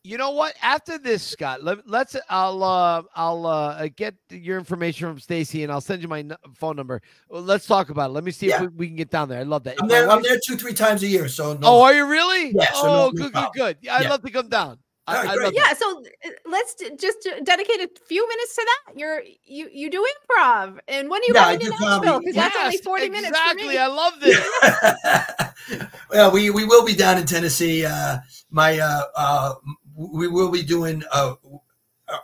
You 0.09 0.17
know 0.17 0.31
what? 0.31 0.55
After 0.63 0.97
this, 0.97 1.23
Scott, 1.23 1.63
let, 1.63 1.87
let's. 1.87 2.17
I'll. 2.31 2.65
Uh, 2.65 3.03
I'll 3.15 3.45
uh, 3.45 3.89
get 3.95 4.15
your 4.31 4.57
information 4.57 5.07
from 5.07 5.21
Stacy, 5.21 5.65
and 5.65 5.71
I'll 5.71 5.83
send 5.83 6.01
you 6.01 6.09
my 6.09 6.21
n- 6.21 6.35
phone 6.55 6.77
number. 6.77 7.03
Well, 7.29 7.43
let's 7.43 7.67
talk 7.67 7.91
about 7.91 8.09
it. 8.09 8.13
Let 8.15 8.25
me 8.25 8.31
see 8.31 8.49
Yeah. 8.49 8.55
if 8.55 8.61
we, 8.63 8.69
we 8.69 8.87
can 8.87 8.97
get 8.97 9.11
down 9.11 9.29
there. 9.29 9.41
I 9.41 9.43
love 9.43 9.65
that. 9.65 9.77
I'm 9.83 9.87
there. 9.87 10.09
I'm 10.09 10.23
there 10.23 10.39
two 10.43 10.57
three 10.57 10.73
times 10.73 11.03
a 11.03 11.07
year. 11.07 11.29
So 11.29 11.53
no, 11.53 11.59
Oh, 11.63 11.83
are 11.83 11.93
you 11.93 12.07
really? 12.07 12.53
Yeah, 12.57 12.73
so 12.73 12.85
no- 12.87 13.05
oh, 13.05 13.11
good, 13.11 13.35
good, 13.35 13.49
good. 13.55 13.77
Yeah, 13.83 13.97
I'd 13.97 14.05
Yeah. 14.05 14.09
love 14.09 14.23
to 14.23 14.31
come 14.31 14.49
down. 14.49 14.79
I, 15.07 15.13
All 15.17 15.23
right, 15.23 15.31
I 15.31 15.35
great. 15.35 15.45
love 15.45 15.55
that. 15.55 15.67
Yeah, 15.69 15.75
so 15.75 16.03
uh, 16.27 16.31
let's 16.51 16.75
just 16.99 17.27
uh, 17.27 17.41
dedicate 17.45 17.81
a 17.81 17.91
few 18.07 18.27
minutes 18.27 18.55
to 18.57 18.67
that. 18.67 18.99
You're 18.99 19.23
you 19.45 19.69
you 19.71 19.91
do 19.91 20.07
improv, 20.07 20.79
and 20.89 21.11
when 21.11 21.21
are 21.21 21.25
you 21.27 21.35
Yeah, 21.35 21.43
I 21.49 21.53
coming 21.53 21.61
to 21.61 21.71
Nashville? 21.81 22.01
comedy. 22.03 22.19
Because 22.25 22.35
that's 22.35 22.57
only 22.57 22.73
Yes, 22.77 22.81
forty 22.83 23.09
minutes 23.11 23.39
for 23.39 23.53
Exactly. 23.53 23.77
I 23.79 23.87
love 23.89 24.21
this. 24.21 25.89
well, 26.11 26.31
we 26.31 26.49
we 26.49 26.65
will 26.65 26.85
be 26.87 26.95
down 26.95 27.19
in 27.19 27.27
Tennessee. 27.27 27.85
Uh, 27.85 28.19
my 28.51 28.79
uh, 28.79 29.03
uh, 29.15 29.55
we 29.99 30.29
will 30.29 30.51
be 30.51 30.63
doing 30.63 31.03
uh, 31.11 31.35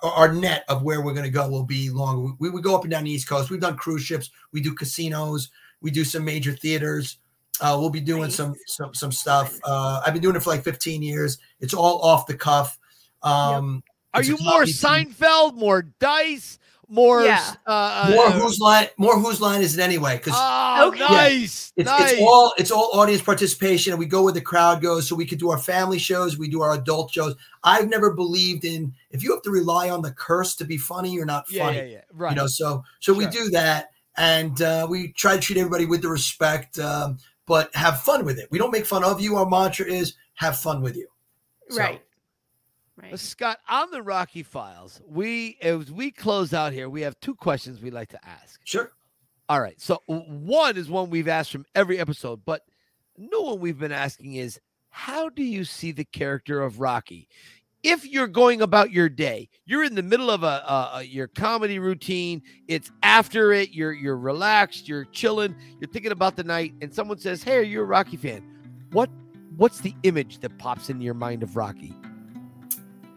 our 0.03 0.33
net 0.33 0.65
of 0.69 0.83
where 0.83 1.03
we're 1.03 1.13
going 1.13 1.25
to 1.25 1.31
go 1.31 1.49
will 1.49 1.65
be 1.65 1.91
longer. 1.91 2.33
We, 2.39 2.51
we 2.51 2.63
go 2.63 2.75
up 2.75 2.83
and 2.83 2.91
down 2.91 3.05
the 3.05 3.11
East 3.11 3.29
Coast. 3.29 3.51
We've 3.51 3.61
done 3.61 3.77
cruise 3.77 4.03
ships. 4.03 4.31
We 4.53 4.61
do 4.61 4.75
casinos. 4.75 5.51
We 5.81 5.91
do 5.91 6.05
some 6.05 6.25
major 6.25 6.53
theaters. 6.53 7.19
Uh, 7.61 7.77
we'll 7.79 7.91
be 7.91 8.01
doing 8.01 8.23
Nice. 8.23 8.37
some 8.37 8.55
some 8.67 8.95
some 8.95 9.13
stuff. 9.13 9.59
Uh, 9.65 10.03
I've 10.05 10.13
been 10.13 10.23
doing 10.23 10.37
it 10.37 10.43
for 10.43 10.51
like 10.51 10.65
15 10.65 11.03
years. 11.03 11.39
It's 11.61 11.75
all 11.75 12.01
off 12.03 12.27
the 12.27 12.35
cuff. 12.35 12.79
Um, 13.23 13.83
Are 14.13 14.23
you 14.23 14.37
more. 14.41 14.63
Seinfeld, 14.63 15.55
more 15.55 15.83
Dice, 15.83 16.59
more? 16.89 17.25
Yeah. 17.25 17.55
Uh, 17.67 18.11
More 18.15 18.27
uh, 18.27 18.33
whose 18.33 18.59
line? 18.61 18.89
More 18.97 19.19
whose 19.19 19.41
line 19.41 19.63
is 19.63 19.77
it 19.77 19.83
anyway? 19.83 20.17
Because 20.17 20.35
Oh, 20.37 20.89
Okay. 20.89 20.99
nice. 21.01 21.73
It's, 21.77 21.87
nice. 21.87 22.13
it's 22.13 22.21
all 22.23 22.53
it's 22.59 22.71
all 22.71 22.91
audience 22.93 23.23
participation, 23.23 23.93
and 23.93 23.99
we 23.99 24.07
go 24.07 24.23
where 24.23 24.33
the 24.33 24.41
crowd 24.41 24.81
goes. 24.83 25.09
So 25.09 25.17
we 25.17 25.27
could 25.27 25.39
do 25.39 25.51
our 25.51 25.59
family 25.59 25.99
shows, 25.99 26.39
we 26.39 26.49
do 26.49 26.63
our 26.63 26.75
adult 26.75 27.11
shows. 27.13 27.35
I've 27.63 27.89
never 27.89 28.13
believed 28.13 28.65
in 28.65 28.93
if 29.11 29.23
you 29.23 29.33
have 29.33 29.43
to 29.43 29.51
rely 29.51 29.91
on 29.91 30.03
the 30.03 30.13
curse 30.13 30.55
to 30.57 30.65
be 30.65 30.77
funny, 30.79 31.11
you're 31.13 31.25
not 31.27 31.49
funny. 31.49 31.79
yeah, 31.79 31.83
yeah. 31.85 32.01
Right. 32.13 32.31
You 32.31 32.37
know, 32.37 32.47
so 32.47 32.85
so 33.01 33.13
we 33.15 33.27
do 33.27 33.51
that, 33.51 33.91
and 34.17 34.61
uh, 34.63 34.87
we 34.89 35.13
try 35.13 35.35
to 35.35 35.41
treat 35.41 35.59
everybody 35.59 35.87
with 35.87 36.03
the 36.03 36.09
respect, 36.09 36.79
um, 36.79 37.19
but 37.47 37.75
have 37.75 38.01
fun 38.01 38.25
with 38.25 38.39
it. 38.39 38.49
We 38.51 38.59
don't 38.59 38.71
make 38.73 38.87
fun 38.87 39.03
of 39.05 39.21
you. 39.21 39.37
Our 39.37 39.47
mantra 39.49 39.87
is 39.87 40.15
have 40.35 40.59
fun 40.59 40.83
with 40.83 40.97
you. 40.97 41.09
So, 41.71 41.79
Right. 41.79 42.03
Right. 43.01 43.19
Scott, 43.19 43.59
on 43.69 43.91
the 43.91 44.03
Rocky 44.03 44.43
Files, 44.45 45.01
we 45.07 45.59
as 45.61 45.91
we 45.91 46.11
close 46.13 46.55
out 46.55 46.73
here, 46.73 46.89
we 46.89 47.01
have 47.03 47.19
two 47.21 47.35
questions 47.35 47.81
we'd 47.83 47.93
like 47.93 48.11
to 48.11 48.25
ask. 48.25 48.61
Sure. 48.65 48.93
All 49.49 49.61
right. 49.61 49.81
So 49.81 50.01
one 50.07 50.77
is 50.77 50.89
one 50.89 51.11
we've 51.11 51.29
asked 51.29 51.51
from 51.51 51.67
every 51.75 51.99
episode, 51.99 52.45
but 52.45 52.63
no 53.19 53.41
one 53.43 53.61
we've 53.61 53.79
been 53.79 53.93
asking 53.93 54.35
is 54.37 54.61
how 54.91 55.29
do 55.29 55.43
you 55.43 55.65
see 55.65 55.91
the 55.91 56.05
character 56.05 56.63
of 56.63 56.79
Rocky? 56.79 57.29
If 57.83 58.07
you're 58.07 58.29
going 58.29 58.63
about 58.63 58.93
your 58.93 59.09
day, 59.11 59.51
you're 59.67 59.85
in 59.85 59.95
the 59.97 60.03
middle 60.03 60.31
of 60.31 60.43
a, 60.43 60.47
a, 60.47 60.91
a- 60.95 61.03
your 61.03 61.27
comedy 61.27 61.79
routine. 61.79 62.41
It's 62.69 62.91
after 63.03 63.53
it. 63.53 63.73
You're 63.73 63.93
you're 63.93 64.17
relaxed. 64.17 64.89
You're 64.89 65.05
chilling. 65.07 65.55
You're 65.81 65.91
thinking 65.91 66.13
about 66.13 66.37
the 66.37 66.45
night, 66.45 66.73
and 66.81 66.95
someone 66.95 67.19
says, 67.19 67.43
"Hey, 67.43 67.57
are 67.57 67.63
you 67.63 67.81
a 67.81 67.85
Rocky 67.85 68.17
fan?" 68.17 68.43
What 68.93 69.11
what's 69.57 69.81
the 69.81 69.95
image 70.05 70.39
that 70.39 70.57
pops 70.59 70.89
into 70.89 71.05
your 71.05 71.13
mind 71.15 71.43
of 71.43 71.57
Rocky? 71.57 71.93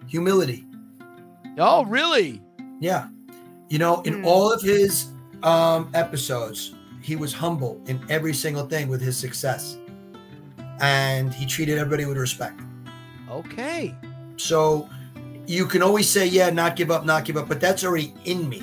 Humility. 0.08 0.66
Oh, 1.58 1.86
really? 1.86 2.41
Yeah. 2.80 3.08
You 3.70 3.80
know, 3.80 4.01
in 4.01 4.20
Hmm. 4.20 4.26
all 4.26 4.51
of 4.51 4.62
his 4.62 5.08
um, 5.43 5.89
episodes, 5.93 6.74
he 7.01 7.16
was 7.16 7.34
humble 7.34 7.80
in 7.88 7.99
every 8.10 8.34
single 8.34 8.66
thing 8.66 8.88
with 8.88 9.01
his 9.01 9.18
success. 9.18 9.78
And 10.80 11.34
he 11.34 11.45
treated 11.45 11.78
everybody 11.78 12.05
with 12.05 12.18
respect. 12.18 12.60
Okay. 13.30 13.95
So 14.38 14.88
you 15.47 15.66
can 15.66 15.82
always 15.82 16.08
say, 16.08 16.26
yeah, 16.28 16.49
not 16.49 16.76
give 16.76 16.91
up, 16.91 17.05
not 17.05 17.26
give 17.26 17.38
up, 17.38 17.47
but 17.47 17.60
that's 17.60 17.84
already 17.84 18.14
in 18.26 18.47
me 18.47 18.62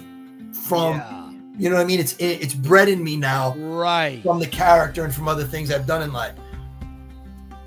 from, 0.52 0.96
Yeah. 0.96 1.30
you 1.58 1.68
know 1.70 1.76
what 1.76 1.82
I 1.82 1.86
mean? 1.86 2.00
It's 2.00 2.14
it's 2.18 2.54
bred 2.54 2.88
in 2.88 3.02
me 3.02 3.16
now 3.16 3.54
Right. 3.56 4.22
from 4.22 4.38
the 4.38 4.46
character 4.46 5.04
and 5.04 5.12
from 5.14 5.26
other 5.28 5.44
things 5.44 5.70
I've 5.72 5.86
done 5.86 6.02
in 6.02 6.12
life. 6.12 6.34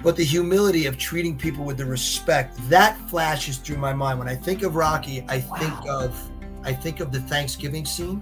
But 0.04 0.16
the 0.16 0.24
humility 0.24 0.86
of 0.86 0.98
treating 0.98 1.38
people 1.38 1.66
with 1.66 1.78
the 1.78 1.86
respect 1.86 2.58
that 2.70 2.98
flashes 3.10 3.58
through 3.58 3.78
my 3.78 3.94
mind 3.94 4.20
when 4.20 4.28
I 4.30 4.36
think 4.36 4.64
of 4.64 4.76
Rocky. 4.76 5.26
I 5.28 5.40
think 5.40 5.74
of 5.90 6.18
I 6.64 6.74
think 6.74 7.00
of 7.00 7.12
the 7.12 7.22
Thanksgiving 7.22 7.86
scene 7.86 8.22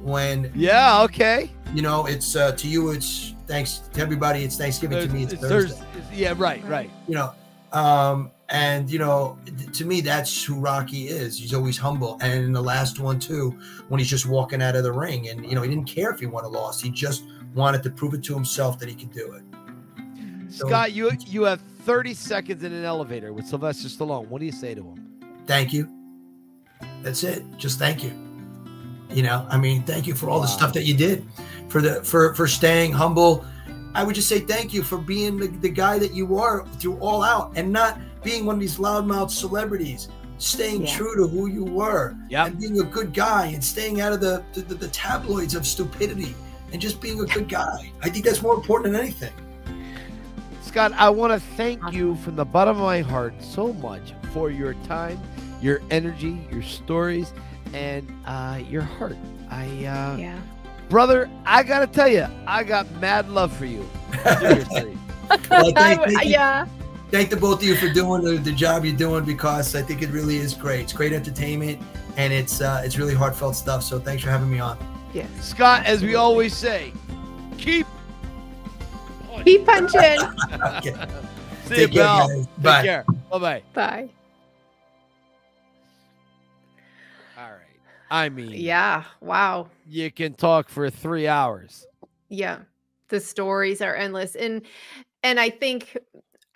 when 0.00 0.50
Yeah. 0.54 1.02
Okay. 1.02 1.50
you 1.74 1.82
know 1.82 2.06
it's 2.06 2.36
uh, 2.36 2.52
to 2.52 2.68
you 2.68 2.90
it's 2.90 3.34
thanks 3.46 3.78
to 3.92 4.00
everybody 4.00 4.44
it's 4.44 4.56
Thanksgiving 4.56 5.06
to 5.06 5.12
me 5.12 5.24
it's, 5.24 5.34
Thursday. 5.34 5.80
Yeah. 6.12 6.34
Right. 6.36 6.64
Right. 6.64 6.90
You 7.08 7.14
know, 7.14 7.32
um, 7.72 8.30
and 8.48 8.88
you 8.90 8.98
know 8.98 9.38
to 9.72 9.84
me 9.84 10.00
that's 10.00 10.44
who 10.44 10.54
Rocky 10.58 11.08
is. 11.08 11.38
He's 11.38 11.52
always 11.54 11.76
humble, 11.76 12.18
and 12.20 12.44
in 12.44 12.52
the 12.52 12.62
last 12.62 13.00
one 13.00 13.18
too, 13.18 13.58
when 13.88 13.98
he's 13.98 14.08
just 14.08 14.26
walking 14.26 14.62
out 14.62 14.76
of 14.76 14.84
the 14.84 14.92
ring, 14.92 15.28
and 15.28 15.44
you 15.44 15.54
know 15.54 15.62
he 15.62 15.68
didn't 15.68 15.88
care 15.88 16.10
if 16.10 16.20
he 16.20 16.26
won 16.26 16.44
or 16.44 16.50
lost. 16.50 16.82
He 16.82 16.90
just 16.90 17.24
wanted 17.54 17.82
to 17.82 17.90
prove 17.90 18.14
it 18.14 18.22
to 18.24 18.34
himself 18.34 18.78
that 18.78 18.88
he 18.88 18.94
could 18.94 19.12
do 19.12 19.32
it. 19.32 19.42
Scott, 20.48 20.92
you 20.92 21.10
you 21.26 21.42
have 21.44 21.60
30 21.84 22.14
seconds 22.14 22.62
in 22.64 22.72
an 22.72 22.84
elevator 22.84 23.32
with 23.32 23.46
Sylvester 23.46 23.88
Stallone. 23.88 24.28
What 24.28 24.40
do 24.40 24.46
you 24.46 24.52
say 24.52 24.74
to 24.74 24.82
him? 24.82 25.02
thank 25.46 25.72
you. 25.72 25.88
That's 27.02 27.22
it. 27.22 27.44
Just 27.56 27.78
thank 27.78 28.02
you. 28.02 28.12
You 29.10 29.22
know, 29.22 29.46
I 29.48 29.56
mean, 29.56 29.82
thank 29.84 30.06
you 30.08 30.14
for 30.14 30.28
all 30.28 30.40
the 30.40 30.48
stuff 30.48 30.72
that 30.72 30.82
you 30.84 30.94
did, 30.94 31.24
for 31.68 31.80
the 31.80 32.02
for 32.04 32.34
for 32.34 32.46
staying 32.48 32.92
humble. 32.92 33.44
I 33.94 34.02
would 34.04 34.14
just 34.14 34.28
say 34.28 34.40
thank 34.40 34.74
you 34.74 34.82
for 34.82 34.98
being 34.98 35.38
the, 35.38 35.46
the 35.46 35.70
guy 35.70 35.98
that 35.98 36.12
you 36.12 36.36
are 36.36 36.66
through 36.78 36.98
all 36.98 37.22
out 37.22 37.52
and 37.56 37.72
not 37.72 37.98
being 38.22 38.44
one 38.44 38.56
of 38.56 38.60
these 38.60 38.76
loudmouth 38.76 39.30
celebrities, 39.30 40.08
staying 40.36 40.82
Yeah. 40.84 40.96
true 40.96 41.16
to 41.16 41.26
who 41.26 41.46
you 41.46 41.64
were 41.64 42.14
Yep. 42.28 42.46
and 42.48 42.60
being 42.60 42.80
a 42.80 42.84
good 42.84 43.14
guy 43.14 43.46
and 43.46 43.64
staying 43.64 44.02
out 44.02 44.12
of 44.12 44.20
the, 44.20 44.44
the, 44.52 44.74
the 44.74 44.88
tabloids 44.88 45.54
of 45.54 45.66
stupidity 45.66 46.34
and 46.72 46.82
just 46.82 47.00
being 47.00 47.20
a 47.20 47.24
good 47.24 47.48
guy. 47.48 47.90
I 48.02 48.10
think 48.10 48.26
that's 48.26 48.42
more 48.42 48.54
important 48.54 48.92
than 48.92 49.00
anything. 49.02 49.32
Scott, 50.66 50.92
I 50.96 51.08
want 51.08 51.32
to 51.32 51.40
thank 51.56 51.92
you 51.92 52.16
from 52.16 52.36
the 52.36 52.44
bottom 52.44 52.76
of 52.76 52.82
my 52.82 53.00
heart 53.00 53.34
so 53.42 53.72
much 53.74 54.12
for 54.32 54.50
your 54.50 54.74
time, 54.84 55.18
your 55.62 55.80
energy, 55.90 56.46
your 56.50 56.62
stories, 56.62 57.32
and 57.72 58.06
uh, 58.26 58.60
your 58.68 58.82
heart. 58.82 59.16
I, 59.50 59.64
uh, 59.86 60.16
Yeah. 60.16 60.38
brother, 60.88 61.30
I 61.46 61.62
gotta 61.62 61.86
tell 61.86 62.08
you, 62.08 62.26
I 62.46 62.62
got 62.64 62.90
mad 63.00 63.28
love 63.30 63.56
for 63.56 63.64
you. 63.66 63.88
Seriously. 64.38 64.96
Well, 65.50 65.72
thank, 65.72 65.76
I- 65.76 65.96
thank 66.06 66.24
you. 66.26 66.30
yeah. 66.30 66.66
thank 67.10 67.30
the 67.30 67.36
both 67.36 67.58
of 67.60 67.64
you 67.66 67.74
for 67.74 67.88
doing 67.88 68.22
the, 68.22 68.36
the 68.36 68.52
job 68.52 68.84
you're 68.84 68.94
doing 68.96 69.24
because 69.24 69.74
I 69.74 69.82
think 69.82 70.00
it 70.02 70.10
really 70.10 70.36
is 70.36 70.54
great. 70.54 70.82
It's 70.82 70.92
great 70.92 71.12
entertainment 71.12 71.82
and 72.16 72.32
it's 72.32 72.60
uh, 72.60 72.82
it's 72.84 72.96
really 72.96 73.12
heartfelt 73.14 73.56
stuff. 73.56 73.82
So 73.82 73.98
thanks 73.98 74.22
for 74.22 74.30
having 74.30 74.48
me 74.48 74.60
on. 74.60 74.78
Yeah. 75.12 75.26
Scott, 75.40 75.84
as 75.84 76.02
we 76.04 76.14
always 76.14 76.54
say, 76.56 76.92
keep. 77.58 77.88
Keep 79.44 79.64
punching. 79.66 80.18
Okay. 80.62 80.94
See 81.64 81.74
Take 81.74 81.88
you, 81.94 82.00
care, 82.00 82.04
pal. 82.04 82.28
guys. 82.28 82.46
Take 82.46 82.62
Bye. 82.62 82.82
care. 82.82 83.04
Bye 83.30 83.38
bye. 83.38 83.62
Bye. 83.74 84.08
All 87.38 87.50
right. 87.50 87.60
I 88.10 88.28
mean, 88.28 88.50
Yeah. 88.52 89.04
Wow. 89.20 89.68
you 89.88 90.10
can 90.10 90.34
talk 90.34 90.68
for 90.68 90.90
three 90.90 91.26
hours. 91.28 91.86
yeah 92.28 92.58
the 93.08 93.20
stories 93.20 93.80
are 93.80 93.94
endless 93.94 94.34
and 94.34 94.62
and 95.22 95.38
i 95.38 95.48
think 95.48 95.96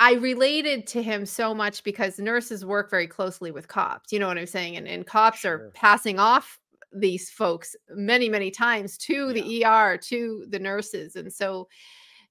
i 0.01 0.15
related 0.15 0.85
to 0.85 1.01
him 1.01 1.25
so 1.25 1.55
much 1.55 1.85
because 1.85 2.19
nurses 2.19 2.65
work 2.65 2.91
very 2.91 3.07
closely 3.07 3.53
with 3.53 3.69
cops 3.69 4.13
you 4.13 4.19
know 4.19 4.27
what 4.27 4.37
i'm 4.37 4.49
saying 4.49 4.77
and, 4.77 4.89
and 4.89 5.07
cops 5.07 5.39
Sure. 5.39 5.53
are 5.67 5.71
passing 5.75 6.19
off 6.19 6.59
these 6.93 7.31
folks 7.31 7.77
many 7.95 8.29
many 8.29 8.51
times 8.51 8.99
to 8.99 9.33
the 9.33 9.65
er 9.65 9.97
to 9.97 10.45
the 10.49 10.59
nurses 10.59 11.15
and 11.15 11.33
so 11.33 11.69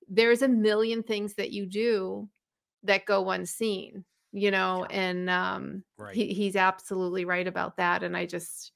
there's 0.10 0.42
a 0.42 0.48
million 0.48 1.04
things 1.04 1.36
that 1.36 1.52
you 1.52 1.66
do 1.66 2.28
that 2.84 3.06
go 3.06 3.30
unseen 3.30 4.04
you 4.32 4.52
know 4.52 4.86
and 4.90 5.30
um 5.30 5.84
Right. 5.98 6.16
he, 6.16 6.34
he's 6.34 6.56
absolutely 6.56 7.26
right 7.26 7.48
about 7.48 7.78
that 7.78 8.04
and 8.04 8.16
i 8.16 8.26
just 8.26 8.72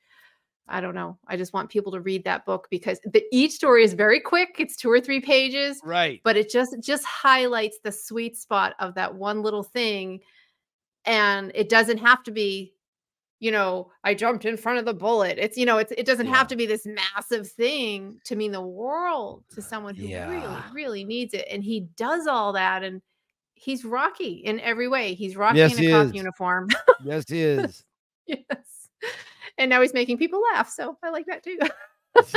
i 0.67 0.81
don't 0.81 0.95
know 0.95 1.17
i 1.27 1.35
just 1.37 1.53
want 1.53 1.69
people 1.69 1.91
to 1.91 2.01
read 2.01 2.23
that 2.23 2.45
book 2.45 2.67
because 2.69 2.99
the, 3.05 3.23
each 3.31 3.51
story 3.51 3.83
is 3.83 3.93
very 3.93 4.19
quick 4.19 4.55
it's 4.59 4.75
two 4.75 4.89
or 4.89 4.99
three 4.99 5.19
pages 5.21 5.79
right. 5.83 6.21
but 6.23 6.37
it 6.37 6.49
just 6.49 6.75
just 6.81 7.05
highlights 7.05 7.79
the 7.83 7.91
sweet 7.91 8.37
spot 8.37 8.73
of 8.79 8.95
that 8.95 9.13
one 9.13 9.41
little 9.41 9.63
thing 9.63 10.19
and 11.05 11.51
it 11.53 11.69
doesn't 11.69 11.97
have 11.97 12.23
to 12.23 12.31
be 12.31 12.73
you 13.43 13.51
know 13.51 13.91
i 14.05 14.13
jumped 14.13 14.45
in 14.45 14.55
front 14.55 14.79
of 14.79 14.85
the 14.85 14.93
bullet 14.93 15.37
it's 15.37 15.57
you 15.57 15.65
know 15.65 15.77
it's, 15.77 15.91
it 15.97 16.05
doesn't 16.05 16.27
Yeah. 16.27 16.35
have 16.35 16.47
to 16.47 16.55
be 16.55 16.65
this 16.65 16.85
massive 16.85 17.47
thing 17.49 18.19
to 18.25 18.35
mean 18.35 18.51
the 18.53 18.61
world 18.61 19.43
to 19.53 19.59
uh, 19.59 19.63
someone 19.63 19.95
who 19.95 20.03
really 20.07 20.11
Yeah. 20.13 20.63
really 20.73 21.03
needs 21.03 21.33
it 21.33 21.45
and 21.51 21.61
he 21.63 21.81
does 21.97 22.25
all 22.27 22.53
that 22.53 22.83
and 22.83 23.01
he's 23.55 23.85
Rocky 23.85 24.41
in 24.43 24.59
every 24.59 24.89
way. 24.89 25.13
He's 25.13 25.37
Rocky 25.37 25.59
Yes, 25.59 25.77
in 25.77 25.85
a 25.87 25.91
cop 25.91 26.05
is. 26.07 26.13
uniform. 26.15 26.67
Yes, 27.03 27.29
he 27.29 27.41
is. 27.57 27.83
yes. 28.27 28.89
And 29.57 29.69
now 29.69 29.81
he's 29.81 29.93
making 29.93 30.17
people 30.17 30.41
laugh. 30.53 30.69
So 30.69 30.97
I 31.01 31.09
like 31.11 31.25
that 31.27 31.43
too. 31.43 31.57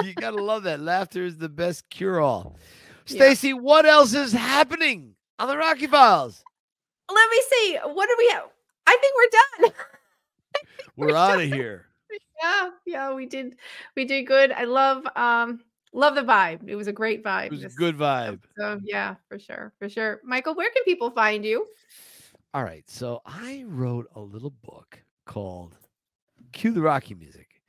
you 0.05 0.15
gotta 0.21 0.41
love 0.43 0.63
that. 0.65 0.79
Laughter 0.81 1.25
is 1.25 1.37
the 1.39 1.49
best 1.49 1.89
cure 1.91 2.21
all. 2.21 2.57
Yeah. 3.09 3.17
Stacy, 3.17 3.53
what 3.55 3.87
else 3.87 4.15
is 4.15 4.33
happening 4.33 5.15
on 5.41 5.49
the 5.49 5.57
Rocky 5.57 5.87
Files? 5.89 6.45
Let 7.13 7.31
me 7.31 7.43
see. 7.51 7.79
What 7.85 8.07
do 8.09 8.15
we 8.19 8.29
have? 8.29 8.45
I 8.87 8.97
think 9.01 9.15
we're 9.17 9.69
done. 9.69 9.75
We're 10.97 11.15
out 11.15 11.41
of 11.41 11.49
here. 11.49 11.87
yeah, 12.43 12.71
yeah, 12.87 13.15
we 13.15 13.27
did 13.27 13.57
we 13.97 14.05
did 14.05 14.25
good. 14.25 14.53
I 14.53 14.65
love 14.65 15.07
um 15.17 15.61
love 15.93 16.15
the 16.15 16.23
vibe. 16.23 16.69
It 16.69 16.77
was 16.77 16.87
a 16.87 16.93
great 16.93 17.25
vibe. 17.25 17.47
It 17.47 17.53
was 17.53 17.65
a 17.65 17.69
good 17.69 17.97
vibe. 17.97 18.41
So 18.59 18.81
yeah, 18.85 19.17
for 19.29 19.39
sure, 19.39 19.73
for 19.79 19.89
sure. 19.89 20.21
Michael, 20.25 20.55
where 20.55 20.71
can 20.71 20.85
people 20.85 21.11
find 21.11 21.45
you? 21.45 21.67
All 22.55 22.65
right. 22.65 22.89
So 22.89 23.21
I 23.27 23.65
wrote 23.67 24.07
a 24.15 24.21
little 24.21 24.51
book 24.63 24.99
called 25.27 25.77
Cue 26.53 26.73
the 26.73 26.81
Rocky 26.81 27.15
Music. 27.15 27.61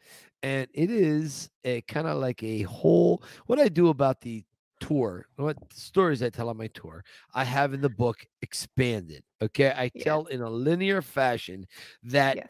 And 0.43 0.67
it 0.73 0.91
is 0.91 1.49
a 1.65 1.81
kind 1.81 2.07
of 2.07 2.17
like 2.17 2.43
a 2.43 2.61
whole 2.63 3.23
what 3.47 3.59
I 3.59 3.67
do 3.69 3.89
about 3.89 4.21
the 4.21 4.43
tour, 4.79 5.25
what 5.35 5.57
stories 5.73 6.21
I 6.21 6.29
tell 6.29 6.49
on 6.49 6.57
my 6.57 6.67
tour, 6.67 7.03
I 7.33 7.43
have 7.43 7.73
in 7.73 7.81
the 7.81 7.89
book 7.89 8.25
expanded. 8.41 9.23
Okay. 9.41 9.73
I 9.75 9.91
Yeah. 9.93 10.03
tell 10.03 10.25
in 10.27 10.41
a 10.41 10.49
linear 10.49 11.01
fashion 11.01 11.65
that 12.03 12.37
Yes. 12.37 12.47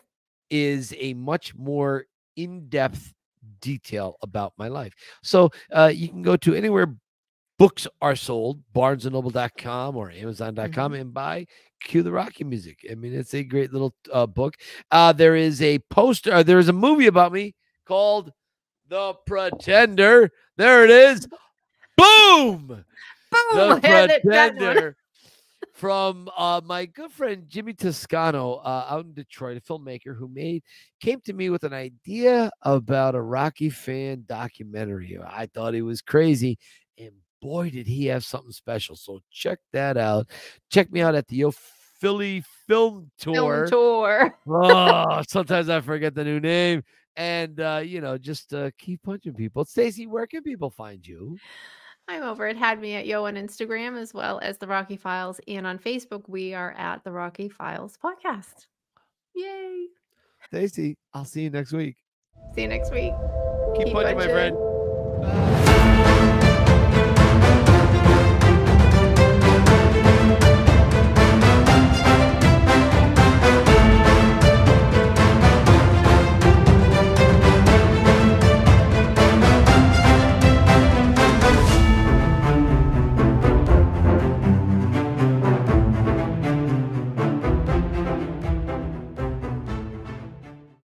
Is 0.49 0.93
a 0.97 1.13
much 1.13 1.55
more 1.55 2.05
in-depth 2.35 3.13
detail 3.61 4.17
about 4.21 4.53
my 4.57 4.67
life. 4.67 4.93
So 5.23 5.51
uh, 5.71 5.91
you 5.93 6.09
can 6.09 6.21
go 6.21 6.37
to 6.37 6.53
anywhere 6.53 6.93
books 7.57 7.87
are 8.01 8.15
sold, 8.15 8.61
barnesandnoble.com 8.75 9.95
or 9.95 10.11
amazon.com 10.11 10.93
and 10.93 11.13
buy 11.13 11.47
Cue 11.83 12.03
the 12.03 12.11
Rocky 12.11 12.43
Music. 12.43 12.85
I 12.89 12.95
mean, 12.95 13.13
it's 13.13 13.33
a 13.33 13.43
great 13.43 13.73
little 13.73 13.93
uh, 14.13 14.27
book. 14.27 14.55
Uh, 14.91 15.11
there 15.13 15.35
is 15.35 15.61
a 15.61 15.79
poster, 15.89 16.33
uh, 16.33 16.43
there 16.43 16.59
is 16.59 16.69
a 16.69 16.73
movie 16.73 17.07
about 17.07 17.31
me 17.31 17.55
called 17.85 18.31
The 18.87 19.13
Pretender. 19.25 20.31
There 20.57 20.83
it 20.83 20.89
is. 20.91 21.27
Boom! 21.97 22.67
Boom! 22.67 22.85
The 23.53 23.79
I 23.83 23.87
had 23.87 24.11
it- 24.11 24.21
that 24.25 24.55
one. 24.55 24.57
Pretender 24.57 24.97
from 25.77 26.27
uh, 26.35 26.59
my 26.65 26.87
good 26.87 27.11
friend 27.11 27.43
Jimmy 27.47 27.71
Toscano 27.71 28.55
uh, 28.55 28.87
out 28.89 29.05
in 29.05 29.13
Detroit, 29.13 29.57
a 29.57 29.61
filmmaker 29.61 30.17
who 30.17 30.27
made 30.27 30.63
came 30.99 31.21
to 31.21 31.33
me 31.33 31.51
with 31.51 31.63
an 31.63 31.73
idea 31.73 32.49
about 32.63 33.13
a 33.13 33.21
Rocky 33.21 33.69
fan 33.69 34.23
documentary. 34.27 35.19
I 35.23 35.45
thought 35.45 35.75
he 35.75 35.83
was 35.83 36.01
crazy, 36.01 36.57
and 36.97 37.11
boy, 37.41 37.69
did 37.69 37.85
he 37.85 38.07
have 38.07 38.25
something 38.25 38.51
special. 38.51 38.95
So 38.95 39.19
check 39.29 39.59
that 39.71 39.97
out. 39.97 40.27
Check 40.71 40.91
me 40.91 41.01
out 41.01 41.13
at 41.13 41.27
the 41.27 41.35
Yo 41.35 41.51
Philly 41.51 42.43
Film 42.67 43.11
Tour. 43.19 43.67
Film 43.67 43.69
tour. 43.69 44.37
oh, 44.47 45.21
sometimes 45.27 45.69
I 45.69 45.81
forget 45.81 46.15
the 46.15 46.23
new 46.23 46.39
name. 46.39 46.83
And 47.15 47.59
uh, 47.59 47.81
you 47.83 48.01
know, 48.01 48.17
just 48.17 48.51
uh, 48.51 48.71
keep 48.79 49.03
punching 49.03 49.35
people. 49.35 49.63
Stacy, 49.65 50.07
where 50.07 50.25
can 50.25 50.41
people 50.41 50.71
find 50.71 51.05
you? 51.05 51.37
I'm 52.07 52.23
over 52.23 52.47
at 52.47 52.55
Had 52.55 52.79
Me 52.79 52.95
at 52.95 53.05
Yo 53.05 53.25
on 53.25 53.35
Instagram 53.35 53.99
as 53.99 54.13
well 54.13 54.39
as 54.41 54.57
the 54.57 54.67
Rocky 54.67 54.95
Files. 54.95 55.41
And 55.47 55.67
on 55.67 55.77
Facebook, 55.77 56.23
we 56.27 56.53
are 56.53 56.71
at 56.77 57.03
the 57.03 57.11
Rocky 57.11 57.49
Files 57.49 57.97
podcast. 58.01 58.67
Yay. 59.35 59.87
Stacy, 60.45 60.95
I'll 61.13 61.25
see 61.25 61.43
you 61.43 61.49
next 61.49 61.73
week. 61.73 61.97
See 62.55 62.61
you 62.61 62.69
next 62.69 62.91
week. 62.91 63.13
Keep, 63.75 63.87
Keep 63.87 63.93
punching, 63.93 64.17
my 64.17 64.27
friend. 64.27 64.66